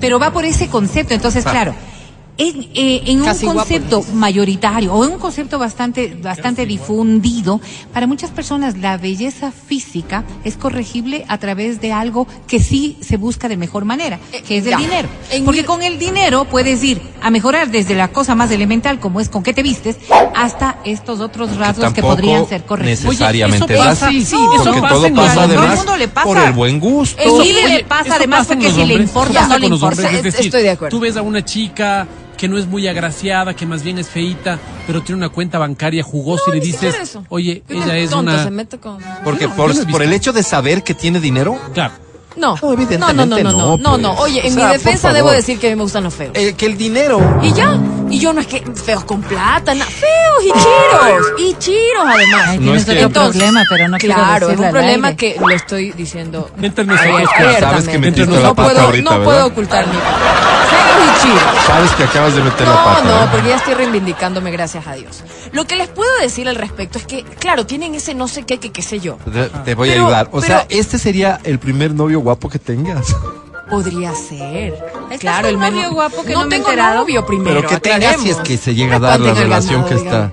Pero 0.00 0.18
va 0.18 0.32
por 0.32 0.46
ese 0.46 0.68
concepto. 0.68 1.12
Entonces, 1.12 1.44
Ah. 1.46 1.50
claro, 1.50 1.74
en, 2.36 2.68
eh, 2.74 3.02
en 3.06 3.18
un 3.18 3.24
guapo, 3.24 3.54
concepto 3.54 4.04
mayoritario 4.12 4.92
o 4.92 5.04
en 5.04 5.12
un 5.12 5.18
concepto 5.18 5.58
bastante, 5.58 6.16
bastante 6.20 6.66
difundido, 6.66 7.60
para 7.92 8.06
muchas 8.08 8.30
personas 8.30 8.76
la 8.78 8.96
belleza 8.98 9.52
física 9.52 10.24
es 10.42 10.56
corregible 10.56 11.24
a 11.28 11.38
través 11.38 11.80
de 11.80 11.92
algo 11.92 12.26
que 12.48 12.58
sí 12.58 12.96
se 13.00 13.16
busca 13.18 13.48
de 13.48 13.56
mejor 13.56 13.84
manera, 13.84 14.18
que 14.48 14.58
es 14.58 14.64
el 14.64 14.70
ya. 14.72 14.78
dinero. 14.78 15.08
En 15.30 15.44
Porque 15.44 15.60
mi- 15.60 15.66
con 15.66 15.82
el 15.82 15.98
dinero 15.98 16.44
puedes 16.46 16.82
ir 16.82 17.00
a 17.22 17.30
mejorar 17.30 17.70
desde 17.70 17.94
la 17.94 18.08
cosa 18.08 18.34
más 18.34 18.50
elemental, 18.50 18.98
como 18.98 19.20
es 19.20 19.28
con 19.28 19.42
qué 19.44 19.54
te 19.54 19.62
vistes, 19.62 19.96
hasta 20.34 20.78
estos 20.84 21.20
otros 21.20 21.56
rasgos 21.56 21.92
que, 21.92 22.02
podrían 22.02 22.48
ser 22.48 22.64
correctos. 22.64 23.04
necesariamente 23.04 23.64
Oye, 23.64 23.74
es 23.74 23.80
eso 23.80 23.90
pasa- 24.00 24.10
sí, 24.10 24.18
eso 24.22 24.36
porque 24.64 24.80
pasa 24.80 24.94
todo 24.94 25.02
pasa 25.02 25.04
hombres. 25.04 25.38
además 25.38 25.54
Todo 25.56 25.70
el 25.72 25.76
mundo 25.76 25.96
le 25.96 26.08
pasa. 26.08 26.24
por 26.26 26.38
el 26.38 26.52
buen 26.52 26.80
gusto. 26.80 27.22
Eso 27.22 27.42
Sí, 27.42 27.48
sí 27.48 27.68
le 27.68 27.84
pasa 27.84 28.06
eso 28.06 28.14
además 28.16 28.46
porque 28.48 28.70
si 28.72 28.84
le 28.84 28.94
importa 28.94 29.46
no 29.46 29.58
le 29.58 29.66
importa. 29.66 29.86
hombres, 30.02 30.12
es 30.14 30.22
decir, 30.24 30.46
Estoy 30.46 30.62
de 30.62 30.70
acuerdo. 30.70 30.96
Tú 30.96 31.00
ves 31.00 31.16
a 31.16 31.22
una 31.22 31.44
chica 31.44 32.06
que 32.36 32.48
no 32.48 32.58
es 32.58 32.66
muy 32.66 32.86
agraciada, 32.88 33.54
que 33.54 33.66
más 33.66 33.82
bien 33.82 33.98
es 33.98 34.08
feita, 34.08 34.58
pero 34.86 35.02
tiene 35.02 35.18
una 35.18 35.28
cuenta 35.28 35.58
bancaria 35.58 36.02
jugosa 36.02 36.44
No, 36.48 36.54
y 36.54 36.60
le 36.60 36.66
dices, 36.66 36.94
eso. 37.00 37.24
oye, 37.28 37.62
ella 37.68 37.96
es 37.96 38.10
tonto, 38.10 38.30
una... 38.32 38.44
se 38.44 38.50
mete 38.50 38.78
con... 38.78 38.98
Porque 39.24 39.46
No, 39.46 39.56
por, 39.56 39.74
no 39.74 39.86
por 39.90 40.02
el 40.02 40.12
hecho 40.12 40.32
de 40.32 40.42
saber 40.42 40.82
que 40.82 40.94
tiene 40.94 41.20
dinero, 41.20 41.58
Claro. 41.72 41.94
No, 42.36 42.56
no, 42.56 42.56
no, 42.60 42.66
no, 42.66 42.72
evidentemente 42.74 43.42
no, 43.42 43.52
no, 43.52 43.52
no, 43.52 43.76
no, 43.76 43.98
no. 43.98 44.10
pues. 44.16 44.24
Oye, 44.30 44.40
O 44.42 44.46
en 44.46 44.54
sea, 44.54 44.66
mi 44.66 44.72
defensa 44.72 45.12
debo 45.12 45.30
decir 45.30 45.58
que 45.58 45.68
a 45.68 45.70
mí 45.70 45.76
me 45.76 45.82
gustan 45.82 46.04
los 46.04 46.14
feos. 46.14 46.32
eh, 46.34 46.54
que 46.54 46.66
el 46.66 46.76
dinero 46.76 47.20
Y 47.42 47.52
ya. 47.52 47.78
Y 48.10 48.18
yo 48.18 48.32
no 48.32 48.40
es 48.40 48.46
que 48.46 48.60
feos 48.60 49.02
con 49.04 49.22
plata, 49.22 49.74
na- 49.74 49.84
feos 49.86 50.44
y 50.44 50.52
chiros. 50.52 51.26
Y 51.38 51.54
chiros 51.58 52.04
además. 52.06 52.42
Ay, 52.48 52.58
No 52.58 52.74
es 52.74 52.84
que- 52.84 52.90
otro 52.92 53.06
Entonces, 53.06 53.42
problema, 53.42 53.64
pero 53.68 53.88
no 53.88 53.98
Claro, 53.98 54.50
es 54.50 54.58
un 54.58 54.70
problema 54.70 55.08
aire. 55.08 55.16
que 55.16 55.36
lo 55.40 55.50
estoy 55.50 55.92
diciendo. 55.92 56.50
Abier- 56.58 56.74
claro. 56.74 57.60
Sabes 57.60 57.88
que 57.88 57.98
metiste 57.98 58.26
la 58.36 58.40
no 58.48 58.54
pata 58.54 58.68
puedo, 58.72 58.84
ahorita, 58.86 59.04
no 59.04 59.10
¿verdad? 59.10 59.24
puedo 59.24 59.46
ocultar 59.46 59.86
mi 59.86 59.92
feos 59.94 60.02
y 61.02 61.22
chiros. 61.22 61.42
sabes 61.66 61.90
que 61.92 62.04
acabas 62.04 62.34
de 62.36 62.42
meter 62.42 62.66
la 62.68 62.74
No, 62.74 62.84
pata. 62.84 63.04
no, 63.04 63.24
¿eh? 63.24 63.28
porque 63.32 63.48
ya 63.48 63.56
estoy 63.56 63.74
reivindicándome, 63.74 64.50
gracias 64.50 64.86
a 64.86 64.92
Dios. 64.94 65.22
Lo 65.54 65.66
que 65.66 65.76
les 65.76 65.88
puedo 65.88 66.10
decir 66.20 66.48
al 66.48 66.56
respecto 66.56 66.98
es 66.98 67.06
que, 67.06 67.22
claro, 67.24 67.64
tienen 67.64 67.94
ese 67.94 68.12
no 68.14 68.28
sé 68.28 68.42
qué, 68.42 68.58
que 68.58 68.70
qué 68.72 68.82
sé 68.82 68.98
yo. 69.00 69.16
Te, 69.32 69.48
te 69.48 69.74
voy 69.74 69.88
Pero- 69.88 70.02
a 70.02 70.06
ayudar. 70.06 70.26
O 70.32 70.40
pero- 70.40 70.46
sea, 70.46 70.66
este 70.68 70.98
sería 70.98 71.40
el 71.44 71.58
primer 71.58 71.94
novio 71.94 72.20
guapo 72.20 72.48
que 72.50 72.58
tengas. 72.58 73.14
Podría 73.70 74.12
ser. 74.14 74.74
¿Estás 75.04 75.20
Claro, 75.20 75.48
el 75.48 75.58
novio 75.58 75.90
guapo 75.92 76.22
que 76.22 76.32
no 76.34 76.40
no 76.40 76.44
me 76.46 76.50
tengo 76.50 76.68
enterado? 76.68 76.96
novio 77.00 77.24
primero. 77.24 77.56
Pero 77.62 77.68
que 77.68 77.80
tengas 77.80 78.20
si 78.20 78.30
es 78.30 78.36
que 78.38 78.58
se 78.58 78.74
llega 78.74 78.96
a 78.96 78.98
dar 78.98 79.20
la 79.20 79.28
tenga 79.30 79.40
relación 79.42 79.84
que 79.86 79.94
está. 79.94 80.32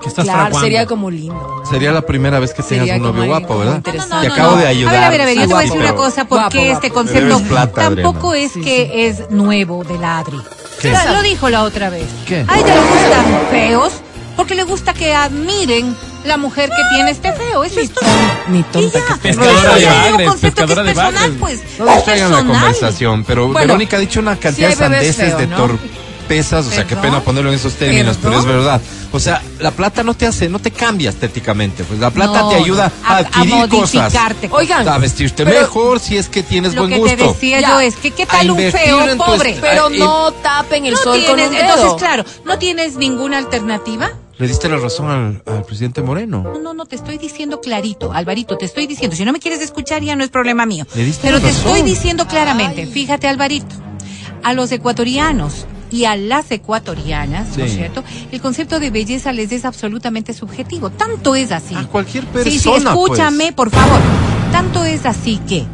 Que 0.00 0.08
estás 0.08 0.24
Claro, 0.24 0.38
fraguando. 0.40 0.60
sería 0.60 0.86
como 0.86 1.10
lindo. 1.10 1.34
¿no? 1.62 1.66
Sería 1.70 1.92
la 1.92 2.00
primera 2.02 2.38
vez 2.38 2.54
que 2.54 2.62
tengas 2.62 2.86
Sería 2.86 2.96
un 2.96 3.02
novio 3.14 3.26
guapo, 3.26 3.58
¿verdad? 3.58 3.76
interesante. 3.76 4.14
No, 4.14 4.20
Te 4.22 4.28
no, 4.28 4.34
acabo 4.34 4.50
no. 4.52 4.56
de 4.58 4.66
ayudar. 4.68 4.94
A 4.94 4.98
ver, 4.98 5.04
a 5.04 5.10
ver, 5.10 5.20
a 5.20 5.24
ver, 5.26 5.34
yo 5.36 5.40
te 5.42 5.46
voy 5.48 5.56
a 5.62 5.66
decir 5.66 5.80
una 5.80 5.94
cosa, 5.94 6.24
porque 6.26 6.38
Guapo, 6.40 6.56
este 6.58 6.88
guapo. 6.88 6.94
Concepto 6.94 7.38
plata, 7.48 7.72
tampoco 7.82 8.28
Adriana. 8.30 8.46
es 8.46 8.52
Sí, 8.52 8.60
que 8.62 9.06
es 9.08 9.30
nuevo 9.30 9.84
de 9.84 9.98
la 9.98 10.18
Adri. 10.20 10.38
¿Qué? 10.80 10.92
O 10.92 10.96
sea, 10.96 11.12
lo 11.12 11.22
dijo 11.22 11.50
la 11.50 11.64
otra 11.64 11.90
vez. 11.90 12.06
¿Qué? 12.26 12.44
A 12.48 12.58
ella 12.58 12.74
le 12.74 12.80
gustan 12.80 13.40
feos 13.50 13.92
porque 14.40 14.54
le 14.54 14.62
gusta 14.64 14.94
que 14.94 15.12
admiren 15.14 15.94
la 16.24 16.38
mujer 16.38 16.70
que 16.70 16.82
tiene 16.94 17.10
este 17.10 17.30
feo. 17.32 17.62
Eso 17.62 17.78
es 17.78 17.90
todo. 17.92 18.08
Ni 18.48 18.62
tonta 18.62 18.98
que 19.20 19.28
Pescadora 19.34 19.74
de 19.74 19.84
un 19.86 19.92
bagres, 19.92 20.28
concepto 20.30 20.62
que 20.62 20.66
pescadora 20.66 20.80
es 20.90 20.96
de 20.96 21.02
bagres. 21.02 21.30
pues. 21.38 21.60
No 21.78 21.94
distraigan 21.94 22.32
la 22.32 22.44
conversación, 22.44 23.24
pero 23.24 23.48
Bueno, 23.48 23.66
Verónica 23.66 23.98
ha 23.98 24.00
dicho 24.00 24.18
una 24.20 24.36
cantidad 24.36 24.70
de 24.70 24.76
sandeces 24.76 25.36
de 25.36 25.46
¿no? 25.46 25.56
tor- 25.58 25.78
pesas, 26.26 26.64
o 26.64 26.70
sea, 26.70 26.86
qué 26.86 26.96
pena 26.96 27.20
ponerlo 27.20 27.50
en 27.50 27.56
esos 27.56 27.74
términos, 27.74 28.16
pero 28.22 28.38
es 28.38 28.44
verdad. 28.46 28.80
O 29.12 29.18
sea, 29.20 29.42
la 29.58 29.72
plata 29.72 30.04
no 30.04 30.14
te 30.14 30.26
hace, 30.26 30.48
no 30.48 30.58
te 30.60 30.70
cambia 30.70 31.10
estéticamente, 31.10 31.82
pues 31.84 31.98
la 31.98 32.10
plata 32.12 32.42
No, 32.42 32.48
te 32.50 32.54
ayuda 32.54 32.90
a 33.04 33.16
adquirir 33.16 33.68
cosas. 33.68 34.14
Oigan, 34.52 34.88
a 34.88 34.96
vestirte 34.98 35.44
mejor 35.44 35.98
si 36.00 36.16
es 36.16 36.28
que 36.28 36.42
tienes 36.44 36.74
Lo 36.74 36.82
buen 36.82 36.92
que 36.94 36.98
gusto. 36.98 37.16
te 37.16 37.24
decía 37.24 37.60
Ya. 37.60 37.68
yo 37.70 37.80
es 37.80 37.96
que 37.96 38.12
qué 38.12 38.24
tal 38.26 38.48
un 38.52 38.58
feo 38.72 39.16
pobre. 39.18 39.58
pero 39.60 39.90
no 39.90 40.32
tapen 40.34 40.86
el 40.86 40.94
No 40.94 40.98
sol 41.02 41.16
con 41.26 41.34
tienes, 41.36 41.48
un 41.48 41.52
dedo. 41.56 41.62
entonces 41.74 41.92
claro, 41.98 42.24
no 42.44 42.58
tienes 42.60 42.94
ninguna 42.96 43.38
alternativa. 43.38 44.12
Le 44.40 44.48
diste 44.48 44.68
la 44.70 44.78
razón 44.78 45.10
al, 45.10 45.42
al 45.46 45.64
presidente 45.64 46.00
Moreno. 46.02 46.42
No, 46.42 46.58
no, 46.58 46.72
no, 46.74 46.86
te 46.86 46.96
estoy 46.96 47.18
diciendo 47.18 47.60
clarito, 47.60 48.12
Alvarito, 48.12 48.56
te 48.56 48.64
estoy 48.64 48.86
diciendo. 48.86 49.14
Si 49.14 49.24
no 49.24 49.32
me 49.32 49.38
quieres 49.38 49.60
escuchar 49.60 50.02
ya 50.02 50.16
no 50.16 50.24
es 50.24 50.30
problema 50.30 50.64
mío. 50.66 50.86
Le 50.94 51.04
diste 51.04 51.28
Pero 51.28 51.36
la 51.36 51.42
te 51.42 51.48
razón. 51.52 51.66
estoy 51.76 51.82
diciendo 51.82 52.26
claramente, 52.26 52.82
Ay. 52.82 52.86
fíjate 52.90 53.28
Alvarito, 53.28 53.76
a 54.42 54.54
los 54.54 54.72
ecuatorianos 54.72 55.66
y 55.90 56.06
a 56.06 56.16
las 56.16 56.50
ecuatorianas, 56.52 57.56
¿no 57.58 57.64
es 57.64 57.74
cierto? 57.74 58.02
El 58.32 58.40
concepto 58.40 58.80
de 58.80 58.90
belleza 58.90 59.32
les 59.32 59.52
es 59.52 59.64
absolutamente 59.66 60.32
subjetivo. 60.32 60.88
Tanto 60.88 61.34
es 61.34 61.52
así. 61.52 61.74
A 61.74 61.84
cualquier 61.86 62.24
Sí, 62.24 62.28
sí, 62.58 62.68
persona, 62.68 62.90
escúchame, 62.92 63.52
por 63.52 63.70
favor. 63.70 64.00
Tanto 64.52 64.84
es 64.84 65.04
así 65.04 65.38
que 65.46 65.66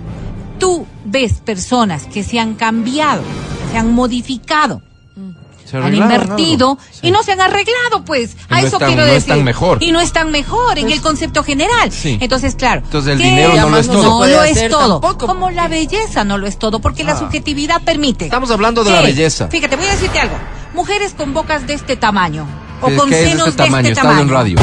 tú 0.58 0.86
ves 1.04 1.34
personas 1.34 2.06
que 2.06 2.24
se 2.24 2.40
han 2.40 2.54
cambiado, 2.54 3.22
se 3.70 3.78
han 3.78 3.92
modificado, 3.92 4.82
han 5.72 5.94
invertido 5.94 6.78
y 7.02 7.10
no 7.10 7.22
se 7.22 7.32
han 7.32 7.40
arreglado, 7.40 8.04
pues. 8.04 8.34
Y 8.34 8.54
a 8.54 8.60
no 8.60 8.66
eso 8.66 8.76
están- 8.76 8.88
quiero 8.88 9.02
no 9.02 9.06
decir. 9.12 9.18
están 9.32 9.44
mejor. 9.44 9.82
Y 9.82 9.92
no 9.92 10.00
están 10.00 10.30
mejor 10.30 10.78
en 10.78 10.90
el 10.90 11.00
concepto 11.00 11.42
general. 11.42 11.90
Sí. 11.92 12.18
Entonces, 12.20 12.54
claro. 12.54 12.82
Entonces, 12.84 13.12
el 13.14 13.18
¿qué? 13.18 13.24
dinero 13.24 13.54
no 13.56 13.68
lo 13.70 13.78
es 13.78 13.86
todo. 13.86 14.02
No 14.02 14.10
No 14.10 14.18
puede 14.18 14.36
lo 14.36 14.42
es 14.44 14.56
hacer 14.56 14.70
todo. 14.70 15.00
tampoco. 15.00 15.26
Como 15.26 15.50
la 15.50 15.68
belleza 15.68 16.24
no 16.24 16.38
lo 16.38 16.46
es 16.46 16.58
todo, 16.58 16.78
porque 16.80 17.04
la 17.04 17.12
Ah. 17.12 17.18
subjetividad 17.18 17.82
permite. 17.82 18.26
Estamos 18.26 18.50
hablando 18.50 18.84
de 18.84 18.90
la 18.90 19.00
belleza. 19.02 19.48
Fíjate, 19.48 19.76
voy 19.76 19.86
a 19.86 19.90
decirte 19.92 20.18
algo. 20.20 20.36
Mujeres 20.74 21.14
con 21.14 21.32
bocas 21.34 21.66
de 21.66 21.74
este 21.74 21.96
tamaño. 21.96 22.46
O 22.82 22.88
¿Qué- 22.88 22.96
con 22.96 23.12
es 23.12 23.28
senos 23.30 23.48
este 23.48 23.62
de 23.62 23.68
tamaño? 23.68 23.88
este 23.88 24.00
tamaño. 24.02 24.20
en 24.22 24.28
radio. 24.28 24.58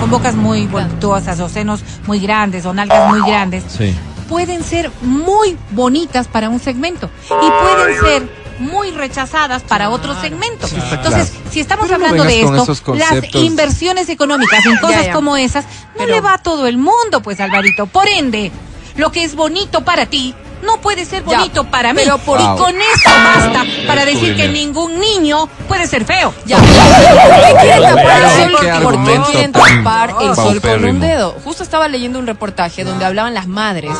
Con 0.00 0.08
bocas 0.10 0.34
muy 0.34 0.66
voluptuosas, 0.66 1.38
o 1.40 1.48
senos 1.50 1.80
muy 2.06 2.18
grandes, 2.18 2.64
o 2.64 2.72
nalgas 2.72 3.10
muy 3.10 3.20
grandes 3.28 3.64
Sí. 3.76 3.94
pueden 4.30 4.64
ser 4.64 4.90
muy 5.02 5.58
bonitas 5.72 6.26
para 6.28 6.48
un 6.48 6.58
segmento 6.60 7.10
y 7.24 7.26
pueden 7.28 8.00
ser 8.00 8.39
muy 8.60 8.90
rechazadas 8.92 9.62
para 9.62 9.90
otro 9.90 10.18
segmento. 10.20 10.68
Sí, 10.68 10.76
está 10.76 10.94
Entonces, 10.96 11.30
claro. 11.30 11.50
si 11.50 11.60
estamos 11.60 11.86
Pero 11.86 11.98
no 11.98 12.04
hablando 12.06 12.24
de 12.24 12.42
esto, 12.42 12.94
las 12.94 13.34
inversiones 13.34 14.08
económicas 14.08 14.64
en 14.66 14.76
cosas 14.80 15.06
ya. 15.06 15.12
como 15.12 15.36
esas 15.36 15.64
no 15.64 15.70
Pero- 15.98 16.14
le 16.14 16.20
va 16.20 16.34
a 16.34 16.38
todo 16.38 16.66
el 16.66 16.76
mundo, 16.78 17.22
pues 17.22 17.40
Alvarito. 17.40 17.86
Por 17.86 18.06
ende, 18.08 18.52
lo 18.96 19.10
que 19.10 19.24
es 19.24 19.34
bonito 19.34 19.82
para 19.84 20.06
ti 20.06 20.34
no 20.62 20.78
puede 20.82 21.06
ser 21.06 21.24
Ya, 21.24 21.38
bonito 21.38 21.64
para 21.70 21.94
mí. 21.94 22.00
pero 22.04 22.18
por- 22.18 22.38
Y 22.38 22.44
con 22.58 22.74
eso 22.76 23.08
basta 23.10 23.64
para 23.86 24.04
decir 24.04 24.36
que 24.36 24.48
ningún 24.48 25.00
niño 25.00 25.48
puede 25.66 25.86
ser 25.86 26.04
feo. 26.04 26.34
Ya. 26.44 26.58
¿Por 26.58 26.66
qué 26.66 27.56
quieren 27.62 27.82
tapar 27.82 28.22
el 28.22 28.30
sol? 28.30 28.46
Qué 28.46 28.52
¿Por 28.52 28.60
qué 28.60 28.70
argumento 28.70 29.30
quieren 29.30 29.52
tan 29.52 29.62
tapar 29.84 30.14
el 30.20 30.34
sol 30.36 30.60
con 30.60 30.84
un 30.84 31.00
dedo? 31.00 31.34
Justo 31.44 31.62
estaba 31.62 31.88
leyendo 31.88 32.18
un 32.18 32.26
reportaje 32.26 32.84
donde 32.84 33.06
hablaban 33.06 33.32
las 33.32 33.46
madres 33.46 33.96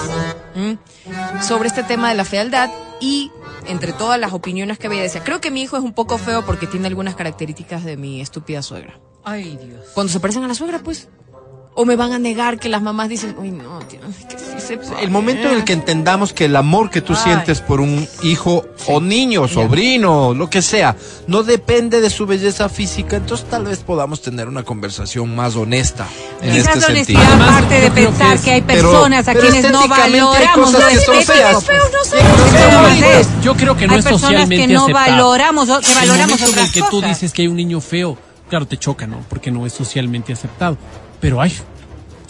¿m? 0.55 0.77
sobre 1.41 1.69
este 1.69 1.83
tema 1.83 2.11
de 2.11 2.15
la 2.17 2.27
fealdad 2.27 2.69
y 3.01 3.31
entre 3.67 3.93
todas 3.93 4.19
las 4.19 4.33
opiniones 4.33 4.79
que 4.79 4.87
había 4.87 5.03
decía, 5.03 5.23
creo 5.25 5.41
que 5.41 5.51
mi 5.51 5.63
hijo 5.63 5.77
es 5.77 5.83
un 5.83 5.93
poco 5.93 6.19
feo 6.19 6.45
porque 6.45 6.67
tiene 6.67 6.87
algunas 6.87 7.15
características 7.15 7.85
de 7.85 7.97
mi 7.97 8.21
estúpida 8.21 8.63
suegra. 8.63 8.99
Ay, 9.25 9.59
Dios. 9.63 9.87
Cuando 9.95 10.13
se 10.13 10.21
parecen 10.21 10.45
a 10.45 10.49
la 10.49 10.55
suegra, 10.55 10.79
pues. 10.81 11.09
O 11.73 11.85
me 11.85 11.95
van 11.95 12.13
a 12.13 12.19
negar 12.19 12.59
que 12.59 12.69
las 12.69 12.83
mamás 12.83 13.09
dicen, 13.09 13.37
uy, 13.39 13.53
no, 13.53 13.79
que 13.89 14.01
sí 14.37 14.61
se 14.61 14.77
puede". 14.77 15.03
El 15.05 15.11
momento 15.11 15.49
en 15.49 15.55
el 15.55 15.65
que 15.65 15.73
entendamos 15.73 16.33
que 16.33 16.47
el 16.47 16.57
amor 16.57 16.91
que 16.91 17.01
tú 17.01 17.15
Ay. 17.15 17.21
sientes 17.23 17.61
por 17.61 17.81
un 17.81 18.07
hijo 18.23 18.67
o 18.89 19.01
niño, 19.01 19.47
sobrino, 19.47 20.35
lo 20.35 20.51
que 20.51 20.63
sea, 20.63 20.97
no 21.29 21.45
depende 21.45 22.01
de 22.01 22.11
su 22.11 22.27
belleza 22.27 22.69
física, 22.69 23.17
entonces 23.17 23.49
tal 23.49 23.65
vez 23.65 23.79
podamos 23.79 24.21
tener 24.21 24.49
una 24.49 24.65
conversación 24.65 25.35
más 25.35 25.55
honesta 25.55 26.07
en 26.43 26.53
Quizás 26.55 26.77
este 26.77 26.81
sentido. 26.81 27.21
honestidad 27.21 27.27
Además, 27.29 27.63
parte 27.63 27.75
de 27.75 27.81
yo 27.87 27.93
creo 27.95 27.95
que 27.95 28.11
pensar 28.11 28.35
es- 28.35 28.41
que 28.43 28.51
hay 28.51 28.63
Pero- 28.63 28.91
personas 28.91 29.29
a 29.29 29.33
pero 29.33 29.41
quienes 29.49 29.63
no 29.63 29.69
estéticamente 29.83 30.05
hay 30.19 30.21
valoramos 30.21 30.71
cosas 30.73 30.89
que 30.91 30.99
son 30.99 31.23
feas. 31.23 31.67
Yo 33.43 33.55
creo 33.57 33.77
que 33.77 33.87
no 33.87 33.93
hay 33.95 33.99
es 34.01 34.05
personas 34.05 34.21
socialmente 34.23 34.67
que 34.67 34.73
no 34.75 34.83
aceptado. 34.83 35.07
valoramos, 35.17 35.67
que 35.69 35.73
el 35.93 35.95
valoramos 35.95 36.41
momento 36.41 36.59
en 36.61 36.67
el 36.67 36.73
que 36.73 36.83
tú 36.91 37.01
dices 37.01 37.33
que 37.33 37.43
hay 37.43 37.49
un 37.49 37.57
niño 37.57 37.81
feo, 37.81 38.19
claro, 38.49 38.67
te 38.67 38.77
choca, 38.77 39.07
¿no? 39.07 39.19
Porque 39.29 39.51
no 39.53 39.65
es 39.67 39.73
socialmente 39.73 40.33
aceptado. 40.33 40.77
Pero 41.21 41.41
hay. 41.41 41.53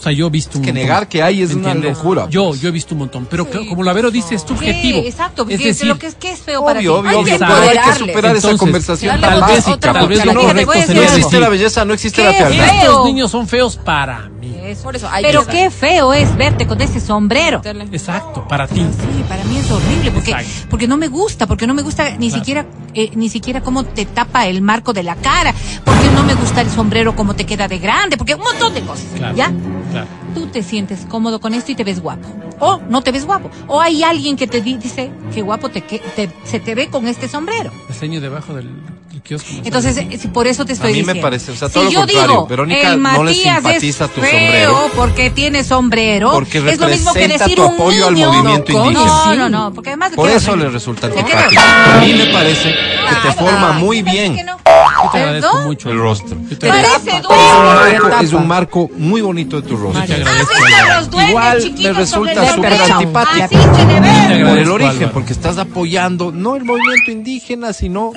O 0.01 0.03
sea, 0.03 0.13
yo 0.13 0.29
he 0.29 0.31
visto 0.31 0.57
un 0.57 0.65
que 0.65 0.71
montón. 0.73 0.83
negar 0.83 1.09
que 1.09 1.23
hay 1.23 1.43
es 1.43 1.51
¿Me 1.51 1.57
una 1.57 1.73
entiendes? 1.73 1.99
locura. 1.99 2.27
Yo, 2.31 2.55
yo 2.55 2.69
he 2.69 2.73
visto 2.73 2.95
un 2.95 3.01
montón. 3.01 3.27
Pero 3.31 3.45
claro, 3.51 3.67
como 3.69 3.83
la 3.83 3.93
Vero 3.93 4.11
dice, 4.11 4.35
es 4.35 4.41
subjetivo. 4.43 5.01
Sí, 5.03 5.07
exacto, 5.09 5.43
porque 5.45 5.55
es 5.57 5.63
decir, 5.63 5.89
lo 5.89 5.99
que 5.99 6.07
es, 6.07 6.15
que 6.15 6.31
es 6.31 6.41
feo 6.41 6.65
para 6.65 6.81
ti. 6.81 6.87
Obvio, 6.89 7.19
obvio, 7.19 7.19
Hay 7.19 7.79
que 7.79 7.99
superar 7.99 8.35
esa 8.37 8.57
conversación 8.57 9.21
tal 9.21 9.31
vez, 9.43 9.65
básica. 9.67 9.93
tal 9.93 10.09
vez 10.09 10.25
No 10.25 11.03
existe 11.03 11.39
la 11.39 11.49
belleza, 11.51 11.85
no 11.85 11.93
existe 11.93 12.25
la 12.25 12.31
¿Qué 12.33 12.39
fealdad. 12.39 12.77
estos 12.81 13.05
niños 13.05 13.31
son 13.31 13.47
feos 13.47 13.77
para 13.77 14.29
mí. 14.41 14.57
Eso. 14.65 14.83
Por 14.85 14.97
eso 14.97 15.09
hay 15.11 15.23
Pero 15.25 15.45
que- 15.47 15.53
qué 15.53 15.71
feo 15.71 16.15
es 16.15 16.35
verte 16.37 16.67
con 16.67 16.81
ese 16.81 17.01
sombrero. 17.01 17.61
Exacto, 17.93 18.47
para 18.49 18.67
ti. 18.69 18.77
Sí, 18.81 19.25
para 19.29 19.43
mí 19.45 19.59
es 19.59 19.71
horrible 19.71 20.11
porque 20.13 20.31
Exacto. 20.31 20.67
porque 20.71 20.89
no 20.89 20.97
me 20.97 21.09
gusta, 21.09 21.47
porque 21.47 21.67
no 21.67 21.75
me 21.75 21.83
gusta 21.83 22.11
ni 22.17 22.29
Claro. 22.29 22.35
siquiera 22.45 22.67
eh, 22.95 23.11
ni 23.15 23.29
siquiera 23.29 23.61
cómo 23.61 23.85
te 23.85 24.05
tapa 24.07 24.47
el 24.49 24.63
marco 24.63 24.93
de 24.93 25.03
la 25.05 25.15
cara, 25.17 25.55
porque 25.85 26.09
no 26.15 26.25
me 26.25 26.35
gusta 26.35 26.61
el 26.61 26.71
sombrero 26.71 27.15
cómo 27.15 27.35
te 27.37 27.47
queda 27.47 27.69
de 27.69 27.79
grande, 27.79 28.17
porque 28.17 28.35
un 28.35 28.41
montón 28.43 28.75
de 28.75 28.81
cosas, 28.83 29.05
Claro. 29.17 29.37
¿ya? 29.37 29.53
Claro. 29.91 30.07
Tú 30.35 30.47
te 30.47 30.63
sientes 30.63 31.07
cómodo 31.09 31.41
con 31.41 31.55
esto 31.55 31.73
y 31.73 31.75
te 31.75 31.85
ves 31.85 32.01
guapo. 32.01 32.27
O 32.61 32.81
no 32.89 33.03
te 33.03 33.11
ves 33.13 33.25
guapo. 33.27 33.51
O 33.67 33.81
hay 33.81 34.03
alguien 34.03 34.37
que 34.37 34.47
te 34.47 34.61
di- 34.61 34.77
dice 34.77 35.11
que 35.35 35.43
guapo 35.43 35.69
te, 35.71 35.83
que, 35.83 35.99
te- 35.99 36.31
se 36.45 36.61
te 36.61 36.75
ve 36.75 36.89
con 36.89 37.07
este 37.09 37.27
sombrero. 37.29 37.71
El 37.89 37.95
ceño 37.95 38.21
debajo 38.21 38.55
del, 38.55 38.71
del 39.21 39.23
kiosco. 39.23 39.49
no 39.53 39.63
Entonces, 39.65 40.21
si 40.21 40.29
por 40.29 40.47
eso 40.47 40.65
te 40.65 40.73
A 40.73 40.75
estoy 40.75 40.93
mí 40.93 40.99
me 40.99 41.15
diciendo. 41.15 41.23
parece, 41.23 41.53
o 41.53 41.57
sea, 41.57 41.69
Si 41.69 41.75
todo 41.75 41.85
lo 41.85 41.91
yo 41.91 42.01
contrario, 42.01 42.29
digo, 42.29 42.47
Verónica 42.47 42.93
el 42.93 43.03
no 43.03 43.25
le 43.25 43.35
simpatiza 43.35 44.05
es 44.07 44.11
tu 44.13 44.21
feo 44.21 44.31
sombrero. 44.31 44.91
porque 44.97 45.31
tiene 45.31 45.65
sombrero. 45.65 46.31
Porque 46.33 46.59
es 46.59 46.79
lo 46.81 46.89
mismo 46.89 47.13
que 47.13 47.21
representa 47.21 47.45
decir 47.45 47.57
tu 47.57 47.67
un 47.67 47.75
apoyo 47.75 48.07
al 48.09 48.15
niño. 48.15 48.33
movimiento 48.33 48.73
no, 48.73 48.87
indígena. 48.87 49.25
No, 49.27 49.37
no, 49.37 49.49
no, 49.49 49.73
porque 49.75 49.91
además 49.91 50.13
Por 50.15 50.29
eso 50.31 50.57
le 50.57 50.69
resulta 50.69 51.07
antipático. 51.09 51.61
A 51.63 51.99
mí 52.01 52.15
me 52.15 52.27
parece 52.27 52.71
que 52.73 53.29
te 53.29 53.33
forma 53.35 53.73
muy 53.73 54.03
bien. 54.03 54.37
Yo 55.03 55.11
te 55.13 55.19
agradezco 55.19 55.61
mucho. 55.63 55.91
el 55.91 55.99
rostro. 55.99 56.37
Parece 56.61 56.67
agradezco, 56.71 57.33
Es 57.35 57.43
un, 57.53 57.65
duende. 57.65 57.99
marco, 58.01 58.21
es 58.25 58.33
un 58.33 58.49
marco 58.49 58.91
muy 58.97 59.21
bonito 59.21 59.61
de 59.61 59.67
tu 59.69 59.77
rostro. 59.77 60.05
yo 60.05 60.07
te 60.09 60.15
¿Has 60.15 60.29
agradezco. 60.29 60.55
visto 60.55 60.77
Álvaro. 60.77 61.01
los 61.01 61.11
duendes 61.11 61.31
Igual 61.31 61.75
me 61.79 61.93
resulta 61.93 62.55
súper 62.55 62.73
antipático. 62.75 63.49
Por 64.49 64.59
el 64.59 64.71
origen, 64.71 65.11
porque 65.13 65.33
estás 65.33 65.59
apoyando 65.59 66.33
no 66.33 66.57
el 66.57 66.65
movimiento 66.65 67.11
indígena, 67.11 67.73
sino 67.73 68.13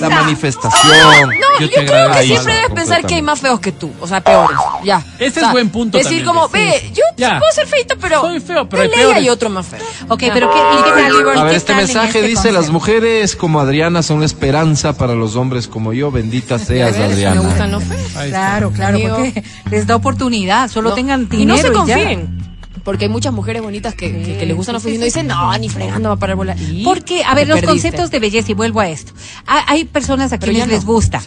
la 0.00 0.08
manifestación. 0.10 0.45
No, 0.54 1.22
Yo 1.60 1.66
yo, 1.66 1.68
te 1.70 1.86
creo 1.86 2.10
que 2.12 2.22
siempre 2.24 2.54
debes 2.54 2.70
pensar 2.74 3.06
que 3.06 3.14
hay 3.14 3.22
más 3.22 3.40
feos 3.40 3.60
que 3.60 3.72
tú, 3.72 3.90
o 4.00 4.06
sea, 4.06 4.20
peores. 4.20 4.58
Ya. 4.84 5.02
Ese 5.18 5.30
O 5.40 5.40
sea, 5.40 5.48
es 5.48 5.52
buen 5.52 5.70
punto 5.70 5.96
Decir 5.98 6.24
también, 6.24 6.26
como, 6.26 6.48
ve, 6.48 6.78
sí. 6.80 6.92
yo 6.94 7.02
Ya. 7.16 7.38
puedo 7.38 7.52
ser 7.52 7.66
feito, 7.66 7.96
pero. 8.00 8.20
Soy 8.20 8.40
feo, 8.40 8.68
pero 8.68 8.82
hay 8.82 8.88
peores. 8.88 9.28
otro 9.30 9.50
más 9.50 9.66
feo. 9.66 9.80
Ok, 10.08 10.22
Ya. 10.22 10.32
pero 10.34 10.50
¿qué, 10.50 10.58
y 10.58 10.82
qué 10.84 10.90
tal? 10.90 11.38
A 11.38 11.42
ver, 11.42 11.50
¿Qué 11.50 11.56
este 11.56 11.74
mensaje 11.74 12.18
este 12.18 12.22
dice, 12.28 12.52
las 12.52 12.70
mujeres 12.70 13.36
como 13.36 13.60
Adriana 13.60 14.02
son 14.02 14.20
la 14.20 14.26
esperanza 14.26 14.92
para 14.96 15.14
los 15.14 15.36
hombres 15.36 15.66
como 15.68 15.92
yo. 15.92 16.10
Bendita 16.10 16.58
seas, 16.58 16.94
A 16.96 16.98
ver, 16.98 17.10
si 17.10 17.16
Me 17.20 17.26
Adriana. 17.26 17.40
gustan 17.40 17.72
los 17.72 17.84
feos. 17.84 18.02
Claro, 18.28 18.70
claro, 18.72 18.98
porque 19.00 19.42
les 19.70 19.86
da 19.86 19.96
oportunidad, 19.96 20.70
solo 20.70 20.90
No. 20.90 20.94
tengan 20.94 21.22
y 21.30 21.36
dinero 21.36 21.56
no 21.56 21.62
se 21.62 21.72
confíen. 21.72 22.55
Porque 22.86 23.04
hay 23.04 23.10
muchas 23.10 23.34
mujeres 23.34 23.60
bonitas 23.60 23.94
que, 23.94 24.10
que, 24.22 24.38
que 24.38 24.46
les 24.46 24.56
gustan 24.56 24.72
los 24.74 24.82
feos 24.82 24.94
y 24.94 24.98
no 24.98 25.04
dicen, 25.04 25.26
no, 25.26 25.58
ni 25.58 25.68
fregando 25.68 26.08
va 26.08 26.14
a 26.14 26.18
parar 26.18 26.36
bola. 26.36 26.56
Y 26.56 26.84
Porque, 26.84 27.22
a 27.24 27.34
ver, 27.34 27.48
los 27.48 27.56
perdiste. 27.60 27.66
conceptos 27.90 28.10
de 28.12 28.18
belleza, 28.20 28.52
y 28.52 28.54
vuelvo 28.54 28.80
a 28.80 28.88
esto. 28.88 29.12
Ha- 29.46 29.64
Hay 29.72 29.84
personas 29.84 30.32
a 30.32 30.38
Pero 30.38 30.52
quienes 30.52 30.68
no, 30.68 30.74
les 30.74 30.84
gusta 30.86 31.20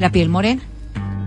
la 0.00 0.10
piel 0.10 0.28
morena, 0.30 0.62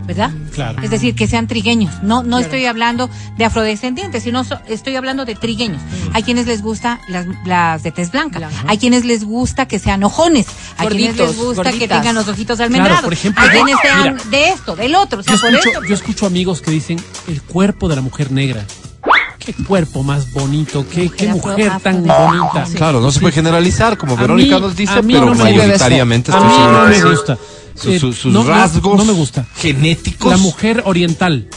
¿verdad? 0.07 0.31
Claro. 0.53 0.81
Es 0.81 0.89
decir, 0.89 1.13
que 1.15 1.27
sean 1.27 1.47
trigueños. 1.47 1.93
No, 2.01 2.23
no 2.23 2.39
estoy 2.39 2.65
hablando 2.65 3.09
de 3.37 3.45
afrodescendientes, 3.45 4.23
sino 4.23 4.43
so- 4.45 4.57
estoy 4.67 4.95
hablando 4.95 5.25
de 5.25 5.35
trigueños. 5.35 5.81
Hay 6.13 6.23
quienes 6.23 6.47
les 6.47 6.61
gusta 6.63 6.99
las, 7.07 7.27
las 7.45 7.83
de 7.83 7.91
tez 7.91 8.11
blanca. 8.11 8.39
Blanca. 8.39 8.55
Hay 8.67 8.77
quienes 8.79 9.05
les 9.05 9.23
gusta 9.25 9.67
que 9.67 9.77
sean 9.79 10.03
ojones. 10.03 10.47
Hay 10.77 10.87
quienes 10.87 11.17
les 11.17 11.37
gusta 11.37 11.71
que 11.71 11.87
tengan 11.87 12.15
los 12.15 12.27
ojitos 12.27 12.59
almendrados. 12.61 13.01
por 13.03 13.13
ejemplo, 13.13 13.43
Hay 13.43 13.59
yo- 13.59 13.63
quienes 13.65 13.81
sean 13.83 14.13
mira. 14.15 14.23
de 14.31 14.49
esto, 14.49 14.75
del 14.75 14.95
otro. 14.95 15.19
O 15.19 15.23
sea, 15.23 15.35
Yo 15.35 15.39
por 15.41 15.53
escucho, 15.53 15.69
eso- 15.69 15.83
yo 15.87 15.93
escucho 15.93 16.25
amigos 16.25 16.61
que 16.61 16.71
dicen 16.71 16.99
el 17.27 17.41
cuerpo 17.43 17.87
de 17.89 17.95
la 17.97 18.01
mujer 18.01 18.31
negra. 18.31 18.65
Qué 19.47 19.53
cuerpo 19.63 20.03
más 20.03 20.29
bonito, 20.33 20.85
qué 20.89 21.03
Mujer 21.05 21.17
qué 21.17 21.27
mujer 21.33 21.71
tan 21.81 22.09
afro- 22.09 22.25
bonita. 22.27 22.65
Claro, 22.75 22.99
no 22.99 23.11
se 23.13 23.21
puede 23.21 23.31
generalizar, 23.33 23.97
como 23.97 24.13
A 24.17 24.19
Verónica 24.19 24.55
mí- 24.55 24.61
nos 24.61 24.75
dice, 24.75 24.91
a 24.91 25.01
pero 25.01 25.33
mayoritariamente 25.33 26.33
A 26.33 26.39
mí 26.41 26.53
no 26.59 26.85
me 26.85 27.01
gusta. 27.11 27.37
Su- 27.73 27.97
su- 27.97 28.11
sus 28.11 28.45
rasgos 28.45 28.97
No, 28.97 29.05
me 29.05 29.13
gusta. 29.13 29.45
genéticos. 29.55 30.29
La 30.31 30.37
mujer 30.37 30.81
oriental. 30.85 31.47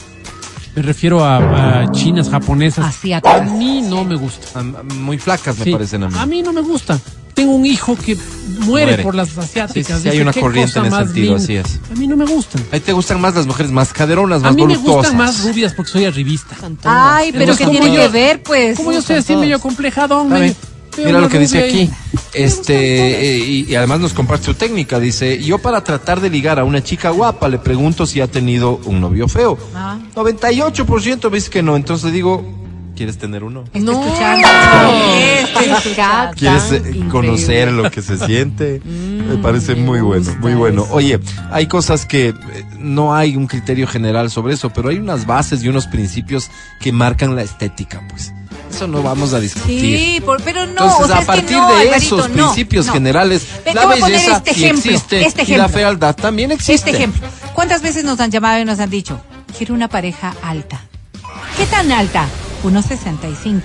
Me 0.76 0.82
refiero 0.82 1.24
a, 1.24 1.80
a 1.82 1.90
chinas, 1.90 2.28
japonesas. 2.30 2.84
Asiáticas. 2.86 3.40
A 3.40 3.44
mí 3.44 3.82
no 3.82 4.04
me 4.04 4.14
gusta. 4.14 4.46
Ah, 4.54 4.62
Muy 4.94 5.18
flacas 5.18 5.58
me 5.58 5.64
Sí. 5.64 5.72
parecen 5.72 6.04
a 6.04 6.08
mí. 6.08 6.14
A 6.16 6.26
mí 6.26 6.42
no 6.42 6.52
me 6.52 6.60
gusta. 6.60 6.96
Tengo 7.40 7.54
un 7.54 7.66
hijo 7.66 7.96
que 7.96 8.16
muere, 8.60 8.86
Muere. 8.86 9.02
por 9.02 9.14
las 9.14 9.36
asiáticas. 9.38 9.98
Sí, 9.98 10.02
sí, 10.02 10.08
hay 10.08 10.12
Dice, 10.12 10.22
una 10.22 10.32
"Qué 10.32 10.40
corriente 10.40 10.78
en 10.78 10.86
ese 10.86 10.96
sentido, 10.96 11.24
linda". 11.36 11.42
así 11.42 11.56
es. 11.56 11.80
A 11.90 11.94
mí 11.98 12.06
no 12.06 12.16
me 12.16 12.26
gustan. 12.26 12.62
Ahí 12.70 12.80
te 12.80 12.92
gustan 12.92 13.20
más 13.20 13.34
las 13.34 13.46
mujeres 13.46 13.72
más 13.72 13.92
caderonas, 13.92 14.40
A 14.42 14.46
más 14.46 14.54
mí 14.54 14.62
me 14.62 14.68
voluptuosas. 14.76 15.12
gustan 15.12 15.16
más 15.16 15.42
rubias 15.42 15.72
porque 15.74 15.90
soy 15.92 16.04
arribista. 16.04 16.56
Ay, 16.84 17.32
pero 17.32 17.56
¿qué 17.56 17.66
tiene 17.66 17.86
yo- 17.94 18.00
que 18.02 18.08
ver, 18.08 18.42
pues? 18.42 18.76
Como 18.76 18.92
yo 18.92 19.00
soy 19.02 19.16
así 19.16 19.34
medio 19.36 19.58
complejadón, 19.60 20.28
medio, 20.28 20.54
Mira 20.98 21.20
lo 21.20 21.28
que 21.28 21.38
dice 21.38 21.64
aquí. 21.64 21.88
Este, 22.34 23.38
y, 23.38 23.64
y 23.70 23.74
además 23.76 24.00
nos 24.00 24.12
comparte 24.12 24.46
su 24.46 24.54
técnica. 24.54 24.98
Dice, 24.98 25.42
yo 25.42 25.58
para 25.58 25.82
tratar 25.84 26.20
de 26.20 26.28
ligar 26.30 26.58
a 26.58 26.64
una 26.64 26.82
chica 26.82 27.10
guapa 27.10 27.48
le 27.48 27.58
pregunto 27.58 28.06
si 28.06 28.20
ha 28.20 28.26
tenido 28.26 28.80
un 28.84 29.00
novio 29.00 29.28
feo. 29.28 29.56
Ah. 29.74 29.98
98% 30.14 31.30
me 31.30 31.36
dice 31.36 31.48
que 31.50 31.62
no. 31.62 31.76
Entonces 31.76 32.06
le 32.06 32.12
digo, 32.12 32.44
¿quieres 33.01 33.16
tener 33.16 33.44
uno? 33.44 33.64
No. 33.72 33.98
¿Quieres 36.36 36.70
eh, 36.70 36.77
Increíble. 36.77 37.09
conocer 37.09 37.72
lo 37.72 37.90
que 37.90 38.02
se 38.02 38.18
siente? 38.18 38.82
Me 38.85 39.39
parece 39.39 39.74
muy 39.74 40.02
bueno, 40.02 40.36
muy 40.40 40.52
bueno. 40.52 40.86
Oye, 40.90 41.18
hay 41.51 41.66
cosas 41.66 42.05
que 42.05 42.28
eh, 42.28 42.35
no 42.78 43.14
hay 43.14 43.36
un 43.36 43.47
criterio 43.47 43.86
general 43.86 44.31
sobre 44.31 44.52
eso, 44.52 44.68
pero 44.68 44.90
hay 44.90 44.98
unas 44.98 45.24
bases 45.24 45.64
y 45.64 45.68
unos 45.70 45.86
principios 45.86 46.51
que 46.78 46.93
marcan 46.93 47.35
la 47.35 47.40
estética, 47.43 48.06
pues. 48.10 48.35
Eso 48.70 48.86
no 48.86 49.02
vamos 49.02 49.32
a 49.32 49.40
discutir. 49.40 49.81
Sí, 49.81 50.20
por- 50.20 50.43
pero 50.43 50.66
no. 50.66 50.72
Entonces, 50.72 51.01
o 51.01 51.06
sea, 51.06 51.16
a 51.16 51.20
es 51.20 51.24
que 51.24 51.27
partir 51.27 51.56
no, 51.56 51.68
de 51.68 51.74
Alvarito, 51.81 51.97
esos 51.97 52.28
no, 52.28 52.35
principios 52.35 52.86
no. 52.86 52.93
generales, 52.93 53.47
la 53.72 53.86
belleza 53.86 54.36
este 54.36 54.52
sí 54.52 54.64
ejemplo, 54.66 54.90
existe 54.93 55.24
este 55.24 55.43
y 55.51 55.56
la 55.56 55.70
fealdad 55.70 56.14
también 56.14 56.52
existe. 56.52 56.74
Este 56.74 56.90
ejemplo. 56.90 57.27
¿Cuántas 57.55 57.81
veces 57.81 58.05
nos 58.05 58.20
han 58.20 58.31
llamado 58.31 58.60
y 58.60 58.66
nos 58.66 58.78
han 58.78 58.90
dicho, 58.90 59.18
quiero 59.56 59.72
una 59.72 59.89
pareja 59.89 60.35
alta? 60.43 60.82
¿Qué 61.56 61.64
tan 61.64 61.90
alta? 61.93 62.27
1,65. 62.62 63.62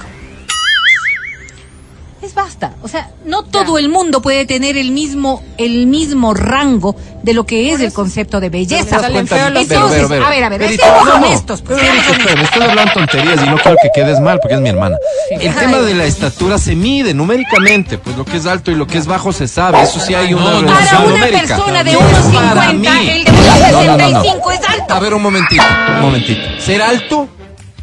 Es 2.22 2.34
basta. 2.34 2.73
O 2.81 2.88
sea, 2.88 3.11
no 3.26 3.43
todo 3.43 3.77
el 3.77 3.88
mundo 3.88 4.19
puede 4.19 4.47
tener 4.47 4.77
el 4.77 4.89
mismo, 4.91 5.43
el 5.59 5.85
mismo 5.85 6.34
rango 6.34 6.95
de 7.22 7.34
lo 7.35 7.45
que 7.45 7.72
es 7.72 7.81
el 7.81 7.93
concepto 7.93 8.39
de 8.39 8.49
belleza. 8.49 8.95
Entonces, 8.95 9.67
Pero, 9.69 9.88
pero, 9.89 10.07
pero, 10.09 10.26
a 10.26 10.30
ver, 10.31 10.43
a 10.43 10.49
ver, 10.49 10.76
seamos 10.76 11.07
honestos. 11.07 11.61
pues, 11.61 11.77
estoy 11.84 12.63
hablando 12.63 12.93
tonterías 12.93 13.43
y 13.43 13.49
no 13.49 13.57
quiero 13.57 13.77
que 13.80 13.89
quedes 13.93 14.19
mal 14.22 14.39
porque 14.39 14.55
es 14.55 14.61
mi 14.61 14.69
hermana. 14.69 14.97
El 15.30 15.53
tema 15.53 15.77
de 15.80 15.93
la 15.93 16.05
estatura 16.05 16.57
se 16.57 16.76
mide 16.76 17.13
numéricamente, 17.13 17.99
pues 17.99 18.15
lo 18.17 18.26
que 18.26 18.38
es 18.38 18.47
alto 18.47 18.72
y 18.72 18.76
lo 18.76 18.88
que 18.88 18.97
es 18.97 19.05
bajo 19.05 19.31
se 19.31 19.47
sabe, 19.47 19.84
eso 19.84 19.99
sí 19.99 20.15
hay 20.15 20.34
una 20.34 20.45
No, 20.45 20.61
no, 20.61 20.67
Para 20.67 20.80
relación 20.80 21.03
una 21.03 21.11
numérica. 21.11 21.41
persona 21.57 21.84
de 21.84 21.91
Yo, 21.91 21.99
1,50, 21.99 22.53
para 22.55 22.73
mí- 22.73 22.88
el 22.88 23.23
de 23.26 23.31
No, 23.72 23.84
no, 23.84 23.97
no, 23.97 24.09
no. 24.09 24.23
1,65 24.23 24.51
es 24.53 24.69
alto. 24.69 24.93
A 24.95 24.99
ver, 24.99 25.13
un 25.13 25.22
momentito, 25.22 25.63
un 25.97 26.01
momentito. 26.01 26.41
¿Ser 26.59 26.81
alto? 26.81 27.27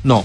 No. 0.02 0.24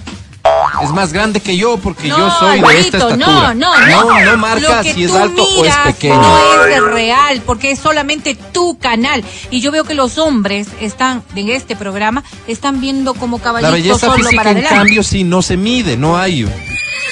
Es 0.84 0.92
más 0.92 1.14
grande 1.14 1.40
que 1.40 1.58
yo 1.58 1.78
porque 1.78 2.10
yo 2.10 2.32
soy 2.40 2.62
de 2.62 2.80
esta 2.80 2.98
estatura. 2.98 3.54
No, 3.54 3.54
no, 3.54 3.78
no. 3.88 4.04
No, 4.04 4.26
no 4.26 4.38
marca 4.38 4.84
Lo 4.84 4.94
si 4.94 5.04
es 5.04 5.14
alto 5.14 5.44
o 5.44 5.66
es 5.66 5.76
pequeño. 5.78 6.22
No 6.22 6.66
es 6.66 6.84
real, 6.84 7.42
porque 7.46 7.72
es 7.72 7.80
solamente 7.80 8.36
tu 8.52 8.78
canal. 8.78 9.24
Y 9.50 9.62
yo 9.62 9.72
veo 9.72 9.84
que 9.84 9.94
los 9.94 10.18
hombres 10.18 10.68
están, 10.80 11.24
en 11.36 11.50
este 11.50 11.76
programa, 11.76 12.24
están 12.48 12.82
viendo 12.82 13.14
como 13.14 13.38
La 13.38 13.44
caballitos 13.44 13.74
belleza 13.74 14.08
solo 14.08 14.18
física, 14.18 14.36
para 14.38 14.52
en 14.52 14.58
adelante. 14.58 14.78
cambio, 14.78 15.04
sí, 15.04 15.24
no 15.24 15.42
se 15.42 15.58
mide, 15.58 15.98
no 15.98 16.18
hay. 16.18 16.44
¿No 16.44 16.50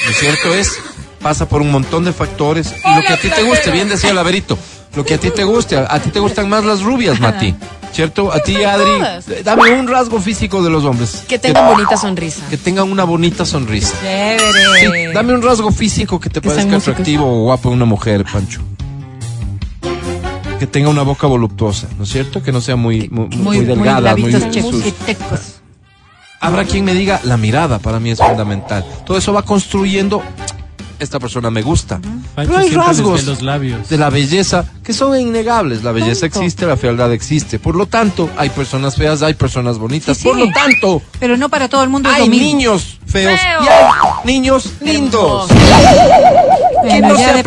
es 0.10 0.18
cierto? 0.20 0.54
Es, 0.54 0.78
pasa 1.22 1.48
por 1.48 1.62
un 1.62 1.72
montón 1.72 2.06
de 2.06 2.14
factores. 2.14 2.74
Y 2.84 2.96
lo 2.96 3.02
que 3.02 3.14
a 3.14 3.18
ti 3.20 3.30
te 3.30 3.44
guste, 3.44 3.72
bien 3.72 3.90
decía 3.90 4.14
Laverito, 4.14 4.58
lo 4.96 5.04
que 5.04 5.16
a 5.16 5.18
ti 5.18 5.32
te 5.32 5.44
guste, 5.44 5.78
a 5.78 6.00
ti 6.00 6.12
te 6.12 6.20
gustan 6.20 6.50
más 6.50 6.64
las 6.64 6.82
rubias, 6.82 7.20
Mati. 7.20 7.56
¿Cierto? 7.96 8.34
A 8.34 8.40
ti, 8.42 8.62
Adri, 8.62 8.92
todas. 8.98 9.26
dame 9.46 9.72
un 9.80 9.88
rasgo 9.88 10.20
físico 10.20 10.62
de 10.62 10.70
los 10.70 10.84
hombres. 10.84 11.24
Que 11.30 11.40
tengan 11.40 11.66
bonita 11.74 11.96
sonrisa. 11.96 12.42
que 12.50 12.58
tengan 12.58 12.92
una 12.92 13.06
bonita 13.06 13.46
sonrisa. 13.46 13.96
Chévere. 14.02 15.08
Sí, 15.08 15.14
dame 15.14 15.34
un 15.34 15.42
rasgo 15.42 15.72
físico 15.72 16.20
que 16.20 16.30
te 16.30 16.42
Que 16.42 16.50
parezca 16.50 16.76
atractivo 16.76 17.26
o 17.26 17.44
guapo 17.46 17.70
una 17.70 17.86
mujer, 17.86 18.26
Pancho. 18.32 18.60
Que 20.60 20.68
tenga 20.68 20.90
una 20.90 21.04
boca 21.04 21.28
voluptuosa, 21.28 21.88
¿no 21.98 22.04
es 22.04 22.10
cierto? 22.10 22.44
Que 22.44 22.52
no 22.52 22.60
sea 22.62 22.76
muy, 22.76 23.08
muy, 23.10 23.28
muy 23.30 23.60
delgada, 23.60 24.16
muy, 24.16 24.24
labitos 24.32 24.50
checos 24.52 24.72
sus- 24.72 24.86
y 24.88 24.92
tecos. 24.92 25.40
Habrá 26.42 26.64
quien 26.66 26.84
me 26.86 26.94
diga, 26.94 27.20
la 27.24 27.38
mirada 27.38 27.80
para 27.80 28.00
mí 28.00 28.12
es 28.12 28.20
fundamental. 28.20 28.86
Todo 29.06 29.18
eso 29.18 29.32
va 29.34 29.42
construyendo, 29.44 30.22
esta 31.00 31.20
persona 31.20 31.50
me 31.50 31.62
gusta. 31.62 32.00
Pancho 32.00 32.52
Pero 32.54 32.58
hay 32.58 32.70
rasgos 32.72 33.24
los 33.26 33.42
labios. 33.42 33.90
de 33.90 33.98
la 33.98 34.10
belleza 34.10 34.66
que 34.84 34.94
son 34.94 35.20
innegables. 35.20 35.84
La 35.84 35.92
belleza 35.92 36.26
existe, 36.26 36.66
la 36.66 36.78
fealdad 36.78 37.12
existe. 37.14 37.60
Por 37.60 37.76
lo 37.76 37.86
tanto, 37.86 38.30
hay 38.38 38.50
personas 38.50 38.96
feas, 38.96 39.22
hay 39.22 39.34
personas 39.34 39.78
bonitas. 39.78 40.18
Sí, 40.18 40.24
sí. 40.24 40.30
Por 40.30 40.38
lo 40.38 40.48
tanto, 40.52 41.02
Pero 41.20 41.38
no 41.38 41.50
para 41.50 41.68
todo 41.70 41.84
el 41.84 41.90
mundo 41.90 42.10
es 42.10 42.16
hay 42.16 42.30
niños 42.30 43.00
feos 43.06 43.40
Feo. 43.40 43.64
y 43.64 43.68
hay 43.68 43.86
niños 44.26 44.74
lindos. 44.82 45.48
que 46.88 47.02
no 47.02 47.10
ya 47.18 47.18
sea 47.18 47.34
dependerá 47.38 47.44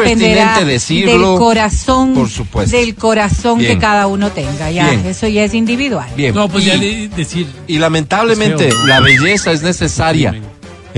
pertinente 0.54 0.64
decirlo, 0.64 1.30
del 1.30 1.38
corazón, 1.38 2.14
por 2.14 2.28
supuesto. 2.28 2.76
del 2.76 2.94
corazón 2.96 3.58
Bien. 3.58 3.74
que 3.74 3.78
cada 3.78 4.06
uno 4.08 4.30
tenga. 4.32 4.70
Ya, 4.70 4.88
Bien. 4.90 5.06
eso 5.06 5.28
ya 5.28 5.44
es 5.44 5.54
individual. 5.54 6.08
Bien. 6.16 6.34
No, 6.34 6.48
pues 6.48 6.64
y, 6.64 6.66
ya 6.66 6.76
de- 6.78 7.08
decir. 7.14 7.46
y 7.66 7.78
lamentablemente 7.78 8.70
la 8.86 9.00
belleza 9.00 9.52
es 9.52 9.62
necesaria. 9.62 10.34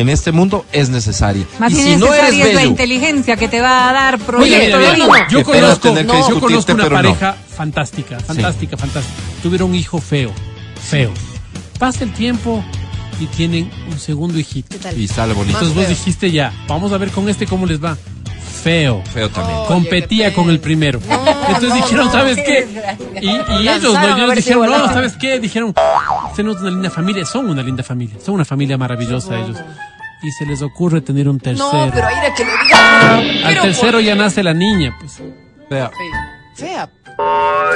En 0.01 0.09
este 0.09 0.33
mundo 0.33 0.65
es 0.73 0.89
necesaria. 0.89 1.45
Más 1.59 1.73
y 1.73 1.77
si 1.77 1.97
no 1.97 2.13
eres 2.15 2.33
es 2.33 2.39
la 2.39 2.45
bello, 2.47 2.71
inteligencia 2.71 3.37
que 3.37 3.49
te 3.49 3.61
va 3.61 3.91
a 3.91 3.93
dar 3.93 4.15
Oye, 4.15 4.25
proyecto 4.25 4.79
mira, 4.79 4.93
mira, 4.95 5.29
yo 5.29 5.45
conozco, 5.45 5.89
tener 5.89 6.07
que 6.07 6.13
no, 6.13 6.29
yo 6.29 6.41
conozco 6.41 6.73
una 6.73 6.85
pero 6.85 6.97
no. 6.97 7.03
pareja 7.03 7.37
fantástica, 7.57 8.19
fantástica, 8.21 8.77
fantástica. 8.77 9.19
Tuvieron 9.43 9.71
un 9.71 9.77
hijo 9.77 9.99
feo, 9.99 10.33
feo. 10.89 11.13
Pasa 11.79 12.05
el 12.05 12.13
tiempo 12.13 12.65
y 13.21 13.27
tienen 13.27 13.71
un 13.91 13.99
segundo 13.99 14.39
hijito. 14.39 14.77
y 14.97 15.07
sale 15.07 15.35
bonito. 15.35 15.59
Entonces 15.59 15.77
vos 15.77 15.89
dijiste 15.89 16.31
ya, 16.31 16.53
vamos 16.67 16.93
a 16.93 16.99
ver 16.99 17.11
con 17.11 17.29
este 17.29 17.47
cómo 17.47 17.67
les 17.67 17.83
va. 17.83 17.97
Feo. 18.63 19.03
Feo 19.13 19.31
también. 19.31 19.59
Competía 19.67 20.35
con 20.35 20.51
el 20.51 20.61
primero. 20.61 21.01
Entonces 21.49 21.75
dijeron, 21.75 22.11
¿sabes 22.11 22.37
qué? 22.37 22.69
Y, 23.21 23.29
y 23.29 23.69
ellos, 23.69 23.95
¿no? 23.95 24.17
Ellos 24.17 24.35
dijeron, 24.35 24.67
no. 24.67 24.87
¿sabes 24.89 25.15
qué? 25.17 25.39
Dijeron, 25.39 25.75
tenemos 26.37 26.61
una 26.61 26.71
linda 26.71 26.91
familia, 26.91 27.25
son 27.25 27.49
una 27.49 27.63
linda 27.63 27.83
familia, 27.83 28.17
son 28.25 28.35
una 28.35 28.45
familia 28.45 28.77
maravillosa 28.77 29.39
ellos. 29.39 29.57
Y 30.23 30.31
se 30.33 30.45
les 30.47 30.61
ocurre 30.63 31.01
tener 31.01 31.29
un 31.29 31.39
tercero. 31.41 31.73
No, 31.73 31.91
pero 31.93 32.07
ahí 32.07 32.15
era 32.23 32.35
que 32.35 32.45
lo 32.45 32.51
digas. 32.51 33.47
Al 33.47 33.61
tercero 33.63 34.01
ya 34.01 34.15
nace 34.15 34.43
la 34.43 34.53
niña, 34.53 34.97
pues. 35.01 35.23
Fea. 35.69 35.91
Fea. 36.55 36.91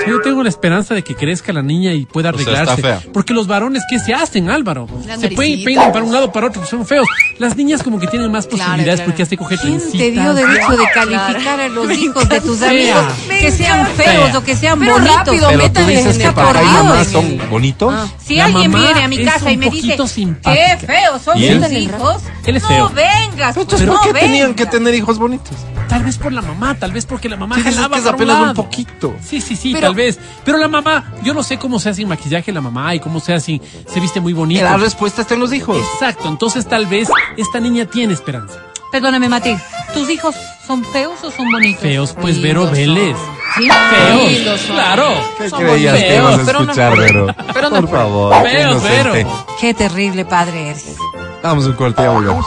Yo 0.07 0.21
tengo 0.21 0.43
la 0.43 0.49
esperanza 0.49 0.95
de 0.95 1.03
que 1.03 1.15
crezca 1.15 1.53
la 1.53 1.63
niña 1.63 1.93
y 1.93 2.05
pueda 2.07 2.31
O 2.31 2.33
sea, 2.39 2.43
arreglarse. 2.43 2.75
está 2.81 3.01
fea. 3.01 3.13
Porque 3.13 3.33
los 3.33 3.47
varones, 3.47 3.83
¿qué 3.89 3.99
se 3.99 4.13
hacen, 4.13 4.51
Álvaro? 4.51 4.87
Se 5.19 5.29
pueden 5.31 5.65
peinan 5.65 5.93
para 5.93 6.05
un 6.05 6.13
lado, 6.13 6.33
para 6.33 6.49
otro, 6.49 6.61
pues 6.61 6.71
son 6.71 6.85
feos. 6.87 7.07
Las 7.39 7.57
niñas 7.57 7.83
como 7.83 7.99
que 7.99 8.07
tienen 8.07 8.31
más 8.31 8.47
Claro, 8.47 8.63
posibilidades 8.65 9.01
claro. 9.01 9.11
porque 9.13 9.23
ya 9.25 9.29
se 9.29 9.37
coge 9.37 9.57
¿Quién 9.59 9.81
te 9.93 10.11
dio 10.11 10.35
derecho 10.35 10.71
de 10.73 10.85
calificar 10.93 11.61
a 11.61 11.69
los 11.69 11.91
hijos 11.93 12.29
de 12.29 12.41
tus 12.41 12.59
Fea. 12.59 12.69
amigos 12.99 13.15
que 13.29 13.51
sean 13.51 13.87
feos 13.89 14.25
Fea. 14.31 14.39
o 14.39 14.45
que 14.45 14.57
sean 14.57 14.79
Pero 14.79 14.93
bonitos? 14.95 15.17
rápido, 15.17 15.49
Pero 15.49 15.73
tú 15.73 15.81
dices 15.87 16.07
en 16.17 16.19
que 16.21 16.27
el 16.29 16.35
papá 16.35 16.63
y 16.63 16.67
mamá 16.67 17.05
son 17.05 17.41
bonitos. 17.51 18.11
Si 18.25 18.37
La 18.37 18.45
alguien 18.47 18.73
viene 18.73 19.03
a 19.05 19.09
mi 19.09 19.25
casa 19.25 19.51
y 19.51 19.57
me 19.57 19.71
dice, 19.71 19.83
poquito 19.97 20.03
qué 20.05 20.09
simpática. 20.11 20.79
feos 20.79 21.23
son 21.23 21.35
tus 21.35 21.43
hijos, 21.73 22.23
Él 22.45 22.57
es 22.57 22.63
no 22.63 22.69
feo. 22.69 22.91
vengas, 22.91 23.57
Entonces, 23.57 23.87
no 23.87 23.95
¿por 23.95 24.03
qué 24.03 24.13
vengas. 24.13 24.31
tenían 24.31 24.55
que 24.55 24.67
tener 24.67 24.95
hijos 24.95 25.19
bonitos? 25.19 25.57
Tal 25.89 26.03
vez 26.03 26.19
por 26.19 26.33
la 26.33 26.43
mamá, 26.43 26.75
tal 26.75 26.93
vez 26.93 27.07
porque 27.07 27.29
la 27.29 27.37
mamá 27.37 27.57
Sí, 27.57 27.63
jalaba 27.63 27.91
que 27.97 28.01
es 28.01 28.05
para 28.05 28.17
un 28.17 28.23
apenas 28.23 28.37
un 28.37 28.43
lado. 28.43 28.55
poquito. 28.55 29.15
Sí, 29.23 29.41
sí, 29.41 29.55
sí, 29.57 29.73
Pero- 29.73 29.89
tal 29.89 29.95
vez. 29.95 30.19
Pero 30.45 30.59
la 30.59 30.69
mamá, 30.69 31.13
yo 31.23 31.35
no 31.35 31.43
sé 31.43 31.59
cómo 31.59 31.79
se 31.79 31.91
hace 31.91 31.99
sin 31.99 32.09
maquillaje 32.09 32.53
la 32.53 32.61
mamá 32.61 32.95
y 32.95 33.01
cómo 33.01 33.21
se 33.21 33.33
hace, 33.35 33.61
se 33.87 34.01
viste 34.01 34.21
muy 34.21 34.33
bonito. 34.33 34.65
La 34.65 34.77
respuesta 34.77 35.23
está 35.23 35.35
en 35.35 35.41
los 35.41 35.53
hijos. 35.53 35.77
Exacto, 35.95 36.29
entonces 36.29 36.67
tal 36.67 36.87
vez 36.87 37.09
esta 37.37 37.61
niña 37.61 37.85
tiene 37.87 38.13
esperanza. 38.13 38.59
Perdóname, 38.91 39.29
Mati, 39.29 39.57
¿tus 39.93 40.09
hijos 40.11 40.35
son 40.67 40.85
feos 40.85 41.23
o 41.25 41.31
son 41.31 41.51
bonitos? 41.51 41.83
Feos, 41.83 42.15
pues 42.21 42.41
Vero. 42.41 42.71
Vélez. 42.71 43.17
¿Sí? 43.57 43.69
Feos, 43.69 44.61
son. 44.61 44.77
claro. 44.77 45.09
¿Qué 45.39 45.51
Son 45.51 45.61
creías 45.61 45.95
que 45.99 46.01
feos, 46.09 46.31
ibas 46.33 46.41
a 46.41 46.45
pero 46.45 46.59
no- 46.59 46.65
escuchar, 46.65 46.97
Vero? 46.99 47.27
pero 47.53 47.71
no- 47.71 47.81
Por 47.81 47.91
favor, 47.91 48.43
Feos. 48.49 48.83
Vero. 48.83 49.47
Qué 49.61 49.75
terrible 49.75 50.25
padre 50.25 50.71
eres. 50.71 50.97
Vamos 51.43 51.67
un 51.67 51.73
corte, 51.75 52.03
ya 52.03 52.11
volvemos. 52.11 52.47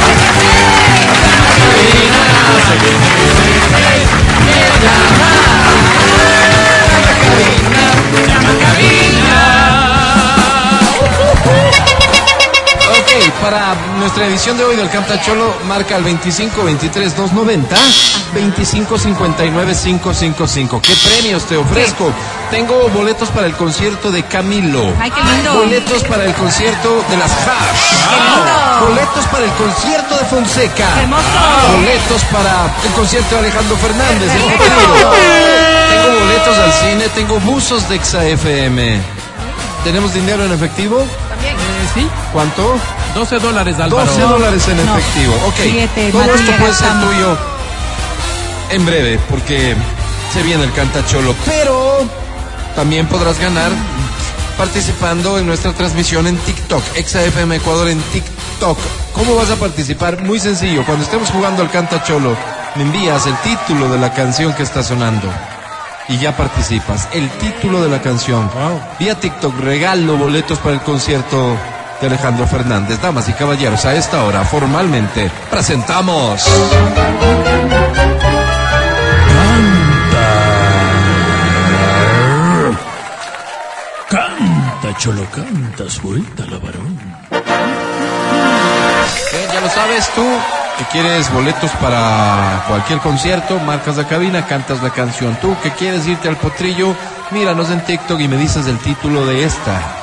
nuestra 14.01 14.25
edición 14.25 14.57
de 14.57 14.63
hoy 14.63 14.75
del 14.75 14.89
Canta 14.89 15.21
Cholo, 15.21 15.53
marca 15.67 15.95
el 15.95 16.03
25 16.03 16.63
23 16.63 17.15
290 17.15 17.75
25 18.33 18.97
59 18.97 19.75
555. 19.75 20.81
¿Qué 20.81 20.93
premios 21.05 21.45
te 21.45 21.55
ofrezco? 21.55 22.11
Tengo 22.49 22.89
boletos 22.89 23.29
para 23.29 23.45
el 23.45 23.53
concierto 23.53 24.11
de 24.11 24.23
Camilo. 24.23 24.91
Ay, 24.99 25.11
qué 25.11 25.23
lindo. 25.23 25.53
Boletos 25.53 26.03
para 26.05 26.25
el 26.25 26.33
concierto 26.33 27.05
de 27.11 27.17
las 27.17 27.31
Hash. 27.31 28.09
Qué 28.09 28.15
lindo. 28.15 28.87
Boletos 28.87 29.25
para 29.25 29.45
el 29.45 29.51
concierto 29.51 30.17
de 30.17 30.25
Fonseca. 30.25 30.87
Qué. 30.95 31.77
Boletos 31.77 32.23
para 32.31 32.73
el 32.83 32.91
concierto 32.93 33.35
de 33.35 33.41
Alejandro 33.41 33.77
Fernández. 33.77 34.31
Tengo 35.91 36.19
boletos 36.19 36.57
al 36.57 36.73
cine, 36.73 37.09
tengo 37.09 37.39
buzos 37.41 37.87
de 37.87 38.03
XAFM. 38.03 38.99
¿Tenemos 39.83 40.11
dinero 40.11 40.43
en 40.43 40.53
efectivo? 40.53 41.01
Eh, 41.01 41.55
sí, 41.93 42.07
¿Cuánto? 42.33 42.79
12 43.15 43.39
dólares, 43.39 43.75
Álvaro. 43.79 44.05
12 44.05 44.21
dólares 44.21 44.67
en 44.67 44.85
No. 44.85 44.97
efectivo. 44.97 45.33
Ok. 45.47 45.55
Siete, 45.63 46.11
Todo 46.11 46.33
esto 46.33 46.51
puede 46.59 46.73
ser 46.73 46.87
tuyo 47.01 47.37
en 48.69 48.85
breve, 48.85 49.19
porque 49.29 49.75
se 50.33 50.43
viene 50.43 50.63
el 50.63 50.71
cantacholo. 50.73 51.35
Pero 51.45 51.99
también 52.75 53.05
podrás 53.07 53.37
ganar 53.39 53.71
participando 54.57 55.37
en 55.39 55.47
nuestra 55.47 55.73
transmisión 55.73 56.27
en 56.27 56.37
TikTok, 56.37 56.83
ExaFM 56.95 57.55
Ecuador 57.57 57.89
en 57.89 57.99
TikTok. 58.01 58.77
¿Cómo 59.13 59.35
vas 59.35 59.49
a 59.51 59.55
participar? 59.55 60.21
Muy 60.23 60.39
sencillo. 60.39 60.85
Cuando 60.85 61.03
estemos 61.03 61.29
jugando 61.31 61.63
al 61.63 61.69
cantacholo, 61.71 62.35
me 62.75 62.83
envías 62.83 63.25
el 63.27 63.35
título 63.37 63.89
de 63.91 63.99
la 63.99 64.13
canción 64.13 64.53
que 64.53 64.63
está 64.63 64.83
sonando. 64.83 65.27
Y 66.07 66.17
ya 66.17 66.35
participas. 66.35 67.07
El 67.13 67.29
título 67.31 67.81
de 67.83 67.89
la 67.89 68.01
canción. 68.01 68.49
Vía 68.99 69.19
TikTok 69.19 69.57
regalo 69.59 70.17
boletos 70.17 70.59
para 70.59 70.75
el 70.75 70.81
concierto 70.81 71.55
de 72.01 72.07
Alejandro 72.07 72.47
Fernández. 72.47 72.99
Damas 73.01 73.29
y 73.29 73.33
caballeros, 73.33 73.85
a 73.85 73.95
esta 73.95 74.23
hora 74.23 74.43
formalmente 74.43 75.31
presentamos. 75.49 76.43
Canta, 84.09 84.97
cholo, 84.97 85.25
canta, 85.33 85.89
suelta 85.89 86.45
la 86.47 86.57
varón. 86.57 86.99
Ya 89.53 89.61
lo 89.61 89.69
sabes 89.69 90.09
tú, 90.15 90.25
que 90.77 90.85
quieres 90.85 91.31
boletos 91.31 91.69
para 91.81 92.63
cualquier 92.67 92.99
concierto, 92.99 93.59
marcas 93.59 93.97
la 93.97 94.07
cabina, 94.07 94.47
cantas 94.47 94.81
la 94.81 94.89
canción. 94.89 95.37
Tú 95.39 95.55
que 95.61 95.71
quieres 95.71 96.07
irte 96.07 96.27
al 96.27 96.37
potrillo, 96.37 96.95
míranos 97.29 97.69
en 97.69 97.81
TikTok 97.81 98.19
y 98.19 98.27
me 98.27 98.37
dices 98.37 98.65
el 98.67 98.79
título 98.79 99.25
de 99.25 99.43
esta. 99.43 100.00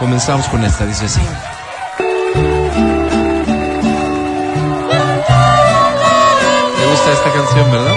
Comenzamos 0.00 0.48
con 0.48 0.64
esta, 0.64 0.86
dice 0.86 1.04
así. 1.04 1.20
¿Te 6.78 6.90
gusta 6.90 7.12
esta 7.12 7.32
canción, 7.34 7.70
verdad? 7.70 7.96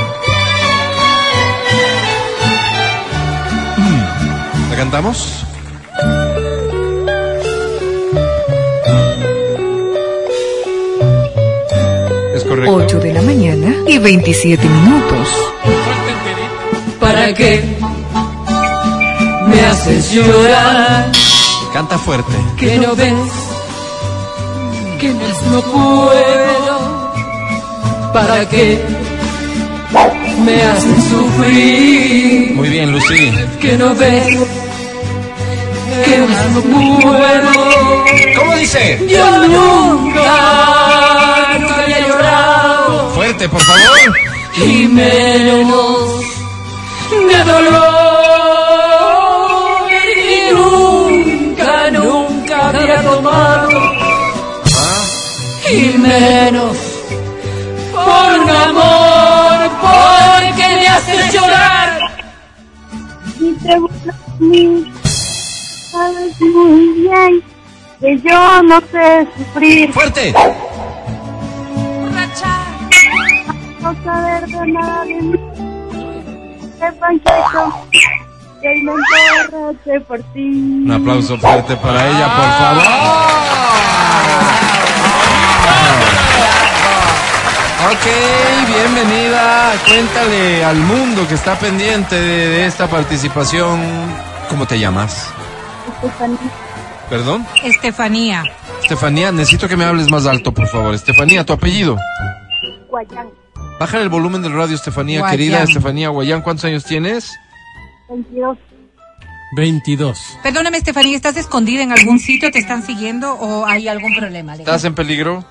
Mm. 3.78 4.70
¿La 4.70 4.76
cantamos? 4.76 5.46
Es 12.36 12.44
correcto. 12.44 12.76
8 12.76 13.00
de 13.00 13.14
la 13.14 13.22
mañana 13.22 13.76
y 13.88 13.98
27 13.98 14.68
minutos. 14.68 15.30
¿Para 17.00 17.34
qué 17.34 17.64
me 19.48 19.62
haces 19.62 20.12
llorar? 20.12 21.23
Canta 21.74 21.98
fuerte. 21.98 22.34
Que 22.58 22.78
no 22.78 22.96
ves 22.96 23.14
que 25.00 25.12
más 25.14 25.42
no 25.52 25.62
puedo. 25.62 27.04
¿Para 28.14 28.48
qué 28.48 28.80
me 30.46 30.62
haces 30.64 31.04
sufrir? 31.06 32.54
Muy 32.56 32.70
bien, 32.70 32.92
Lucy. 32.92 33.32
Que 33.60 33.78
no 33.78 33.96
ves 33.96 34.28
que 36.06 36.18
más 36.20 36.50
no 36.52 36.62
puedo. 36.62 37.52
¿Cómo 38.38 38.56
dice? 38.56 39.06
Yo 39.10 39.48
nunca, 39.48 40.30
nunca 41.60 41.76
había 41.84 42.08
llorado 42.08 43.10
Fuerte, 43.16 43.50
por 43.50 43.62
favor. 43.62 44.18
y 44.66 44.88
menos 44.88 46.22
de 47.28 47.44
dolor 47.44 47.93
menos 56.20 56.78
por 57.92 58.40
un 58.40 58.50
amor 58.50 59.72
porque 59.82 60.68
me 60.76 60.88
haces 60.88 61.34
llorar 61.34 62.00
Y 63.40 63.54
te 63.54 63.80
mí, 64.40 64.92
sabes 65.92 66.42
muy 66.42 66.90
bien 67.02 67.44
que 68.00 68.20
yo 68.20 68.64
no 68.64 68.82
sé 68.92 69.28
sufrir. 69.38 69.94
Fuerte. 69.94 70.34
No 73.82 74.04
saber 74.04 74.46
de 74.48 74.68
nada 74.68 75.06
de 75.06 75.14
mí. 75.14 75.40
Panchito, 77.00 77.88
que 79.84 80.00
por 80.02 80.20
ti. 80.34 80.84
Un 80.86 80.92
aplauso 80.92 81.38
fuerte 81.38 81.78
para 81.78 82.08
ella, 82.08 82.28
por 82.36 82.50
favor. 82.60 84.53
Ok, 87.92 88.68
bienvenida. 88.68 89.74
Cuéntale 89.86 90.64
al 90.64 90.78
mundo 90.78 91.28
que 91.28 91.34
está 91.36 91.58
pendiente 91.60 92.16
de, 92.16 92.48
de 92.50 92.66
esta 92.66 92.88
participación. 92.88 93.80
¿Cómo 94.50 94.66
te 94.66 94.80
llamas? 94.80 95.28
Estefanía, 95.96 96.38
¿Perdón? 97.10 97.46
Estefanía. 97.64 98.44
Estefanía, 98.82 99.32
necesito 99.32 99.68
que 99.68 99.76
me 99.78 99.84
hables 99.86 100.10
más 100.10 100.26
alto, 100.26 100.54
por 100.54 100.68
favor. 100.68 100.94
Estefanía, 100.96 101.46
tu 101.46 101.54
apellido. 101.54 101.98
Guayán, 102.90 103.28
Bájale 103.80 104.04
el 104.04 104.10
volumen 104.10 104.42
del 104.42 104.54
radio, 104.54 104.76
Estefanía, 104.76 105.20
Guayán. 105.20 105.38
querida 105.38 105.64
Estefanía 105.64 106.10
Guayán. 106.10 106.42
¿Cuántos 106.42 106.66
años 106.66 106.86
tienes? 106.86 107.32
22. 108.10 108.58
22. 109.58 110.38
Perdóname, 110.42 110.78
Estefanía, 110.78 111.16
¿estás 111.16 111.36
escondida 111.38 111.84
en 111.84 111.92
algún 111.92 112.20
sitio? 112.20 112.50
¿Te 112.52 112.60
están 112.60 112.84
siguiendo 112.84 113.34
o 113.34 113.66
hay 113.66 113.88
algún 113.88 114.16
problema? 114.16 114.56
¿Estás 114.56 114.86
en 114.86 114.96
peligro? 114.96 115.44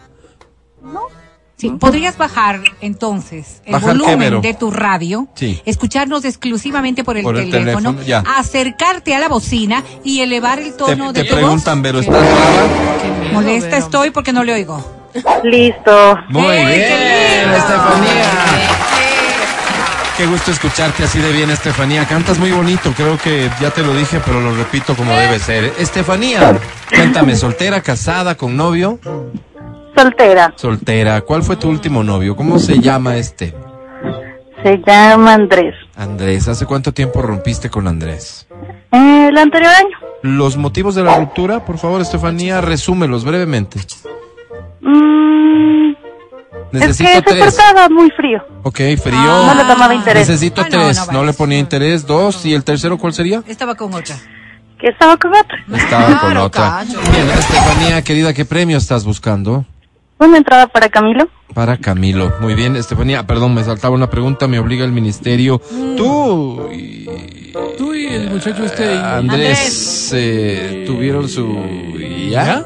Sí, 1.56 1.70
¿podrías 1.78 2.18
bajar 2.18 2.60
entonces 2.80 3.62
el 3.64 3.72
¿Bajar 3.72 3.92
qué, 3.96 3.98
volumen 4.02 4.40
de 4.40 4.54
tu 4.54 4.70
radio, 4.72 5.28
Sí. 5.34 5.62
escucharnos 5.64 6.24
exclusivamente 6.24 7.04
por 7.04 7.16
el, 7.16 7.22
Por 7.22 7.36
el 7.36 7.50
teléfono, 7.50 7.94
acercarte 8.36 9.14
a 9.14 9.20
la 9.20 9.28
bocina 9.28 9.84
y 10.02 10.20
elevar 10.22 10.58
el 10.58 10.72
Te, 10.72 10.78
tono 10.78 11.12
te 11.12 11.22
de 11.22 11.28
tu 11.28 11.34
preguntan, 11.36 11.80
voz? 11.80 11.82
pero 11.88 12.00
¿estás 12.00 12.20
brava? 12.20 13.32
Molesta 13.32 13.76
estoy 13.76 14.10
porque 14.10 14.32
no 14.32 14.42
le 14.42 14.54
oigo. 14.54 14.84
Listo. 15.44 16.18
Muy 16.30 16.46
¡Eh, 16.46 16.66
bien, 16.66 17.42
lindo! 17.42 17.56
Estefanía. 17.58 18.30
Qué 20.16 20.26
gusto 20.26 20.50
escucharte 20.50 21.04
así 21.04 21.18
de 21.20 21.32
bien, 21.32 21.50
Estefanía. 21.50 22.04
Cantas 22.06 22.38
muy 22.38 22.50
bonito, 22.50 22.92
creo 22.96 23.18
que 23.18 23.48
ya 23.60 23.70
te 23.70 23.82
lo 23.82 23.94
dije, 23.94 24.20
pero 24.24 24.40
lo 24.40 24.54
repito 24.54 24.94
como 24.96 25.12
debe 25.14 25.38
ser. 25.38 25.72
Estefanía, 25.78 26.58
cuéntame, 26.94 27.36
¿soltera, 27.36 27.80
casada, 27.82 28.34
con 28.36 28.56
novio? 28.56 28.98
Soltera. 30.02 30.52
Soltera. 30.56 31.20
¿Cuál 31.22 31.42
fue 31.42 31.56
tu 31.56 31.68
último 31.68 32.02
novio? 32.02 32.34
¿Cómo 32.36 32.58
se 32.58 32.78
llama 32.80 33.16
este? 33.16 33.54
Se 34.62 34.80
llama 34.86 35.34
Andrés. 35.34 35.74
Andrés. 35.96 36.48
¿Hace 36.48 36.66
cuánto 36.66 36.92
tiempo 36.92 37.22
rompiste 37.22 37.70
con 37.70 37.86
Andrés? 37.88 38.46
Eh, 38.92 39.28
el 39.30 39.38
anterior 39.38 39.72
año. 39.72 39.96
Los 40.22 40.56
motivos 40.56 40.94
de 40.94 41.02
la 41.02 41.18
ruptura, 41.18 41.64
por 41.64 41.78
favor, 41.78 42.00
Estefanía, 42.00 42.60
resúmelos 42.60 43.24
brevemente. 43.24 43.80
Mm, 44.80 45.92
Necesito 46.72 47.08
es 47.10 47.22
que 47.24 47.32
se 47.32 47.38
portaba 47.38 47.88
muy 47.88 48.10
frío. 48.12 48.40
Ok, 48.62 48.78
frío. 49.02 49.18
No 49.46 49.54
le 49.54 49.64
tomaba 49.64 49.94
interés. 49.94 50.28
Necesito 50.28 50.60
Ah, 50.62 50.66
tres. 50.70 51.08
no 51.12 51.24
le 51.24 51.32
ponía 51.32 51.58
interés. 51.58 52.06
Dos. 52.06 52.44
¿Y 52.46 52.54
el 52.54 52.64
tercero 52.64 52.98
cuál 52.98 53.12
sería? 53.12 53.42
Estaba 53.46 53.74
con 53.74 53.92
otra. 53.94 54.16
Que 54.78 54.88
estaba 54.88 55.16
con 55.16 55.32
otro. 55.32 55.56
Estaba 55.76 56.20
con 56.20 56.36
otra. 56.36 56.62
cacho. 56.84 57.00
Bien, 57.12 57.28
Estefanía, 57.30 58.02
querida, 58.02 58.32
¿qué 58.32 58.44
premio 58.44 58.78
estás 58.78 59.04
buscando? 59.04 59.64
Una 60.22 60.36
entrada 60.38 60.68
para 60.68 60.88
Camilo. 60.88 61.28
Para 61.52 61.76
Camilo. 61.78 62.32
Muy 62.40 62.54
bien, 62.54 62.76
Estefanía. 62.76 63.26
Perdón, 63.26 63.54
me 63.54 63.64
saltaba 63.64 63.94
una 63.94 64.08
pregunta, 64.08 64.46
me 64.46 64.60
obliga 64.60 64.84
el 64.84 64.92
ministerio. 64.92 65.58
Tú 65.96 66.68
y... 66.72 67.08
Tú 67.76 67.92
y 67.92 68.06
el 68.06 68.30
muchacho 68.30 68.64
este. 68.64 68.96
Andrés, 68.96 69.58
Andrés. 69.58 70.12
eh, 70.14 70.84
tuvieron 70.86 71.28
su... 71.28 71.52
¿Ya? 72.30 72.64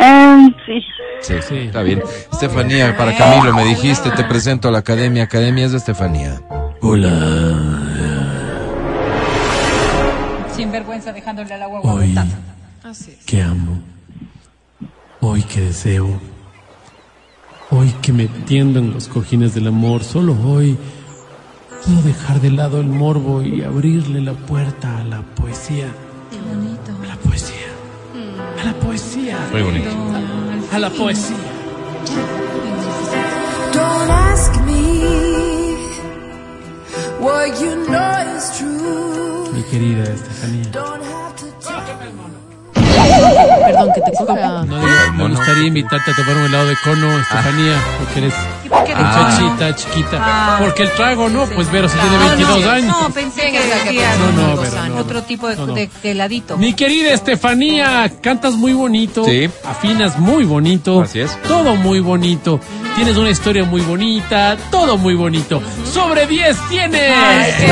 Eh, 0.00 0.48
sí. 0.64 0.82
Sí, 1.20 1.34
sí, 1.46 1.56
está 1.58 1.82
bien. 1.82 2.02
Estefanía, 2.32 2.96
para 2.96 3.14
Camilo 3.16 3.52
me 3.52 3.64
dijiste, 3.64 4.10
te 4.10 4.24
presento 4.24 4.68
a 4.68 4.70
la 4.70 4.78
academia. 4.78 5.24
Academia 5.24 5.66
es 5.66 5.72
de 5.72 5.78
Estefanía. 5.78 6.40
Hola. 6.80 7.10
Sin 10.56 10.72
vergüenza 10.72 11.12
dejándole 11.12 11.52
al 11.52 11.62
agua 11.62 11.80
Hoy 11.82 12.08
botada. 12.08 12.38
que 13.26 13.42
amo. 13.42 13.82
Hoy 15.20 15.42
que 15.42 15.60
deseo. 15.60 16.20
Hoy 17.70 17.92
que 18.00 18.12
me 18.12 18.28
tiendo 18.28 18.78
en 18.78 18.94
los 18.94 19.08
cojines 19.08 19.52
del 19.54 19.66
amor, 19.66 20.04
solo 20.04 20.36
hoy 20.46 20.78
puedo 21.84 22.02
dejar 22.02 22.40
de 22.40 22.50
lado 22.50 22.80
el 22.80 22.86
morbo 22.86 23.42
y 23.42 23.62
abrirle 23.62 24.20
la 24.20 24.34
puerta 24.34 24.98
a 24.98 25.04
la 25.04 25.22
poesía. 25.22 25.88
Qué 26.30 26.38
bonito. 26.38 26.92
A 27.02 27.06
la 27.06 27.16
poesía. 27.16 27.66
A 28.60 28.64
la 28.64 28.74
poesía. 28.74 29.38
Muy 29.50 29.62
bonito. 29.62 29.90
A 30.72 30.78
la 30.78 30.90
poesía. 30.90 31.36
Don't 33.72 34.10
ask 34.10 34.54
me 34.64 35.74
what 37.20 37.60
you 37.60 37.74
know 37.86 38.36
is 38.36 38.52
true. 38.56 39.52
Mi 39.52 39.62
querida 39.64 40.04
Estefanía. 40.04 40.70
Perdón, 43.66 43.90
que 43.94 44.00
te 44.00 44.12
coja. 44.26 44.64
No, 44.64 44.76
digo, 44.78 44.88
me 45.14 45.28
gustaría 45.28 45.66
invitarte 45.66 46.10
a 46.10 46.14
tomar 46.16 46.36
un 46.36 46.44
helado 46.46 46.66
de 46.66 46.76
cono, 46.82 47.18
Estefanía, 47.18 47.76
porque 47.98 48.18
eres 48.20 48.34
qué 48.86 48.94
muchachita, 48.94 49.74
chiquita. 49.76 50.18
Ah. 50.20 50.56
Porque 50.60 50.82
el 50.84 50.92
trago 50.92 51.28
no, 51.28 51.46
pues 51.46 51.70
Vero, 51.70 51.88
si 51.88 51.96
tiene 51.98 52.18
No, 52.18 52.26
22 52.28 52.60
no, 52.64 52.70
años. 52.70 52.96
No, 53.02 53.10
pensé 53.10 53.50
que 53.52 53.60
decías 53.60 54.18
No, 54.18 54.32
no, 54.32 54.54
no. 54.94 55.00
otro 55.00 55.22
tipo 55.22 55.48
de, 55.48 55.56
No, 55.56 55.66
no. 55.66 55.74
de- 55.74 55.88
de 56.02 56.10
heladito. 56.10 56.56
Mi 56.56 56.72
querida 56.72 57.12
Estefanía, 57.12 58.10
cantas 58.20 58.54
muy 58.54 58.72
bonito, 58.72 59.24
Sí. 59.24 59.48
afinas 59.64 60.18
muy 60.18 60.44
bonito, 60.44 61.02
Así 61.02 61.20
es. 61.20 61.36
todo 61.42 61.76
muy 61.76 62.00
bonito, 62.00 62.60
tienes 62.96 63.16
una 63.16 63.30
historia 63.30 63.64
muy 63.64 63.80
bonita, 63.82 64.56
todo 64.70 64.96
muy 64.96 65.14
bonito. 65.14 65.62
Sobre 65.92 66.26
10 66.26 66.56
tienes. 66.68 67.12
Suerte, 67.14 67.66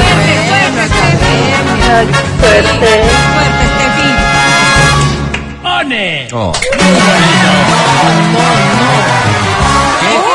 suerte, 0.49 0.87
Steffi. 0.87 1.87
Suerte. 1.87 2.17
Suerte, 2.41 3.66
Oh. 5.77 5.83
Qué 5.83 6.71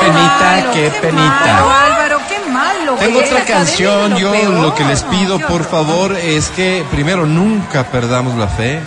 penita, 0.06 0.72
qué 0.72 0.92
penita. 1.02 1.86
Álvaro, 1.86 2.20
qué 2.30 2.52
malo. 2.52 2.96
Tengo 3.00 3.20
otra 3.22 3.44
canción. 3.44 4.18
Yo 4.18 4.32
lo 4.52 4.76
que 4.76 4.86
les 4.86 5.02
pido, 5.02 5.40
por 5.40 5.64
favor, 5.64 6.16
es 6.16 6.50
que 6.50 6.86
primero 6.92 7.26
nunca 7.26 7.86
perdamos 7.86 8.38
la 8.38 8.48
fe. 8.48 8.82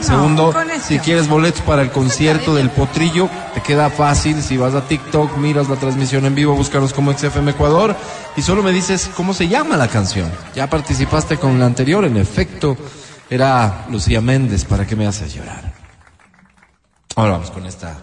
Segundo, 0.00 0.54
si 0.82 0.98
quieres 0.98 1.28
boletos 1.28 1.60
para 1.60 1.82
el 1.82 1.90
concierto 1.90 2.54
del 2.54 2.70
Potrillo, 2.70 3.28
te 3.52 3.60
queda 3.60 3.90
fácil. 3.90 4.42
Si 4.42 4.56
vas 4.56 4.74
a 4.74 4.88
TikTok, 4.88 5.36
miras 5.36 5.68
la 5.68 5.76
transmisión 5.76 6.24
en 6.24 6.34
vivo, 6.34 6.54
búscanos 6.54 6.94
como 6.94 7.12
XFM 7.12 7.50
Ecuador 7.50 7.94
y 8.34 8.40
solo 8.40 8.62
me 8.62 8.72
dices 8.72 9.10
cómo 9.14 9.34
se 9.34 9.46
llama 9.46 9.76
la 9.76 9.88
canción. 9.88 10.30
Ya 10.54 10.68
participaste 10.68 11.36
con 11.36 11.58
la 11.58 11.66
anterior, 11.66 12.06
en 12.06 12.16
efecto, 12.16 12.78
era 13.30 13.86
Lucía 13.88 14.20
Méndez, 14.20 14.64
¿para 14.64 14.84
qué 14.84 14.96
me 14.96 15.06
haces 15.06 15.32
llorar? 15.32 15.72
Ahora 17.14 17.32
vamos 17.32 17.50
con 17.52 17.64
esta. 17.64 17.96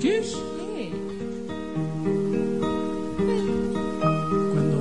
¿Qué 0.00 0.18
es? 0.18 0.36
Cuando 4.52 4.78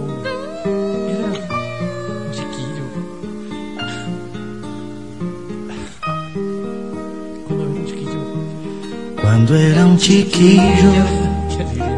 era 1.07 1.27
chiquillo. 2.31 2.85
Cuando 7.47 7.63
era 7.63 7.69
un 7.69 7.85
chiquillo. 7.85 8.21
Cuando 9.21 9.55
era 9.55 9.85
un 9.85 9.97
chiquillo, 9.97 10.93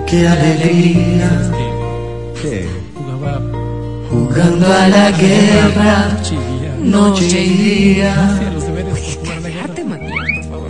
qué 0.08 0.28
alegría, 0.28 1.63
jugando 4.34 4.66
a 4.74 4.88
la 4.88 5.12
guerra, 5.12 6.18
noche 6.80 7.44
y 7.44 7.50
día. 7.50 8.40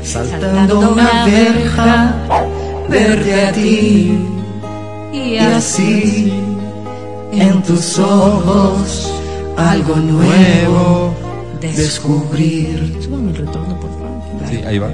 saltando 0.03 0.91
una 0.91 1.25
verja, 1.25 2.13
verte 2.89 3.45
a 3.47 3.51
ti, 3.53 4.19
y 5.13 5.37
así, 5.37 6.33
en 7.31 7.63
tus 7.63 7.97
ojos, 7.99 9.13
algo 9.57 9.95
nuevo, 9.95 11.13
descubrir. 11.61 12.99
Sí, 14.49 14.61
ahí 14.67 14.77
va. 14.77 14.89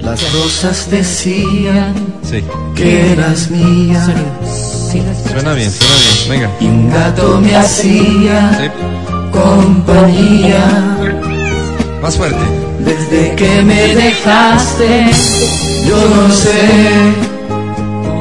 Las 0.00 0.32
rosas 0.32 0.90
decían 0.90 1.94
Sí. 2.22 2.42
que 2.74 3.12
eras 3.12 3.50
mía, 3.50 4.02
Suena 4.90 5.52
bien, 5.54 5.70
suena 5.70 5.94
bien. 6.02 6.28
Venga. 6.28 6.50
y 6.60 6.64
un 6.66 6.90
gato 6.90 7.40
me 7.40 7.54
hacía 7.56 8.50
Sí. 8.58 8.68
compañía. 9.30 10.64
Más 12.02 12.16
fuerte. 12.16 12.38
Desde 12.80 13.36
que 13.36 13.62
me 13.62 13.94
dejaste, 13.94 15.10
yo 15.86 15.96
no 15.96 16.34
sé 16.34 17.12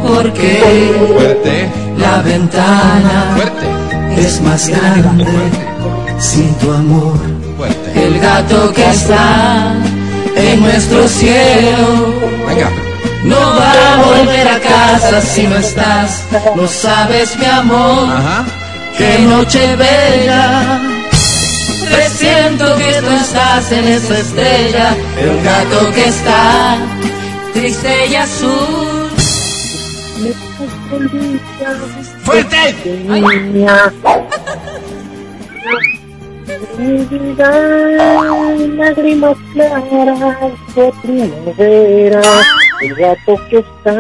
por 0.06 0.32
qué 0.34 0.92
Fuerte. 1.16 1.70
la 1.98 2.22
ventana 2.22 3.34
Fuerte. 3.36 4.22
es 4.22 4.40
más 4.42 4.68
grande 4.68 5.26
sin 6.20 6.54
tu 6.56 6.72
amor. 6.72 7.18
Fuerte. 7.58 8.06
El 8.06 8.20
gato 8.20 8.72
que 8.74 8.88
está 8.90 9.74
en 10.36 10.62
nuestro 10.62 11.08
cielo 11.08 12.14
Venga. 12.48 12.70
No 13.24 13.38
va 13.38 13.94
a 13.94 13.98
volver 14.04 14.48
a 14.48 14.60
casa 14.60 15.22
si 15.22 15.48
no 15.48 15.58
estás. 15.58 16.26
No 16.56 16.68
sabes, 16.68 17.38
mi 17.38 17.46
amor, 17.46 18.10
Ajá. 18.10 18.46
qué 18.98 19.20
noche 19.20 19.76
bella. 19.76 20.80
Presiento 21.90 22.76
que 22.78 22.94
tú 23.02 23.10
estás 23.10 23.72
en 23.72 23.88
esa 23.88 24.20
estrella, 24.20 24.96
el 25.20 25.42
gato 25.44 25.92
que 25.94 26.06
está 26.08 26.78
triste 27.54 28.08
y 28.08 28.16
azul. 28.16 29.10
¡Fuerte! 32.24 32.76
Niña. 33.08 33.92
Mi 36.78 36.98
vida, 37.06 37.52
lágrimas 38.76 39.38
claras 39.54 40.52
de 40.76 40.94
primavera, 41.02 42.22
el 42.82 42.96
gato 42.96 43.36
que 43.50 43.58
está 43.60 43.94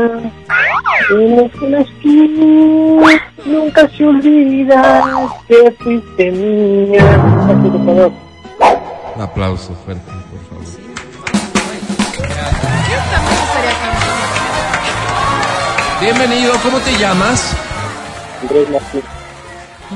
en 1.11 1.49
una 1.61 1.79
esquina, 1.81 3.21
nunca 3.45 3.89
se 3.89 4.05
olvida 4.05 5.03
que 5.47 5.71
fuiste 5.79 6.31
mía. 6.31 7.03
Por 7.47 7.85
favor. 7.85 8.11
Un 9.15 9.21
aplauso 9.21 9.73
fuerte, 9.85 10.11
por 10.11 10.39
favor. 10.49 10.65
Bienvenido, 16.01 16.53
¿cómo 16.63 16.79
te 16.79 16.97
llamas? 16.97 17.55
Andrés 18.41 18.69
Martín. 18.69 19.01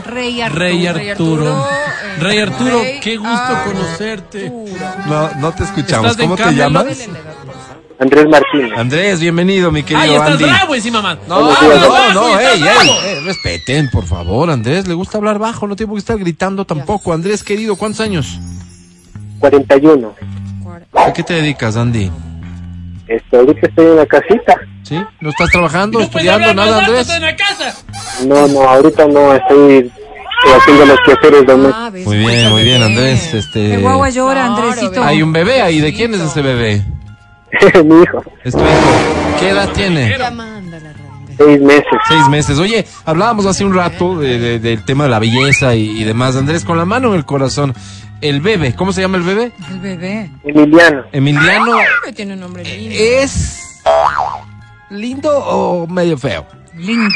Rey 0.05 0.41
Arturo. 0.41 0.59
Rey 0.59 0.87
Arturo. 0.87 1.67
Rey 2.19 2.39
Arturo, 2.39 2.81
Rey 2.81 2.99
qué 2.99 3.17
gusto 3.17 3.31
Arturo. 3.31 3.75
conocerte. 3.77 4.51
No, 5.07 5.29
no 5.35 5.51
te 5.53 5.63
escuchamos. 5.63 6.11
¿Estás 6.11 6.17
de 6.17 6.23
¿Cómo 6.23 6.35
te 6.35 6.53
llamas? 6.55 7.07
Andrés 7.99 8.27
Martín. 8.27 8.73
Andrés, 8.75 9.19
bienvenido, 9.19 9.71
mi 9.71 9.83
querido 9.83 10.01
¡Ay, 10.01 10.13
estás 10.13 10.31
Andy. 10.31 10.43
bravo 10.45 10.75
encima, 10.75 11.01
man! 11.01 11.19
No, 11.27 11.39
no, 11.41 11.47
no, 11.47 11.89
bajo 11.89 12.13
no, 12.13 12.39
ey, 12.39 12.61
ey, 12.61 12.89
ey, 13.07 13.19
respeten, 13.23 13.89
por 13.91 14.05
favor, 14.05 14.49
Andrés, 14.49 14.87
le 14.87 14.93
gusta 14.93 15.17
hablar 15.19 15.39
bajo, 15.39 15.67
no 15.67 15.75
tiene 15.75 15.87
por 15.89 15.95
qué 15.97 15.99
estar 15.99 16.17
gritando 16.17 16.65
tampoco. 16.65 17.13
Andrés, 17.13 17.43
querido, 17.43 17.75
¿cuántos 17.75 18.01
años? 18.01 18.39
41. 19.39 20.13
¿A 20.95 21.13
qué 21.13 21.23
te 21.23 21.33
dedicas, 21.35 21.77
Andy? 21.77 22.11
Este, 23.07 23.37
ahorita 23.37 23.67
estoy 23.67 23.85
en 23.85 23.95
la 23.97 24.05
casita. 24.05 24.55
¿Sí? 24.83 24.99
¿No 25.21 25.29
estás 25.29 25.49
trabajando, 25.49 25.99
No 25.99 26.09
puedes 26.09 26.27
estudiando, 26.27 26.49
hablar 26.61 26.65
nada, 26.65 26.85
Andrés? 26.85 27.09
en 27.09 27.21
la 27.21 27.35
casa. 27.35 27.73
No, 28.25 28.47
no, 28.47 28.61
ahorita 28.63 29.07
no, 29.07 29.33
estoy 29.33 29.91
haciendo 30.57 30.85
los 30.85 30.99
quehaceres. 31.05 31.43
Ah, 31.73 31.91
Muy 32.05 32.17
bien, 32.17 32.49
muy 32.49 32.63
bien, 32.63 32.81
Andrés. 32.83 33.33
Este, 33.33 33.75
El 33.75 33.81
guagua 33.81 34.09
llora, 34.09 34.45
Andresito. 34.45 35.03
hay 35.03 35.21
un 35.21 35.31
bebé 35.31 35.61
ahí, 35.61 35.79
¿de 35.79 35.93
quién 35.93 36.13
es 36.15 36.21
ese 36.21 36.41
bebé? 36.41 36.83
Mi 37.85 38.01
hijo, 38.03 38.23
Es 38.43 38.53
tu 38.53 38.59
hijo. 38.59 39.37
¿Qué 39.39 39.49
edad 39.49 39.69
tiene? 39.73 40.15
Seis 41.37 41.61
meses. 41.61 41.85
Seis 42.07 42.27
meses. 42.29 42.59
Oye, 42.59 42.85
hablábamos 43.05 43.45
hace 43.47 43.65
un 43.65 43.73
rato 43.73 44.17
de- 44.17 44.37
de- 44.39 44.59
del 44.59 44.85
tema 44.85 45.05
de 45.05 45.09
la 45.09 45.19
belleza 45.19 45.73
y, 45.75 46.01
y 46.01 46.03
demás. 46.03 46.35
Andrés, 46.35 46.63
con 46.63 46.77
la 46.77 46.85
mano 46.85 47.09
en 47.09 47.15
el 47.15 47.25
corazón, 47.25 47.73
el 48.21 48.39
bebé, 48.41 48.75
¿cómo 48.75 48.93
se 48.93 49.01
llama 49.01 49.17
el 49.17 49.23
bebé? 49.23 49.51
El 49.69 49.79
bebé. 49.79 50.29
Emiliano, 50.43 51.03
Emiliano, 51.11 51.77
Tiene 52.15 52.33
un 52.33 52.39
nombre 52.39 52.63
lindo. 52.63 52.95
¿es 52.97 53.81
lindo 54.91 55.35
o 55.35 55.87
medio 55.87 56.17
feo? 56.17 56.45
Lindo. 56.75 57.09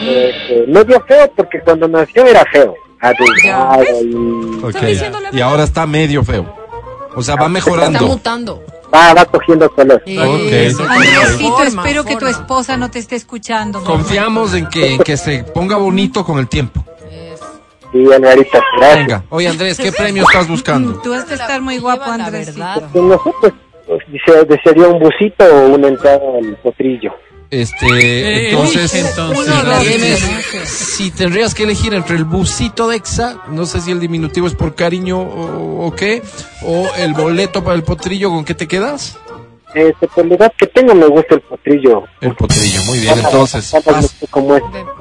este, 0.00 0.64
medio 0.68 1.00
feo 1.06 1.32
porque 1.36 1.60
cuando 1.60 1.86
nació 1.88 2.26
era 2.26 2.44
feo. 2.52 2.74
Adulgado 3.00 3.84
y 4.02 5.36
Y 5.36 5.40
ahora 5.40 5.64
está 5.64 5.86
medio 5.86 6.24
feo. 6.24 6.52
O 7.14 7.22
sea, 7.22 7.34
va 7.36 7.42
Está 7.42 7.48
mejorando. 7.48 8.06
mutando. 8.06 8.62
Va, 8.94 9.14
va 9.14 9.24
cogiendo 9.24 9.70
color. 9.70 10.02
Eso, 10.06 10.82
Andresito, 10.84 11.50
forma, 11.56 11.64
espero 11.82 12.04
que 12.04 12.14
tu 12.14 12.20
forma. 12.20 12.30
esposa 12.30 12.76
no 12.76 12.90
te 12.90 12.98
esté 13.00 13.16
escuchando. 13.16 13.82
Confiamos 13.82 14.54
en 14.54 14.66
que, 14.68 14.94
en 14.94 15.02
que 15.02 15.16
se 15.16 15.44
ponga 15.44 15.76
bonito 15.76 16.24
con 16.24 16.38
el 16.38 16.48
tiempo. 16.48 16.84
Sí, 17.92 18.12
Alvarita, 18.12 18.60
gracias. 18.76 18.98
Venga. 18.98 19.24
Oye, 19.30 19.48
Andrés, 19.48 19.78
¿qué 19.78 19.92
premio 19.92 20.24
estás 20.24 20.48
buscando? 20.48 21.00
Tú 21.00 21.12
has 21.14 21.28
de 21.28 21.34
estar 21.36 21.60
muy 21.60 21.78
guapo, 21.78 22.04
Andresito. 22.10 22.58
verdad. 22.58 22.88
Pues 22.92 23.04
nosotros 23.04 23.52
pues, 23.86 24.00
desea- 24.08 24.44
desearía 24.44 24.88
un 24.88 24.98
busito 24.98 25.44
o 25.44 25.68
una 25.74 25.88
entrada 25.88 26.18
al 26.38 26.56
potrillo. 26.62 27.12
Este, 27.50 28.50
entonces, 28.50 28.94
entonces 28.94 30.24
si, 30.64 31.10
tendrías 31.10 31.54
que 31.54 31.64
elegir 31.64 31.94
entre 31.94 32.16
el 32.16 32.24
busito 32.24 32.88
de 32.88 32.96
EXA, 32.96 33.42
no 33.48 33.66
sé 33.66 33.80
si 33.80 33.90
el 33.90 34.00
diminutivo 34.00 34.46
es 34.46 34.54
por 34.54 34.74
cariño 34.74 35.20
o, 35.20 35.92
qué, 35.94 36.22
o 36.62 36.88
el 36.96 37.14
boleto 37.14 37.62
para 37.62 37.76
el 37.76 37.82
potrillo, 37.82 38.30
¿con 38.30 38.44
qué 38.44 38.54
te 38.54 38.66
quedas? 38.66 39.18
Este, 39.74 40.06
por 40.06 40.24
la 40.26 40.36
edad 40.36 40.52
que 40.56 40.68
tengo 40.68 40.94
me 40.94 41.06
gusta 41.06 41.34
el 41.34 41.40
potrillo. 41.40 42.04
El 42.20 42.34
potrillo, 42.34 42.82
muy 42.84 43.00
bien. 43.00 43.18
Entonces, 43.18 43.74
vas, 43.84 44.16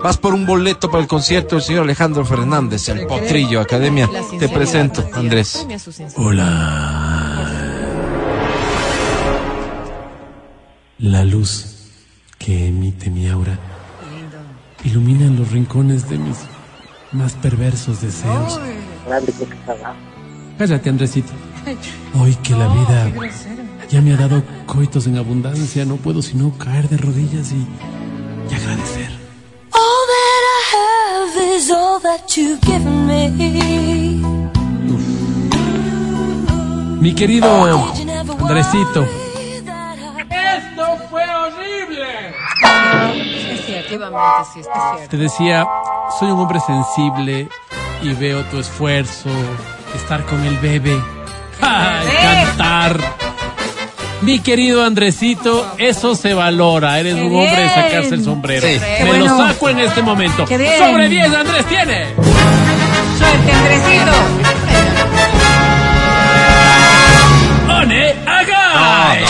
vas 0.01 0.17
por 0.17 0.33
un 0.33 0.45
boleto 0.45 0.89
para 0.89 1.01
el 1.01 1.07
concierto 1.07 1.55
del 1.55 1.63
señor 1.63 1.83
Alejandro 1.83 2.25
Fernández, 2.25 2.89
el 2.89 3.05
potrillo, 3.05 3.61
Academia. 3.61 4.09
Te 4.39 4.49
presento, 4.49 5.07
Andrés. 5.13 5.67
Hola. 6.17 7.59
La 10.99 11.23
luz 11.23 11.72
que 12.43 12.67
emite 12.67 13.09
mi 13.09 13.29
aura 13.29 13.57
ilumina 14.83 15.27
los 15.27 15.51
rincones 15.51 16.09
de 16.09 16.17
mis 16.17 16.37
más 17.13 17.33
perversos 17.33 18.01
deseos. 18.01 18.59
Cállate, 20.57 20.89
Andresito. 20.89 21.31
Hoy 22.19 22.35
que 22.43 22.53
la 22.53 22.67
vida 22.67 23.11
ya 23.89 24.01
me 24.01 24.13
ha 24.13 24.17
dado 24.17 24.43
coitos 24.65 25.07
en 25.07 25.17
abundancia, 25.17 25.85
no 25.85 25.95
puedo 25.95 26.21
sino 26.21 26.57
caer 26.57 26.89
de 26.89 26.97
rodillas 26.97 27.51
y, 27.51 27.65
y 28.51 28.55
agradecer. 28.55 29.09
All 29.71 30.03
that 30.11 30.43
I 30.49 30.61
have 30.75 31.55
is 31.55 31.71
all 31.71 32.01
that 32.01 32.27
you've 32.35 32.59
given 32.61 33.07
me. 33.07 34.21
Mi 36.99 37.13
querido 37.13 37.47
Andresito, 38.39 39.05
efectivamente, 43.95 44.49
sí, 44.53 44.59
es 44.59 44.65
cierto. 44.65 45.09
te 45.09 45.17
decía, 45.17 45.65
soy 46.19 46.31
un 46.31 46.39
hombre 46.39 46.59
sensible 46.59 47.49
y 48.01 48.13
veo 48.13 48.41
tu 48.45 48.59
esfuerzo, 48.59 49.29
estar 49.95 50.23
con 50.25 50.43
el 50.45 50.57
bebé, 50.59 50.99
¡Ay, 51.61 52.07
cantar. 52.45 52.99
Mi 54.21 54.39
querido 54.39 54.85
Andresito, 54.85 55.65
eso 55.77 56.15
se 56.15 56.33
valora. 56.33 56.97
Eres 56.99 57.15
un 57.15 57.23
hombre 57.35 57.61
de 57.61 57.67
sacarse 57.69 58.15
el 58.15 58.23
sombrero. 58.23 58.65
Sí. 58.65 58.79
Qué 58.97 59.03
Me 59.03 59.17
lo 59.19 59.25
bueno. 59.35 59.47
saco 59.49 59.69
en 59.69 59.79
este 59.79 60.01
momento. 60.01 60.45
Qué 60.45 60.57
bien. 60.57 60.77
Sobre 60.79 61.09
10 61.09 61.33
Andrés 61.35 61.65
tiene. 61.65 62.05
Suerte, 63.17 63.51
Andresito. 63.51 64.11
¡One 67.69 68.15
Agai! 68.25 69.25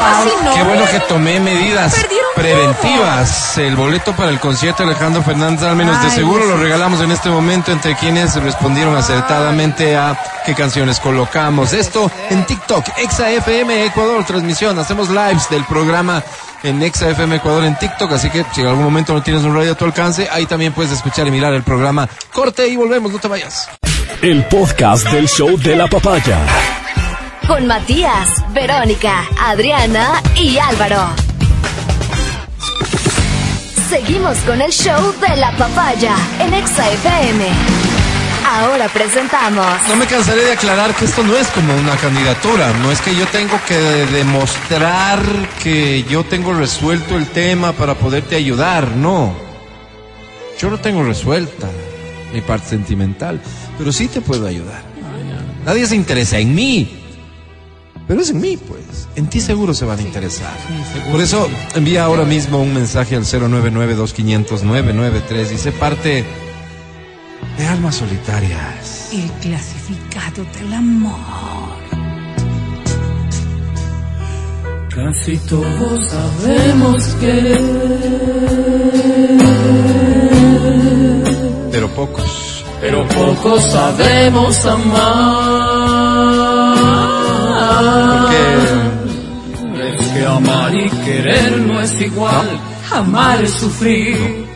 Vamos 0.00 0.32
a 0.32 0.36
la 0.36 0.44
pausa. 0.44 0.54
Qué 0.54 0.62
bueno 0.62 0.84
que 0.90 1.00
tomé 1.00 1.40
medidas 1.40 1.94
preventivas. 2.34 3.58
El 3.58 3.76
boleto 3.76 4.14
para 4.14 4.30
el 4.30 4.40
concierto 4.40 4.82
de 4.82 4.90
Alejandro 4.90 5.22
Fernández, 5.22 5.62
al 5.62 5.76
menos 5.76 6.02
de 6.02 6.10
seguro, 6.10 6.46
lo 6.46 6.56
regalamos 6.56 7.00
en 7.00 7.10
este 7.12 7.28
momento 7.28 7.70
entre 7.72 7.94
quienes 7.96 8.34
respondieron 8.36 8.96
acertadamente 8.96 9.96
a 9.96 10.18
qué 10.44 10.54
canciones 10.54 11.00
colocamos. 11.00 11.72
Esto 11.72 12.10
en 12.30 12.46
TikTok, 12.46 12.86
ExaFM 12.98 13.84
Ecuador, 13.86 14.24
transmisión. 14.24 14.78
Hacemos 14.78 15.10
lives 15.10 15.48
del 15.50 15.64
programa 15.64 16.22
en 16.62 16.82
ExaFM 16.82 17.36
Ecuador 17.36 17.64
en 17.64 17.76
TikTok, 17.76 18.12
así 18.12 18.30
que 18.30 18.44
si 18.54 18.62
en 18.62 18.68
algún 18.68 18.84
momento 18.84 19.12
no 19.12 19.22
tienes 19.22 19.42
un 19.44 19.54
radio 19.54 19.72
a 19.72 19.74
tu 19.74 19.84
alcance, 19.84 20.28
ahí 20.30 20.46
también 20.46 20.72
puedes 20.72 20.92
escuchar 20.92 21.26
y 21.26 21.30
mirar 21.30 21.52
el 21.54 21.62
programa. 21.62 22.08
Corte 22.32 22.66
y 22.68 22.76
volvemos, 22.76 23.12
no 23.12 23.18
te 23.18 23.28
vayas. 23.28 23.68
El 24.22 24.44
podcast 24.46 25.08
del 25.10 25.28
show 25.28 25.58
de 25.58 25.76
la 25.76 25.86
papaya. 25.88 26.38
Con 27.50 27.66
Matías, 27.66 28.28
Verónica, 28.54 29.24
Adriana 29.36 30.22
y 30.36 30.56
Álvaro. 30.58 31.00
Seguimos 33.88 34.38
con 34.46 34.62
el 34.62 34.70
show 34.70 35.12
de 35.20 35.36
la 35.36 35.50
papaya 35.56 36.14
en 36.38 36.54
Exa 36.54 36.88
FM. 36.92 37.44
Ahora 38.48 38.88
presentamos 38.88 39.66
No 39.88 39.96
me 39.96 40.06
cansaré 40.06 40.44
de 40.44 40.52
aclarar 40.52 40.94
que 40.94 41.06
esto 41.06 41.24
no 41.24 41.36
es 41.36 41.48
como 41.48 41.74
una 41.74 41.96
candidatura, 41.96 42.72
no 42.84 42.92
es 42.92 43.00
que 43.00 43.16
yo 43.16 43.26
tengo 43.26 43.60
que 43.66 43.74
demostrar 43.74 45.20
que 45.60 46.04
yo 46.04 46.22
tengo 46.22 46.52
resuelto 46.52 47.16
el 47.16 47.26
tema 47.26 47.72
para 47.72 47.96
poderte 47.96 48.36
ayudar, 48.36 48.86
no. 48.92 49.34
Yo 50.56 50.70
no 50.70 50.78
tengo 50.78 51.02
resuelta 51.02 51.68
mi 52.32 52.42
parte 52.42 52.68
sentimental, 52.68 53.40
pero 53.76 53.90
sí 53.90 54.06
te 54.06 54.20
puedo 54.20 54.46
ayudar. 54.46 54.84
Nadie 55.66 55.88
se 55.88 55.96
interesa 55.96 56.38
en 56.38 56.54
mí, 56.54 56.99
pero 58.10 58.20
es 58.22 58.30
en 58.30 58.40
mí, 58.40 58.56
pues. 58.56 59.08
En 59.14 59.28
ti 59.28 59.40
seguro 59.40 59.72
se 59.72 59.84
van 59.84 60.00
a 60.00 60.02
interesar. 60.02 60.52
Por 61.12 61.20
eso 61.20 61.48
envía 61.76 62.02
ahora 62.02 62.24
mismo 62.24 62.60
un 62.60 62.74
mensaje 62.74 63.14
al 63.14 63.22
099-2500-993 63.22 65.52
y 65.54 65.56
sé 65.56 65.70
parte 65.70 66.24
de 67.56 67.66
Almas 67.68 67.94
Solitarias. 67.94 69.10
El 69.12 69.30
clasificado 69.34 70.44
del 70.58 70.74
amor. 70.74 71.20
Casi 74.92 75.38
todos 75.48 76.10
sabemos 76.10 77.04
que 77.20 77.60
Pero 81.70 81.88
pocos. 81.94 82.64
pero 82.80 83.06
pocos 83.06 83.62
sabemos 83.70 84.66
amar. 84.66 85.59
Es 89.98 90.06
que 90.08 90.24
amar 90.26 90.74
y 90.74 90.88
querer 90.90 91.58
no 91.58 91.80
es 91.80 91.92
igual. 92.00 92.60
Amar 92.92 93.42
es 93.42 93.52
sufrir. 93.52 94.46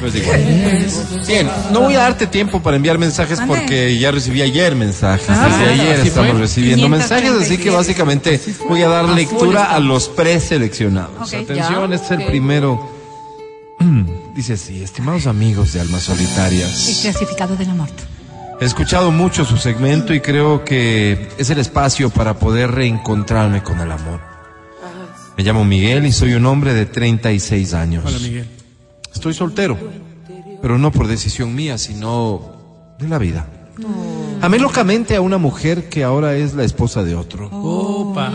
No 0.00 0.06
es 0.06 0.14
igual. 0.14 1.26
Bien, 1.26 1.48
no 1.72 1.80
voy 1.80 1.94
a 1.94 2.00
darte 2.00 2.26
tiempo 2.26 2.62
para 2.62 2.76
enviar 2.76 2.98
mensajes 2.98 3.38
Mande. 3.40 3.54
porque 3.54 3.98
ya 3.98 4.10
recibí 4.12 4.42
ayer 4.42 4.74
mensajes. 4.76 5.26
Ah, 5.28 5.48
Desde 5.48 5.72
ayer 5.82 6.06
estamos 6.06 6.30
fue. 6.32 6.40
recibiendo 6.40 6.88
mensajes, 6.88 7.30
así 7.32 7.56
que 7.56 7.64
537. 7.64 7.76
básicamente 7.76 8.40
voy 8.68 8.82
a 8.82 8.88
dar 8.88 9.04
lectura 9.08 9.64
a 9.74 9.80
los 9.80 10.08
preseleccionados. 10.08 11.32
Atención, 11.34 11.90
ya, 11.90 11.94
este 11.96 12.14
es 12.14 12.20
el 12.20 12.26
primero. 12.26 12.80
Dice 14.34 14.52
así, 14.54 14.82
estimados 14.82 15.26
amigos 15.26 15.72
de 15.72 15.80
Almas 15.80 16.08
El 16.08 16.16
Solitarias. 16.16 16.98
clasificado 17.02 17.56
del 17.56 17.70
amor. 17.70 17.88
He 18.60 18.64
escuchado 18.64 19.10
mucho 19.12 19.44
su 19.44 19.56
segmento 19.56 20.12
y 20.12 20.20
creo 20.20 20.64
que 20.64 21.28
es 21.38 21.50
el 21.50 21.58
espacio 21.58 22.10
para 22.10 22.34
poder 22.38 22.72
reencontrarme 22.72 23.62
con 23.62 23.78
el 23.80 23.90
amor. 23.92 24.20
Me 25.36 25.44
llamo 25.44 25.64
Miguel 25.64 26.06
y 26.06 26.12
soy 26.12 26.34
un 26.34 26.44
hombre 26.46 26.74
de 26.74 26.84
36 26.86 27.74
años. 27.74 28.04
Hola, 28.04 28.18
Miguel. 28.18 28.48
Estoy 29.14 29.32
soltero, 29.34 29.78
pero 30.60 30.76
no 30.78 30.90
por 30.90 31.06
decisión 31.06 31.54
mía, 31.54 31.78
sino 31.78 32.94
de 32.98 33.08
la 33.08 33.18
vida. 33.18 33.46
Amé 34.40 34.58
locamente 34.58 35.14
a 35.14 35.20
una 35.20 35.38
mujer 35.38 35.88
que 35.88 36.02
ahora 36.02 36.34
es 36.34 36.54
la 36.54 36.64
esposa 36.64 37.04
de 37.04 37.14
otro. 37.14 37.48
Opa. 37.52 38.32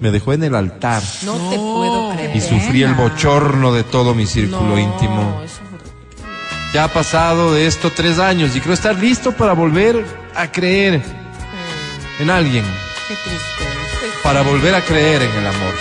Me 0.00 0.10
dejó 0.10 0.34
en 0.34 0.44
el 0.44 0.54
altar 0.54 1.02
No 1.24 1.32
te 1.48 1.56
puedo 1.56 2.12
creer. 2.12 2.36
y 2.36 2.40
sufrí 2.42 2.82
el 2.82 2.92
bochorno 2.94 3.72
de 3.72 3.82
todo 3.82 4.14
mi 4.14 4.26
círculo 4.26 4.60
No, 4.74 4.78
íntimo. 4.78 5.40
eso 5.42 5.60
Ya 6.72 6.84
ha 6.84 6.88
pasado 6.88 7.54
de 7.54 7.66
esto 7.66 7.90
tres 7.90 8.18
años 8.18 8.54
y 8.54 8.60
creo 8.60 8.74
estar 8.74 8.94
listo 8.96 9.32
para 9.32 9.52
volver 9.54 10.04
a 10.34 10.50
creer 10.50 11.02
en 12.18 12.30
alguien, 12.30 12.64
Qué 13.08 13.14
triste. 13.14 14.20
para 14.22 14.42
volver 14.42 14.74
a 14.74 14.82
creer 14.82 15.22
en 15.22 15.30
el 15.30 15.46
amor. 15.46 15.74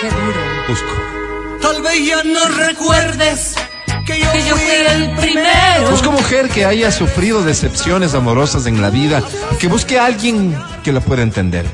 Qué 0.00 0.08
duro. 0.10 0.40
Busco. 0.68 1.58
Tal 1.62 1.82
vez 1.82 2.06
ya 2.06 2.22
no 2.24 2.48
recuerdes 2.48 3.54
que 4.06 4.18
yo, 4.18 4.26
fui 4.56 4.70
el 4.70 5.10
primero. 5.16 5.90
Busco 5.90 6.10
mujer 6.10 6.48
que 6.48 6.64
haya 6.64 6.90
sufrido 6.90 7.42
decepciones 7.42 8.14
amorosas 8.14 8.66
en 8.66 8.82
la 8.82 8.90
vida, 8.90 9.22
que 9.58 9.68
busque 9.68 9.98
a 9.98 10.06
alguien 10.06 10.56
que 10.82 10.92
la 10.92 11.00
pueda 11.00 11.22
entender. 11.22 11.66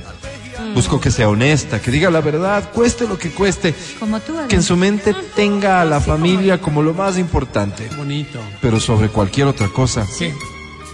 Busco 0.77 1.01
que 1.01 1.11
sea 1.11 1.31
honesta, 1.31 1.81
que 1.81 1.91
diga 1.91 2.11
la 2.11 2.21
verdad, 2.21 2.71
cueste 2.75 3.09
lo 3.09 3.17
que 3.17 3.31
cueste, 3.31 3.75
Como 3.99 4.21
tú, 4.21 4.35
que 4.47 4.57
en 4.57 4.63
su 4.63 4.77
mente 4.77 5.15
tenga 5.35 5.81
a 5.81 5.87
la 5.87 6.03
familia 6.03 6.61
como 6.61 6.83
lo 6.83 6.93
más 6.93 7.17
importante, 7.17 7.89
Bonito. 7.97 8.39
pero 8.61 8.79
sobre 8.79 9.09
cualquier 9.09 9.47
otra 9.47 9.69
cosa, 9.69 10.07
¿Qué? 10.19 10.35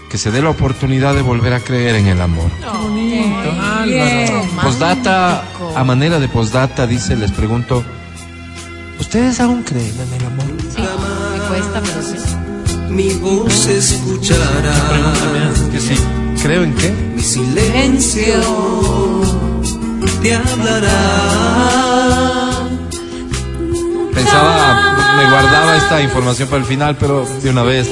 que 0.09 0.17
se 0.17 0.31
dé 0.31 0.41
la 0.41 0.51
oportunidad 0.51 1.13
de 1.15 1.21
volver 1.21 1.51
a 1.51 1.59
creer 1.59 1.95
en 1.95 2.07
el 2.07 2.21
amor. 2.21 2.49
Bonito. 2.81 3.51
Álvaro. 3.61 3.85
Bien. 3.85 4.49
Postdata, 4.61 5.43
a 5.75 5.83
manera 5.83 6.17
de 6.17 6.29
postdata, 6.29 6.87
dice, 6.87 7.17
les 7.17 7.33
pregunto, 7.33 7.83
¿ustedes 9.01 9.41
aún 9.41 9.63
creen 9.63 9.93
en 9.99 10.13
el 10.13 10.25
amor? 10.27 10.45
Sí, 10.73 10.81
me 10.81 11.47
cuesta, 11.49 11.81
pero 11.81 12.01
sí. 12.01 12.15
Mi 12.89 13.09
voz 13.15 13.51
se 13.53 13.79
escuchará. 13.79 14.73
Que 15.73 15.79
sí. 15.81 15.95
¿Creo 16.41 16.63
en 16.63 16.73
qué? 16.75 16.89
Mi 17.15 17.21
silencio 17.21 18.33
te 20.23 20.33
hablará. 20.33 20.89
Pensaba, 24.13 25.15
me 25.17 25.29
guardaba 25.29 25.75
esta 25.75 26.01
información 26.01 26.47
para 26.47 26.61
el 26.61 26.65
final, 26.65 26.95
pero 26.97 27.25
de 27.25 27.49
una 27.49 27.63
vez 27.63 27.89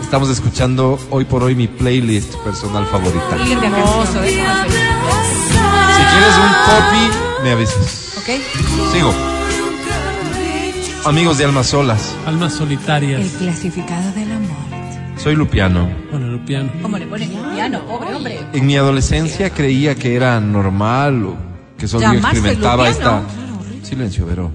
estamos 0.00 0.30
escuchando 0.30 0.98
hoy 1.10 1.26
por 1.26 1.42
hoy 1.42 1.54
mi 1.54 1.68
playlist 1.68 2.36
personal 2.36 2.86
favorita. 2.86 3.36
Si 3.38 3.44
quieres 3.44 3.66
un 6.38 6.52
copy, 6.64 7.10
me 7.44 7.50
avisas. 7.52 8.14
¿Ok? 8.18 8.28
Sigo. 8.92 9.12
Amigos 11.04 11.38
de 11.38 11.44
Almas 11.44 11.66
Solas, 11.68 12.14
Almas 12.26 12.54
solitarias. 12.54 13.20
El 13.20 13.30
clasificado 13.30 14.10
del 14.12 14.32
amor. 14.32 14.56
soy 15.16 15.36
Lupiano. 15.36 15.88
Hola, 16.12 16.26
Lupiano. 16.26 16.70
¿Cómo 16.82 16.98
le 16.98 17.06
ponen 17.06 17.30
piano, 17.54 17.80
pobre 17.86 18.14
hombre? 18.14 18.40
En 18.52 18.66
mi 18.66 18.76
adolescencia 18.76 19.50
creía 19.50 19.94
que 19.94 20.16
era 20.16 20.38
normal 20.40 21.24
o 21.24 21.47
que 21.78 21.86
solo 21.88 22.02
yo 22.02 22.12
Llamarse 22.14 22.38
experimentaba 22.38 22.88
esta... 22.88 23.22
Silencio, 23.82 24.26
Vero. 24.26 24.50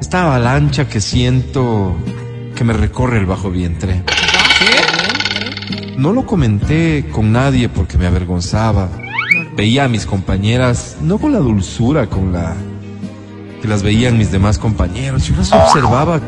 Esta 0.00 0.22
avalancha 0.22 0.88
que 0.88 1.00
siento 1.00 1.94
que 2.56 2.64
me 2.64 2.72
recorre 2.72 3.18
el 3.18 3.26
bajo 3.26 3.50
vientre. 3.50 4.02
No 5.96 6.12
lo 6.12 6.26
comenté 6.26 7.06
con 7.12 7.30
nadie 7.30 7.68
porque 7.68 7.98
me 7.98 8.06
avergonzaba. 8.06 8.88
veía 9.56 9.84
a 9.84 9.88
mis 9.88 10.06
compañeras, 10.06 10.96
no 11.00 11.18
con 11.18 11.32
la 11.32 11.38
dulzura 11.38 12.08
con 12.08 12.32
la 12.32 12.56
que 13.60 13.68
las 13.68 13.84
veían 13.84 14.18
mis 14.18 14.32
demás 14.32 14.58
compañeros, 14.58 15.24
yo 15.28 15.36
las 15.36 15.52
observaba 15.52 16.20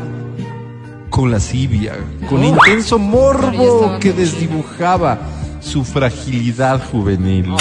con 1.09 1.31
lascivia, 1.31 1.93
con 2.29 2.43
intenso 2.43 2.97
morbo 2.97 3.97
que 3.99 4.13
desdibujaba 4.13 5.19
su 5.65 5.83
fragilidad 5.83 6.79
juvenil 6.91 7.53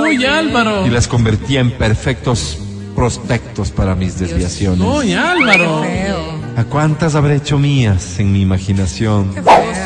Uy, 0.00 0.24
Álvaro. 0.26 0.86
y 0.86 0.90
las 0.90 1.08
convertía 1.08 1.60
en 1.60 1.70
perfectos 1.70 2.58
prospectos 2.94 3.70
para 3.70 3.94
mis 3.94 4.18
desviaciones. 4.18 4.80
Uy, 4.86 5.14
Álvaro. 5.14 5.82
¿A 6.56 6.64
cuántas 6.64 7.14
habré 7.14 7.36
hecho 7.36 7.58
mías 7.58 8.18
en 8.18 8.32
mi 8.32 8.40
imaginación 8.42 9.30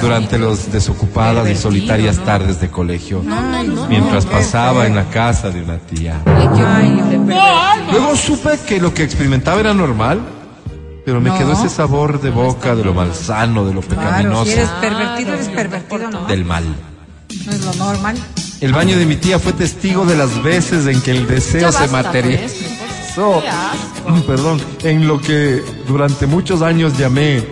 durante 0.00 0.38
las 0.38 0.70
desocupadas 0.70 1.48
y 1.50 1.56
solitarias 1.56 2.18
tardes 2.18 2.60
de 2.60 2.68
colegio, 2.70 3.22
mientras 3.88 4.26
pasaba 4.26 4.86
en 4.86 4.94
la 4.94 5.04
casa 5.10 5.50
de 5.50 5.62
una 5.62 5.78
tía? 5.78 6.20
Luego 7.90 8.16
supe 8.16 8.58
que 8.66 8.80
lo 8.80 8.94
que 8.94 9.02
experimentaba 9.02 9.60
era 9.60 9.74
normal, 9.74 10.20
pero 11.04 11.20
me 11.20 11.30
No. 11.30 11.38
quedó 11.38 11.52
ese 11.54 11.68
sabor 11.68 12.20
de 12.20 12.30
boca 12.30 12.74
de 12.76 12.84
lo 12.84 12.94
malsano, 12.94 13.64
de 13.66 13.74
lo 13.74 13.80
Claro, 13.80 13.96
pecaminoso, 14.02 14.44
si 14.46 14.52
eres 14.52 14.68
pervertido, 14.80 15.34
eres 15.34 15.48
pervertido, 15.48 16.10
¿no? 16.10 16.26
del 16.26 16.44
mal. 16.44 16.64
No 17.46 17.52
es 17.52 17.64
lo 17.64 17.74
normal. 17.74 18.16
El 18.60 18.72
baño 18.72 18.98
de 18.98 19.06
mi 19.06 19.16
tía 19.16 19.38
fue 19.38 19.52
testigo 19.52 20.04
de 20.04 20.16
las 20.16 20.42
veces 20.42 20.86
en 20.86 21.00
que 21.00 21.12
el 21.12 21.26
deseo 21.26 21.72
se 21.72 21.88
materializó. 21.88 23.42
Perdón, 24.26 24.60
en 24.82 25.06
lo 25.06 25.20
que 25.20 25.62
durante 25.86 26.26
muchos 26.26 26.62
años 26.62 26.96
llamé 26.98 27.44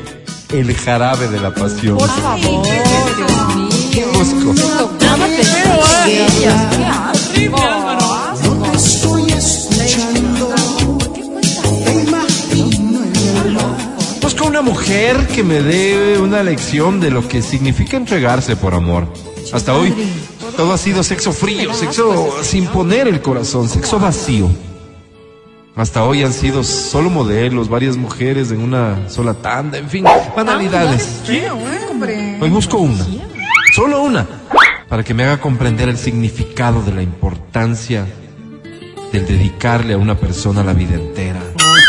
el 0.51 0.75
jarabe 0.75 1.29
de 1.29 1.41
la 1.41 1.55
pasión. 1.55 1.99
Por 1.99 2.09
favor, 2.09 2.67
Dios 2.67 3.57
mío. 3.57 4.07
Busco. 4.15 4.55
Busco 14.21 14.47
una 14.47 14.63
mujer 14.63 15.27
que 15.29 15.43
me 15.43 15.63
dé 15.63 16.19
una 16.19 16.43
lección 16.43 17.01
de 17.01 17.11
lo 17.11 17.27
que 17.27 17.43
significa 17.43 17.97
entregarse 17.97 18.57
por 18.57 18.75
amor. 18.75 19.13
Hasta 19.53 19.75
hoy 19.75 19.95
todo 20.57 20.73
ha 20.73 20.79
sido 20.79 21.03
sexo 21.03 21.33
frío, 21.33 21.73
sexo 21.73 22.43
sin 22.43 22.67
poner 22.67 23.09
el 23.09 23.21
corazón, 23.21 23.69
sexo 23.69 23.99
vacío. 23.99 24.49
Hasta 25.77 26.05
hoy 26.05 26.25
han 26.25 26.33
sido 26.33 26.65
solo 26.65 27.09
modelos, 27.09 27.69
varias 27.69 27.97
mujeres 27.97 28.51
en 28.51 28.61
una 28.61 29.09
sola 29.09 29.35
tanda, 29.35 29.79
en 29.79 29.89
fin, 29.89 30.05
banalidades. 30.35 31.23
Hoy 32.41 32.51
busco 32.51 32.79
una, 32.79 33.07
solo 33.75 34.03
una, 34.03 34.27
para 34.89 35.05
que 35.05 35.15
me 35.15 35.25
haga 35.25 35.41
comprender 35.41 35.89
el 35.89 35.97
significado 35.97 36.83
de 36.83 36.93
la 36.93 37.03
importancia 37.03 38.07
del 39.13 39.27
dedicarle 39.27 39.95
a 39.95 39.99
una 39.99 40.17
persona 40.17 40.65
la 40.65 40.73
vida 40.73 40.97
entera. 40.97 41.41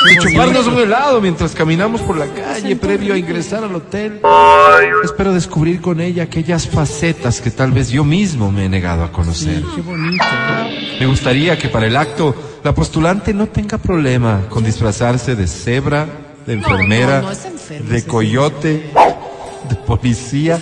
De 0.10 0.18
chuparnos 0.18 0.66
un 0.66 0.80
helado 0.80 1.22
mientras 1.22 1.54
caminamos 1.54 2.02
por 2.02 2.18
la 2.18 2.26
calle 2.26 2.76
previo 2.76 3.14
a 3.14 3.18
ingresar 3.18 3.64
al 3.64 3.76
hotel. 3.76 4.22
Espero 5.04 5.34
descubrir 5.34 5.82
con 5.82 6.02
ella 6.02 6.24
aquellas 6.24 6.68
facetas 6.68 7.42
que 7.42 7.52
tal 7.52 7.72
vez 7.72 7.90
yo 7.90 8.04
mismo 8.04 8.52
me 8.52 8.66
he 8.66 8.70
negado 8.70 9.04
a 9.04 9.12
conocer. 9.12 9.64
Qué 9.76 9.82
bonito. 9.82 10.26
Me 11.00 11.06
gustaría 11.06 11.58
que 11.58 11.70
para 11.70 11.86
el 11.86 11.96
acto 11.96 12.36
la 12.64 12.74
postulante 12.74 13.34
no 13.34 13.48
tenga 13.48 13.78
problema 13.78 14.42
con 14.50 14.64
disfrazarse 14.64 15.36
de 15.36 15.48
cebra, 15.48 16.08
de 16.46 16.54
enfermera, 16.54 17.22
no, 17.22 17.28
no 17.28 17.32
es 17.32 17.46
enfermo, 17.46 17.90
de 17.90 18.06
coyote, 18.06 18.90
de 19.70 19.76
policía, 19.86 20.60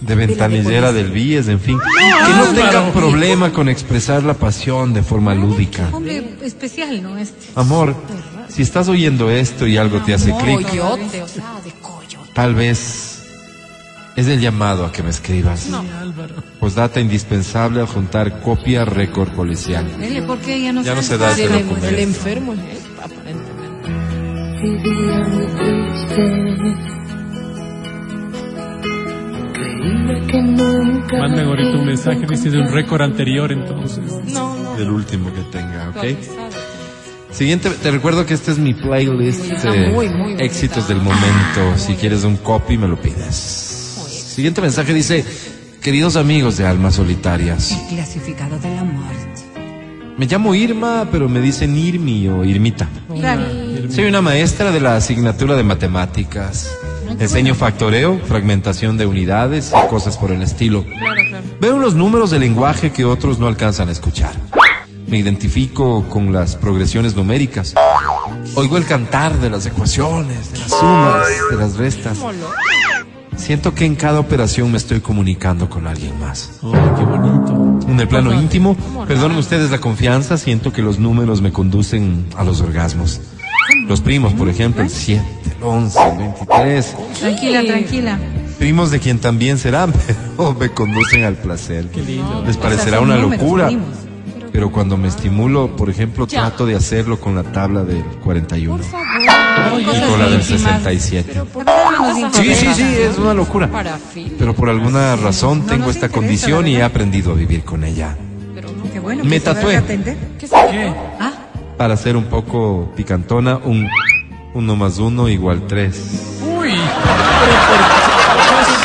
de 0.00 0.14
ventanillera 0.14 0.92
del 0.92 1.10
BIES, 1.10 1.48
en 1.48 1.60
fin. 1.60 1.78
Que 1.78 2.32
no 2.34 2.46
tenga 2.54 2.92
problema 2.92 3.52
con 3.52 3.68
expresar 3.68 4.22
la 4.22 4.34
pasión 4.34 4.92
de 4.94 5.02
forma 5.02 5.34
lúdica. 5.34 5.88
Hombre 5.92 6.36
especial, 6.42 7.02
¿no? 7.02 7.16
Este. 7.18 7.46
Amor, 7.54 7.94
si 8.48 8.62
estás 8.62 8.88
oyendo 8.88 9.30
esto 9.30 9.66
y 9.66 9.76
algo 9.76 10.00
te 10.02 10.14
hace 10.14 10.34
clic, 10.36 10.66
Coyote, 10.68 11.22
o 11.22 11.28
sea, 11.28 11.60
de 11.64 11.70
coyote. 11.80 12.30
tal 12.34 12.54
vez 12.54 13.16
es 14.16 14.26
el 14.26 14.40
llamado 14.40 14.84
a 14.86 14.92
que 14.92 15.02
me 15.02 15.10
escribas. 15.10 15.68
Álvaro. 15.72 16.34
Postdata 16.58 17.00
indispensable 17.00 17.80
al 17.80 17.86
juntar 17.86 18.40
copia 18.40 18.84
récord 18.84 19.30
policial. 19.32 19.86
Dele, 19.98 20.22
¿por 20.22 20.38
qué 20.38 20.60
ya 20.62 20.72
no 20.72 20.82
Ya 20.82 20.94
no 20.94 21.02
se 21.02 21.14
está? 21.14 21.26
da 21.26 21.32
ese 21.32 21.44
El, 21.44 21.52
documento. 21.52 21.88
el 21.88 21.98
enfermo 22.00 22.52
él, 22.54 22.60
aparentemente. 23.02 23.50
Mandan 30.18 31.46
ahorita 31.46 31.78
un 31.78 31.86
mensaje, 31.86 32.26
dice 32.28 32.50
de 32.50 32.58
un 32.60 32.72
récord 32.72 33.02
anterior, 33.02 33.52
entonces. 33.52 34.04
No, 34.26 34.56
no. 34.56 34.76
Del 34.76 34.90
último 34.90 35.32
que 35.32 35.40
tenga, 35.52 35.90
¿ok? 35.90 36.04
Siguiente, 37.32 37.70
te 37.70 37.90
recuerdo 37.90 38.26
que 38.26 38.34
este 38.34 38.50
es 38.50 38.58
mi 38.58 38.74
playlist 38.74 39.64
muy, 39.64 40.08
muy 40.08 40.08
bonita. 40.08 40.42
éxitos 40.42 40.88
del 40.88 40.98
momento. 40.98 41.76
Si 41.76 41.94
quieres 41.94 42.24
un 42.24 42.36
copy, 42.36 42.76
me 42.76 42.88
lo 42.88 43.00
pides. 43.00 43.34
Siguiente 44.34 44.60
mensaje 44.60 44.92
dice, 44.94 45.24
queridos 45.80 46.16
amigos 46.16 46.56
de 46.56 46.66
almas 46.66 46.96
solitarias, 46.96 47.72
El 47.72 47.96
clasificado 47.96 48.58
de 48.58 48.74
la 48.74 48.84
muerte. 48.84 49.42
me 50.16 50.26
llamo 50.26 50.54
Irma, 50.54 51.08
pero 51.10 51.28
me 51.28 51.40
dicen 51.40 51.76
Irmi 51.76 52.28
o 52.28 52.44
Irmita. 52.44 52.88
Soy 53.90 54.04
una 54.06 54.20
maestra 54.22 54.70
de 54.72 54.80
la 54.80 54.96
asignatura 54.96 55.54
de 55.56 55.62
matemáticas. 55.62 56.70
Enseño 57.18 57.54
factoreo, 57.54 58.18
fragmentación 58.26 58.96
de 58.96 59.06
unidades 59.06 59.72
y 59.72 59.88
cosas 59.88 60.16
por 60.16 60.30
el 60.30 60.42
estilo. 60.42 60.84
Veo 61.60 61.76
unos 61.76 61.94
números 61.94 62.30
de 62.30 62.38
lenguaje 62.38 62.92
que 62.92 63.04
otros 63.04 63.38
no 63.38 63.46
alcanzan 63.46 63.88
a 63.88 63.92
escuchar. 63.92 64.32
Me 65.06 65.18
identifico 65.18 66.08
con 66.08 66.32
las 66.32 66.56
progresiones 66.56 67.16
numéricas. 67.16 67.74
Oigo 68.54 68.76
el 68.76 68.86
cantar 68.86 69.38
de 69.38 69.50
las 69.50 69.66
ecuaciones, 69.66 70.52
de 70.52 70.58
las 70.58 70.70
sumas, 70.70 71.26
de 71.50 71.56
las 71.56 71.76
restas. 71.76 72.18
Siento 73.36 73.74
que 73.74 73.86
en 73.86 73.96
cada 73.96 74.20
operación 74.20 74.70
me 74.70 74.78
estoy 74.78 75.00
comunicando 75.00 75.68
con 75.68 75.86
alguien 75.86 76.18
más. 76.20 76.58
Oh, 76.62 76.72
qué 76.72 77.04
bonito. 77.04 77.88
En 77.88 77.98
el 77.98 78.06
plano 78.06 78.32
íntimo, 78.32 78.76
perdonen 79.08 79.38
ustedes 79.38 79.70
la 79.70 79.80
confianza, 79.80 80.36
siento 80.36 80.72
que 80.72 80.82
los 80.82 80.98
números 80.98 81.40
me 81.40 81.50
conducen 81.50 82.26
a 82.36 82.44
los 82.44 82.60
orgasmos. 82.60 83.20
Los 83.90 84.00
primos, 84.00 84.32
por 84.34 84.48
ejemplo, 84.48 84.84
el 84.84 84.88
7, 84.88 85.20
el 85.58 85.64
11, 85.64 85.98
el 86.12 86.18
23. 86.18 86.96
Tranquila, 87.18 87.64
tranquila. 87.64 88.18
Primos 88.56 88.92
de 88.92 89.00
quien 89.00 89.18
también 89.18 89.58
serán, 89.58 89.92
pero 90.36 90.54
me 90.54 90.70
conducen 90.70 91.24
al 91.24 91.34
placer. 91.34 91.86
Les 92.46 92.56
parecerá 92.56 93.00
una 93.00 93.16
locura. 93.16 93.68
Pero 94.52 94.70
cuando 94.70 94.96
me 94.96 95.08
estimulo, 95.08 95.74
por 95.74 95.90
ejemplo, 95.90 96.28
trato 96.28 96.66
de 96.66 96.76
hacerlo 96.76 97.18
con 97.18 97.34
la 97.34 97.42
tabla 97.42 97.82
del 97.82 98.04
41 98.22 98.78
y 98.80 99.84
con 100.08 100.18
la 100.20 100.28
del 100.28 100.44
67. 100.44 101.42
Sí, 102.34 102.54
sí, 102.54 102.66
sí, 102.72 102.94
es 102.96 103.18
una 103.18 103.34
locura. 103.34 103.68
Pero 104.38 104.54
por 104.54 104.68
alguna 104.68 105.16
razón 105.16 105.66
tengo 105.66 105.90
esta 105.90 106.08
condición 106.08 106.68
y 106.68 106.76
he 106.76 106.82
aprendido 106.84 107.32
a 107.32 107.34
vivir 107.34 107.64
con 107.64 107.82
ella. 107.82 108.16
Qué 108.92 109.00
bueno. 109.00 109.24
Me 109.24 109.40
tatué. 109.40 109.82
¿Qué? 110.38 110.94
Ah, 111.18 111.39
Para 111.80 111.96
ser 111.96 112.14
un 112.14 112.24
poco 112.24 112.92
picantona, 112.94 113.56
un 113.56 113.88
uno 114.52 114.76
más 114.76 114.98
uno 114.98 115.30
igual 115.30 115.66
tres. 115.66 116.38
Uy. 116.42 116.74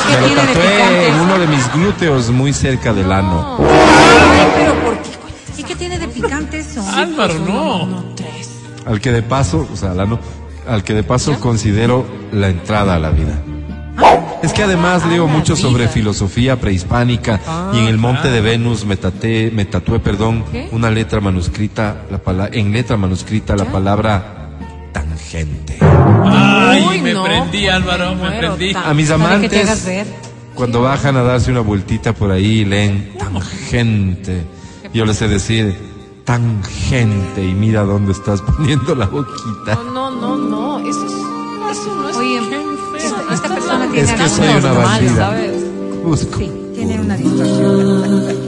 ¿qué 0.07 0.21
Me 0.21 0.29
lo 0.29 0.33
tatué 0.33 1.07
en 1.09 1.19
uno 1.19 1.37
de 1.37 1.47
mis 1.47 1.73
glúteos 1.73 2.29
muy 2.29 2.53
cerca 2.53 2.93
del 2.93 3.11
ano. 3.11 3.57
Ay, 3.59 4.47
pero 4.55 4.75
¿por 4.75 4.97
qué? 4.99 5.09
¿Y 5.57 5.63
qué 5.63 5.75
tiene 5.75 5.99
de 5.99 6.07
picante 6.07 6.59
eso? 6.59 6.81
Álvaro, 6.95 7.33
no. 7.39 8.05
Al 8.85 9.01
que 9.01 9.11
de 9.11 9.23
paso, 9.23 9.67
o 9.73 9.75
sea, 9.75 9.91
al 9.91 9.99
ano, 9.99 10.17
al 10.65 10.85
que 10.85 10.93
de 10.93 11.03
paso 11.03 11.37
considero 11.41 12.05
la 12.31 12.47
entrada 12.47 12.95
a 12.95 12.99
la 12.99 13.09
vida. 13.09 13.41
Es 14.43 14.53
que 14.53 14.63
además 14.63 15.05
leo 15.07 15.27
mucho 15.27 15.55
sobre 15.55 15.87
filosofía 15.87 16.59
prehispánica 16.59 17.39
y 17.73 17.79
en 17.79 17.85
el 17.87 17.97
monte 17.97 18.29
de 18.29 18.41
Venus 18.41 18.85
me 18.85 18.95
tatué, 18.95 19.49
me 19.53 19.65
tatué, 19.65 19.99
perdón, 19.99 20.43
una 20.71 20.91
letra 20.91 21.19
manuscrita, 21.19 22.03
la 22.11 22.19
pala- 22.19 22.49
en 22.51 22.71
letra 22.71 22.95
manuscrita 22.97 23.55
la 23.55 23.65
palabra 23.65 24.49
tangente. 24.91 25.77
Ay, 25.81 26.85
Uy, 26.89 27.01
me 27.01 27.13
no. 27.13 27.23
prendí, 27.23 27.67
Álvaro, 27.67 28.15
me 28.15 28.31
prendí. 28.37 28.73
tan- 28.73 28.85
A 28.85 28.93
mis 28.93 29.09
amantes, 29.09 29.83
cuando 30.53 30.81
bajan 30.81 31.17
a 31.17 31.23
darse 31.23 31.51
una 31.51 31.61
vueltita 31.61 32.13
por 32.13 32.31
ahí, 32.31 32.63
leen 32.65 33.13
tangente. 33.17 34.43
Yo 34.93 35.05
les 35.05 35.17
sé 35.17 35.27
decir 35.27 35.75
tangente 36.23 37.43
y 37.43 37.53
mira 37.53 37.83
dónde 37.83 38.11
estás 38.11 38.41
poniendo 38.57 38.93
la 38.95 39.07
boquita. 39.07 39.75
No, 39.93 40.11
no, 40.11 40.11
no, 40.11 40.37
no. 40.37 40.79
Eso, 40.89 41.05
es. 41.05 41.13
Oye, 42.17 42.39
esta, 42.97 43.33
esta 43.33 43.47
persona 43.49 43.91
tiene 43.91 44.01
Es 44.07 44.11
que 44.13 44.29
soy 44.29 44.47
una 44.47 44.59
normal, 44.61 44.83
bandida. 44.85 45.15
¿sabes? 45.15 45.51
Busco. 46.03 46.37
Sí, 46.37 46.51
tiene 46.75 46.99
una 47.01 47.17
distorsión. 47.17 48.45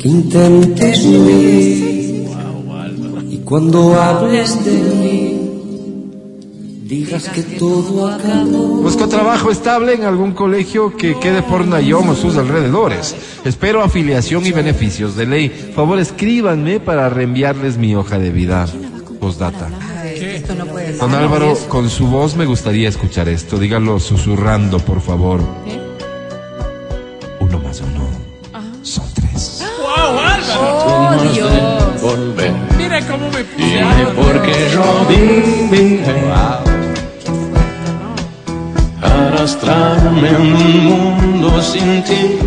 Que 0.00 0.08
intentes 0.08 1.04
huir. 1.04 2.28
Y 3.30 3.38
cuando 3.44 4.00
hables 4.00 4.64
de 4.64 4.72
mí, 4.72 5.40
digas 6.86 7.28
que 7.30 7.42
todo 7.42 8.08
acabó. 8.08 8.82
Busco 8.82 9.08
trabajo 9.08 9.50
estable 9.50 9.94
en 9.94 10.04
algún 10.04 10.32
colegio 10.32 10.94
que 10.96 11.18
quede 11.18 11.42
por 11.42 11.66
Nayón 11.66 12.08
o 12.10 12.14
sus 12.14 12.36
alrededores. 12.36 13.16
Espero 13.44 13.82
afiliación 13.82 14.44
y 14.46 14.52
beneficios 14.52 15.16
de 15.16 15.26
ley. 15.26 15.48
Favor, 15.74 15.98
escríbanme 15.98 16.80
para 16.80 17.08
reenviarles 17.08 17.78
mi 17.78 17.94
hoja 17.96 18.18
de 18.18 18.30
vida. 18.30 18.66
Postdata. 19.18 19.68
Esto 20.24 20.54
no 20.54 20.66
puede 20.66 20.88
ser. 20.88 20.98
Don 20.98 21.14
Álvaro, 21.14 21.56
con 21.68 21.88
su 21.90 22.06
voz 22.06 22.36
me 22.36 22.44
gustaría 22.44 22.88
escuchar 22.88 23.28
esto. 23.28 23.58
Dígalo 23.58 24.00
susurrando, 24.00 24.78
por 24.78 25.00
favor. 25.00 25.40
Uno 27.40 27.58
más 27.60 27.80
uno. 27.80 28.08
Son 28.82 29.06
tres. 29.14 29.64
¡Wow, 29.80 30.18
Álvaro! 30.18 31.18
Oh, 31.18 31.32
Dios. 31.32 32.02
Volver. 32.02 32.52
Mira 32.76 33.00
cómo 33.06 33.30
me 33.30 33.44
puse. 33.44 33.66
Dime 33.66 34.06
por 34.14 34.42
qué 34.42 34.74
Robin 34.74 35.70
vine 35.70 36.64
arrastrarme 39.44 40.28
a 40.28 40.38
un 40.38 40.84
mundo 40.84 41.62
sin 41.62 42.02
ti. 42.04 42.38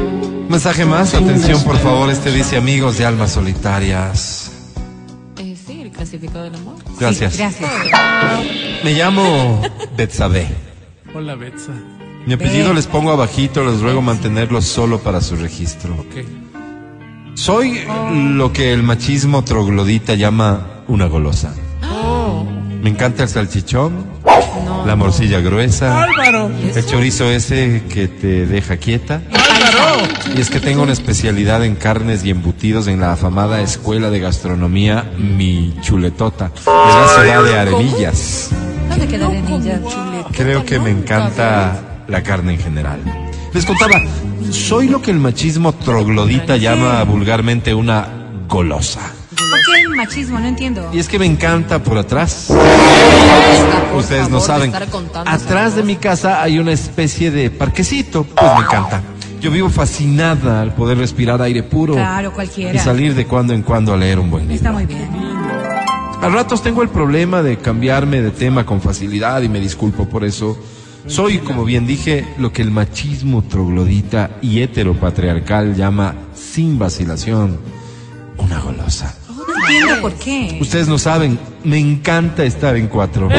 Mensaje 0.50 0.86
más, 0.86 1.14
atención 1.14 1.62
por 1.64 1.78
favor, 1.78 2.10
este 2.10 2.32
dice 2.32 2.58
amigos 2.58 2.98
de 2.98 3.06
almas 3.06 3.32
solitarias. 3.32 4.47
Del 6.20 6.56
amor. 6.56 6.76
Gracias. 7.00 7.34
Sí, 7.34 7.38
gracias. 7.38 7.70
Me 8.84 8.94
llamo 8.94 9.62
Betsabe. 9.96 10.48
Hola, 11.14 11.36
Betsa. 11.36 11.74
Mi 12.26 12.34
apellido 12.34 12.74
les 12.74 12.88
pongo 12.88 13.12
abajito, 13.12 13.64
les 13.64 13.82
ruego 13.82 14.02
mantenerlo 14.02 14.62
solo 14.64 15.00
para 15.00 15.22
su 15.22 15.36
registro. 15.36 15.94
Ok. 15.94 16.26
Soy 17.36 17.86
lo 18.12 18.52
que 18.52 18.74
el 18.74 18.82
machismo 18.82 19.44
troglodita 19.44 20.16
llama 20.16 20.84
una 20.88 21.06
golosa. 21.06 21.54
Me 22.82 22.90
encanta 22.90 23.24
el 23.24 23.30
salchichón, 23.30 24.06
la 24.86 24.96
morcilla 24.96 25.40
gruesa, 25.40 26.04
¡Álvaro! 26.04 26.50
el 26.76 26.86
chorizo 26.86 27.30
ese 27.30 27.84
que 27.90 28.08
te 28.08 28.46
deja 28.46 28.78
quieta. 28.78 29.22
¡Álvaro! 29.32 30.08
Y 30.36 30.42
es 30.42 30.50
que 30.50 30.60
tengo 30.60 30.84
una 30.84 30.94
especialidad 30.94 31.64
en 31.64 31.76
carnes 31.76 32.24
y 32.24 32.30
embutidos 32.30 32.88
en 32.88 33.00
la 33.00 33.14
afamada 33.14 33.62
Escuela 33.62 34.10
de 34.10 34.20
Gastronomía 34.20 35.12
Mi 35.18 35.76
Chuletota, 35.82 36.52
de 36.66 36.72
la 36.72 37.08
ciudad 37.16 37.44
de 37.44 37.60
Arenillas. 37.60 38.50
¿Dónde 38.90 39.08
queda 39.08 39.28
Arenilla? 39.28 39.80
Creo 40.32 40.66
que 40.66 40.80
me 40.80 40.90
encanta 40.92 42.04
la 42.08 42.24
carne 42.24 42.54
en 42.54 42.60
general. 42.60 43.00
Les 43.54 43.66
contaba, 43.66 44.02
soy 44.52 44.88
lo 44.88 45.02
que 45.02 45.12
el 45.12 45.20
machismo 45.20 45.74
troglodita 45.74 46.58
llama 46.58 47.04
vulgarmente 47.04 47.74
una 47.74 48.08
golosa. 48.48 49.17
¿Por 49.38 49.76
qué 49.76 49.82
el 49.82 49.90
machismo? 49.96 50.40
No 50.40 50.48
entiendo. 50.48 50.90
Y 50.94 51.00
es 51.00 51.08
que 51.08 51.20
me 51.20 51.26
encanta 51.26 51.82
por 51.84 51.98
atrás. 51.98 52.48
Por 53.92 54.00
Ustedes 54.00 54.30
no 54.30 54.40
favor, 54.40 54.48
saben. 54.48 54.74
estar 54.74 54.88
contando 54.90 55.30
Atrás 55.30 55.76
de 55.76 55.84
mi 55.84 55.96
casa 55.96 56.42
hay 56.42 56.60
una 56.60 56.72
especie 56.72 57.32
de 57.32 57.50
parquecito. 57.50 58.24
Pues 58.24 58.52
me 58.54 58.66
encanta. 58.66 59.02
Yo 59.40 59.52
vivo 59.52 59.70
fascinada 59.70 60.62
al 60.62 60.74
poder 60.74 60.98
respirar 60.98 61.42
aire 61.42 61.62
puro. 61.64 61.94
Claro, 61.94 62.34
cualquiera. 62.34 62.74
Y 62.74 62.80
salir 62.80 63.14
de 63.14 63.28
cuando 63.28 63.54
en 63.54 63.62
cuando 63.62 63.94
a 63.94 63.98
leer 63.98 64.20
un 64.20 64.32
buen 64.32 64.44
libro. 64.48 64.56
Está 64.56 64.72
muy 64.72 64.86
bien. 64.86 65.08
A 66.22 66.30
ratos 66.30 66.64
tengo 66.64 66.82
el 66.82 66.90
problema 66.90 67.44
de 67.44 67.58
cambiarme 67.58 68.22
de 68.22 68.32
tema 68.32 68.66
con 68.66 68.82
facilidad 68.82 69.44
y 69.44 69.50
me 69.50 69.60
disculpo 69.60 70.10
por 70.10 70.24
eso. 70.24 70.58
Soy, 71.06 71.38
como 71.38 71.64
bien 71.64 71.86
dije, 71.86 72.28
lo 72.40 72.52
que 72.52 72.64
el 72.64 72.72
machismo 72.72 73.44
troglodita 73.44 74.32
y 74.42 74.62
heteropatriarcal 74.62 75.76
llama 75.76 76.16
sin 76.36 76.80
vacilación 76.80 77.60
una 78.38 78.60
golosa. 78.60 79.16
Entiendo 79.70 80.02
por 80.02 80.14
qué. 80.14 80.58
Ustedes 80.62 80.88
no 80.88 80.98
saben, 80.98 81.40
me 81.64 81.78
encanta 81.78 82.44
estar 82.44 82.76
en 82.76 82.88
cuatro. 82.88 83.30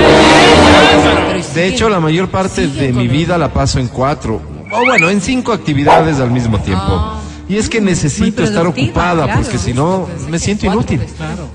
De 1.55 1.67
hecho, 1.67 1.89
la 1.89 2.01
mayor 2.01 2.29
parte 2.29 2.67
de 2.67 2.93
mi 2.93 3.09
vida 3.09 3.39
la 3.39 3.53
paso 3.53 3.79
en 3.79 3.89
cuatro. 3.89 4.41
O 4.71 4.85
bueno, 4.85 5.09
en 5.09 5.21
cinco 5.21 5.53
actividades 5.53 6.21
al 6.21 6.31
mismo 6.31 6.59
tiempo. 6.61 7.15
Y 7.49 7.57
es 7.57 7.71
que 7.71 7.81
necesito 7.81 8.43
estar 8.45 8.67
ocupada 8.67 9.25
claro. 9.25 9.41
porque 9.41 9.57
si 9.57 9.73
no 9.73 10.07
me 10.29 10.39
siento 10.39 10.67
inútil. 10.67 11.01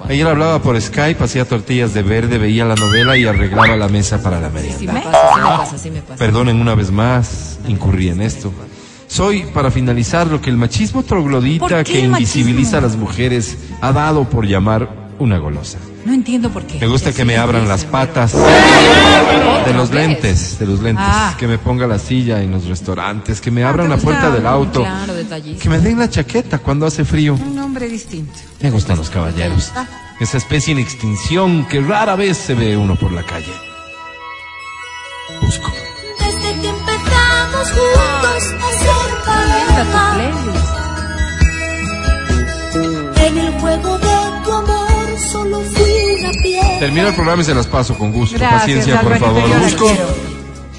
Ayer 0.09 0.25
hablaba 0.25 0.59
por 0.59 0.79
Skype, 0.81 1.23
hacía 1.23 1.45
tortillas 1.45 1.93
de 1.93 2.01
verde, 2.01 2.39
veía 2.39 2.65
la 2.65 2.73
novela 2.73 3.15
y 3.15 3.25
arreglaba 3.25 3.75
la 3.75 3.87
mesa 3.87 4.21
para 4.23 4.39
la 4.39 4.47
Sí 4.49 4.53
merienda. 4.55 4.93
me 4.93 5.01
pasa, 5.01 5.19
sí 5.35 5.39
me 5.39 5.57
pasa, 5.57 5.77
sí 5.77 5.91
me 5.91 6.01
pasa. 6.01 6.15
Perdonen 6.17 6.59
una 6.59 6.73
vez 6.73 6.89
más, 6.89 7.59
incurrí 7.67 8.09
en 8.09 8.21
esto. 8.21 8.51
Soy, 9.13 9.43
para 9.43 9.69
finalizar, 9.69 10.25
lo 10.25 10.41
que 10.41 10.49
el 10.49 10.57
machismo 10.57 11.01
¿Por 11.03 11.07
troglodita 11.07 11.83
que 11.83 11.99
invisibiliza 11.99 12.79
a 12.79 12.81
las 12.81 12.95
mujeres 12.95 13.59
ha 13.79 13.91
dado 13.91 14.27
por 14.27 14.47
llamar 14.47 15.13
una 15.19 15.37
golosa. 15.37 15.77
No 16.03 16.15
entiendo 16.15 16.49
por 16.49 16.63
qué. 16.63 16.79
Me 16.79 16.87
gusta 16.87 17.13
que 17.13 17.23
me 17.23 17.37
abran 17.37 17.67
las 17.67 17.85
patas 17.85 18.33
de 18.33 19.73
los 19.75 19.91
lentes, 19.91 20.57
de 20.57 20.65
los 20.65 20.81
lentes, 20.81 21.05
Ah. 21.07 21.35
que 21.37 21.45
me 21.45 21.59
ponga 21.59 21.85
la 21.85 21.99
silla 21.99 22.41
en 22.41 22.53
los 22.53 22.65
restaurantes, 22.65 23.39
que 23.39 23.51
me 23.51 23.63
abran 23.63 23.87
la 23.87 23.97
puerta 23.97 24.31
del 24.31 24.47
auto, 24.47 24.81
Claro, 24.81 25.13
que 25.61 25.69
me 25.69 25.77
den 25.77 25.99
la 25.99 26.09
chaqueta 26.09 26.57
cuando 26.57 26.87
hace 26.87 27.05
frío. 27.05 27.35
Un 27.35 27.55
nombre 27.55 27.87
distinto. 27.87 28.33
Me 28.61 28.71
gustan 28.71 28.97
los 28.97 29.11
caballeros. 29.11 29.71
Esa 30.19 30.37
especie 30.37 30.71
en 30.71 30.79
extinción 30.79 31.67
que 31.67 31.81
rara 31.81 32.15
vez 32.15 32.35
se 32.35 32.55
ve 32.55 32.75
uno 32.75 32.95
por 32.95 33.11
la 33.11 33.21
calle. 33.21 33.53
Busco. 35.39 35.71
Desde 36.17 36.61
que 36.61 36.67
empezamos 36.69 37.71
juntos 37.71 38.92
a 39.27 39.47
ser 39.47 39.57
Esta 39.69 39.83
tu 39.83 39.91
pareja, 39.91 40.41
playlist. 40.43 40.73
en 43.25 43.37
el 43.37 43.51
juego 43.59 43.97
de 43.97 44.07
tu 44.43 44.51
amor 44.51 45.19
solo 45.31 45.59
fui 45.61 46.15
una 46.19 46.31
piedra. 46.43 46.79
Termino 46.79 47.07
el 47.07 47.13
programa 47.15 47.41
y 47.41 47.45
se 47.45 47.55
las 47.55 47.67
paso 47.67 47.95
con 47.97 48.11
gusto. 48.11 48.37
Gracias, 48.37 48.61
Paciencia, 48.61 49.01
por 49.01 49.17
favor. 49.17 49.43
Busco, 49.61 49.87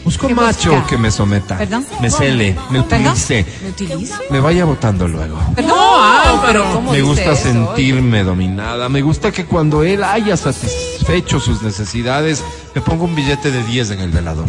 busco 0.05 0.27
¿Qué 0.29 0.35
macho 0.35 0.73
busca? 0.75 0.87
que 0.89 0.99
me 0.99 1.11
someta, 1.11 1.57
¿Perdón? 1.59 1.87
me 2.01 2.11
cele, 2.11 2.57
me 2.71 2.83
¿Perdón? 2.83 3.07
utilice, 3.13 3.47
¿Me 3.63 3.71
utilizo? 3.71 4.15
me 4.31 4.41
vaya 4.41 4.65
votando 4.65 5.09
luego. 5.09 5.39
No, 5.67 6.43
pero 6.47 6.65
¿cómo 6.73 6.93
Me 6.93 7.01
gusta 7.03 7.33
eso? 7.33 7.43
sentirme 7.43 8.23
dominada. 8.25 8.89
Me 8.89 9.01
gusta 9.03 9.33
que 9.33 9.47
cuando 9.47 9.83
él 9.83 10.05
haya 10.05 10.37
satisfecho 10.37 11.41
sus 11.41 11.63
necesidades, 11.63 12.43
me 12.75 12.81
ponga 12.83 13.05
un 13.05 13.15
billete 13.15 13.51
de 13.51 13.63
10 13.65 13.93
en 13.93 14.01
el 14.01 14.11
velador. 14.11 14.49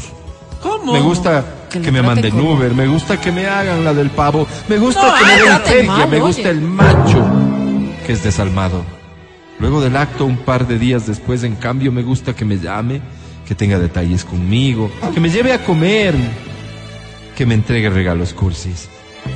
¿Cómo? 0.62 0.92
Me 0.94 1.00
gusta 1.00 1.46
Que 1.82 1.92
me 1.92 2.02
manden 2.02 2.32
como- 2.32 2.54
Uber. 2.54 2.74
Me 2.74 2.88
gusta 2.88 3.20
que 3.20 3.32
me 3.32 3.48
hagan 3.48 3.84
la 3.84 3.94
del 3.94 4.10
pavo. 4.10 4.48
Me 4.68 4.78
gusta 4.78 5.02
No, 5.08 5.14
que 5.16 5.24
me 5.26 5.32
den 5.52 5.62
feria. 5.64 6.06
Me 6.08 6.20
gusta 6.20 6.42
oye. 6.42 6.50
el 6.52 6.62
macho 6.62 7.26
que 8.06 8.14
es 8.14 8.24
desalmado. 8.24 8.84
Luego 9.60 9.82
del 9.82 9.96
acto, 9.96 10.26
un 10.26 10.38
par 10.38 10.68
de 10.68 10.78
días 10.78 11.08
después, 11.08 11.44
en 11.44 11.56
cambio, 11.56 11.92
me 11.92 12.04
gusta 12.04 12.36
que 12.36 12.44
me 12.46 12.58
llame, 12.60 13.02
que 13.48 13.56
tenga 13.56 13.80
detalles 13.80 14.26
conmigo, 14.26 14.92
que 15.14 15.20
me 15.20 15.30
lleve 15.30 15.54
a 15.54 15.64
comer, 15.64 16.14
que 17.36 17.46
me 17.46 17.54
entregue 17.56 17.90
regalos 17.90 18.34
cursis. 18.34 18.90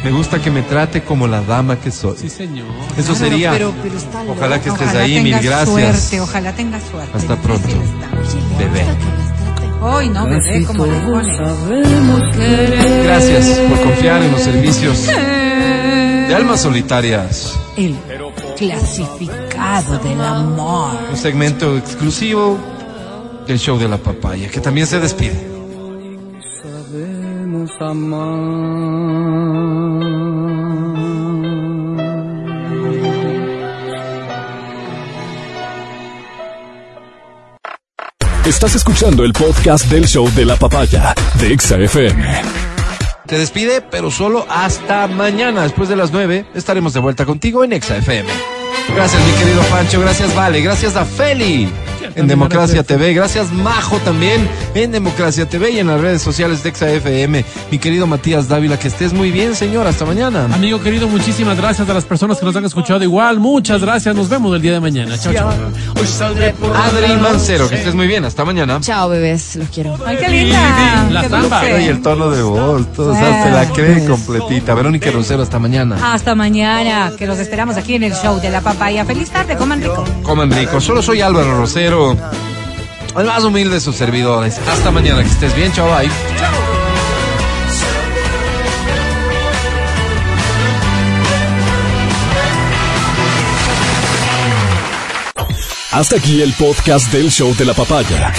Me 0.04 0.12
gusta 0.12 0.40
que 0.40 0.52
me 0.52 0.62
trate 0.62 1.02
como 1.04 1.26
la 1.28 1.42
dama 1.42 1.78
que 1.80 1.90
soy. 1.90 2.16
Sí, 2.18 2.30
señor. 2.30 2.68
Eso 2.98 3.14
Claro, 3.14 3.16
sería. 3.16 3.52
pero- 3.52 3.74
pero 3.82 3.98
está 3.98 4.22
Ojalá 4.28 4.62
que 4.62 4.70
estés 4.70 4.88
Ojalá 4.90 5.04
ahí, 5.04 5.20
mil 5.24 5.40
gracias. 5.40 5.70
Suerte, 5.70 6.22
ojalá 6.22 6.54
tengas 6.54 6.84
suerte. 6.84 7.12
Hasta 7.18 7.36
pronto. 7.38 7.68
Bebé. 8.60 8.86
Hoy 9.82 10.10
no, 10.10 10.26
bebé, 10.26 10.66
como 10.66 10.86
le 10.86 11.00
pone. 11.00 11.38
Gracias 13.04 13.60
por 13.70 13.80
confiar 13.82 14.22
en 14.22 14.32
los 14.32 14.42
servicios 14.42 15.08
de 15.08 16.36
almas 16.36 16.62
solitarias. 16.62 17.58
El 17.78 17.96
clasificado 18.58 19.98
del 20.00 20.22
amor. 20.22 20.98
Un 21.10 21.18
segmento 21.18 21.78
exclusivo 21.78 22.58
del 23.48 23.58
show 23.58 23.78
de 23.80 23.88
la 23.88 23.98
papaya, 23.98 24.50
que 24.50 24.60
también 24.60 24.86
se 24.86 25.00
despide. 25.00 25.48
Sabemos 26.62 27.72
amar. 27.80 29.59
Estás 38.50 38.74
escuchando 38.74 39.24
el 39.24 39.32
podcast 39.32 39.86
del 39.92 40.08
show 40.08 40.28
de 40.34 40.44
la 40.44 40.56
papaya 40.56 41.14
de 41.40 41.54
Exa 41.54 41.78
FM. 41.78 42.42
Se 43.28 43.38
despide, 43.38 43.80
pero 43.80 44.10
solo 44.10 44.44
hasta 44.50 45.06
mañana. 45.06 45.62
Después 45.62 45.88
de 45.88 45.96
las 45.96 46.12
9 46.12 46.48
estaremos 46.56 46.96
de 46.96 47.00
vuelta 47.00 47.28
contigo 47.28 47.64
en 47.64 47.74
Exa 47.74 47.98
FM. 47.98 48.28
Gracias, 48.96 49.22
mi 49.24 49.32
querido 49.34 49.62
Pancho. 49.70 50.02
Gracias, 50.02 50.34
Vale. 50.34 50.62
Gracias 50.62 50.96
a 50.96 51.06
Feli 51.06 51.70
en 52.16 52.28
Democracia 52.28 52.84
TV. 52.84 53.14
Gracias, 53.14 53.52
Majo, 53.52 53.98
también 54.00 54.48
en 54.76 54.92
Democracia 54.92 55.48
TV 55.48 55.72
y 55.72 55.80
en 55.80 55.88
las 55.88 56.02
redes 56.02 56.22
sociales 56.22 56.64
de 56.64 56.70
Exa 56.70 56.90
FM. 56.90 57.46
Mi 57.72 57.80
querido 57.80 58.08
Matías 58.08 58.48
Dávila, 58.48 58.78
que 58.78 58.88
estés 58.88 59.14
muy 59.14 59.32
bien, 59.32 59.56
señor. 59.56 59.88
Hasta 59.88 60.06
mañana. 60.06 60.46
Amigo 60.54 60.82
querido, 60.82 61.08
muchísimas 61.08 61.58
gracias 61.58 61.90
a 61.90 61.94
las 61.94 62.06
personas 62.06 62.38
que 62.38 62.46
nos 62.46 62.56
han 62.56 62.66
escuchado 62.66 63.04
igual. 63.04 63.40
Muchas 63.40 63.82
gracias. 63.82 64.16
Nos 64.16 64.30
vemos 64.30 64.56
el 64.56 64.62
día 64.62 64.74
de 64.74 64.80
mañana. 64.80 65.18
Chao, 65.18 65.34
chao. 65.34 65.50
Adri 65.50 67.16
Mancero, 67.22 67.70
que 67.70 67.76
estés 67.76 67.96
muy 67.96 68.08
bien. 68.08 68.26
Hasta 68.26 68.46
mañana. 68.46 68.80
Chao, 68.82 69.10
bebés, 69.10 69.56
los 69.56 69.70
quiero. 69.70 69.98
Ay, 70.06 70.18
qué 70.18 70.30
linda. 70.30 71.08
La 71.10 71.22
qué 71.22 71.30
samba. 71.30 71.80
Y 71.80 71.88
el 71.88 72.02
tono 72.02 72.30
de 72.30 72.42
voz, 72.42 72.92
todo, 72.94 73.12
o 73.12 73.16
sea, 73.16 73.44
se 73.44 73.52
la 73.52 73.74
cree 73.74 74.06
completita. 74.06 74.74
Verónica 74.74 75.12
Rosero, 75.12 75.44
hasta 75.44 75.60
mañana. 75.60 76.14
Hasta 76.14 76.36
mañana, 76.36 77.12
que 77.18 77.26
los 77.26 77.40
esperamos 77.40 77.78
aquí 77.78 77.96
en 77.96 78.04
el 78.04 78.14
show 78.14 78.40
de 78.40 78.50
la 78.50 78.62
papaya. 78.62 79.06
Feliz 79.06 79.30
tarde, 79.30 79.56
coman 79.56 79.82
rico. 79.82 80.04
Coman 80.24 80.52
rico. 80.52 80.80
Solo 80.82 81.02
soy 81.02 81.22
Álvaro 81.22 81.58
Rosero. 81.58 81.99
El 83.18 83.26
más 83.26 83.44
humilde 83.44 83.76
de 83.76 83.82
sus 83.82 83.96
servidores. 83.96 84.58
Hasta 84.58 84.92
mañana, 84.92 85.22
que 85.22 85.30
estés 85.30 85.54
bien, 85.56 85.72
chao, 85.74 85.88
bye. 85.88 86.10
Hasta 95.92 96.16
aquí 96.16 96.42
el 96.42 96.54
podcast 96.54 97.12
del 97.12 97.30
show 97.32 97.54
de 97.56 97.66
la 97.66 97.74
papaya. 97.74 98.32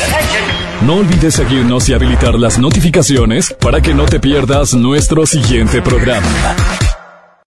No 0.82 0.94
olvides 0.94 1.34
seguirnos 1.34 1.88
y 1.88 1.92
habilitar 1.92 2.34
las 2.34 2.58
notificaciones 2.58 3.54
para 3.60 3.82
que 3.82 3.92
no 3.92 4.06
te 4.06 4.20
pierdas 4.20 4.72
nuestro 4.72 5.26
siguiente 5.26 5.82
programa. 5.82 6.26